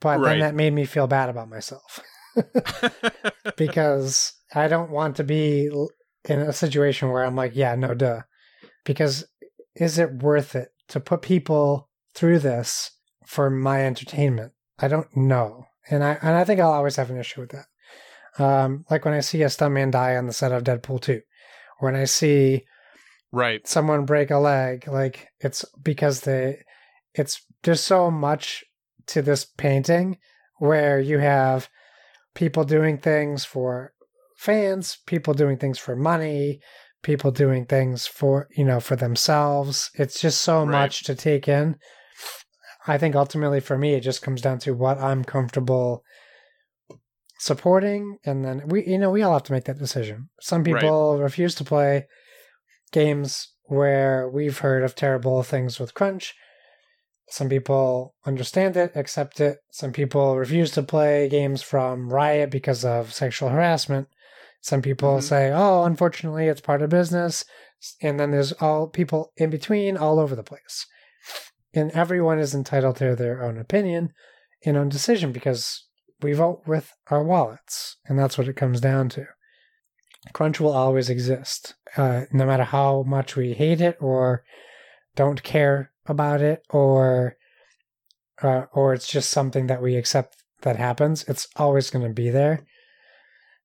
But 0.00 0.20
Right. 0.20 0.30
then 0.32 0.40
that 0.40 0.54
made 0.54 0.74
me 0.74 0.84
feel 0.84 1.06
bad 1.06 1.28
about 1.30 1.48
myself 1.48 2.00
because 3.56 4.32
I 4.54 4.68
don't 4.68 4.90
want 4.90 5.16
to 5.16 5.24
be 5.24 5.70
in 6.28 6.40
a 6.40 6.52
situation 6.52 7.10
where 7.10 7.24
I'm 7.24 7.36
like, 7.36 7.52
yeah, 7.54 7.74
no 7.74 7.94
duh. 7.94 8.22
Because 8.84 9.24
is 9.74 9.98
it 9.98 10.22
worth 10.22 10.54
it 10.54 10.68
to 10.88 11.00
put 11.00 11.22
people 11.22 11.88
through 12.14 12.40
this 12.40 12.90
for 13.24 13.48
my 13.50 13.86
entertainment? 13.86 14.52
I 14.78 14.88
don't 14.88 15.14
know. 15.16 15.66
And 15.90 16.02
I 16.02 16.18
and 16.22 16.36
I 16.36 16.44
think 16.44 16.60
I'll 16.60 16.72
always 16.72 16.96
have 16.96 17.10
an 17.10 17.18
issue 17.18 17.40
with 17.42 17.52
that. 17.52 17.66
Um, 18.42 18.84
like 18.90 19.04
when 19.04 19.14
I 19.14 19.20
see 19.20 19.42
a 19.42 19.46
stuntman 19.46 19.90
die 19.90 20.16
on 20.16 20.26
the 20.26 20.32
set 20.32 20.52
of 20.52 20.64
Deadpool 20.64 21.00
2, 21.00 21.22
when 21.78 21.94
I 21.94 22.04
see 22.04 22.64
right. 23.32 23.66
someone 23.66 24.04
break 24.04 24.30
a 24.30 24.36
leg, 24.36 24.86
like 24.88 25.28
it's 25.40 25.64
because 25.82 26.22
they 26.22 26.62
it's 27.14 27.40
there's 27.62 27.80
so 27.80 28.10
much 28.10 28.64
to 29.06 29.22
this 29.22 29.44
painting 29.44 30.18
where 30.58 31.00
you 31.00 31.18
have 31.18 31.68
people 32.34 32.64
doing 32.64 32.98
things 32.98 33.44
for 33.44 33.92
fans, 34.36 34.98
people 35.06 35.34
doing 35.34 35.56
things 35.56 35.78
for 35.78 35.96
money, 35.96 36.60
people 37.02 37.30
doing 37.30 37.64
things 37.64 38.06
for, 38.06 38.48
you 38.56 38.64
know, 38.64 38.80
for 38.80 38.96
themselves. 38.96 39.90
It's 39.94 40.20
just 40.20 40.42
so 40.42 40.58
Right. 40.60 40.70
much 40.70 41.04
to 41.04 41.14
take 41.14 41.48
in. 41.48 41.76
I 42.86 42.98
think 42.98 43.14
ultimately 43.16 43.60
for 43.60 43.76
me 43.76 43.94
it 43.94 44.00
just 44.00 44.22
comes 44.22 44.40
down 44.40 44.58
to 44.60 44.72
what 44.74 44.98
I'm 44.98 45.24
comfortable 45.24 46.02
supporting 47.38 48.16
and 48.24 48.44
then 48.44 48.62
we 48.68 48.86
you 48.86 48.98
know 48.98 49.10
we 49.10 49.22
all 49.22 49.34
have 49.34 49.42
to 49.44 49.52
make 49.52 49.64
that 49.64 49.78
decision. 49.78 50.28
Some 50.40 50.62
Right. 50.62 50.80
people 50.80 51.18
refuse 51.18 51.54
to 51.56 51.64
play 51.64 52.06
games 52.92 53.52
where 53.64 54.28
we've 54.28 54.58
heard 54.58 54.82
of 54.84 54.94
terrible 54.94 55.42
things 55.42 55.78
with 55.78 55.94
crunch. 55.94 56.34
Some 57.28 57.48
people 57.48 58.14
understand 58.24 58.76
it, 58.76 58.92
accept 58.94 59.40
it. 59.40 59.58
Some 59.72 59.92
people 59.92 60.36
refuse 60.36 60.70
to 60.72 60.82
play 60.82 61.28
games 61.28 61.60
from 61.62 62.08
Riot 62.12 62.50
because 62.50 62.84
of 62.84 63.12
sexual 63.12 63.48
harassment. 63.48 64.08
Some 64.60 64.80
people 64.80 65.18
Mhm. 65.18 65.22
say, 65.22 65.50
"Oh, 65.52 65.82
unfortunately, 65.84 66.46
it's 66.46 66.60
part 66.60 66.82
of 66.82 66.90
business." 66.90 67.44
And 68.00 68.18
then 68.18 68.30
there's 68.30 68.52
all 68.52 68.86
people 68.88 69.32
in 69.36 69.50
between 69.50 69.96
all 69.96 70.18
over 70.20 70.34
the 70.36 70.42
place. 70.44 70.86
And 71.76 71.90
everyone 71.92 72.38
is 72.38 72.54
entitled 72.54 72.96
to 72.96 73.14
their 73.14 73.44
own 73.44 73.58
opinion 73.58 74.12
and 74.64 74.76
own 74.76 74.88
decision 74.88 75.30
because 75.30 75.84
we 76.22 76.32
vote 76.32 76.62
with 76.66 76.92
our 77.08 77.22
wallets, 77.22 77.98
and 78.06 78.18
that's 78.18 78.38
what 78.38 78.48
it 78.48 78.56
comes 78.56 78.80
down 78.80 79.10
to. 79.10 79.26
Crunch 80.32 80.58
will 80.58 80.72
always 80.72 81.10
exist, 81.10 81.74
uh, 81.96 82.22
no 82.32 82.46
matter 82.46 82.64
how 82.64 83.02
much 83.02 83.36
we 83.36 83.52
hate 83.52 83.80
it 83.80 83.96
or 84.00 84.42
don't 85.14 85.42
care 85.42 85.92
about 86.06 86.40
it, 86.40 86.62
or 86.70 87.36
uh, 88.42 88.64
or 88.72 88.94
it's 88.94 89.08
just 89.08 89.30
something 89.30 89.66
that 89.66 89.82
we 89.82 89.96
accept 89.96 90.36
that 90.62 90.76
happens. 90.76 91.24
It's 91.24 91.48
always 91.56 91.90
going 91.90 92.06
to 92.06 92.12
be 92.12 92.30
there. 92.30 92.64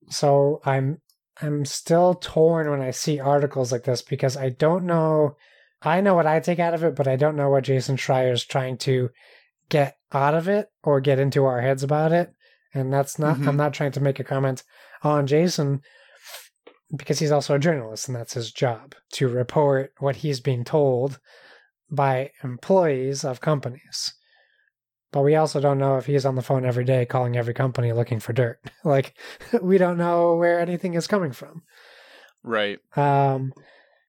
So 0.10 0.62
I'm 0.66 1.02
I'm 1.42 1.66
still 1.66 2.16
torn 2.16 2.70
when 2.70 2.82
I 2.82 2.92
see 2.92 3.20
articles 3.20 3.72
like 3.72 3.84
this 3.84 4.02
because 4.02 4.38
I 4.38 4.50
don't 4.50 4.86
know. 4.86 5.36
I 5.82 6.02
know 6.02 6.14
what 6.14 6.28
I 6.28 6.40
take 6.40 6.60
out 6.60 6.74
of 6.74 6.84
it, 6.84 6.96
but 6.96 7.08
I 7.08 7.16
don't 7.16 7.36
know 7.36 7.50
what 7.50 7.64
Jason 7.64 7.98
Schreier 7.98 8.32
is 8.34 8.46
trying 8.46 8.78
to 8.80 9.10
get 9.70 9.98
out 10.12 10.34
of 10.34 10.48
it 10.48 10.68
or 10.84 11.00
get 11.02 11.20
into 11.20 11.46
our 11.46 11.62
heads 11.62 11.84
about 11.84 12.12
it. 12.12 12.32
And 12.74 12.94
that's 12.94 13.18
not. 13.18 13.38
Mhm. 13.38 13.48
I'm 13.48 13.58
not 13.58 13.74
trying 13.74 13.92
to 13.94 14.00
make 14.00 14.20
a 14.20 14.24
comment 14.24 14.64
on 15.04 15.28
Jason 15.28 15.82
because 16.96 17.20
he's 17.20 17.32
also 17.32 17.56
a 17.56 17.60
journalist 17.60 18.08
and 18.08 18.16
that's 18.16 18.34
his 18.34 18.52
job 18.52 18.96
to 19.14 19.28
report 19.28 19.94
what 20.00 20.18
he's 20.18 20.40
being 20.40 20.64
told 20.64 21.20
by 21.90 22.32
employees 22.44 23.24
of 23.24 23.42
companies. 23.42 24.14
But 25.12 25.24
we 25.24 25.36
also 25.36 25.60
don't 25.60 25.78
know 25.78 25.98
if 25.98 26.06
he's 26.06 26.26
on 26.26 26.36
the 26.36 26.42
phone 26.42 26.66
every 26.66 26.86
day 26.86 27.06
calling 27.06 27.36
every 27.36 27.54
company 27.54 27.92
looking 27.92 28.20
for 28.20 28.34
dirt. 28.34 28.60
like 28.84 29.14
we 29.62 29.78
don't 29.78 29.98
know 29.98 30.36
where 30.36 30.60
anything 30.60 30.94
is 30.94 31.08
coming 31.08 31.32
from. 31.32 31.64
Right. 32.44 32.80
Um 32.96 33.54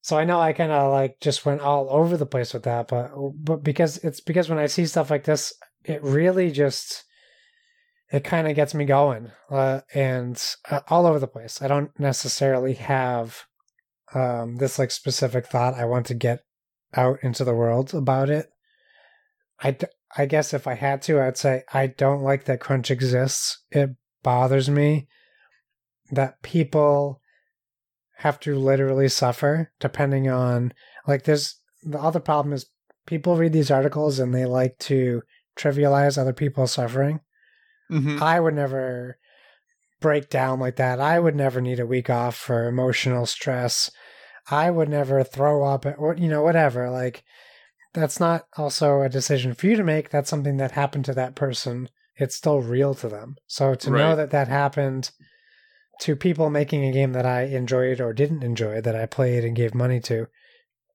so 0.03 0.19
I 0.19 0.25
know 0.25 0.41
I 0.41 0.53
kind 0.53 0.73
of 0.73 0.91
like 0.91 1.21
just 1.21 1.47
went 1.47 1.61
all 1.61 1.89
over 1.89 2.17
the 2.17 2.27
place 2.27 2.53
with 2.53 2.65
that, 2.65 2.89
but 2.89 3.13
but 3.35 3.63
because 3.63 3.99
it's 3.99 4.21
because 4.21 4.49
when 4.49 4.59
I 4.59 4.67
see 4.67 4.85
stuff 4.85 5.11
like 5.11 5.25
this, 5.25 5.55
it 5.85 6.03
really 6.03 6.51
just 6.51 7.05
it 8.11 8.25
kind 8.25 8.49
of 8.49 8.57
gets 8.57 8.75
me 8.75 8.85
going 8.85 9.31
uh, 9.49 9.81
and 9.95 10.43
uh, 10.71 10.81
all 10.89 11.07
over 11.07 11.21
the 11.21 11.29
place. 11.29 11.63
I 11.63 11.69
don't 11.69 11.99
necessarily 11.99 12.75
have 12.75 13.45
um, 14.13 14.57
this 14.57 14.79
like 14.79 14.91
specific 14.91 15.47
thought 15.47 15.75
I 15.75 15.85
want 15.87 16.07
to 16.07 16.15
get 16.15 16.41
out 16.95 17.21
into 17.23 17.45
the 17.45 17.55
world 17.55 17.95
about 17.95 18.29
it. 18.29 18.51
I, 19.63 19.77
I 20.17 20.27
guess 20.27 20.53
if 20.53 20.67
I 20.67 20.75
had 20.75 21.01
to, 21.03 21.23
I'd 21.23 21.39
say 21.39 21.63
I 21.73 21.87
don't 21.87 22.23
like 22.23 22.45
that 22.45 22.61
crunch 22.61 22.91
exists. 22.91 23.63
It 23.71 23.91
bothers 24.23 24.69
me 24.69 25.09
that 26.11 26.43
people 26.43 27.22
have 28.23 28.39
to 28.39 28.55
literally 28.55 29.09
suffer 29.09 29.73
depending 29.81 30.29
on 30.29 30.73
like 31.09 31.25
there's 31.25 31.57
the 31.83 31.99
other 31.99 32.21
problem 32.21 32.53
is 32.53 32.67
people 33.05 33.37
read 33.37 33.53
these 33.53 33.71
articles 33.71 34.21
and 34.21 34.33
they 34.33 34.45
like 34.45 34.79
to 34.79 35.23
trivialize 35.59 36.17
other 36.17 36.33
people's 36.33 36.73
suffering. 36.73 37.19
Mm-hmm. 37.91 38.23
I 38.23 38.39
would 38.39 38.55
never 38.55 39.19
break 40.01 40.31
down 40.31 40.61
like 40.61 40.77
that. 40.77 41.01
I 41.01 41.19
would 41.19 41.35
never 41.35 41.61
need 41.61 41.81
a 41.81 41.87
week 41.87 42.09
off 42.09 42.37
for 42.37 42.69
emotional 42.69 43.27
stress. 43.27 43.91
I 44.49 44.71
would 44.71 44.89
never 44.89 45.25
throw 45.25 45.65
up 45.65 45.85
or 45.99 46.15
you 46.17 46.29
know 46.29 46.43
whatever 46.43 46.91
like 46.91 47.25
that's 47.93 48.21
not 48.21 48.47
also 48.57 49.03
a 49.03 49.09
decision 49.09 49.53
for 49.53 49.67
you 49.67 49.77
to 49.77 49.83
make. 49.83 50.11
That's 50.11 50.31
something 50.31 50.59
that 50.59 50.71
happened 50.71 51.07
to 51.07 51.15
that 51.15 51.35
person. 51.35 51.89
It's 52.15 52.37
still 52.37 52.61
real 52.61 52.95
to 52.95 53.09
them. 53.09 53.35
So 53.49 53.75
to 53.75 53.91
know 53.91 54.15
that 54.15 54.31
that 54.31 54.47
happened 54.47 55.11
to 56.03 56.17
people 56.17 56.51
making 56.51 56.85
a 56.85 56.93
game 56.93 57.13
that 57.13 57.25
I 57.25 57.43
enjoyed 57.43 58.01
or 58.01 58.13
didn't 58.13 58.43
enjoy, 58.43 58.81
that 58.81 58.97
I 58.97 59.07
played 59.07 59.45
and 59.45 59.55
gave 59.55 59.73
money 59.73 60.01
to, 60.01 60.27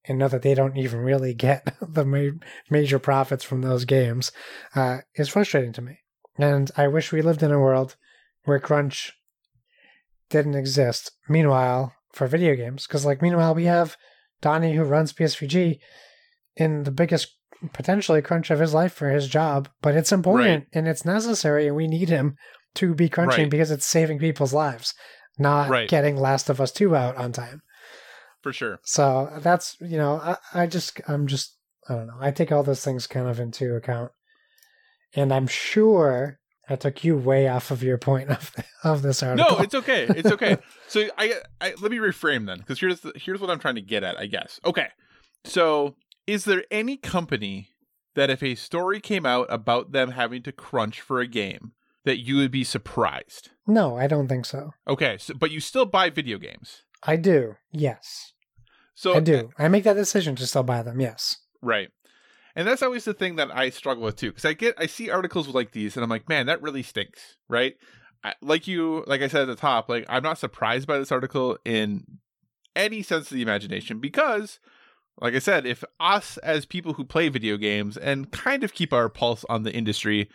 and 0.06 0.20
know 0.20 0.28
that 0.28 0.42
they 0.42 0.54
don't 0.54 0.76
even 0.76 1.00
really 1.00 1.34
get 1.34 1.74
the 1.82 2.06
ma- 2.06 2.38
major 2.70 3.00
profits 3.00 3.44
from 3.44 3.62
those 3.62 3.86
games, 3.86 4.34
uh, 4.76 5.00
is 5.16 5.30
frustrating 5.30 5.72
to 5.74 5.82
me. 5.82 6.00
And 6.38 6.70
I 6.76 6.90
wish 6.90 7.14
we 7.14 7.22
lived 7.22 7.42
in 7.42 7.54
a 7.54 7.60
world 7.60 7.96
where 8.44 8.60
crunch 8.60 9.14
didn't 10.30 10.56
exist. 10.56 11.12
Meanwhile, 11.30 11.94
for 12.12 12.28
video 12.28 12.56
games, 12.56 12.86
because 12.86 13.06
like 13.06 13.22
meanwhile 13.22 13.56
we 13.56 13.66
have 13.66 13.96
Donnie 14.42 14.76
who 14.76 14.84
runs 14.84 15.14
PSVG 15.14 15.80
in 16.58 16.84
the 16.84 16.92
biggest 16.92 17.38
potentially 17.72 18.22
crunch 18.22 18.52
of 18.52 18.60
his 18.60 18.74
life 18.74 18.94
for 18.94 19.10
his 19.10 19.28
job, 19.28 19.70
but 19.82 19.96
it's 19.96 20.12
important 20.12 20.66
and 20.74 20.86
it's 20.86 21.06
necessary, 21.06 21.68
and 21.68 21.76
we 21.76 21.88
need 21.88 22.10
him 22.10 22.36
to 22.76 22.94
be 22.94 23.10
crunching 23.10 23.44
Right. 23.46 23.50
because 23.52 23.72
it's 23.72 23.86
saving 23.86 24.20
people's 24.20 24.54
lives, 24.54 24.94
not 25.40 25.70
Right. 25.70 25.90
getting 25.90 26.18
Last 26.18 26.50
of 26.50 26.62
Us 26.62 26.72
Two 26.72 26.96
out 26.96 27.16
on 27.18 27.32
time. 27.32 27.62
For 28.44 28.54
sure. 28.54 28.80
So 28.84 29.30
that's 29.40 29.76
you 29.82 29.98
know 29.98 30.16
I, 30.24 30.38
I 30.54 30.68
just 30.68 31.02
I'm 31.08 31.28
just 31.28 31.58
I 31.90 31.96
don't 31.96 32.08
know 32.08 32.18
I 32.20 32.32
take 32.32 32.52
all 32.52 32.64
those 32.64 32.84
things 32.84 33.08
kind 33.08 33.28
of 33.28 33.40
into 33.40 33.76
account, 33.76 34.12
and 35.16 35.34
I'm 35.34 35.48
sure 35.48 36.40
I 36.70 36.76
took 36.76 37.04
you 37.04 37.18
way 37.18 37.48
off 37.48 37.72
of 37.72 37.82
your 37.82 37.98
point 37.98 38.30
of 38.30 38.52
of 38.84 39.02
this 39.02 39.24
article. 39.24 39.58
No, 39.58 39.64
it's 39.64 39.74
okay. 39.76 40.06
It's 40.10 40.32
okay. 40.32 40.58
so 40.88 41.08
I, 41.18 41.36
I 41.62 41.74
let 41.82 41.92
me 41.92 41.98
reframe 41.98 42.46
then, 42.46 42.60
because 42.60 42.80
here's 42.80 43.00
the, 43.02 43.14
here's 43.16 43.40
what 43.42 43.50
I'm 43.50 43.60
trying 43.60 43.76
to 43.76 43.82
get 43.82 44.04
at. 44.04 44.20
I 44.20 44.28
guess. 44.28 44.60
Okay. 44.66 44.88
So 45.46 45.96
is 46.26 46.46
there 46.46 46.64
any 46.70 46.98
company 46.98 47.70
that 48.16 48.30
if 48.30 48.44
a 48.44 48.56
story 48.56 49.00
came 49.00 49.26
out 49.26 49.48
about 49.50 49.92
them 49.94 50.12
having 50.12 50.44
to 50.44 50.52
crunch 50.52 51.00
for 51.02 51.20
a 51.22 51.28
game 51.28 51.72
that 52.08 52.18
you 52.18 52.38
would 52.38 52.52
be 52.52 52.64
surprised? 52.64 53.52
no, 53.68 53.98
I 53.98 54.08
don't 54.08 54.28
think 54.28 54.46
so. 54.46 54.72
Okay. 54.88 55.18
So, 55.20 55.34
but 55.34 55.52
you 55.52 55.60
still 55.60 55.86
buy 55.86 56.10
video 56.10 56.38
games. 56.38 56.84
I 57.04 57.18
do. 57.18 57.56
Yes, 57.72 58.34
So 58.96 59.14
I 59.14 59.20
do. 59.20 59.52
I 59.60 59.68
make 59.68 59.84
that 59.84 59.94
decision 59.94 60.36
to 60.38 60.48
still 60.48 60.64
buy 60.64 60.82
them. 60.82 61.00
Yes. 61.00 61.38
Right. 61.62 61.90
And 62.56 62.68
that's 62.68 62.82
always 62.82 63.06
the 63.06 63.14
thing 63.14 63.36
that 63.36 63.56
I 63.56 63.70
struggle 63.70 64.04
with 64.04 64.16
too, 64.16 64.32
because 64.32 64.46
I 64.46 64.54
get 64.54 64.74
I 64.80 64.88
see 64.88 65.12
articles 65.12 65.48
like 65.50 65.72
these, 65.74 65.96
and 65.96 66.04
I'm 66.04 66.10
like, 66.10 66.28
man, 66.28 66.48
that 66.48 66.64
really 66.64 66.82
stinks, 66.82 67.36
right? 67.48 67.76
I, 68.24 68.34
like 68.42 68.68
you, 68.68 69.04
like 69.06 69.22
I 69.22 69.28
said 69.28 69.44
at 69.44 69.48
the 69.48 69.56
top, 69.56 69.90
like 69.90 70.06
I'm 70.10 70.24
not 70.24 70.40
surprised 70.40 70.88
by 70.88 70.98
this 70.98 71.12
article 71.12 71.60
in 71.64 72.04
any 72.76 73.04
sense 73.04 73.30
of 73.30 73.36
the 73.36 73.44
imagination, 73.44 74.00
because, 74.00 74.60
like 75.22 75.36
I 75.36 75.40
said, 75.40 75.68
if 75.68 75.84
us 76.00 76.38
as 76.40 76.66
people 76.66 76.94
who 76.94 77.06
play 77.06 77.30
video 77.30 77.58
games 77.58 77.96
and 77.96 78.32
kind 78.32 78.64
of 78.64 78.74
keep 78.74 78.92
our 78.92 79.10
pulse 79.10 79.46
on 79.50 79.62
the 79.62 79.74
industry 79.74 80.28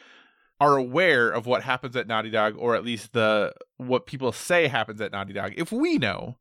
are 0.63 0.77
aware 0.77 1.29
of 1.31 1.47
what 1.47 1.63
happens 1.63 1.97
at 1.97 2.07
Naughty 2.07 2.31
Dog, 2.31 2.55
or 2.59 2.75
at 2.77 2.85
least 2.85 3.13
the 3.13 3.53
what 3.77 4.07
people 4.07 4.33
say 4.33 4.69
happens 4.69 5.01
at 5.01 5.13
Naughty 5.13 5.33
Dog, 5.33 5.53
if 5.57 5.73
we 5.73 5.99
know, 5.99 6.37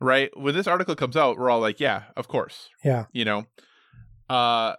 right, 0.00 0.30
when 0.36 0.54
this 0.54 0.66
article 0.66 0.94
comes 0.96 1.16
out, 1.16 1.36
we're 1.38 1.50
all 1.50 1.60
like, 1.60 1.80
yeah, 1.80 2.04
of 2.16 2.28
course, 2.28 2.68
Yeah. 2.84 3.04
you 3.12 3.24
know 3.24 3.46
uh 4.30 4.74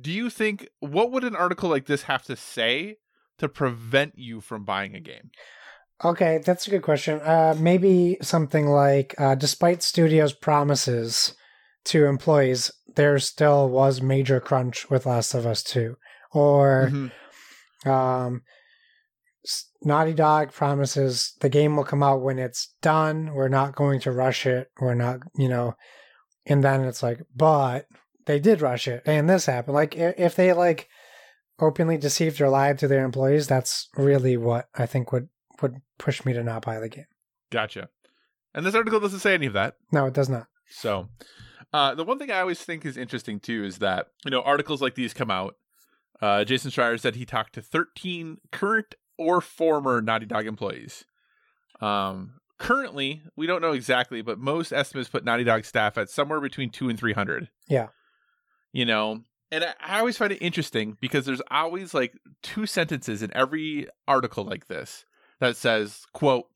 do 0.00 0.10
you 0.12 0.28
think 0.30 0.68
what 0.80 1.10
would 1.10 1.24
an 1.24 1.34
article 1.36 1.68
like 1.70 1.86
this 1.86 2.02
have 2.02 2.22
to 2.24 2.36
say 2.36 2.96
to 3.38 3.48
prevent 3.48 4.12
you 4.16 4.40
from 4.40 4.64
buying 4.64 4.94
a 4.94 5.00
game 5.00 5.30
Okay, 6.04 6.40
that's 6.44 6.66
a 6.66 6.70
good 6.70 6.82
question. 6.82 7.20
Uh, 7.20 7.54
maybe 7.56 8.16
something 8.20 8.66
like, 8.66 9.14
uh, 9.18 9.36
despite 9.36 9.84
studios' 9.84 10.32
promises 10.32 11.36
to 11.84 12.06
employees, 12.06 12.72
there 12.96 13.16
still 13.20 13.68
was 13.68 14.02
major 14.02 14.40
crunch 14.40 14.90
with 14.90 15.06
Last 15.06 15.32
of 15.32 15.46
Us 15.46 15.62
Two, 15.62 15.96
or 16.32 16.88
Mhm. 16.90 17.12
Um, 17.86 18.42
Naughty 19.82 20.14
Dog 20.14 20.52
promises 20.52 21.34
the 21.40 21.48
game 21.48 21.76
will 21.76 21.84
come 21.84 22.02
out 22.02 22.22
when 22.22 22.38
it's 22.38 22.74
done. 22.80 23.34
We're 23.34 23.48
not 23.48 23.74
going 23.74 24.00
to 24.00 24.12
rush 24.12 24.46
it. 24.46 24.68
We're 24.80 24.94
not, 24.94 25.20
you 25.36 25.48
know, 25.48 25.74
and 26.46 26.62
then 26.62 26.82
it's 26.84 27.02
like, 27.02 27.20
but 27.34 27.86
they 28.26 28.38
did 28.38 28.60
rush 28.60 28.86
it, 28.86 29.02
and 29.06 29.28
this 29.28 29.46
happened. 29.46 29.74
Like 29.74 29.94
if 29.96 30.36
they 30.36 30.52
like 30.52 30.88
openly 31.60 31.96
deceived 31.98 32.40
or 32.40 32.48
lied 32.48 32.78
to 32.78 32.88
their 32.88 33.04
employees, 33.04 33.46
that's 33.48 33.88
really 33.96 34.36
what 34.36 34.66
I 34.76 34.86
think 34.86 35.10
would 35.12 35.28
would 35.60 35.76
push 35.98 36.24
me 36.24 36.32
to 36.32 36.42
not 36.42 36.64
buy 36.64 36.78
the 36.80 36.88
game. 36.88 37.04
gotcha 37.52 37.88
and 38.54 38.66
this 38.66 38.74
article 38.74 38.98
doesn't 38.98 39.20
say 39.20 39.32
any 39.34 39.46
of 39.46 39.52
that 39.52 39.74
No, 39.92 40.06
it 40.06 40.14
does 40.14 40.28
not. 40.28 40.48
so 40.68 41.08
uh 41.72 41.94
the 41.94 42.02
one 42.04 42.18
thing 42.18 42.30
i 42.32 42.40
always 42.40 42.60
think 42.60 42.84
is 42.84 42.96
interesting 42.96 43.38
too 43.38 43.62
is 43.64 43.78
that 43.78 44.06
you 44.24 44.30
know 44.32 44.42
articles 44.42 44.82
like 44.82 44.96
these 44.96 45.14
come 45.14 45.30
out 45.30 45.54
uh 46.22 46.44
jason 46.44 46.70
schreier 46.70 46.98
said 46.98 47.16
he 47.16 47.26
talked 47.26 47.52
to 47.52 47.60
13 47.60 48.38
current 48.50 48.94
or 49.18 49.40
former 49.42 50.00
naughty 50.00 50.24
dog 50.26 50.46
employees. 50.46 51.04
Um 51.80 52.34
currently 52.58 53.22
we 53.36 53.46
don't 53.46 53.60
know 53.60 53.72
exactly 53.72 54.22
but 54.22 54.38
most 54.38 54.72
estimates 54.72 55.08
put 55.10 55.24
naughty 55.24 55.42
dog 55.44 55.64
staff 55.64 55.98
at 55.98 56.08
somewhere 56.08 56.40
between 56.40 56.70
two 56.70 56.88
and 56.88 56.98
300 56.98 57.48
Yeah. 57.68 57.88
you 58.72 58.84
know 58.84 59.22
and 59.50 59.64
I, 59.64 59.74
I 59.84 59.98
always 59.98 60.16
find 60.16 60.32
it 60.32 60.38
interesting 60.38 60.96
because 61.00 61.26
there's 61.26 61.42
always 61.50 61.92
like 61.92 62.14
two 62.42 62.64
sentences 62.66 63.20
in 63.22 63.30
every 63.36 63.88
article 64.06 64.44
like 64.44 64.68
this 64.68 65.04
that 65.40 65.56
says 65.56 66.06
quote 66.12 66.46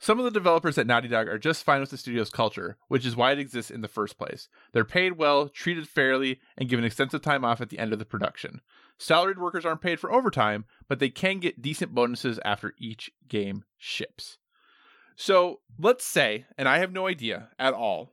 some 0.00 0.18
of 0.18 0.24
the 0.24 0.30
developers 0.32 0.76
at 0.76 0.88
naughty 0.88 1.06
dog 1.08 1.28
are 1.28 1.38
just 1.38 1.62
fine 1.64 1.80
with 1.80 1.90
the 1.90 1.96
studio's 1.96 2.30
culture 2.30 2.76
which 2.88 3.06
is 3.06 3.14
why 3.14 3.30
it 3.30 3.38
exists 3.38 3.70
in 3.70 3.80
the 3.80 3.88
first 3.88 4.18
place. 4.18 4.48
They're 4.72 4.84
paid 4.84 5.12
well 5.12 5.48
treated 5.48 5.88
fairly 5.88 6.40
and 6.58 6.68
given 6.68 6.84
extensive 6.84 7.22
time 7.22 7.44
off 7.44 7.60
at 7.60 7.70
the 7.70 7.78
end 7.78 7.92
of 7.92 8.00
the 8.00 8.04
production 8.04 8.60
salaried 8.98 9.38
workers 9.38 9.64
aren't 9.64 9.80
paid 9.80 9.98
for 9.98 10.12
overtime 10.12 10.64
but 10.88 10.98
they 10.98 11.10
can 11.10 11.38
get 11.38 11.62
decent 11.62 11.94
bonuses 11.94 12.38
after 12.44 12.74
each 12.78 13.10
game 13.28 13.64
ships 13.76 14.38
so 15.16 15.60
let's 15.78 16.04
say 16.04 16.46
and 16.56 16.68
i 16.68 16.78
have 16.78 16.92
no 16.92 17.06
idea 17.06 17.48
at 17.58 17.74
all 17.74 18.12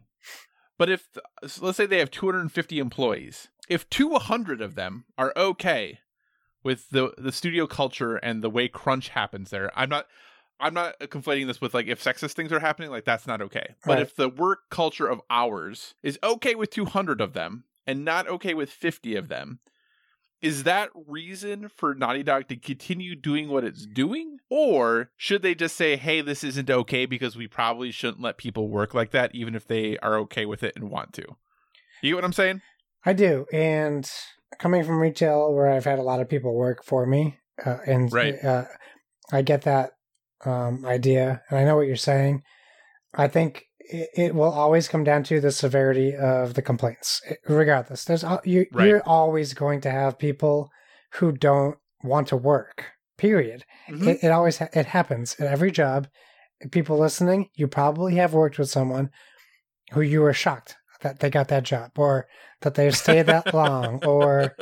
but 0.82 0.90
if 0.90 1.10
so 1.46 1.66
let's 1.66 1.78
say 1.78 1.86
they 1.86 2.00
have 2.00 2.10
250 2.10 2.80
employees, 2.80 3.50
if 3.70 3.88
200 3.92 4.62
of 4.62 4.74
them 4.74 5.06
are 5.16 5.32
okay 5.38 6.00
with 6.64 6.90
the 6.90 7.14
the 7.20 7.32
studio 7.32 7.68
culture 7.68 8.16
and 8.16 8.44
the 8.44 8.50
way 8.50 8.68
crunch 8.68 9.10
happens 9.10 9.52
there, 9.52 9.70
I'm 9.76 9.90
not 9.90 10.08
I'm 10.60 10.74
not 10.74 11.00
conflating 11.02 11.46
this 11.46 11.62
with 11.62 11.76
like 11.76 11.86
if 11.86 12.04
sexist 12.04 12.34
things 12.34 12.52
are 12.52 12.60
happening, 12.60 12.90
like 12.90 13.06
that's 13.06 13.28
not 13.28 13.44
okay. 13.44 13.76
But 13.86 13.98
Right. 13.98 14.02
if 14.02 14.16
the 14.16 14.28
work 14.28 14.72
culture 14.72 15.06
of 15.06 15.22
ours 15.30 15.94
is 16.02 16.18
okay 16.24 16.56
with 16.56 16.72
200 16.72 17.22
of 17.22 17.34
them 17.34 17.66
and 17.86 18.04
not 18.04 18.28
okay 18.28 18.56
with 18.56 18.72
50 18.72 19.16
of 19.16 19.28
them, 19.28 19.60
is 20.42 20.64
that 20.64 20.90
reason 21.08 21.70
for 21.70 21.94
Naughty 21.94 22.24
Dog 22.24 22.48
to 22.48 22.56
continue 22.56 23.16
doing 23.16 23.50
what 23.50 23.64
it's 23.64 23.86
doing? 23.86 24.40
Or 24.50 25.12
should 25.18 25.42
they 25.42 25.56
just 25.56 25.76
say, 25.76 25.96
hey, 25.96 26.22
this 26.22 26.44
isn't 26.44 26.70
okay 26.70 27.06
because 27.06 27.36
we 27.36 27.48
probably 27.48 27.92
shouldn't 27.92 28.22
let 28.22 28.38
people 28.38 28.68
work 28.68 28.94
like 28.94 29.12
that, 29.12 29.34
even 29.36 29.56
if 29.56 29.68
they 29.68 29.98
are 30.00 30.18
okay 30.20 30.46
with 30.46 30.64
it 30.64 30.74
and 30.76 30.90
want 30.90 31.14
to? 31.14 31.26
You 32.02 32.12
get 32.12 32.16
what 32.16 32.26
I'm 32.26 32.34
saying? 32.34 32.62
I 33.06 33.14
do, 33.14 33.46
and 33.52 34.10
coming 34.60 34.84
from 34.84 35.00
retail, 35.00 35.54
where 35.54 35.68
I've 35.68 35.86
had 35.86 36.00
a 36.00 36.04
lot 36.04 36.20
of 36.20 36.30
people 36.30 36.54
work 36.54 36.84
for 36.84 37.06
me, 37.06 37.38
uh, 37.66 37.78
and 37.86 38.12
Right. 38.12 38.44
uh, 38.44 38.66
I 39.32 39.42
get 39.42 39.64
that 39.64 39.92
um, 40.46 40.86
idea, 40.86 41.42
and 41.50 41.60
I 41.60 41.64
know 41.64 41.76
what 41.76 41.88
you're 41.88 41.96
saying. 41.96 42.44
I 43.14 43.28
think 43.28 43.66
it, 43.90 44.10
it 44.16 44.36
will 44.36 44.52
always 44.52 44.88
come 44.88 45.04
down 45.04 45.24
to 45.24 45.40
the 45.40 45.52
severity 45.52 46.16
of 46.16 46.54
the 46.54 46.62
complaints, 46.62 47.22
regardless. 47.48 48.06
There's 48.06 48.24
you, 48.46 48.66
Right. 48.72 48.88
you're 48.88 49.04
always 49.04 49.54
going 49.54 49.82
to 49.82 49.92
have 49.92 50.18
people 50.20 50.70
who 51.14 51.32
don't 51.32 51.78
want 52.04 52.28
to 52.30 52.38
work. 52.38 52.86
Period. 53.18 53.66
Mm-hmm. 53.90 54.08
It, 54.08 54.24
it 54.24 54.32
always 54.32 54.58
ha- 54.58 54.70
it 54.74 54.88
happens 54.88 55.36
at 55.40 55.48
every 55.48 55.72
job. 55.72 56.08
People 56.72 56.98
listening, 56.98 57.50
you 57.56 57.68
probably 57.68 58.16
have 58.16 58.34
worked 58.34 58.58
with 58.60 58.70
someone 58.70 59.10
who 59.94 60.02
you 60.02 60.22
were 60.22 60.34
shocked 60.34 60.76
that 61.02 61.20
they 61.20 61.30
got 61.30 61.48
that 61.48 61.64
job, 61.64 61.92
or 61.98 62.28
that 62.62 62.76
they 62.76 62.90
stayed 62.92 63.26
that 63.26 63.54
long, 63.54 64.04
or 64.06 64.56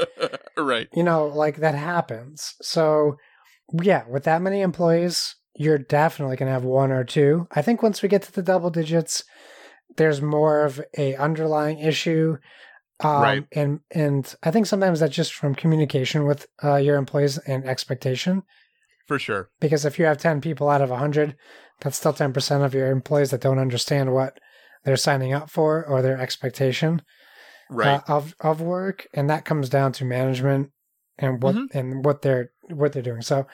right. 0.58 0.88
you 0.94 1.04
know, 1.04 1.28
like 1.28 1.58
that 1.58 1.76
happens. 1.76 2.56
So, 2.62 3.18
yeah, 3.82 4.04
with 4.08 4.24
that 4.24 4.42
many 4.42 4.62
employees, 4.62 5.36
you're 5.60 5.78
definitely 5.78 6.38
going 6.38 6.48
to 6.48 6.54
have 6.54 6.64
one 6.64 6.90
or 6.92 7.04
two. 7.04 7.46
I 7.52 7.62
think 7.62 7.84
once 7.84 8.02
we 8.02 8.08
get 8.08 8.22
to 8.24 8.32
the 8.32 8.42
double 8.42 8.70
digits, 8.70 9.26
there's 9.98 10.22
more 10.22 10.62
of 10.64 10.82
a 10.98 11.16
underlying 11.18 11.80
issue. 11.80 12.38
Um, 13.02 13.22
Right. 13.22 13.46
And, 13.52 13.82
and 13.92 14.34
I 14.42 14.52
think 14.52 14.68
sometimes 14.68 15.02
that's 15.02 15.16
just 15.16 15.34
from 15.34 15.54
communication 15.56 16.26
with 16.26 16.48
uh, 16.64 16.78
your 16.78 16.96
employees 16.96 17.38
and 17.40 17.66
expectation. 17.66 18.44
For 19.06 19.20
sure. 19.20 19.50
Because 19.60 19.84
if 19.84 20.00
you 20.00 20.06
have 20.06 20.18
10 20.18 20.40
people 20.40 20.70
out 20.70 20.82
of 20.82 20.92
100, 20.92 21.36
that's 21.82 21.98
still 21.98 22.14
10% 22.14 22.64
of 22.66 22.74
your 22.74 22.90
employees 22.90 23.32
that 23.32 23.42
don't 23.42 23.60
understand 23.60 24.14
what 24.14 24.40
they're 24.86 24.96
signing 24.96 25.34
up 25.34 25.50
for 25.50 25.86
or 25.86 26.02
their 26.02 26.18
expectation 26.20 27.02
Right. 27.70 28.02
uh, 28.08 28.14
of 28.14 28.34
of 28.40 28.62
work, 28.62 29.08
and 29.14 29.30
that 29.30 29.46
comes 29.46 29.70
down 29.70 29.92
to 29.94 30.06
management 30.06 30.72
and 31.18 31.44
what 31.44 31.56
Mhm. 31.56 31.68
and 31.74 32.06
what 32.06 32.22
they're 32.24 32.52
what 32.70 32.94
they're 32.94 33.04
doing. 33.04 33.22
So, 33.22 33.46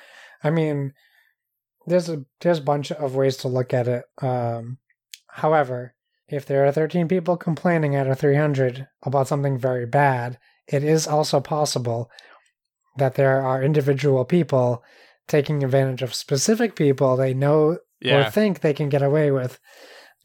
I 0.43 0.51
mean, 0.51 0.93
there's 1.87 2.09
a 2.09 2.25
there's 2.41 2.59
a 2.59 2.63
bunch 2.63 2.91
of 2.91 3.15
ways 3.15 3.37
to 3.37 3.47
look 3.47 3.73
at 3.73 3.87
it. 3.87 4.05
Um, 4.21 4.77
however, 5.27 5.93
if 6.27 6.45
there 6.45 6.65
are 6.65 6.71
13 6.71 7.07
people 7.07 7.37
complaining 7.37 7.95
out 7.95 8.07
of 8.07 8.19
300 8.19 8.87
about 9.03 9.27
something 9.27 9.57
very 9.57 9.85
bad, 9.85 10.39
it 10.67 10.83
is 10.83 11.07
also 11.07 11.39
possible 11.39 12.09
that 12.97 13.15
there 13.15 13.41
are 13.41 13.61
individual 13.61 14.25
people 14.25 14.83
taking 15.27 15.63
advantage 15.63 16.01
of 16.01 16.13
specific 16.15 16.75
people 16.75 17.15
they 17.15 17.33
know 17.33 17.77
Yeah. 17.99 18.27
or 18.27 18.31
think 18.31 18.59
they 18.61 18.73
can 18.73 18.89
get 18.89 19.01
away 19.01 19.31
with 19.31 19.59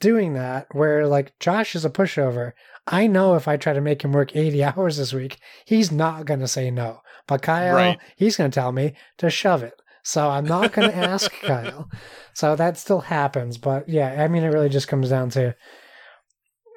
doing 0.01 0.35
that. 0.35 0.67
Where 0.73 1.07
like 1.07 1.39
Josh 1.41 1.75
is 1.75 1.85
a 1.85 1.91
pushover. 1.91 2.53
I 2.87 3.07
know 3.07 3.35
if 3.35 3.47
I 3.47 3.57
try 3.57 3.73
to 3.75 3.81
make 3.81 4.03
him 4.03 4.13
work 4.13 4.35
80 4.35 4.65
hours 4.65 4.97
this 4.97 5.13
week, 5.13 5.39
he's 5.67 5.93
not 5.93 6.25
going 6.25 6.41
to 6.41 6.49
say 6.49 6.71
no. 6.71 7.01
But 7.27 7.43
Kyle, 7.43 7.75
Right. 7.75 7.99
he's 8.17 8.37
going 8.37 8.51
to 8.51 8.55
tell 8.55 8.73
me 8.73 8.95
to 9.19 9.29
shove 9.31 9.63
it. 9.63 9.75
So 10.11 10.29
I'm 10.29 10.45
not 10.45 10.73
going 10.73 10.91
to 10.91 10.97
ask 10.97 11.31
Kyle. 11.43 11.89
So 12.35 12.57
that 12.57 12.77
still 12.77 13.01
happens. 13.01 13.59
But 13.59 13.89
yeah, 13.89 14.23
I 14.23 14.27
mean, 14.29 14.43
it 14.43 14.49
really 14.49 14.69
just 14.69 14.89
comes 14.89 15.09
down 15.11 15.31
to 15.31 15.55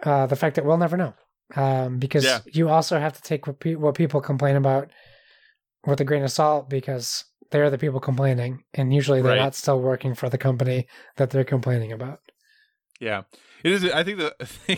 uh, 0.04 0.28
the 0.28 0.36
fact 0.36 0.56
that 0.56 0.66
we'll 0.66 0.78
never 0.78 0.98
know. 0.98 1.14
Um, 1.56 1.98
because 1.98 2.24
Yeah. 2.24 2.40
you 2.52 2.70
also 2.70 3.00
have 3.00 3.14
to 3.14 3.22
take 3.22 3.48
what, 3.48 3.60
pe- 3.60 3.76
what 3.76 3.96
people 3.96 4.22
complain 4.22 4.56
about 4.56 4.92
with 5.86 6.00
a 6.00 6.06
grain 6.06 6.24
of 6.24 6.32
salt 6.32 6.70
because 6.70 7.26
they're 7.52 7.70
the 7.72 7.78
people 7.78 8.00
complaining. 8.00 8.64
And 8.74 8.94
usually 8.94 9.22
they're 9.22 9.32
Right. 9.32 9.40
not 9.42 9.56
still 9.56 9.80
working 9.82 10.14
for 10.16 10.30
the 10.30 10.38
company 10.38 10.88
that 11.18 11.32
they're 11.32 11.44
complaining 11.44 11.92
about. 11.92 12.20
Yeah, 13.00 13.24
it 13.64 13.72
is. 13.72 13.84
I 13.86 14.04
think 14.04 14.20
the 14.20 14.36
thing. 14.46 14.78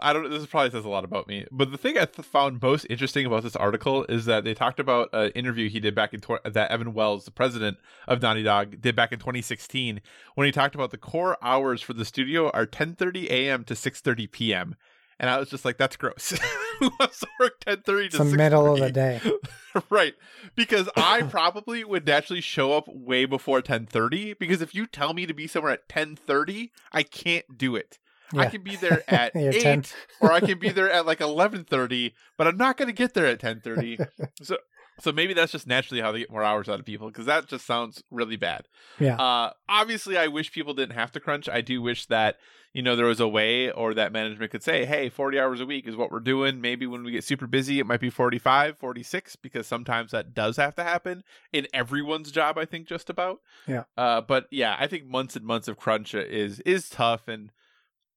I 0.00 0.12
don't. 0.12 0.28
This 0.28 0.46
probably 0.46 0.70
says 0.70 0.84
a 0.84 0.88
lot 0.88 1.04
about 1.04 1.28
me, 1.28 1.46
but 1.52 1.70
the 1.70 1.78
thing 1.78 1.96
I 1.96 2.06
th- 2.06 2.26
found 2.26 2.60
most 2.60 2.86
interesting 2.90 3.24
about 3.24 3.44
this 3.44 3.54
article 3.54 4.04
is 4.08 4.24
that 4.24 4.44
they 4.44 4.54
talked 4.54 4.80
about 4.80 5.08
an 5.12 5.30
interview 5.30 5.68
he 5.68 5.78
did 5.78 5.94
back 5.94 6.12
in 6.12 6.20
tw- 6.20 6.42
that 6.44 6.70
Evan 6.70 6.92
Wells, 6.92 7.24
the 7.24 7.30
president 7.30 7.78
of 8.08 8.20
Naughty 8.20 8.42
Dog, 8.42 8.80
did 8.80 8.96
back 8.96 9.12
in 9.12 9.18
2016 9.18 10.00
when 10.34 10.44
he 10.44 10.52
talked 10.52 10.74
about 10.74 10.90
the 10.90 10.98
core 10.98 11.36
hours 11.40 11.82
for 11.82 11.92
the 11.92 12.04
studio 12.04 12.50
are 12.50 12.66
10:30 12.66 13.28
a.m. 13.30 13.64
to 13.64 13.74
6:30 13.74 14.30
p.m. 14.30 14.74
And 15.18 15.30
I 15.30 15.38
was 15.38 15.48
just 15.48 15.64
like, 15.64 15.78
"That's 15.78 15.96
gross. 15.96 16.30
Who 16.80 16.90
wants 16.98 17.20
to 17.20 17.28
work 17.38 17.60
10:30 17.60 17.84
to 17.84 18.02
It's 18.04 18.18
the 18.18 18.24
middle 18.24 18.72
of 18.72 18.80
the 18.80 18.90
day. 18.90 19.20
right 19.90 20.14
because 20.54 20.88
i 20.96 21.22
probably 21.30 21.84
would 21.84 22.06
naturally 22.06 22.40
show 22.40 22.72
up 22.72 22.88
way 22.88 23.26
before 23.26 23.60
10.30 23.60 24.38
because 24.38 24.62
if 24.62 24.74
you 24.74 24.86
tell 24.86 25.12
me 25.12 25.26
to 25.26 25.34
be 25.34 25.46
somewhere 25.46 25.72
at 25.72 25.88
10.30 25.88 26.70
i 26.92 27.02
can't 27.02 27.58
do 27.58 27.76
it 27.76 27.98
i 28.34 28.46
can 28.46 28.62
be 28.62 28.76
there 28.76 29.02
at 29.08 29.34
8 29.36 29.60
10. 29.62 29.84
or 30.20 30.32
i 30.32 30.40
can 30.40 30.58
be 30.58 30.70
there 30.70 30.90
at 30.90 31.06
like 31.06 31.20
11.30 31.20 32.12
but 32.36 32.46
i'm 32.46 32.56
not 32.56 32.76
going 32.76 32.88
to 32.88 32.92
get 32.94 33.14
there 33.14 33.26
at 33.26 33.38
10.30 33.40 34.08
so 34.42 34.56
so 34.98 35.12
maybe 35.12 35.34
that's 35.34 35.52
just 35.52 35.66
naturally 35.66 36.00
how 36.00 36.10
they 36.10 36.20
get 36.20 36.30
more 36.30 36.42
hours 36.42 36.68
out 36.70 36.80
of 36.80 36.86
people 36.86 37.08
because 37.08 37.26
that 37.26 37.46
just 37.46 37.66
sounds 37.66 38.02
really 38.10 38.36
bad 38.36 38.66
Yeah. 38.98 39.16
uh, 39.16 39.52
obviously, 39.68 40.16
I 40.16 40.28
wish 40.28 40.50
people 40.52 40.72
didn't 40.72 40.94
have 40.94 41.12
to 41.12 41.20
crunch. 41.20 41.50
I 41.50 41.60
do 41.60 41.82
wish 41.82 42.06
that 42.06 42.38
you 42.72 42.80
know 42.80 42.96
there 42.96 43.04
was 43.04 43.20
a 43.20 43.28
way, 43.28 43.70
or 43.70 43.92
that 43.92 44.10
management 44.10 44.50
could 44.52 44.62
say, 44.62 44.86
"Hey, 44.86 45.10
40 45.10 45.38
hours 45.38 45.60
a 45.60 45.66
week 45.66 45.86
is 45.86 45.96
what 45.96 46.10
we're 46.10 46.20
doing." 46.20 46.62
Maybe 46.62 46.86
when 46.86 47.04
we 47.04 47.12
get 47.12 47.24
super 47.24 47.46
busy, 47.46 47.78
it 47.78 47.84
might 47.86 48.00
be 48.00 48.08
45, 48.08 48.78
46, 48.78 49.36
because 49.36 49.66
sometimes 49.66 50.12
that 50.12 50.32
does 50.32 50.56
have 50.56 50.74
to 50.76 50.82
happen 50.82 51.24
in 51.52 51.66
everyone's 51.74 52.30
job. 52.32 52.56
I 52.56 52.64
think 52.64 52.86
just 52.86 53.10
about. 53.10 53.40
Yeah. 53.66 53.84
Uh, 53.98 54.22
but 54.22 54.46
yeah, 54.50 54.76
I 54.78 54.86
think 54.86 55.04
months 55.06 55.36
and 55.36 55.44
months 55.44 55.68
of 55.68 55.76
crunch 55.76 56.14
is 56.14 56.60
is 56.60 56.88
tough, 56.88 57.28
and 57.28 57.50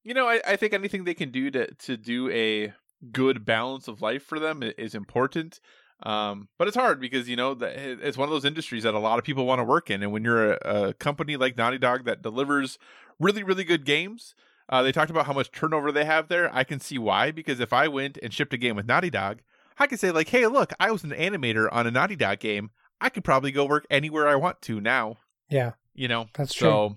you 0.04 0.14
know, 0.14 0.28
I, 0.28 0.42
I 0.48 0.56
think 0.56 0.74
anything 0.74 1.04
they 1.04 1.14
can 1.14 1.32
do 1.32 1.52
to 1.52 1.74
to 1.74 1.98
do 1.98 2.30
a 2.32 2.74
good 3.12 3.46
balance 3.46 3.88
of 3.88 4.02
life 4.02 4.24
for 4.24 4.40
them 4.40 4.64
is 4.64 4.96
important. 4.96 5.60
Um, 6.02 6.48
but 6.58 6.68
it's 6.68 6.78
hard 6.78 7.02
because 7.02 7.28
you 7.28 7.36
know 7.36 7.54
that 7.56 7.78
it's 7.78 8.18
one 8.18 8.28
of 8.28 8.32
those 8.32 8.46
industries 8.46 8.84
that 8.84 8.94
a 8.94 9.00
lot 9.00 9.20
of 9.20 9.26
people 9.26 9.46
want 9.46 9.60
to 9.60 9.66
work 9.66 9.90
in, 9.90 10.02
and 10.02 10.12
when 10.12 10.24
you're 10.24 10.54
a, 10.54 10.58
a 10.64 10.94
company 10.94 11.36
like 11.36 11.58
Naughty 11.58 11.78
Dog 11.78 12.06
that 12.06 12.22
delivers 12.22 12.78
really, 13.20 13.44
really 13.44 13.66
good 13.66 13.86
games, 13.86 14.34
uh, 14.70 14.82
they 14.82 14.94
talked 14.94 15.12
about 15.12 15.26
how 15.26 15.34
much 15.34 15.52
turnover 15.52 15.92
they 15.92 16.06
have 16.06 16.30
there. 16.30 16.54
I 16.56 16.64
can 16.64 16.80
see 16.80 16.98
why 16.98 17.32
because 17.32 17.60
if 17.60 17.74
I 17.74 17.90
went 17.90 18.18
and 18.24 18.34
shipped 18.34 18.54
a 18.54 18.58
game 18.58 18.78
with 18.78 18.88
Naughty 18.88 19.10
Dog, 19.10 19.42
I 19.78 19.88
could 19.88 20.00
say 20.00 20.12
like, 20.12 20.30
"Hey, 20.30 20.48
look, 20.48 20.72
I 20.80 20.92
was 20.92 21.04
an 21.04 21.12
animator 21.12 21.68
on 21.70 21.86
a 21.86 21.92
Naughty 21.92 22.16
Dog 22.16 22.40
game. 22.40 22.70
I 23.02 23.10
could 23.10 23.26
probably 23.26 23.52
go 23.52 23.66
work 23.66 23.86
anywhere 23.90 24.28
I 24.28 24.36
want 24.36 24.62
to 24.64 24.80
now." 24.80 25.18
yeah. 25.50 25.72
You 25.96 26.08
know, 26.08 26.28
That's 26.34 26.54
true. 26.54 26.66
so 26.66 26.96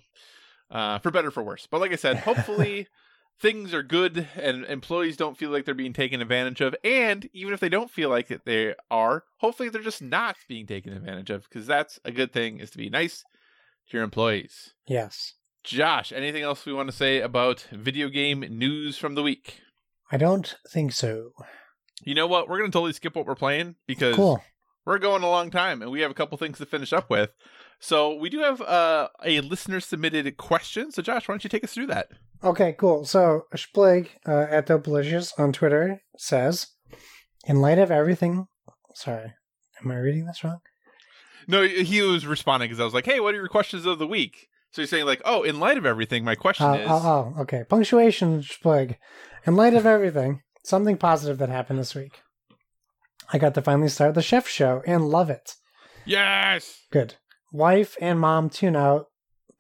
uh, 0.73 0.99
for 0.99 1.11
better 1.13 1.29
or 1.29 1.31
for 1.31 1.43
worse. 1.45 1.69
But 1.71 1.81
like 1.81 1.93
I 1.93 1.97
said, 1.97 2.17
hopefully 2.19 2.89
things 3.41 3.73
are 3.75 3.83
good 3.83 4.27
and 4.37 4.65
employees 4.65 5.17
don't 5.17 5.37
feel 5.37 5.51
like 5.51 5.65
they're 5.65 5.75
being 5.75 5.93
taken 5.93 6.21
advantage 6.21 6.61
of. 6.61 6.75
And 6.83 7.29
even 7.33 7.55
if 7.55 7.61
they 7.61 7.69
don't 7.69 7.91
feel 7.91 8.09
like 8.09 8.31
it, 8.31 8.43
they 8.45 8.75
are, 8.91 9.25
hopefully 9.39 9.69
they're 9.69 9.83
just 9.83 10.03
not 10.03 10.37
being 10.49 10.67
taken 10.67 10.93
advantage 10.93 11.31
of 11.31 11.45
because 11.49 11.67
that's 11.67 12.01
a 12.05 12.11
good 12.11 12.33
thing 12.33 12.59
is 12.59 12.71
to 12.71 12.79
be 12.79 12.89
nice 12.91 13.23
to 13.91 13.97
your 13.97 14.05
employees. 14.05 14.75
Yes. 14.87 15.35
Josh, 15.65 16.13
anything 16.13 16.43
else 16.43 16.67
we 16.67 16.73
want 16.73 16.91
to 16.91 16.97
say 16.97 17.21
about 17.21 17.67
video 17.71 18.09
game 18.09 18.41
news 18.41 18.97
from 18.99 19.15
the 19.15 19.23
week? 19.23 19.61
I 20.11 20.17
don't 20.17 20.57
think 20.69 20.93
so. 20.93 21.33
You 22.05 22.15
know 22.15 22.27
what? 22.27 22.49
We're 22.49 22.59
going 22.59 22.71
to 22.71 22.75
totally 22.75 22.93
skip 22.93 23.15
what 23.15 23.27
we're 23.27 23.35
playing 23.37 23.77
because 23.87 24.17
Cool. 24.17 24.43
we're 24.85 24.99
going 24.99 25.23
a 25.23 25.31
long 25.31 25.51
time 25.51 25.81
and 25.81 25.91
we 25.91 26.01
have 26.01 26.11
a 26.11 26.15
couple 26.15 26.37
things 26.37 26.59
to 26.59 26.67
finish 26.67 26.93
up 26.93 27.09
with. 27.09 27.31
So 27.85 28.15
we 28.15 28.31
do 28.31 28.39
have 28.39 28.61
uh, 28.61 29.09
a 29.25 29.41
listener 29.41 29.81
submitted 29.81 30.37
question. 30.37 30.93
So 30.93 31.03
Josh, 31.03 31.27
why 31.27 31.33
don't 31.33 31.43
you 31.43 31.51
take 31.51 31.65
us 31.65 31.75
through 31.75 31.89
that? 31.89 32.11
Okay, 32.45 32.77
cool. 32.79 33.05
So 33.05 33.47
Splig 33.57 34.09
uh, 34.27 34.47
at 34.49 34.69
Dopalicious 34.69 35.33
on 35.37 35.53
Twitter 35.53 36.01
says, 36.17 36.69
in 37.45 37.61
light 37.61 37.79
of 37.79 37.91
everything, 37.91 38.47
sorry, 38.95 39.35
am 39.83 39.91
I 39.91 39.97
reading 39.97 40.27
this 40.27 40.45
wrong? 40.45 40.61
No, 41.49 41.67
he 41.67 42.01
was 42.03 42.25
responding 42.25 42.69
because 42.69 42.79
I 42.79 42.85
was 42.85 42.95
like, 42.95 43.05
"Hey, 43.05 43.19
what 43.19 43.35
are 43.35 43.39
your 43.39 43.49
questions 43.49 43.85
of 43.85 43.99
the 43.99 44.07
week?" 44.07 44.47
So 44.71 44.81
he's 44.83 44.91
saying 44.91 45.07
like, 45.07 45.21
"Oh, 45.25 45.43
in 45.43 45.59
light 45.59 45.77
of 45.77 45.85
everything, 45.85 46.25
my 46.25 46.37
question 46.37 46.67
Oh, 46.67 46.75
is." 46.75 46.87
oh, 46.89 47.35
oh, 47.37 47.41
okay. 47.43 47.65
Punctuation, 47.69 48.43
Splig. 48.43 48.95
In 49.45 49.57
light 49.57 49.75
of 49.75 49.87
everything, 49.87 50.43
something 50.63 50.97
positive 50.97 51.39
that 51.39 51.49
happened 51.49 51.81
this 51.81 51.97
week. 51.97 52.21
I 53.33 53.39
got 53.39 53.55
to 53.55 53.63
finally 53.63 53.89
start 53.89 54.15
the 54.15 54.23
chef 54.23 54.47
show 54.47 54.83
and 54.87 55.09
love 55.09 55.31
it. 55.31 55.57
Yes. 56.05 56.79
Good. 56.93 57.17
Wife 57.53 57.97
and 58.01 58.19
mom 58.19 58.51
tune 58.51 58.77
out, 58.77 59.07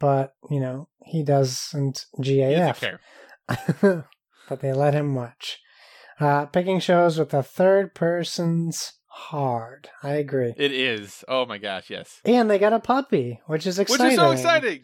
but 0.01 0.35
you 0.51 0.59
know 0.59 0.89
he 1.05 1.23
doesn't 1.23 2.06
GAF. 2.19 2.81
care. 2.81 3.01
but 4.48 4.60
they 4.60 4.73
let 4.73 4.94
him 4.94 5.14
watch. 5.14 5.60
Uh, 6.19 6.47
picking 6.47 6.81
shows 6.81 7.19
with 7.19 7.31
the 7.31 7.43
third 7.43 7.94
person's 7.94 8.94
hard. 9.06 9.90
I 10.02 10.14
agree. 10.14 10.55
It 10.56 10.73
is. 10.73 11.24
Oh 11.28 11.47
my 11.47 11.59
gosh, 11.59 11.90
yes. 11.90 12.20
And 12.24 12.51
they 12.51 12.59
got 12.59 12.73
a 12.73 12.81
puppy, 12.81 13.40
which 13.47 13.66
is 13.66 13.78
exciting. 13.78 14.06
Which 14.06 14.12
is 14.12 14.19
so 14.19 14.31
exciting. 14.31 14.82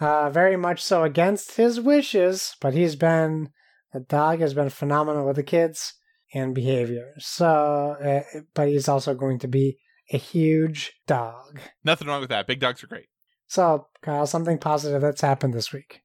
Uh, 0.00 0.30
very 0.30 0.56
much 0.56 0.82
so 0.82 1.04
against 1.04 1.56
his 1.56 1.80
wishes, 1.80 2.56
but 2.60 2.74
he's 2.74 2.96
been 2.96 3.50
the 3.92 4.00
dog 4.00 4.40
has 4.40 4.54
been 4.54 4.70
phenomenal 4.70 5.26
with 5.26 5.36
the 5.36 5.42
kids 5.42 5.94
and 6.32 6.54
behavior. 6.54 7.12
So, 7.18 7.96
uh, 8.02 8.40
but 8.54 8.68
he's 8.68 8.88
also 8.88 9.14
going 9.14 9.38
to 9.40 9.48
be 9.48 9.78
a 10.10 10.16
huge 10.16 10.92
dog. 11.06 11.60
Nothing 11.84 12.08
wrong 12.08 12.20
with 12.20 12.30
that. 12.30 12.46
Big 12.46 12.60
dogs 12.60 12.82
are 12.82 12.88
great. 12.88 13.06
So, 13.46 13.88
Kyle, 14.02 14.26
something 14.26 14.58
positive 14.58 15.02
that's 15.02 15.20
happened 15.20 15.54
this 15.54 15.72
week. 15.72 16.02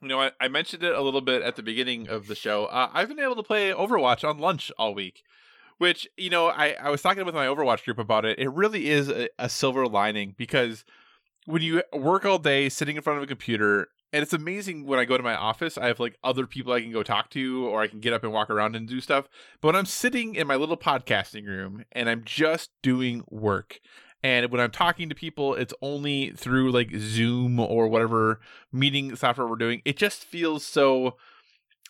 You 0.00 0.08
know, 0.08 0.20
I, 0.20 0.32
I 0.40 0.48
mentioned 0.48 0.82
it 0.82 0.94
a 0.94 1.02
little 1.02 1.20
bit 1.20 1.42
at 1.42 1.56
the 1.56 1.62
beginning 1.62 2.08
of 2.08 2.26
the 2.26 2.34
show. 2.34 2.66
Uh, 2.66 2.88
I've 2.92 3.08
been 3.08 3.20
able 3.20 3.36
to 3.36 3.42
play 3.42 3.70
Overwatch 3.70 4.28
on 4.28 4.38
lunch 4.38 4.70
all 4.78 4.94
week, 4.94 5.22
which, 5.78 6.08
you 6.16 6.30
know, 6.30 6.48
I, 6.48 6.76
I 6.80 6.90
was 6.90 7.02
talking 7.02 7.24
with 7.24 7.34
my 7.34 7.46
Overwatch 7.46 7.84
group 7.84 7.98
about 7.98 8.24
it. 8.24 8.38
It 8.38 8.50
really 8.50 8.88
is 8.88 9.08
a, 9.08 9.28
a 9.38 9.48
silver 9.48 9.86
lining 9.86 10.34
because 10.36 10.84
when 11.46 11.62
you 11.62 11.82
work 11.92 12.24
all 12.24 12.38
day 12.38 12.68
sitting 12.68 12.96
in 12.96 13.02
front 13.02 13.18
of 13.18 13.24
a 13.24 13.26
computer, 13.26 13.88
and 14.12 14.22
it's 14.22 14.32
amazing 14.32 14.86
when 14.86 14.98
I 14.98 15.04
go 15.04 15.16
to 15.16 15.22
my 15.22 15.34
office, 15.34 15.76
I 15.76 15.86
have 15.86 16.00
like 16.00 16.16
other 16.24 16.46
people 16.46 16.72
I 16.72 16.80
can 16.80 16.92
go 16.92 17.02
talk 17.02 17.30
to, 17.30 17.66
or 17.66 17.82
I 17.82 17.88
can 17.88 18.00
get 18.00 18.12
up 18.12 18.24
and 18.24 18.32
walk 18.32 18.50
around 18.50 18.76
and 18.76 18.88
do 18.88 19.00
stuff. 19.00 19.28
But 19.60 19.68
when 19.68 19.76
I'm 19.76 19.86
sitting 19.86 20.34
in 20.34 20.46
my 20.46 20.56
little 20.56 20.76
podcasting 20.76 21.46
room 21.46 21.84
and 21.92 22.08
I'm 22.08 22.22
just 22.24 22.70
doing 22.82 23.24
work, 23.28 23.80
and 24.22 24.50
when 24.50 24.60
I'm 24.60 24.70
talking 24.70 25.08
to 25.08 25.14
people, 25.14 25.54
it's 25.54 25.74
only 25.80 26.30
through 26.30 26.72
like 26.72 26.90
Zoom 26.96 27.60
or 27.60 27.86
whatever 27.88 28.40
meeting 28.72 29.14
software 29.14 29.46
we're 29.46 29.56
doing. 29.56 29.82
It 29.84 29.96
just 29.96 30.24
feels 30.24 30.64
so 30.64 31.16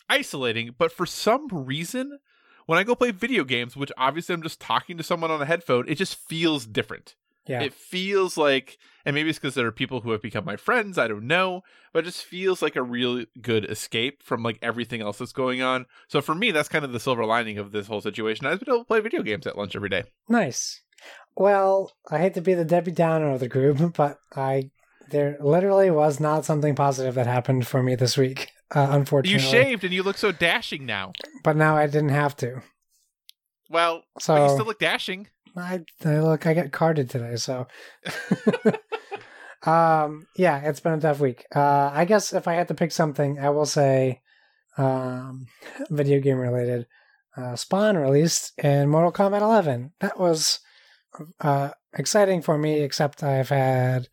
isolating. 0.09 0.75
But 0.77 0.91
for 0.91 1.05
some 1.05 1.47
reason, 1.47 2.19
when 2.65 2.77
I 2.77 2.83
go 2.83 2.95
play 2.95 3.11
video 3.11 3.43
games, 3.43 3.75
which 3.75 3.91
obviously 3.97 4.33
I'm 4.33 4.43
just 4.43 4.59
talking 4.59 4.97
to 4.97 5.03
someone 5.03 5.31
on 5.31 5.41
a 5.41 5.45
headphone, 5.45 5.85
it 5.87 5.95
just 5.95 6.15
feels 6.15 6.67
different. 6.67 7.15
Yeah. 7.49 7.61
It 7.63 7.73
feels 7.73 8.37
like, 8.37 8.77
and 9.05 9.15
maybe 9.15 9.29
it's 9.29 9.39
because 9.39 9.55
there 9.55 9.65
are 9.65 9.71
people 9.71 10.01
who 10.01 10.11
have 10.11 10.21
become 10.21 10.45
my 10.45 10.55
friends. 10.55 10.97
I 10.99 11.07
don't 11.07 11.25
know, 11.27 11.63
but 11.91 11.99
it 12.03 12.05
just 12.05 12.23
feels 12.23 12.61
like 12.61 12.75
a 12.75 12.83
really 12.83 13.27
good 13.41 13.65
escape 13.65 14.21
from 14.21 14.43
like 14.43 14.59
everything 14.61 15.01
else 15.01 15.17
that's 15.17 15.31
going 15.33 15.61
on. 15.61 15.87
So 16.07 16.21
for 16.21 16.35
me, 16.35 16.51
that's 16.51 16.69
kind 16.69 16.85
of 16.85 16.93
the 16.93 16.99
silver 16.99 17.25
lining 17.25 17.57
of 17.57 17.71
this 17.71 17.87
whole 17.87 18.01
situation. 18.01 18.45
I've 18.45 18.59
been 18.59 18.69
able 18.73 18.83
to 18.83 18.87
play 18.87 18.99
video 18.99 19.23
games 19.23 19.47
at 19.47 19.57
lunch 19.57 19.75
every 19.75 19.89
day. 19.89 20.03
Nice. 20.29 20.81
Well, 21.35 21.91
I 22.11 22.19
hate 22.19 22.35
to 22.35 22.41
be 22.41 22.53
the 22.53 22.65
Debbie 22.65 22.91
Downer 22.91 23.31
of 23.31 23.39
the 23.39 23.47
group, 23.47 23.93
but 23.97 24.19
I 24.35 24.69
there 25.09 25.37
literally 25.41 25.89
was 25.89 26.19
not 26.19 26.45
something 26.45 26.75
positive 26.75 27.15
that 27.15 27.25
happened 27.25 27.65
for 27.65 27.81
me 27.81 27.95
this 27.95 28.15
week. 28.17 28.51
Uh, 28.71 29.03
You 29.23 29.39
shaved 29.39 29.83
and 29.83 29.91
you 29.91 30.03
look 30.03 30.19
so 30.19 30.31
dashing 30.31 30.85
now. 30.85 31.11
but 31.43 31.55
now 31.57 31.75
I 31.75 31.87
didn't 31.87 32.09
have 32.09 32.35
to. 32.35 32.61
Well, 33.67 34.03
So 34.19 34.35
but 34.35 34.43
you 34.43 34.49
still 34.53 34.65
look 34.67 34.77
dashing. 34.77 35.27
I, 35.55 35.81
I 36.05 36.19
look, 36.19 36.45
I 36.45 36.53
got 36.53 36.71
carded 36.71 37.09
today, 37.09 37.35
so. 37.35 37.67
um, 39.63 40.27
yeah, 40.35 40.59
it's 40.59 40.79
been 40.79 40.93
a 40.93 40.99
tough 41.01 41.19
week. 41.19 41.45
Uh, 41.55 41.91
I 41.93 42.05
guess 42.05 42.33
if 42.33 42.47
I 42.47 42.53
had 42.53 42.67
to 42.69 42.73
pick 42.73 42.91
something, 42.91 43.39
I 43.39 43.49
will 43.49 43.65
say, 43.65 44.21
um, 44.77 45.47
video 45.89 46.19
game 46.19 46.37
related. 46.37 46.87
uh, 47.35 47.55
Spawn 47.55 47.97
released 47.97 48.53
and 48.57 48.89
Mortal 48.89 49.11
Kombat 49.11 49.41
11. 49.41 49.93
That 49.99 50.19
was 50.19 50.59
uh, 51.41 51.71
exciting 51.93 52.41
for 52.41 52.57
me, 52.57 52.81
except 52.81 53.23
I've 53.23 53.49
had 53.49 54.07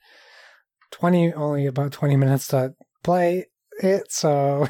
20, 0.93 1.35
only 1.35 1.67
about 1.67 1.93
20 1.93 2.17
minutes 2.17 2.49
to 2.49 2.75
play 3.03 3.47
it, 3.83 4.11
so 4.11 4.67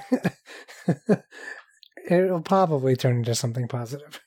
it'll 2.09 2.43
probably 2.43 2.97
turn 2.97 3.19
into 3.19 3.35
something 3.35 3.69
positive. 3.69 4.21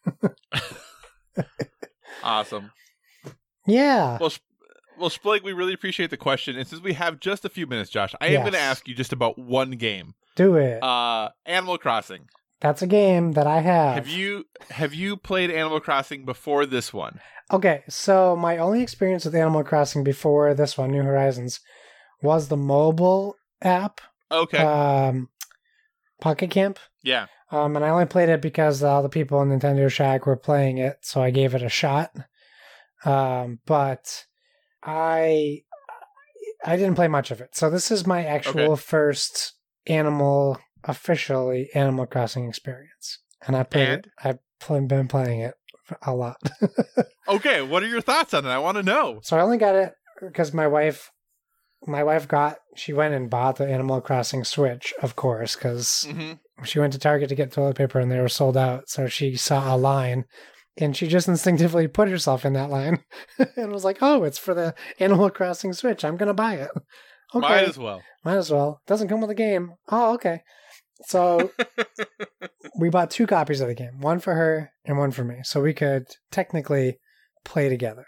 Awesome. 2.23 2.71
yeah. 3.65 4.17
Well, 4.19 4.31
well, 4.97 5.09
Splig, 5.09 5.43
we 5.43 5.53
really 5.53 5.73
appreciate 5.73 6.09
the 6.09 6.17
question, 6.17 6.57
and 6.57 6.67
since 6.67 6.81
we 6.81 6.93
have 6.93 7.19
just 7.19 7.45
a 7.45 7.49
few 7.49 7.65
minutes, 7.67 7.89
Josh, 7.89 8.13
I 8.19 8.27
am 8.27 8.33
Yes. 8.33 8.41
going 8.41 8.53
to 8.53 8.59
ask 8.59 8.87
you 8.87 8.93
just 8.95 9.13
about 9.13 9.37
one 9.39 9.71
game. 9.71 10.13
Do 10.35 10.55
it. 10.55 10.83
Uh, 10.83 11.29
Animal 11.45 11.77
Crossing. 11.77 12.27
That's 12.61 12.81
a 12.81 12.87
game 12.87 13.31
that 13.33 13.47
I 13.47 13.61
have. 13.61 13.95
Have 13.95 14.07
you 14.09 14.45
have 14.71 14.93
you 14.93 15.15
played 15.15 15.49
Animal 15.49 15.79
Crossing 15.79 16.25
before 16.25 16.65
this 16.65 16.91
one? 16.93 17.21
Okay, 17.51 17.83
so 17.87 18.35
my 18.35 18.57
only 18.57 18.81
experience 18.81 19.23
with 19.25 19.33
Animal 19.35 19.63
Crossing 19.63 20.03
before 20.03 20.53
this 20.53 20.77
one, 20.77 20.91
New 20.91 21.01
Horizons, 21.03 21.61
was 22.21 22.49
the 22.49 22.57
mobile 22.57 23.37
app, 23.61 24.01
Okay. 24.31 24.57
um, 24.57 25.29
Pocket 26.21 26.51
Camp. 26.51 26.77
yeah. 27.01 27.27
Um, 27.51 27.75
and 27.75 27.83
I 27.83 27.89
only 27.89 28.05
played 28.05 28.29
it 28.29 28.41
because 28.41 28.83
all 28.83 29.01
the 29.01 29.09
people 29.09 29.41
in 29.41 29.49
Nintendo 29.49 29.89
Shack 29.89 30.25
were 30.25 30.35
playing 30.35 30.77
it, 30.77 30.97
so 31.01 31.21
I 31.21 31.31
gave 31.31 31.55
it 31.55 31.63
a 31.63 31.69
shot. 31.69 32.11
Um, 33.05 33.59
but 33.65 34.25
I 34.83 35.63
I 36.65 36.75
didn't 36.75 36.95
play 36.95 37.07
much 37.07 37.31
of 37.31 37.41
it. 37.41 37.55
So 37.55 37.69
this 37.69 37.89
is 37.91 38.05
my 38.05 38.23
actual 38.25 38.75
first 38.75 39.53
animal 39.87 40.59
officially 40.83 41.69
Animal 41.73 42.05
Crossing 42.05 42.47
experience, 42.47 43.19
and 43.45 43.55
I 43.55 43.63
played 43.63 43.87
And? 43.89 44.05
it. 44.05 44.11
I've 44.23 44.39
pl- 44.59 44.81
been 44.81 45.07
playing 45.07 45.41
it 45.41 45.55
a 46.05 46.13
lot. 46.13 46.37
Okay. 47.27 47.61
What 47.61 47.83
are 47.83 47.87
your 47.87 48.01
thoughts 48.01 48.33
on 48.33 48.43
it? 48.43 48.49
I 48.49 48.57
want 48.57 48.77
to 48.77 48.81
know. 48.83 49.19
so 49.21 49.37
I 49.37 49.41
only 49.41 49.59
got 49.59 49.75
it 49.75 49.93
because 50.19 50.51
my 50.51 50.65
wife, 50.65 51.11
my 51.87 52.03
wife 52.03 52.27
got 52.27 52.57
she 52.75 52.93
went 52.93 53.13
and 53.13 53.29
bought 53.29 53.57
the 53.57 53.67
Animal 53.67 54.01
Crossing 54.01 54.43
Switch, 54.43 54.93
of 55.01 55.15
course, 55.15 55.55
because 55.55 56.07
hmm 56.09 56.33
she 56.65 56.77
went 56.79 56.91
to 56.91 56.99
Target 56.99 57.29
to 57.29 57.35
get 57.35 57.53
toilet 57.53 57.77
paper 57.77 57.99
and 57.99 58.11
they 58.11 58.19
were 58.19 58.27
sold 58.27 58.57
out. 58.57 58.89
So 58.89 59.07
she 59.07 59.37
saw 59.37 59.73
a 59.73 59.77
line 59.77 60.25
and 60.75 60.95
she 60.95 61.07
just 61.07 61.29
instinctively 61.29 61.87
put 61.87 62.09
herself 62.09 62.43
in 62.43 62.51
that 62.53 62.69
line 62.69 63.03
and 63.55 63.71
was 63.71 63.85
like, 63.85 63.99
oh, 64.01 64.23
it's 64.23 64.37
for 64.37 64.53
the 64.53 64.75
Animal 64.99 65.29
Crossing 65.29 65.71
Switch. 65.71 66.03
I'm 66.03 66.17
going 66.17 66.27
to 66.27 66.33
buy 66.33 66.55
it. 66.55 66.71
Okay. 67.35 67.47
Might 67.47 67.63
as 67.65 67.77
well. 67.77 68.03
Might 68.25 68.37
as 68.37 68.49
well. 68.49 68.81
Doesn't 68.87 69.07
come 69.07 69.21
with 69.21 69.29
a 69.29 69.35
game. 69.35 69.73
Oh, 69.91 70.15
okay. 70.15 70.41
So 71.05 71.51
we 72.79 72.89
bought 72.89 73.11
two 73.11 73.27
copies 73.27 73.61
of 73.61 73.67
the 73.67 73.75
game, 73.75 73.99
one 73.99 74.19
for 74.19 74.33
her 74.33 74.71
and 74.83 74.97
one 74.97 75.11
for 75.11 75.23
me. 75.23 75.41
So 75.43 75.61
we 75.61 75.75
could 75.75 76.07
technically 76.31 76.97
play 77.45 77.69
together. 77.69 78.05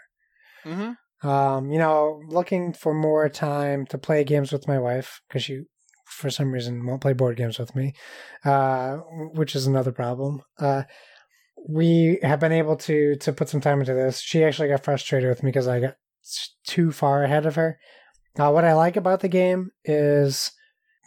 hmm 0.64 0.94
Um, 1.22 1.70
you 1.70 1.78
know, 1.78 2.20
looking 2.26 2.72
for 2.72 2.92
more 2.92 3.28
time 3.28 3.86
to 3.86 3.98
play 3.98 4.24
games 4.24 4.52
with 4.52 4.66
my 4.66 4.78
wife 4.78 5.20
because 5.28 5.44
she, 5.44 5.62
for 6.04 6.30
some 6.30 6.52
reason, 6.52 6.84
won't 6.84 7.00
play 7.00 7.12
board 7.12 7.36
games 7.36 7.58
with 7.58 7.74
me, 7.76 7.94
uh, 8.44 8.96
which 9.34 9.54
is 9.54 9.66
another 9.66 9.92
problem. 9.92 10.42
Uh, 10.58 10.82
we 11.68 12.18
have 12.22 12.40
been 12.40 12.52
able 12.52 12.76
to 12.76 13.14
to 13.16 13.32
put 13.32 13.48
some 13.48 13.60
time 13.60 13.80
into 13.80 13.94
this. 13.94 14.20
She 14.20 14.42
actually 14.42 14.68
got 14.68 14.82
frustrated 14.84 15.28
with 15.28 15.42
me 15.42 15.48
because 15.48 15.68
I 15.68 15.78
got 15.80 15.94
too 16.64 16.90
far 16.90 17.22
ahead 17.22 17.46
of 17.46 17.54
her. 17.54 17.78
Uh, 18.38 18.50
what 18.50 18.64
I 18.64 18.72
like 18.72 18.96
about 18.96 19.20
the 19.20 19.28
game 19.28 19.70
is 19.84 20.50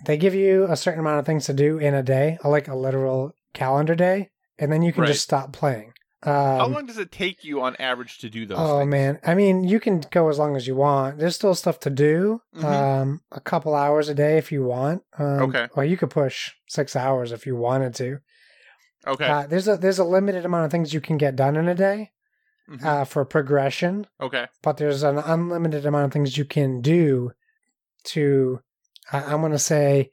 they 0.05 0.15
give 0.17 0.35
you 0.35 0.65
a 0.69 0.77
certain 0.77 0.99
amount 0.99 1.19
of 1.19 1.25
things 1.25 1.45
to 1.47 1.53
do 1.53 1.77
in 1.77 1.93
a 1.93 2.03
day, 2.03 2.37
like 2.43 2.67
a 2.67 2.75
literal 2.75 3.33
calendar 3.53 3.95
day, 3.95 4.29
and 4.59 4.71
then 4.71 4.81
you 4.81 4.93
can 4.93 5.01
Right. 5.01 5.07
just 5.07 5.23
stop 5.23 5.51
playing. 5.51 5.93
Um, 6.25 6.33
How 6.59 6.67
long 6.67 6.85
does 6.87 6.97
it 6.97 7.11
take 7.11 7.43
you 7.43 7.61
on 7.61 7.75
average 7.77 8.17
to 8.19 8.29
do 8.29 8.45
those? 8.45 8.57
Oh 8.59 8.79
things? 8.79 8.89
man, 8.91 9.19
I 9.23 9.35
mean, 9.35 9.63
you 9.63 9.79
can 9.79 10.01
go 10.11 10.27
as 10.29 10.39
long 10.39 10.55
as 10.55 10.65
you 10.67 10.75
want. 10.75 11.19
There's 11.19 11.35
still 11.35 11.53
stuff 11.55 11.79
to 11.81 11.89
do. 11.89 12.41
Mhm. 12.55 12.63
Um, 12.63 13.21
a 13.31 13.39
couple 13.39 13.75
hours 13.75 14.09
a 14.09 14.15
day 14.15 14.37
if 14.37 14.51
you 14.51 14.63
want. 14.63 15.03
Um, 15.19 15.41
Okay. 15.49 15.67
Well, 15.75 15.85
you 15.85 15.97
could 15.97 16.09
push 16.09 16.51
six 16.67 16.95
hours 16.95 17.31
if 17.31 17.45
you 17.45 17.55
wanted 17.55 17.93
to. 17.95 18.19
Okay. 19.07 19.25
Uh, 19.27 19.45
there's 19.47 19.67
a 19.67 19.77
there's 19.77 19.99
a 19.99 20.03
limited 20.03 20.45
amount 20.45 20.65
of 20.65 20.71
things 20.71 20.93
you 20.93 21.01
can 21.01 21.17
get 21.17 21.35
done 21.35 21.55
in 21.55 21.67
a 21.67 21.75
day 21.75 22.11
Mhm. 22.69 22.83
uh, 22.83 23.03
for 23.05 23.23
progression, 23.25 24.07
okay. 24.19 24.47
but 24.63 24.77
there's 24.77 25.03
an 25.03 25.19
unlimited 25.19 25.85
amount 25.85 26.05
of 26.05 26.11
things 26.11 26.37
you 26.39 26.45
can 26.45 26.81
do 26.81 27.31
to. 28.05 28.61
I 29.11 29.19
I'm 29.31 29.41
gonna 29.41 29.59
say, 29.59 30.09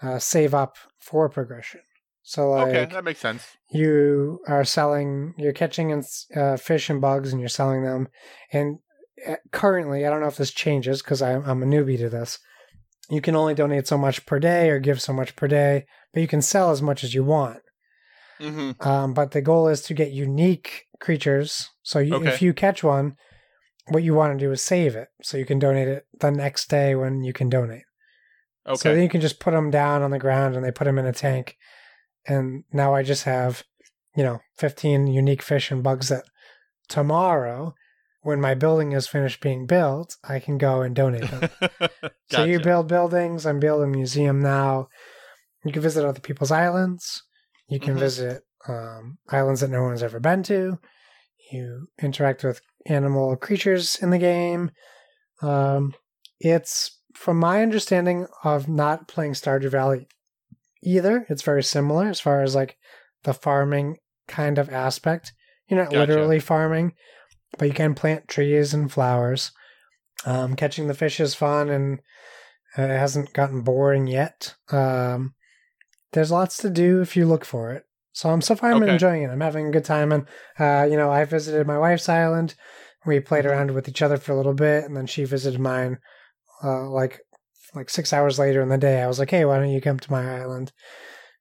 uh, 0.00 0.18
save 0.18 0.54
up 0.54 0.78
for 0.98 1.28
progression. 1.28 1.82
So 2.30 2.50
like, 2.50 2.68
okay. 2.68 2.84
That 2.84 3.02
makes 3.02 3.18
sense. 3.18 3.44
you 3.72 4.38
are 4.46 4.64
selling 4.64 5.34
you're 5.36 5.52
catching 5.52 5.92
uh, 6.36 6.56
fish 6.56 6.88
and 6.88 7.00
bugs 7.00 7.32
and 7.32 7.40
you're 7.40 7.48
selling 7.48 7.82
them 7.82 8.06
and 8.52 8.78
uh, 9.26 9.34
currently 9.50 10.06
i 10.06 10.10
don't 10.10 10.20
know 10.20 10.28
if 10.28 10.36
this 10.36 10.52
changes 10.52 11.02
because 11.02 11.20
I'm, 11.22 11.42
I'm 11.44 11.62
a 11.64 11.66
newbie 11.66 11.98
to 11.98 12.08
this 12.08 12.38
you 13.10 13.20
can 13.20 13.34
only 13.34 13.54
donate 13.54 13.88
so 13.88 13.98
much 13.98 14.26
per 14.26 14.38
day 14.38 14.70
or 14.70 14.78
give 14.78 15.02
so 15.02 15.12
much 15.12 15.34
per 15.34 15.48
day 15.48 15.86
but 16.12 16.20
you 16.20 16.28
can 16.28 16.40
sell 16.40 16.70
as 16.70 16.80
much 16.80 17.02
as 17.02 17.14
you 17.14 17.24
want 17.24 17.62
hmm 18.38 18.70
um, 18.80 19.12
but 19.12 19.32
the 19.32 19.42
goal 19.42 19.66
is 19.66 19.80
to 19.82 19.94
get 19.94 20.12
unique 20.12 20.84
creatures 21.00 21.68
so 21.82 21.98
you, 21.98 22.14
Okay. 22.14 22.28
if 22.28 22.40
you 22.40 22.52
catch 22.54 22.84
one 22.84 23.16
what 23.88 24.04
you 24.04 24.14
want 24.14 24.32
to 24.38 24.44
do 24.44 24.52
is 24.52 24.62
save 24.62 24.94
it 24.94 25.08
so 25.20 25.36
you 25.36 25.44
can 25.44 25.58
donate 25.58 25.88
it 25.88 26.04
the 26.20 26.30
next 26.30 26.70
day 26.70 26.94
when 26.94 27.24
you 27.24 27.32
can 27.32 27.48
donate 27.48 27.86
Okay. 28.66 28.76
so 28.78 28.92
then 28.92 29.02
you 29.02 29.08
can 29.08 29.20
just 29.20 29.40
put 29.40 29.50
them 29.52 29.70
down 29.70 30.02
on 30.02 30.12
the 30.12 30.18
ground 30.26 30.54
and 30.54 30.64
they 30.64 30.70
put 30.70 30.84
them 30.84 30.98
in 30.98 31.06
a 31.06 31.12
tank. 31.12 31.56
And 32.26 32.64
now 32.72 32.94
I 32.94 33.02
just 33.02 33.24
have, 33.24 33.64
you 34.16 34.22
know, 34.22 34.40
15 34.58 35.06
unique 35.06 35.42
fish 35.42 35.70
and 35.70 35.82
bugs 35.82 36.08
that 36.08 36.24
tomorrow, 36.88 37.74
when 38.22 38.40
my 38.40 38.54
building 38.54 38.92
is 38.92 39.06
finished 39.06 39.40
being 39.40 39.66
built, 39.66 40.16
I 40.22 40.38
can 40.40 40.58
go 40.58 40.82
and 40.82 40.94
donate 40.94 41.30
them. 41.30 41.48
So 42.30 42.44
you 42.44 42.60
build 42.60 42.86
buildings. 42.86 43.44
I'm 43.44 43.58
building 43.58 43.88
a 43.92 43.96
museum 43.96 44.40
now. 44.40 44.86
You 45.64 45.72
can 45.72 45.82
visit 45.82 46.04
other 46.04 46.20
people's 46.20 46.52
islands. 46.52 47.24
You 47.66 47.80
can 47.80 47.96
Mhm. 47.96 47.98
visit 48.00 48.42
um, 48.68 49.18
islands 49.30 49.62
that 49.62 49.70
no 49.70 49.82
one's 49.82 50.02
ever 50.02 50.20
been 50.20 50.44
to. 50.44 50.78
You 51.50 51.88
interact 52.00 52.44
with 52.44 52.60
animal 52.86 53.34
creatures 53.36 53.96
in 54.00 54.10
the 54.10 54.18
game. 54.18 54.70
Um, 55.42 55.94
it's, 56.38 57.00
from 57.14 57.38
my 57.38 57.62
understanding 57.62 58.28
of 58.44 58.68
not 58.68 59.08
playing 59.08 59.32
Stardew 59.32 59.70
Valley 59.70 60.06
either, 60.82 61.26
it's 61.28 61.42
very 61.42 61.62
similar 61.62 62.08
as 62.08 62.20
far 62.20 62.42
as 62.42 62.54
like 62.54 62.76
the 63.24 63.34
farming 63.34 63.98
kind 64.28 64.58
of 64.58 64.70
aspect. 64.70 65.32
You're 65.68 65.82
not 65.82 65.92
Gotcha. 65.92 66.00
literally 66.00 66.40
farming, 66.40 66.94
but 67.58 67.68
you 67.68 67.74
can 67.74 67.94
plant 67.94 68.28
trees 68.28 68.74
and 68.74 68.90
flowers. 68.90 69.52
Um, 70.24 70.56
catching 70.56 70.86
the 70.86 70.94
fish 70.94 71.20
is 71.20 71.34
fun 71.34 71.70
and 71.70 72.00
uh, 72.78 72.82
it 72.82 72.98
hasn't 72.98 73.32
gotten 73.32 73.62
boring 73.62 74.06
yet. 74.06 74.54
Um, 74.70 75.34
there's 76.12 76.30
lots 76.30 76.56
to 76.58 76.70
do 76.70 77.00
if 77.00 77.16
you 77.16 77.26
look 77.26 77.44
for 77.44 77.72
it. 77.72 77.84
So 78.12 78.30
I'm 78.30 78.42
so 78.42 78.56
far 78.56 78.72
I'm 78.72 78.82
Okay. 78.82 78.92
enjoying 78.92 79.22
it. 79.22 79.30
I'm 79.30 79.40
having 79.40 79.68
a 79.68 79.70
good 79.70 79.84
time, 79.84 80.10
and 80.10 80.26
uh, 80.58 80.86
you 80.90 80.96
know 80.96 81.10
I 81.10 81.24
visited 81.24 81.66
my 81.66 81.78
wife's 81.78 82.08
island. 82.08 82.54
We 83.06 83.20
played 83.20 83.46
around 83.46 83.70
with 83.70 83.88
each 83.88 84.02
other 84.02 84.16
for 84.16 84.32
a 84.32 84.36
little 84.36 84.52
bit, 84.52 84.84
and 84.84 84.96
then 84.96 85.06
she 85.06 85.24
visited 85.24 85.60
mine. 85.60 85.98
Uh, 86.62 86.90
like 86.90 87.20
like 87.74 87.90
six 87.90 88.12
hours 88.12 88.38
later 88.38 88.60
in 88.62 88.68
the 88.68 88.78
day, 88.78 89.02
I 89.02 89.06
was 89.06 89.18
like, 89.18 89.30
"Hey, 89.30 89.44
why 89.44 89.58
don't 89.58 89.70
you 89.70 89.80
come 89.80 89.98
to 89.98 90.10
my 90.12 90.38
island?" 90.40 90.72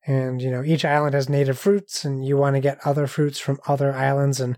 And 0.07 0.41
you 0.41 0.49
know, 0.51 0.63
each 0.63 0.85
island 0.85 1.13
has 1.13 1.29
native 1.29 1.57
fruits, 1.59 2.05
and 2.05 2.25
you 2.25 2.37
want 2.37 2.55
to 2.55 2.59
get 2.61 2.79
other 2.85 3.07
fruits 3.07 3.39
from 3.39 3.59
other 3.67 3.93
islands, 3.93 4.39
and 4.39 4.57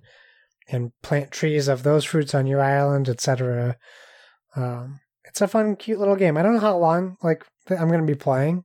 and 0.67 0.91
plant 1.01 1.31
trees 1.31 1.67
of 1.67 1.83
those 1.83 2.05
fruits 2.05 2.33
on 2.35 2.47
your 2.47 2.61
island, 2.61 3.09
etc. 3.09 3.77
Um, 4.55 4.99
it's 5.25 5.41
a 5.41 5.47
fun, 5.47 5.75
cute 5.75 5.99
little 5.99 6.15
game. 6.15 6.37
I 6.37 6.43
don't 6.43 6.53
know 6.53 6.59
how 6.59 6.77
long 6.77 7.17
like 7.23 7.45
I'm 7.69 7.87
going 7.87 8.05
to 8.05 8.13
be 8.13 8.15
playing. 8.17 8.63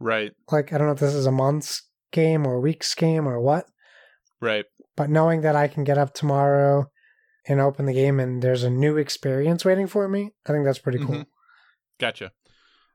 right. 0.00 0.32
Like 0.50 0.72
I 0.72 0.78
don't 0.78 0.86
know 0.86 0.92
if 0.94 1.00
this 1.00 1.14
is 1.14 1.26
a 1.26 1.32
month's 1.32 1.82
game 2.12 2.46
or 2.46 2.54
a 2.54 2.60
week's 2.60 2.94
game 2.94 3.26
or 3.26 3.40
what. 3.40 3.66
Right. 4.40 4.64
But 4.96 5.10
knowing 5.10 5.40
that 5.42 5.56
I 5.56 5.68
can 5.68 5.84
get 5.84 5.98
up 5.98 6.14
tomorrow 6.14 6.90
and 7.48 7.60
open 7.60 7.86
the 7.86 7.92
game 7.94 8.18
and 8.20 8.42
there's 8.42 8.62
a 8.62 8.70
new 8.70 8.96
experience 8.96 9.64
waiting 9.64 9.86
for 9.86 10.08
me, 10.08 10.30
I 10.46 10.52
think 10.52 10.64
that's 10.64 10.78
pretty 10.78 10.98
cool. 10.98 11.16
Mhm. 11.16 11.26
Gotcha. 11.98 12.32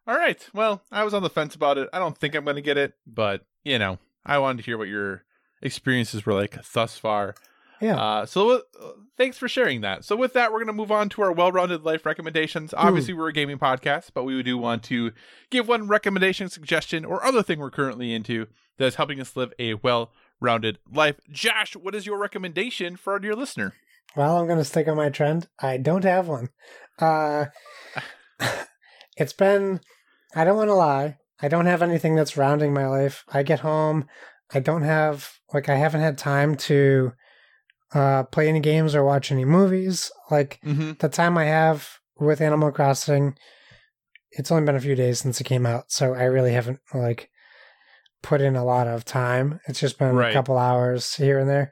All 0.07 0.18
right. 0.18 0.48
Well, 0.53 0.82
I 0.91 1.03
was 1.03 1.14
on 1.14 1.23
the 1.23 1.30
fence 1.30 1.56
about 1.56 1.78
it. 1.78 1.90
I 1.94 1.99
don't 1.99 2.18
think 2.18 2.36
I'm 2.36 2.44
going 2.44 2.56
to 2.56 2.61
get 2.61 2.78
it, 2.78 2.94
but 3.06 3.45
you 3.64 3.78
know, 3.78 3.99
I 4.26 4.40
wanted 4.40 4.57
to 4.57 4.64
hear 4.64 4.78
what 4.78 4.88
your 4.88 5.23
experiences 5.61 6.26
were 6.26 6.34
like 6.34 6.57
thus 6.73 6.98
far. 6.98 7.36
Yeah. 7.80 7.95
Uh, 7.95 8.26
so 8.28 8.61
uh, 8.80 8.90
thanks 9.18 9.38
for 9.38 9.48
sharing 9.48 9.82
that. 9.82 10.06
So 10.06 10.15
with 10.15 10.34
that, 10.34 10.52
we're 10.52 10.60
going 10.60 10.68
to 10.68 10.73
move 10.73 10.91
on 10.91 11.10
to 11.10 11.23
our 11.23 11.32
well-rounded 11.32 11.84
life 11.84 12.06
recommendations. 12.06 12.76
Obviously, 12.78 13.15
we're 13.15 13.30
a 13.30 13.34
gaming 13.34 13.57
podcast, 13.57 14.11
but 14.14 14.23
we 14.23 14.41
do 14.44 14.57
want 14.57 14.84
to 14.84 15.11
give 15.49 15.68
one 15.68 15.88
recommendation, 15.88 16.48
suggestion, 16.48 17.03
or 17.03 17.26
other 17.26 17.41
thing 17.41 17.60
we're 17.60 17.72
currently 17.72 18.14
into 18.14 18.48
that 18.78 18.86
is 18.86 18.95
helping 18.95 19.19
us 19.19 19.36
live 19.36 19.52
a 19.57 19.73
well-rounded 19.76 20.78
life. 20.94 21.15
Josh, 21.32 21.76
what 21.76 21.95
is 21.95 22.06
your 22.06 22.19
recommendation 22.19 22.98
for 22.98 23.14
our 23.14 23.19
dear 23.19 23.36
listener? 23.36 23.73
Well, 24.15 24.38
I'm 24.38 24.45
going 24.45 24.60
to 24.60 24.65
stick 24.65 24.88
on 24.88 24.98
my 24.98 25.10
trend. 25.10 25.48
I 25.60 25.78
don't 25.78 26.03
have 26.03 26.28
one. 26.28 26.49
Uh, 26.99 27.45
it's 29.17 29.33
been, 29.33 29.79
I 30.35 30.43
don't 30.43 30.57
want 30.57 30.69
to 30.69 30.75
lie. 30.75 31.17
I 31.41 31.47
don't 31.47 31.65
have 31.65 31.81
anything 31.81 32.15
that's 32.15 32.38
rounding 32.38 32.73
my 32.73 32.88
life. 32.88 33.23
I 33.31 33.43
get 33.43 33.61
home. 33.61 34.05
I 34.53 34.59
don't 34.59 34.83
have 34.83 35.31
like 35.53 35.69
I 35.69 35.75
haven't 35.75 36.01
had 36.01 36.17
time 36.17 36.55
to 36.55 37.13
uh 37.93 38.23
play 38.23 38.47
any 38.47 38.59
games 38.59 38.93
or 38.95 39.03
watch 39.03 39.31
any 39.31 39.45
movies. 39.45 40.11
Like 40.29 40.59
Mm-hmm. 40.63 40.93
the 40.99 41.09
time 41.09 41.38
I 41.38 41.45
have 41.45 41.89
with 42.19 42.41
Animal 42.41 42.71
Crossing, 42.71 43.35
it's 44.31 44.51
only 44.51 44.65
been 44.65 44.75
a 44.75 44.81
few 44.81 44.95
days 44.95 45.19
since 45.19 45.41
it 45.41 45.45
came 45.45 45.65
out, 45.65 45.85
so 45.91 46.13
I 46.13 46.23
really 46.23 46.53
haven't 46.53 46.79
like 46.93 47.29
put 48.21 48.39
in 48.39 48.55
a 48.55 48.63
lot 48.63 48.88
of 48.88 49.03
time. 49.03 49.59
It's 49.67 49.79
just 49.79 49.97
been 49.97 50.15
Right. 50.15 50.29
a 50.29 50.33
couple 50.33 50.57
hours 50.57 51.15
here 51.15 51.39
and 51.39 51.49
there. 51.49 51.71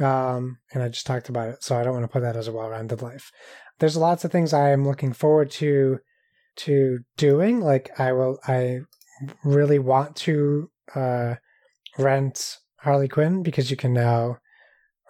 Um, 0.00 0.58
and 0.72 0.82
I 0.82 0.88
just 0.88 1.06
talked 1.06 1.28
about 1.28 1.50
it, 1.50 1.62
so 1.62 1.76
I 1.76 1.84
don't 1.84 1.92
want 1.92 2.04
to 2.04 2.08
put 2.08 2.22
that 2.22 2.36
as 2.36 2.48
a 2.48 2.52
well-rounded 2.52 3.02
life. 3.02 3.30
There's 3.78 3.96
lots 3.96 4.24
of 4.24 4.32
things 4.32 4.52
I 4.52 4.70
am 4.70 4.86
looking 4.86 5.12
forward 5.12 5.50
to 5.52 6.00
to 6.64 7.00
doing. 7.16 7.60
Like 7.60 7.90
I 7.98 8.12
will, 8.12 8.38
I 8.46 8.80
really 9.44 9.78
want 9.78 10.16
to 10.16 10.70
uh, 10.94 11.34
rent 11.98 12.58
Harley 12.78 13.08
Quinn 13.08 13.42
because 13.42 13.70
you 13.70 13.76
can 13.76 13.92
now 13.92 14.38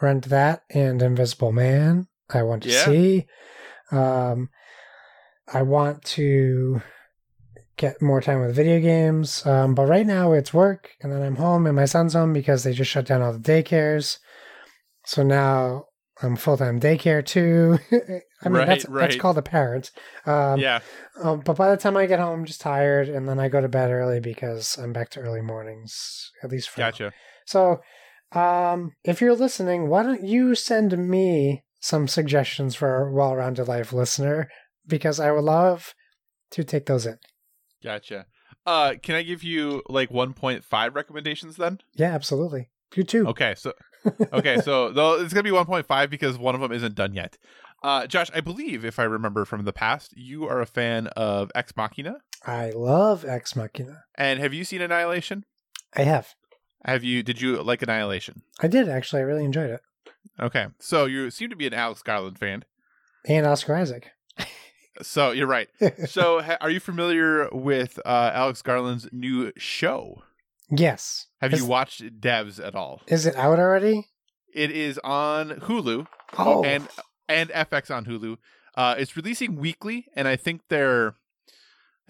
rent 0.01 0.27
that 0.27 0.63
and 0.71 1.03
Invisible 1.03 1.53
Man. 1.53 2.09
I 2.33 2.43
want 2.43 2.63
to 2.65 2.71
Yeah. 2.71 2.85
see. 2.85 3.27
Um, 3.91 4.51
I 5.53 5.63
want 5.63 6.05
to 6.05 6.81
get 7.77 8.01
more 8.03 8.21
time 8.21 8.41
with 8.41 8.55
video 8.55 8.79
games. 8.81 9.45
Um, 9.47 9.75
but 9.75 9.87
right 9.87 10.07
now 10.07 10.33
it's 10.33 10.55
work, 10.55 10.91
and 11.01 11.11
then 11.11 11.23
I'm 11.23 11.37
home, 11.37 11.67
and 11.67 11.75
my 11.75 11.87
son's 11.87 12.15
home 12.15 12.33
because 12.33 12.63
they 12.63 12.73
just 12.73 12.91
shut 12.91 13.07
down 13.07 13.23
all 13.23 13.33
the 13.33 13.39
daycares. 13.39 14.19
So 15.07 15.23
now 15.23 15.87
I'm 16.23 16.37
full 16.37 16.57
time 16.57 16.81
daycare 16.81 17.25
too. 17.25 17.79
I 17.93 18.49
mean, 18.49 18.59
Right, 18.59 18.67
that's 18.67 18.87
that's 18.87 19.17
called 19.17 19.39
a 19.39 19.43
parent. 19.43 19.91
Um, 20.27 20.61
yeah. 20.61 20.81
um, 21.23 21.41
but 21.41 21.57
by 21.57 21.71
the 21.71 21.77
time 21.77 21.97
I 21.97 22.07
get 22.07 22.19
home, 22.21 22.41
I'm 22.41 22.45
just 22.45 22.61
tired, 22.61 23.09
and 23.09 23.29
then 23.29 23.39
I 23.39 23.49
go 23.49 23.61
to 23.61 23.69
bed 23.69 23.91
early 23.91 24.21
because 24.21 24.79
I'm 24.79 24.93
back 24.93 25.11
to 25.11 25.21
early 25.21 25.41
mornings, 25.41 26.31
at 26.43 26.51
least 26.51 26.71
for 26.71 26.81
now. 26.81 26.91
Gotcha. 26.91 27.13
So, 27.47 27.81
um, 28.33 28.93
if 29.05 29.21
you're 29.21 29.35
listening, 29.35 29.89
why 29.89 30.03
don't 30.03 30.25
you 30.25 30.55
send 30.55 30.97
me 30.97 31.65
some 31.81 32.07
suggestions 32.09 32.75
for 32.75 33.09
a 33.09 33.13
well-rounded 33.13 33.67
life 33.69 33.93
listener? 33.93 34.49
Because 34.87 35.21
I 35.21 35.31
would 35.31 35.45
love 35.45 35.95
to 36.53 36.65
take 36.65 36.87
those 36.87 37.07
in. 37.07 37.19
Gotcha. 37.83 38.27
Uh, 38.67 38.95
can 39.03 39.15
I 39.15 39.23
give 39.23 39.43
you 39.43 39.83
like 39.89 40.11
1.5 40.11 40.95
recommendations 40.95 41.57
then? 41.57 41.79
Yeah, 41.95 42.15
absolutely. 42.15 42.69
You 42.95 43.05
too. 43.05 43.27
Okay, 43.29 43.55
so 43.57 43.73
okay, 44.33 44.61
so 44.61 44.91
though 44.93 45.21
it's 45.21 45.33
gonna 45.35 45.43
be 45.45 45.51
1.5 45.51 46.11
because 46.11 46.39
one 46.39 46.55
of 46.55 46.61
them 46.61 46.73
isn't 46.73 46.95
done 46.95 47.15
yet. 47.15 47.37
Uh, 47.83 48.07
Josh, 48.07 48.29
I 48.35 48.41
believe 48.41 48.85
if 48.85 48.99
I 48.99 49.05
remember 49.05 49.45
from 49.45 49.65
the 49.65 49.73
past, 49.73 50.13
you 50.17 50.45
are 50.47 50.61
a 50.61 50.67
fan 50.67 51.07
of 51.09 51.51
Ex 51.55 51.75
Machina, 51.77 52.17
I 52.47 52.71
love 52.71 53.25
Ex 53.27 53.57
Machina. 53.57 54.05
and 54.17 54.39
have 54.41 54.53
you 54.55 54.65
seen 54.65 54.81
Annihilation? 54.83 55.45
I 55.95 56.03
have. 56.03 56.35
Have 56.85 57.03
you? 57.05 57.23
Did 57.23 57.41
you 57.41 57.63
like 57.63 57.83
Annihilation? 57.83 58.43
I 58.61 58.67
did 58.69 58.89
actually. 58.89 59.21
I 59.23 59.25
really 59.25 59.45
enjoyed 59.45 59.71
it. 59.71 59.81
Okay, 60.39 60.67
so 60.79 61.05
you 61.07 61.31
seem 61.31 61.51
to 61.51 61.57
be 61.57 61.67
an 61.67 61.75
Alex 61.75 62.03
Garland 62.03 62.39
fan. 62.39 62.65
And 63.27 63.47
Oscar 63.47 63.77
Isaac. 63.77 64.11
So 65.03 65.31
you're 65.31 65.47
right. 65.47 65.69
So 66.07 66.43
ha- 66.43 66.59
are 66.61 66.69
you 66.71 66.81
familiar 66.81 67.49
with 67.53 67.99
uh, 68.05 68.31
Alex 68.35 68.61
Garland's 68.61 69.09
new 69.13 69.53
show? 69.57 70.23
Yes. 70.71 71.27
Have 71.41 71.53
is, 71.53 71.61
you 71.61 71.67
watched 71.67 72.21
Devs 72.21 72.65
at 72.65 72.75
all? 72.75 73.03
Is 73.07 73.27
it 73.27 73.37
out 73.37 73.59
already? 73.59 74.07
It 74.53 74.71
is 74.71 74.99
on 75.05 75.51
Hulu 75.51 76.07
Oh, 76.39 76.65
and 76.65 76.89
and 77.29 77.51
FX 77.51 77.95
on 77.95 78.05
Hulu. 78.05 78.37
Uh, 78.75 78.95
it's 78.99 79.17
releasing 79.17 79.57
weekly, 79.57 80.07
and 80.15 80.29
I 80.29 80.37
think 80.37 80.63
they're 80.69 81.17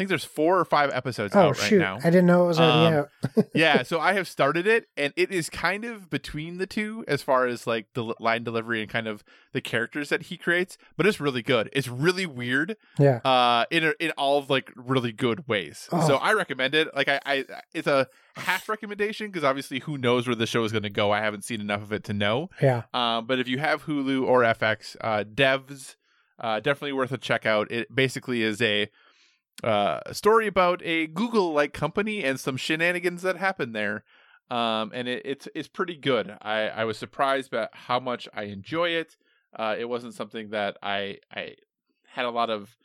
think 0.01 0.09
there's 0.09 0.25
four 0.25 0.59
or 0.59 0.65
five 0.65 0.91
episodes 0.95 1.37
oh 1.37 1.41
out 1.41 1.59
right 1.59 1.69
shoot! 1.69 1.79
now. 1.79 1.99
I 1.99 2.05
didn't 2.11 2.25
know 2.27 2.45
it 2.45 2.49
was 2.49 2.59
already 2.59 2.97
Um, 2.97 3.07
out. 3.37 3.45
yeah, 3.55 3.83
so 3.83 4.01
I 4.01 4.15
have 4.15 4.27
started 4.27 4.67
it, 4.67 4.87
and 4.97 5.13
it 5.15 5.31
is 5.31 5.51
kind 5.51 5.85
of 5.85 6.09
between 6.09 6.57
the 6.59 6.67
two 6.67 7.05
as 7.07 7.23
far 7.23 7.47
as 7.47 7.67
like 7.67 7.87
the 7.95 8.15
line 8.19 8.43
delivery 8.43 8.81
and 8.81 8.91
kind 8.91 9.07
of 9.07 9.23
the 9.53 9.61
characters 9.61 10.09
that 10.09 10.23
he 10.25 10.37
creates. 10.39 10.79
But 10.97 11.07
it's 11.07 11.21
really 11.21 11.43
good. 11.43 11.69
It's 11.75 11.87
really 11.89 12.25
weird, 12.25 12.77
Yeah. 12.99 13.19
uh, 13.25 13.67
in 13.71 13.85
a, 13.85 13.93
in 14.01 14.11
all 14.13 14.39
of 14.39 14.49
like 14.49 14.73
really 14.75 15.13
good 15.13 15.47
ways. 15.47 15.89
Oh. 15.93 16.07
So 16.07 16.17
I 16.17 16.33
recommend 16.33 16.75
it. 16.75 16.89
Like 16.97 17.09
I, 17.09 17.21
I 17.27 17.45
it's 17.75 17.87
a 17.87 18.09
half 18.37 18.69
recommendation 18.69 19.27
because 19.27 19.45
obviously 19.45 19.81
who 19.81 19.99
knows 19.99 20.27
where 20.27 20.35
the 20.37 20.47
show 20.47 20.65
is 20.65 20.73
going 20.73 20.85
to 20.85 20.89
go. 20.91 21.11
I 21.11 21.21
haven't 21.21 21.45
seen 21.45 21.61
enough 21.61 21.83
of 21.83 21.93
it 21.93 22.05
to 22.05 22.15
know. 22.15 22.49
Yeah. 22.63 22.85
Um, 22.95 23.27
but 23.27 23.39
if 23.39 23.49
you 23.49 23.59
have 23.59 23.85
Hulu 23.85 24.27
or 24.27 24.41
FX, 24.43 24.97
uh, 25.03 25.25
Devs, 25.25 25.97
uh, 26.39 26.59
definitely 26.61 26.93
worth 26.93 27.13
a 27.13 27.19
check 27.19 27.45
out. 27.45 27.71
It 27.71 27.95
basically 27.95 28.43
is 28.43 28.63
a 28.63 28.89
uh, 29.63 30.01
a 30.07 30.15
story 30.15 30.47
about 30.47 30.81
a 30.85 31.07
Google-like 31.07 31.73
company 31.73 32.25
and 32.25 32.39
some 32.41 32.57
shenanigans 32.57 33.23
that 33.23 33.37
happen 33.37 33.73
there. 33.73 34.05
Um, 34.51 34.91
and 34.95 35.07
it, 35.07 35.23
it's 35.25 35.49
it's 35.55 35.69
pretty 35.69 35.97
good. 35.97 36.37
I, 36.43 36.63
I 36.69 36.85
was 36.85 36.99
surprised 36.99 37.51
by 37.53 37.69
how 37.73 38.01
much 38.01 38.29
I 38.35 38.45
enjoy 38.45 38.91
it. 38.91 39.17
Uh, 39.57 39.77
it 39.79 39.89
wasn't 39.89 40.15
something 40.15 40.51
that 40.51 40.77
I 40.83 41.19
I 41.33 41.55
had 42.09 42.25
a 42.25 42.31
lot 42.31 42.51
of 42.51 42.77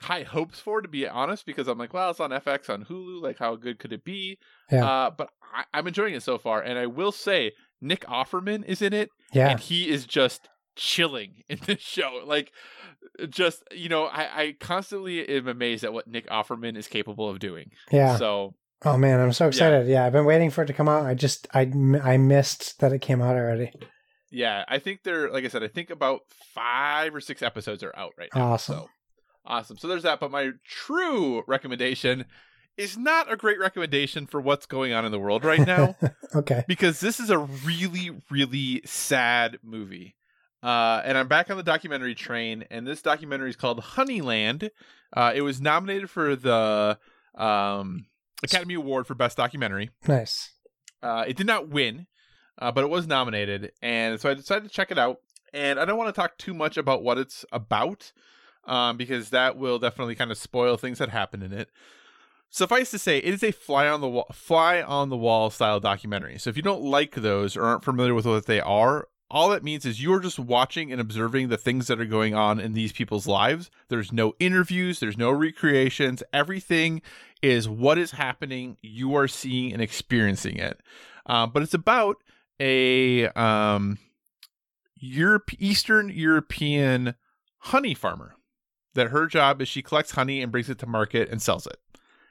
high 0.00 0.22
hopes 0.22 0.60
for, 0.60 0.80
to 0.82 0.88
be 0.88 1.08
honest, 1.08 1.46
because 1.46 1.66
I'm 1.66 1.78
like, 1.78 1.92
well, 1.94 2.10
it's 2.10 2.20
on 2.20 2.30
FX 2.30 2.68
on 2.68 2.84
Hulu. 2.84 3.22
Like, 3.22 3.38
how 3.38 3.56
good 3.56 3.78
could 3.78 3.92
it 3.92 4.04
be? 4.04 4.38
Yeah. 4.70 4.86
Uh, 4.86 5.10
but 5.10 5.30
I, 5.54 5.64
I'm 5.72 5.86
enjoying 5.86 6.14
it 6.14 6.22
so 6.22 6.36
far, 6.38 6.60
and 6.60 6.78
I 6.78 6.86
will 6.86 7.10
say 7.12 7.52
Nick 7.80 8.04
Offerman 8.04 8.64
is 8.66 8.82
in 8.82 8.92
it, 8.92 9.08
Yeah. 9.32 9.48
and 9.48 9.58
he 9.60 9.88
is 9.88 10.04
just 10.04 10.48
chilling 10.78 11.42
in 11.48 11.58
this 11.66 11.80
show. 11.80 12.22
Like, 12.24 12.52
just 13.28 13.62
you 13.70 13.88
know, 13.88 14.04
I, 14.04 14.42
I 14.42 14.56
constantly 14.58 15.28
am 15.28 15.48
amazed 15.48 15.84
at 15.84 15.92
what 15.92 16.06
Nick 16.06 16.26
Offerman 16.28 16.76
is 16.76 16.88
capable 16.88 17.28
of 17.28 17.38
doing. 17.38 17.70
Yeah. 17.90 18.16
So 18.16 18.54
Oh 18.84 18.96
man, 18.96 19.18
I'm 19.18 19.32
so 19.32 19.48
excited. 19.48 19.88
Yeah. 19.88 20.04
I've 20.04 20.12
been 20.12 20.24
waiting 20.24 20.50
for 20.50 20.62
it 20.62 20.66
to 20.66 20.72
come 20.72 20.88
out. 20.88 21.04
I 21.04 21.14
just 21.14 21.48
I 21.52 21.70
I 22.02 22.16
missed 22.16 22.80
that 22.80 22.92
it 22.92 23.00
came 23.00 23.20
out 23.20 23.36
already. 23.36 23.72
yeah, 24.30 24.64
I 24.68 24.78
think 24.78 25.02
they're 25.02 25.30
like 25.30 25.44
I 25.44 25.48
said, 25.48 25.64
I 25.64 25.68
think 25.68 25.90
about 25.90 26.20
five 26.54 27.14
or 27.14 27.20
six 27.20 27.42
episodes 27.42 27.82
are 27.82 27.94
out 27.96 28.12
right 28.16 28.30
now. 28.34 28.52
Awesome. 28.52 28.74
So 28.74 28.88
awesome. 29.44 29.78
So 29.78 29.88
there's 29.88 30.04
that. 30.04 30.20
But 30.20 30.30
my 30.30 30.52
true 30.64 31.42
recommendation 31.46 32.24
is 32.76 32.96
not 32.96 33.32
a 33.32 33.36
great 33.36 33.58
recommendation 33.58 34.26
for 34.26 34.40
what's 34.40 34.66
going 34.66 34.92
on 34.92 35.04
in 35.04 35.10
the 35.10 35.18
world 35.18 35.44
right 35.44 35.66
now. 35.66 35.96
okay. 36.34 36.64
because 36.68 37.00
this 37.00 37.18
is 37.18 37.30
a 37.30 37.38
really 37.38 38.10
really 38.30 38.82
sad 38.84 39.58
movie 39.64 40.14
uh, 40.62 41.00
and 41.04 41.16
i'm 41.16 41.28
back 41.28 41.50
on 41.50 41.56
the 41.56 41.62
documentary 41.62 42.14
train 42.14 42.64
and 42.70 42.86
this 42.86 43.02
documentary 43.02 43.50
is 43.50 43.56
called 43.56 43.80
honeyland 43.80 44.70
uh, 45.14 45.32
it 45.34 45.42
was 45.42 45.60
nominated 45.60 46.10
for 46.10 46.36
the 46.36 46.98
um, 47.34 48.06
academy 48.42 48.74
award 48.74 49.06
for 49.06 49.14
best 49.14 49.36
documentary 49.36 49.90
Nice. 50.06 50.52
uh, 51.02 51.24
it 51.26 51.36
did 51.36 51.46
not 51.46 51.68
win 51.68 52.06
uh, 52.58 52.72
but 52.72 52.84
it 52.84 52.90
was 52.90 53.06
nominated 53.06 53.72
and 53.82 54.20
so 54.20 54.30
i 54.30 54.34
decided 54.34 54.64
to 54.64 54.74
check 54.74 54.90
it 54.90 54.98
out 54.98 55.18
and 55.52 55.78
i 55.78 55.84
don't 55.84 55.98
want 55.98 56.14
to 56.14 56.20
talk 56.20 56.36
too 56.38 56.54
much 56.54 56.76
about 56.76 57.02
what 57.02 57.18
it's 57.18 57.44
about 57.52 58.12
um, 58.64 58.96
because 58.98 59.30
that 59.30 59.56
will 59.56 59.78
definitely 59.78 60.14
kind 60.14 60.30
of 60.30 60.36
spoil 60.36 60.76
things 60.76 60.98
that 60.98 61.08
happen 61.08 61.42
in 61.42 61.52
it 61.52 61.70
Suffice 62.50 62.90
to 62.90 62.98
say, 62.98 63.18
it 63.18 63.34
is 63.34 63.42
a 63.42 63.52
fly 63.52 63.86
on 63.88 64.00
the 64.00 64.08
wall, 64.08 64.26
fly 64.32 64.80
on 64.80 65.10
the 65.10 65.16
wall 65.16 65.50
style 65.50 65.80
documentary. 65.80 66.38
So 66.38 66.48
if 66.48 66.56
you 66.56 66.62
don't 66.62 66.82
like 66.82 67.14
those 67.14 67.56
or 67.56 67.64
aren't 67.64 67.84
familiar 67.84 68.14
with 68.14 68.24
what 68.24 68.46
they 68.46 68.60
are, 68.60 69.08
all 69.30 69.50
that 69.50 69.62
means 69.62 69.84
is 69.84 70.02
you're 70.02 70.20
just 70.20 70.38
watching 70.38 70.90
and 70.90 71.00
observing 71.00 71.48
the 71.48 71.56
things 71.56 71.86
that 71.86 72.00
are 72.00 72.06
going 72.06 72.34
on 72.34 72.58
in 72.58 72.72
these 72.72 72.92
people's 72.92 73.26
lives. 73.26 73.70
There's 73.88 74.12
no 74.12 74.34
interviews, 74.38 75.00
there's 75.00 75.18
no 75.18 75.30
recreations. 75.30 76.22
Everything 76.32 77.02
is 77.42 77.68
what 77.68 77.98
is 77.98 78.12
happening. 78.12 78.76
You 78.80 79.14
are 79.16 79.28
seeing 79.28 79.72
and 79.72 79.82
experiencing 79.82 80.56
it. 80.56 80.80
Uh, 81.26 81.46
but 81.46 81.62
it's 81.62 81.74
about 81.74 82.16
a 82.58 83.28
um, 83.28 83.98
Europe, 84.96 85.50
Eastern 85.58 86.08
European 86.08 87.14
honey 87.58 87.94
farmer. 87.94 88.34
That 88.94 89.08
her 89.08 89.26
job 89.26 89.62
is 89.62 89.68
she 89.68 89.82
collects 89.82 90.12
honey 90.12 90.42
and 90.42 90.50
brings 90.50 90.68
it 90.68 90.78
to 90.78 90.86
market 90.86 91.28
and 91.28 91.40
sells 91.40 91.66
it 91.66 91.78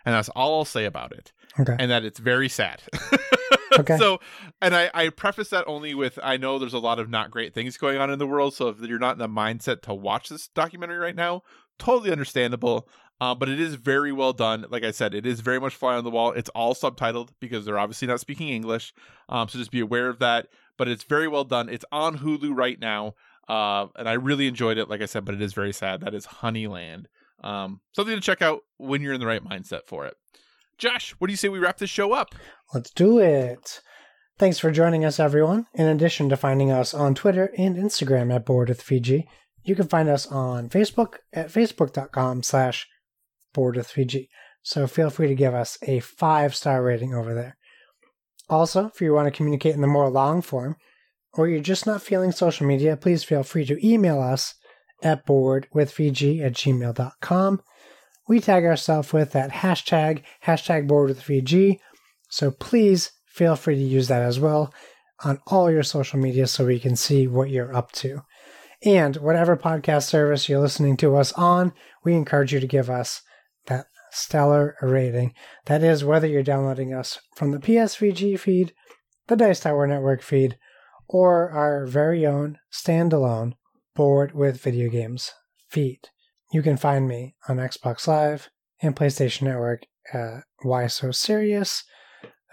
and 0.07 0.15
that's 0.15 0.29
all 0.29 0.59
I'll 0.59 0.63
say 0.63 0.85
about 0.85 1.11
it. 1.11 1.33
Okay. 1.59 1.75
And 1.77 1.91
that 1.91 2.05
it's 2.05 2.17
very 2.17 2.47
sad. 2.47 2.81
Okay. 3.79 3.97
So, 3.97 4.19
and 4.61 4.75
I, 4.75 4.89
I 4.93 5.09
preface 5.09 5.49
that 5.49 5.65
only 5.67 5.93
with 5.93 6.17
I 6.23 6.37
know 6.37 6.57
there's 6.57 6.73
a 6.73 6.79
lot 6.79 6.99
of 6.99 7.09
not 7.09 7.29
great 7.29 7.53
things 7.53 7.77
going 7.77 7.99
on 7.99 8.09
in 8.09 8.17
the 8.17 8.25
world. 8.25 8.55
So 8.55 8.69
if 8.69 8.79
you're 8.79 8.97
not 8.97 9.13
in 9.13 9.19
the 9.19 9.27
mindset 9.27 9.81
to 9.83 9.93
watch 9.93 10.29
this 10.29 10.47
documentary 10.47 10.97
right 10.97 11.15
now, 11.15 11.43
totally 11.77 12.11
understandable. 12.11 12.87
Uh, 13.19 13.35
but 13.35 13.49
it 13.49 13.59
is 13.59 13.75
very 13.75 14.11
well 14.11 14.33
done. 14.33 14.65
Like 14.69 14.83
I 14.83 14.91
said, 14.91 15.13
it 15.13 15.25
is 15.25 15.41
very 15.41 15.59
much 15.59 15.75
fly 15.75 15.95
on 15.95 16.03
the 16.03 16.09
wall. 16.09 16.31
It's 16.31 16.49
all 16.49 16.73
subtitled 16.73 17.29
because 17.39 17.65
they're 17.65 17.79
obviously 17.79 18.07
not 18.07 18.19
speaking 18.19 18.49
English. 18.49 18.93
Um, 19.29 19.47
so 19.47 19.59
just 19.59 19.71
be 19.71 19.79
aware 19.79 20.07
of 20.07 20.19
that. 20.19 20.47
But 20.77 20.87
it's 20.87 21.03
very 21.03 21.27
well 21.27 21.43
done. 21.43 21.69
It's 21.69 21.85
on 21.91 22.19
Hulu 22.19 22.55
right 22.55 22.79
now. 22.79 23.15
Uh, 23.47 23.87
and 23.95 24.07
I 24.07 24.13
really 24.13 24.47
enjoyed 24.47 24.77
it. 24.77 24.89
Like 24.89 25.01
I 25.01 25.05
said, 25.05 25.25
but 25.25 25.35
it 25.35 25.41
is 25.41 25.53
very 25.53 25.73
sad. 25.73 26.01
That 26.01 26.13
is 26.13 26.25
Honeyland. 26.27 27.05
Um, 27.43 27.81
something 27.93 28.15
to 28.15 28.21
check 28.21 28.41
out 28.41 28.61
when 28.77 29.01
you're 29.01 29.13
in 29.13 29.19
the 29.19 29.27
right 29.27 29.43
mindset 29.43 29.85
for 29.85 30.05
it. 30.05 30.15
Josh, 30.77 31.15
what 31.17 31.27
do 31.27 31.33
you 31.33 31.37
say 31.37 31.49
we 31.49 31.59
wrap 31.59 31.77
this 31.77 31.89
show 31.89 32.13
up? 32.13 32.35
Let's 32.73 32.91
do 32.91 33.19
it. 33.19 33.81
Thanks 34.37 34.59
for 34.59 34.69
joining 34.69 35.03
us, 35.03 35.19
everyone. 35.19 35.65
In 35.73 35.87
addition 35.87 36.29
to 36.29 36.37
finding 36.37 36.71
us 36.71 36.93
on 36.93 37.15
Twitter 37.15 37.51
and 37.57 37.75
Instagram 37.75 38.33
at 38.33 38.45
Board 38.45 38.69
with 38.69 38.83
VG, 38.83 39.25
you 39.63 39.75
can 39.75 39.87
find 39.87 40.07
us 40.07 40.27
on 40.27 40.69
Facebook 40.69 41.15
at 41.33 41.47
facebook.com 41.47 42.43
slash 42.43 42.87
Board 43.53 43.75
with 43.75 43.87
VG. 43.87 44.27
So 44.61 44.85
feel 44.85 45.09
free 45.09 45.27
to 45.27 45.35
give 45.35 45.55
us 45.55 45.79
a 45.81 45.99
five 45.99 46.53
star 46.53 46.83
rating 46.83 47.15
over 47.15 47.33
there. 47.33 47.57
Also, 48.49 48.85
if 48.87 49.01
you 49.01 49.13
want 49.13 49.25
to 49.25 49.35
communicate 49.35 49.73
in 49.73 49.81
the 49.81 49.87
more 49.87 50.09
long 50.09 50.41
form, 50.43 50.75
or 51.33 51.47
you're 51.47 51.59
just 51.59 51.87
not 51.87 52.01
feeling 52.01 52.31
social 52.31 52.67
media, 52.67 52.95
please 52.95 53.23
feel 53.23 53.43
free 53.43 53.65
to 53.65 53.87
email 53.87 54.21
us 54.21 54.53
at 55.03 55.25
boardwithvg 55.25 56.41
at 56.45 56.53
gmail.com. 56.53 57.61
We 58.27 58.39
tag 58.39 58.65
ourselves 58.65 59.13
with 59.13 59.31
that 59.31 59.51
hashtag, 59.51 60.23
hashtag 60.45 60.87
board 60.87 61.09
with 61.09 61.21
VG. 61.21 61.79
so 62.29 62.51
please 62.51 63.11
feel 63.25 63.55
free 63.55 63.75
to 63.75 63.81
use 63.81 64.07
that 64.07 64.21
as 64.21 64.39
well 64.39 64.73
on 65.23 65.39
all 65.47 65.71
your 65.71 65.83
social 65.83 66.19
media 66.19 66.47
so 66.47 66.65
we 66.65 66.79
can 66.79 66.95
see 66.95 67.27
what 67.27 67.49
you're 67.49 67.75
up 67.75 67.91
to. 67.93 68.21
And 68.83 69.15
whatever 69.17 69.57
podcast 69.57 70.03
service 70.03 70.47
you're 70.47 70.59
listening 70.59 70.97
to 70.97 71.15
us 71.15 71.31
on, 71.33 71.73
we 72.03 72.13
encourage 72.13 72.53
you 72.53 72.59
to 72.59 72.67
give 72.67 72.89
us 72.89 73.21
that 73.65 73.87
stellar 74.11 74.75
rating. 74.81 75.33
That 75.65 75.83
is, 75.83 76.03
whether 76.03 76.27
you're 76.27 76.43
downloading 76.43 76.93
us 76.93 77.19
from 77.35 77.51
the 77.51 77.59
PSVG 77.59 78.39
feed, 78.39 78.73
the 79.27 79.35
Dice 79.35 79.61
Tower 79.61 79.87
Network 79.87 80.21
feed, 80.21 80.57
or 81.07 81.49
our 81.49 81.85
very 81.85 82.25
own 82.25 82.59
standalone 82.71 83.53
Board 83.95 84.33
with 84.33 84.61
Video 84.61 84.89
Games 84.89 85.31
feed. 85.69 86.09
You 86.51 86.61
can 86.61 86.77
find 86.77 87.07
me 87.07 87.35
on 87.49 87.57
Xbox 87.57 88.07
Live 88.07 88.49
and 88.81 88.95
PlayStation 88.95 89.43
Network 89.43 89.85
at 90.13 90.43
Why 90.61 90.87
So 90.87 91.11
Serious. 91.11 91.83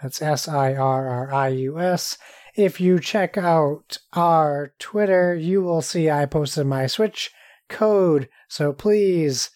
That's 0.01 0.21
S 0.21 0.47
I 0.47 0.75
R 0.75 1.07
R 1.07 1.33
I 1.33 1.47
U 1.49 1.79
S. 1.79 2.17
If 2.55 2.81
you 2.81 2.99
check 2.99 3.37
out 3.37 3.97
our 4.13 4.73
Twitter, 4.79 5.35
you 5.35 5.61
will 5.61 5.81
see 5.81 6.09
I 6.09 6.25
posted 6.25 6.67
my 6.67 6.87
Switch 6.87 7.31
code. 7.69 8.29
So 8.49 8.73
please 8.73 9.49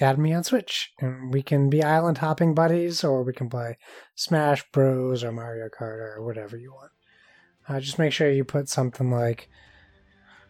add 0.00 0.18
me 0.18 0.34
on 0.34 0.44
Switch 0.44 0.92
and 1.00 1.32
we 1.32 1.42
can 1.42 1.70
be 1.70 1.82
island 1.82 2.18
hopping 2.18 2.54
buddies 2.54 3.02
or 3.02 3.22
we 3.22 3.32
can 3.32 3.48
play 3.48 3.78
Smash 4.14 4.64
Bros. 4.70 5.24
or 5.24 5.32
Mario 5.32 5.68
Kart 5.68 6.16
or 6.16 6.22
whatever 6.22 6.56
you 6.56 6.72
want. 6.72 6.92
Uh, 7.68 7.80
just 7.80 7.98
make 7.98 8.12
sure 8.12 8.30
you 8.30 8.44
put 8.44 8.68
something 8.68 9.10
like 9.10 9.48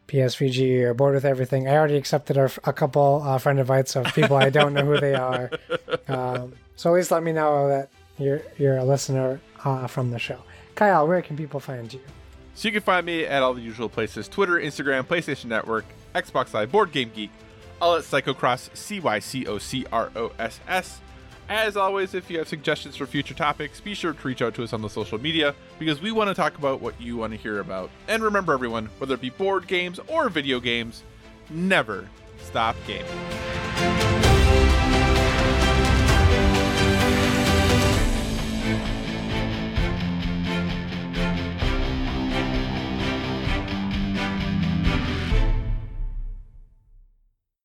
PSVG 0.08 0.82
or 0.82 0.94
Board 0.94 1.14
with 1.14 1.24
Everything. 1.24 1.68
I 1.68 1.76
already 1.76 1.96
accepted 1.96 2.36
a, 2.36 2.50
a 2.64 2.72
couple 2.72 3.22
uh, 3.24 3.38
friend 3.38 3.58
invites 3.58 3.96
of 3.96 4.06
people 4.14 4.36
I 4.36 4.50
don't 4.50 4.72
know 4.74 4.84
who 4.84 5.00
they 5.00 5.14
are. 5.14 5.50
Um, 6.08 6.52
so 6.76 6.90
at 6.90 6.96
least 6.96 7.10
let 7.10 7.24
me 7.24 7.32
know 7.32 7.66
that 7.66 7.88
you're 8.16 8.40
you're 8.58 8.76
a 8.76 8.84
listener 8.84 9.40
uh, 9.64 9.88
from 9.88 10.12
the 10.12 10.20
show. 10.20 10.38
Kyle, 10.76 11.06
where 11.08 11.20
can 11.20 11.36
people 11.36 11.58
find 11.58 11.92
you? 11.92 12.00
So 12.54 12.68
you 12.68 12.72
can 12.72 12.82
find 12.82 13.04
me 13.04 13.24
at 13.24 13.42
all 13.42 13.54
the 13.54 13.60
usual 13.60 13.88
places 13.88 14.28
Twitter, 14.28 14.52
Instagram, 14.52 15.02
PlayStation 15.02 15.46
Network, 15.46 15.84
Xbox 16.14 16.54
Live, 16.54 16.70
Board 16.70 16.92
Game 16.92 17.10
Geek, 17.12 17.30
all 17.80 17.96
at 17.96 18.04
Cycocross, 18.04 18.74
C 18.76 19.00
Y 19.00 19.18
C 19.18 19.46
O 19.46 19.58
C 19.58 19.84
R 19.92 20.12
O 20.14 20.32
S 20.38 20.60
S. 20.68 21.00
As 21.48 21.76
always, 21.76 22.14
if 22.14 22.28
you 22.28 22.38
have 22.38 22.48
suggestions 22.48 22.96
for 22.96 23.06
future 23.06 23.34
topics, 23.34 23.80
be 23.80 23.94
sure 23.94 24.12
to 24.12 24.26
reach 24.26 24.42
out 24.42 24.54
to 24.54 24.64
us 24.64 24.72
on 24.72 24.82
the 24.82 24.90
social 24.90 25.18
media 25.18 25.54
because 25.78 26.00
we 26.00 26.10
want 26.10 26.28
to 26.28 26.34
talk 26.34 26.58
about 26.58 26.80
what 26.80 27.00
you 27.00 27.16
want 27.16 27.32
to 27.32 27.38
hear 27.38 27.60
about. 27.60 27.90
And 28.08 28.22
remember, 28.22 28.52
everyone, 28.52 28.86
whether 28.98 29.14
it 29.14 29.20
be 29.20 29.30
board 29.30 29.68
games 29.68 30.00
or 30.08 30.28
video 30.28 30.58
games, 30.58 31.04
never 31.48 32.08
stop 32.38 32.74
gaming. 32.86 33.55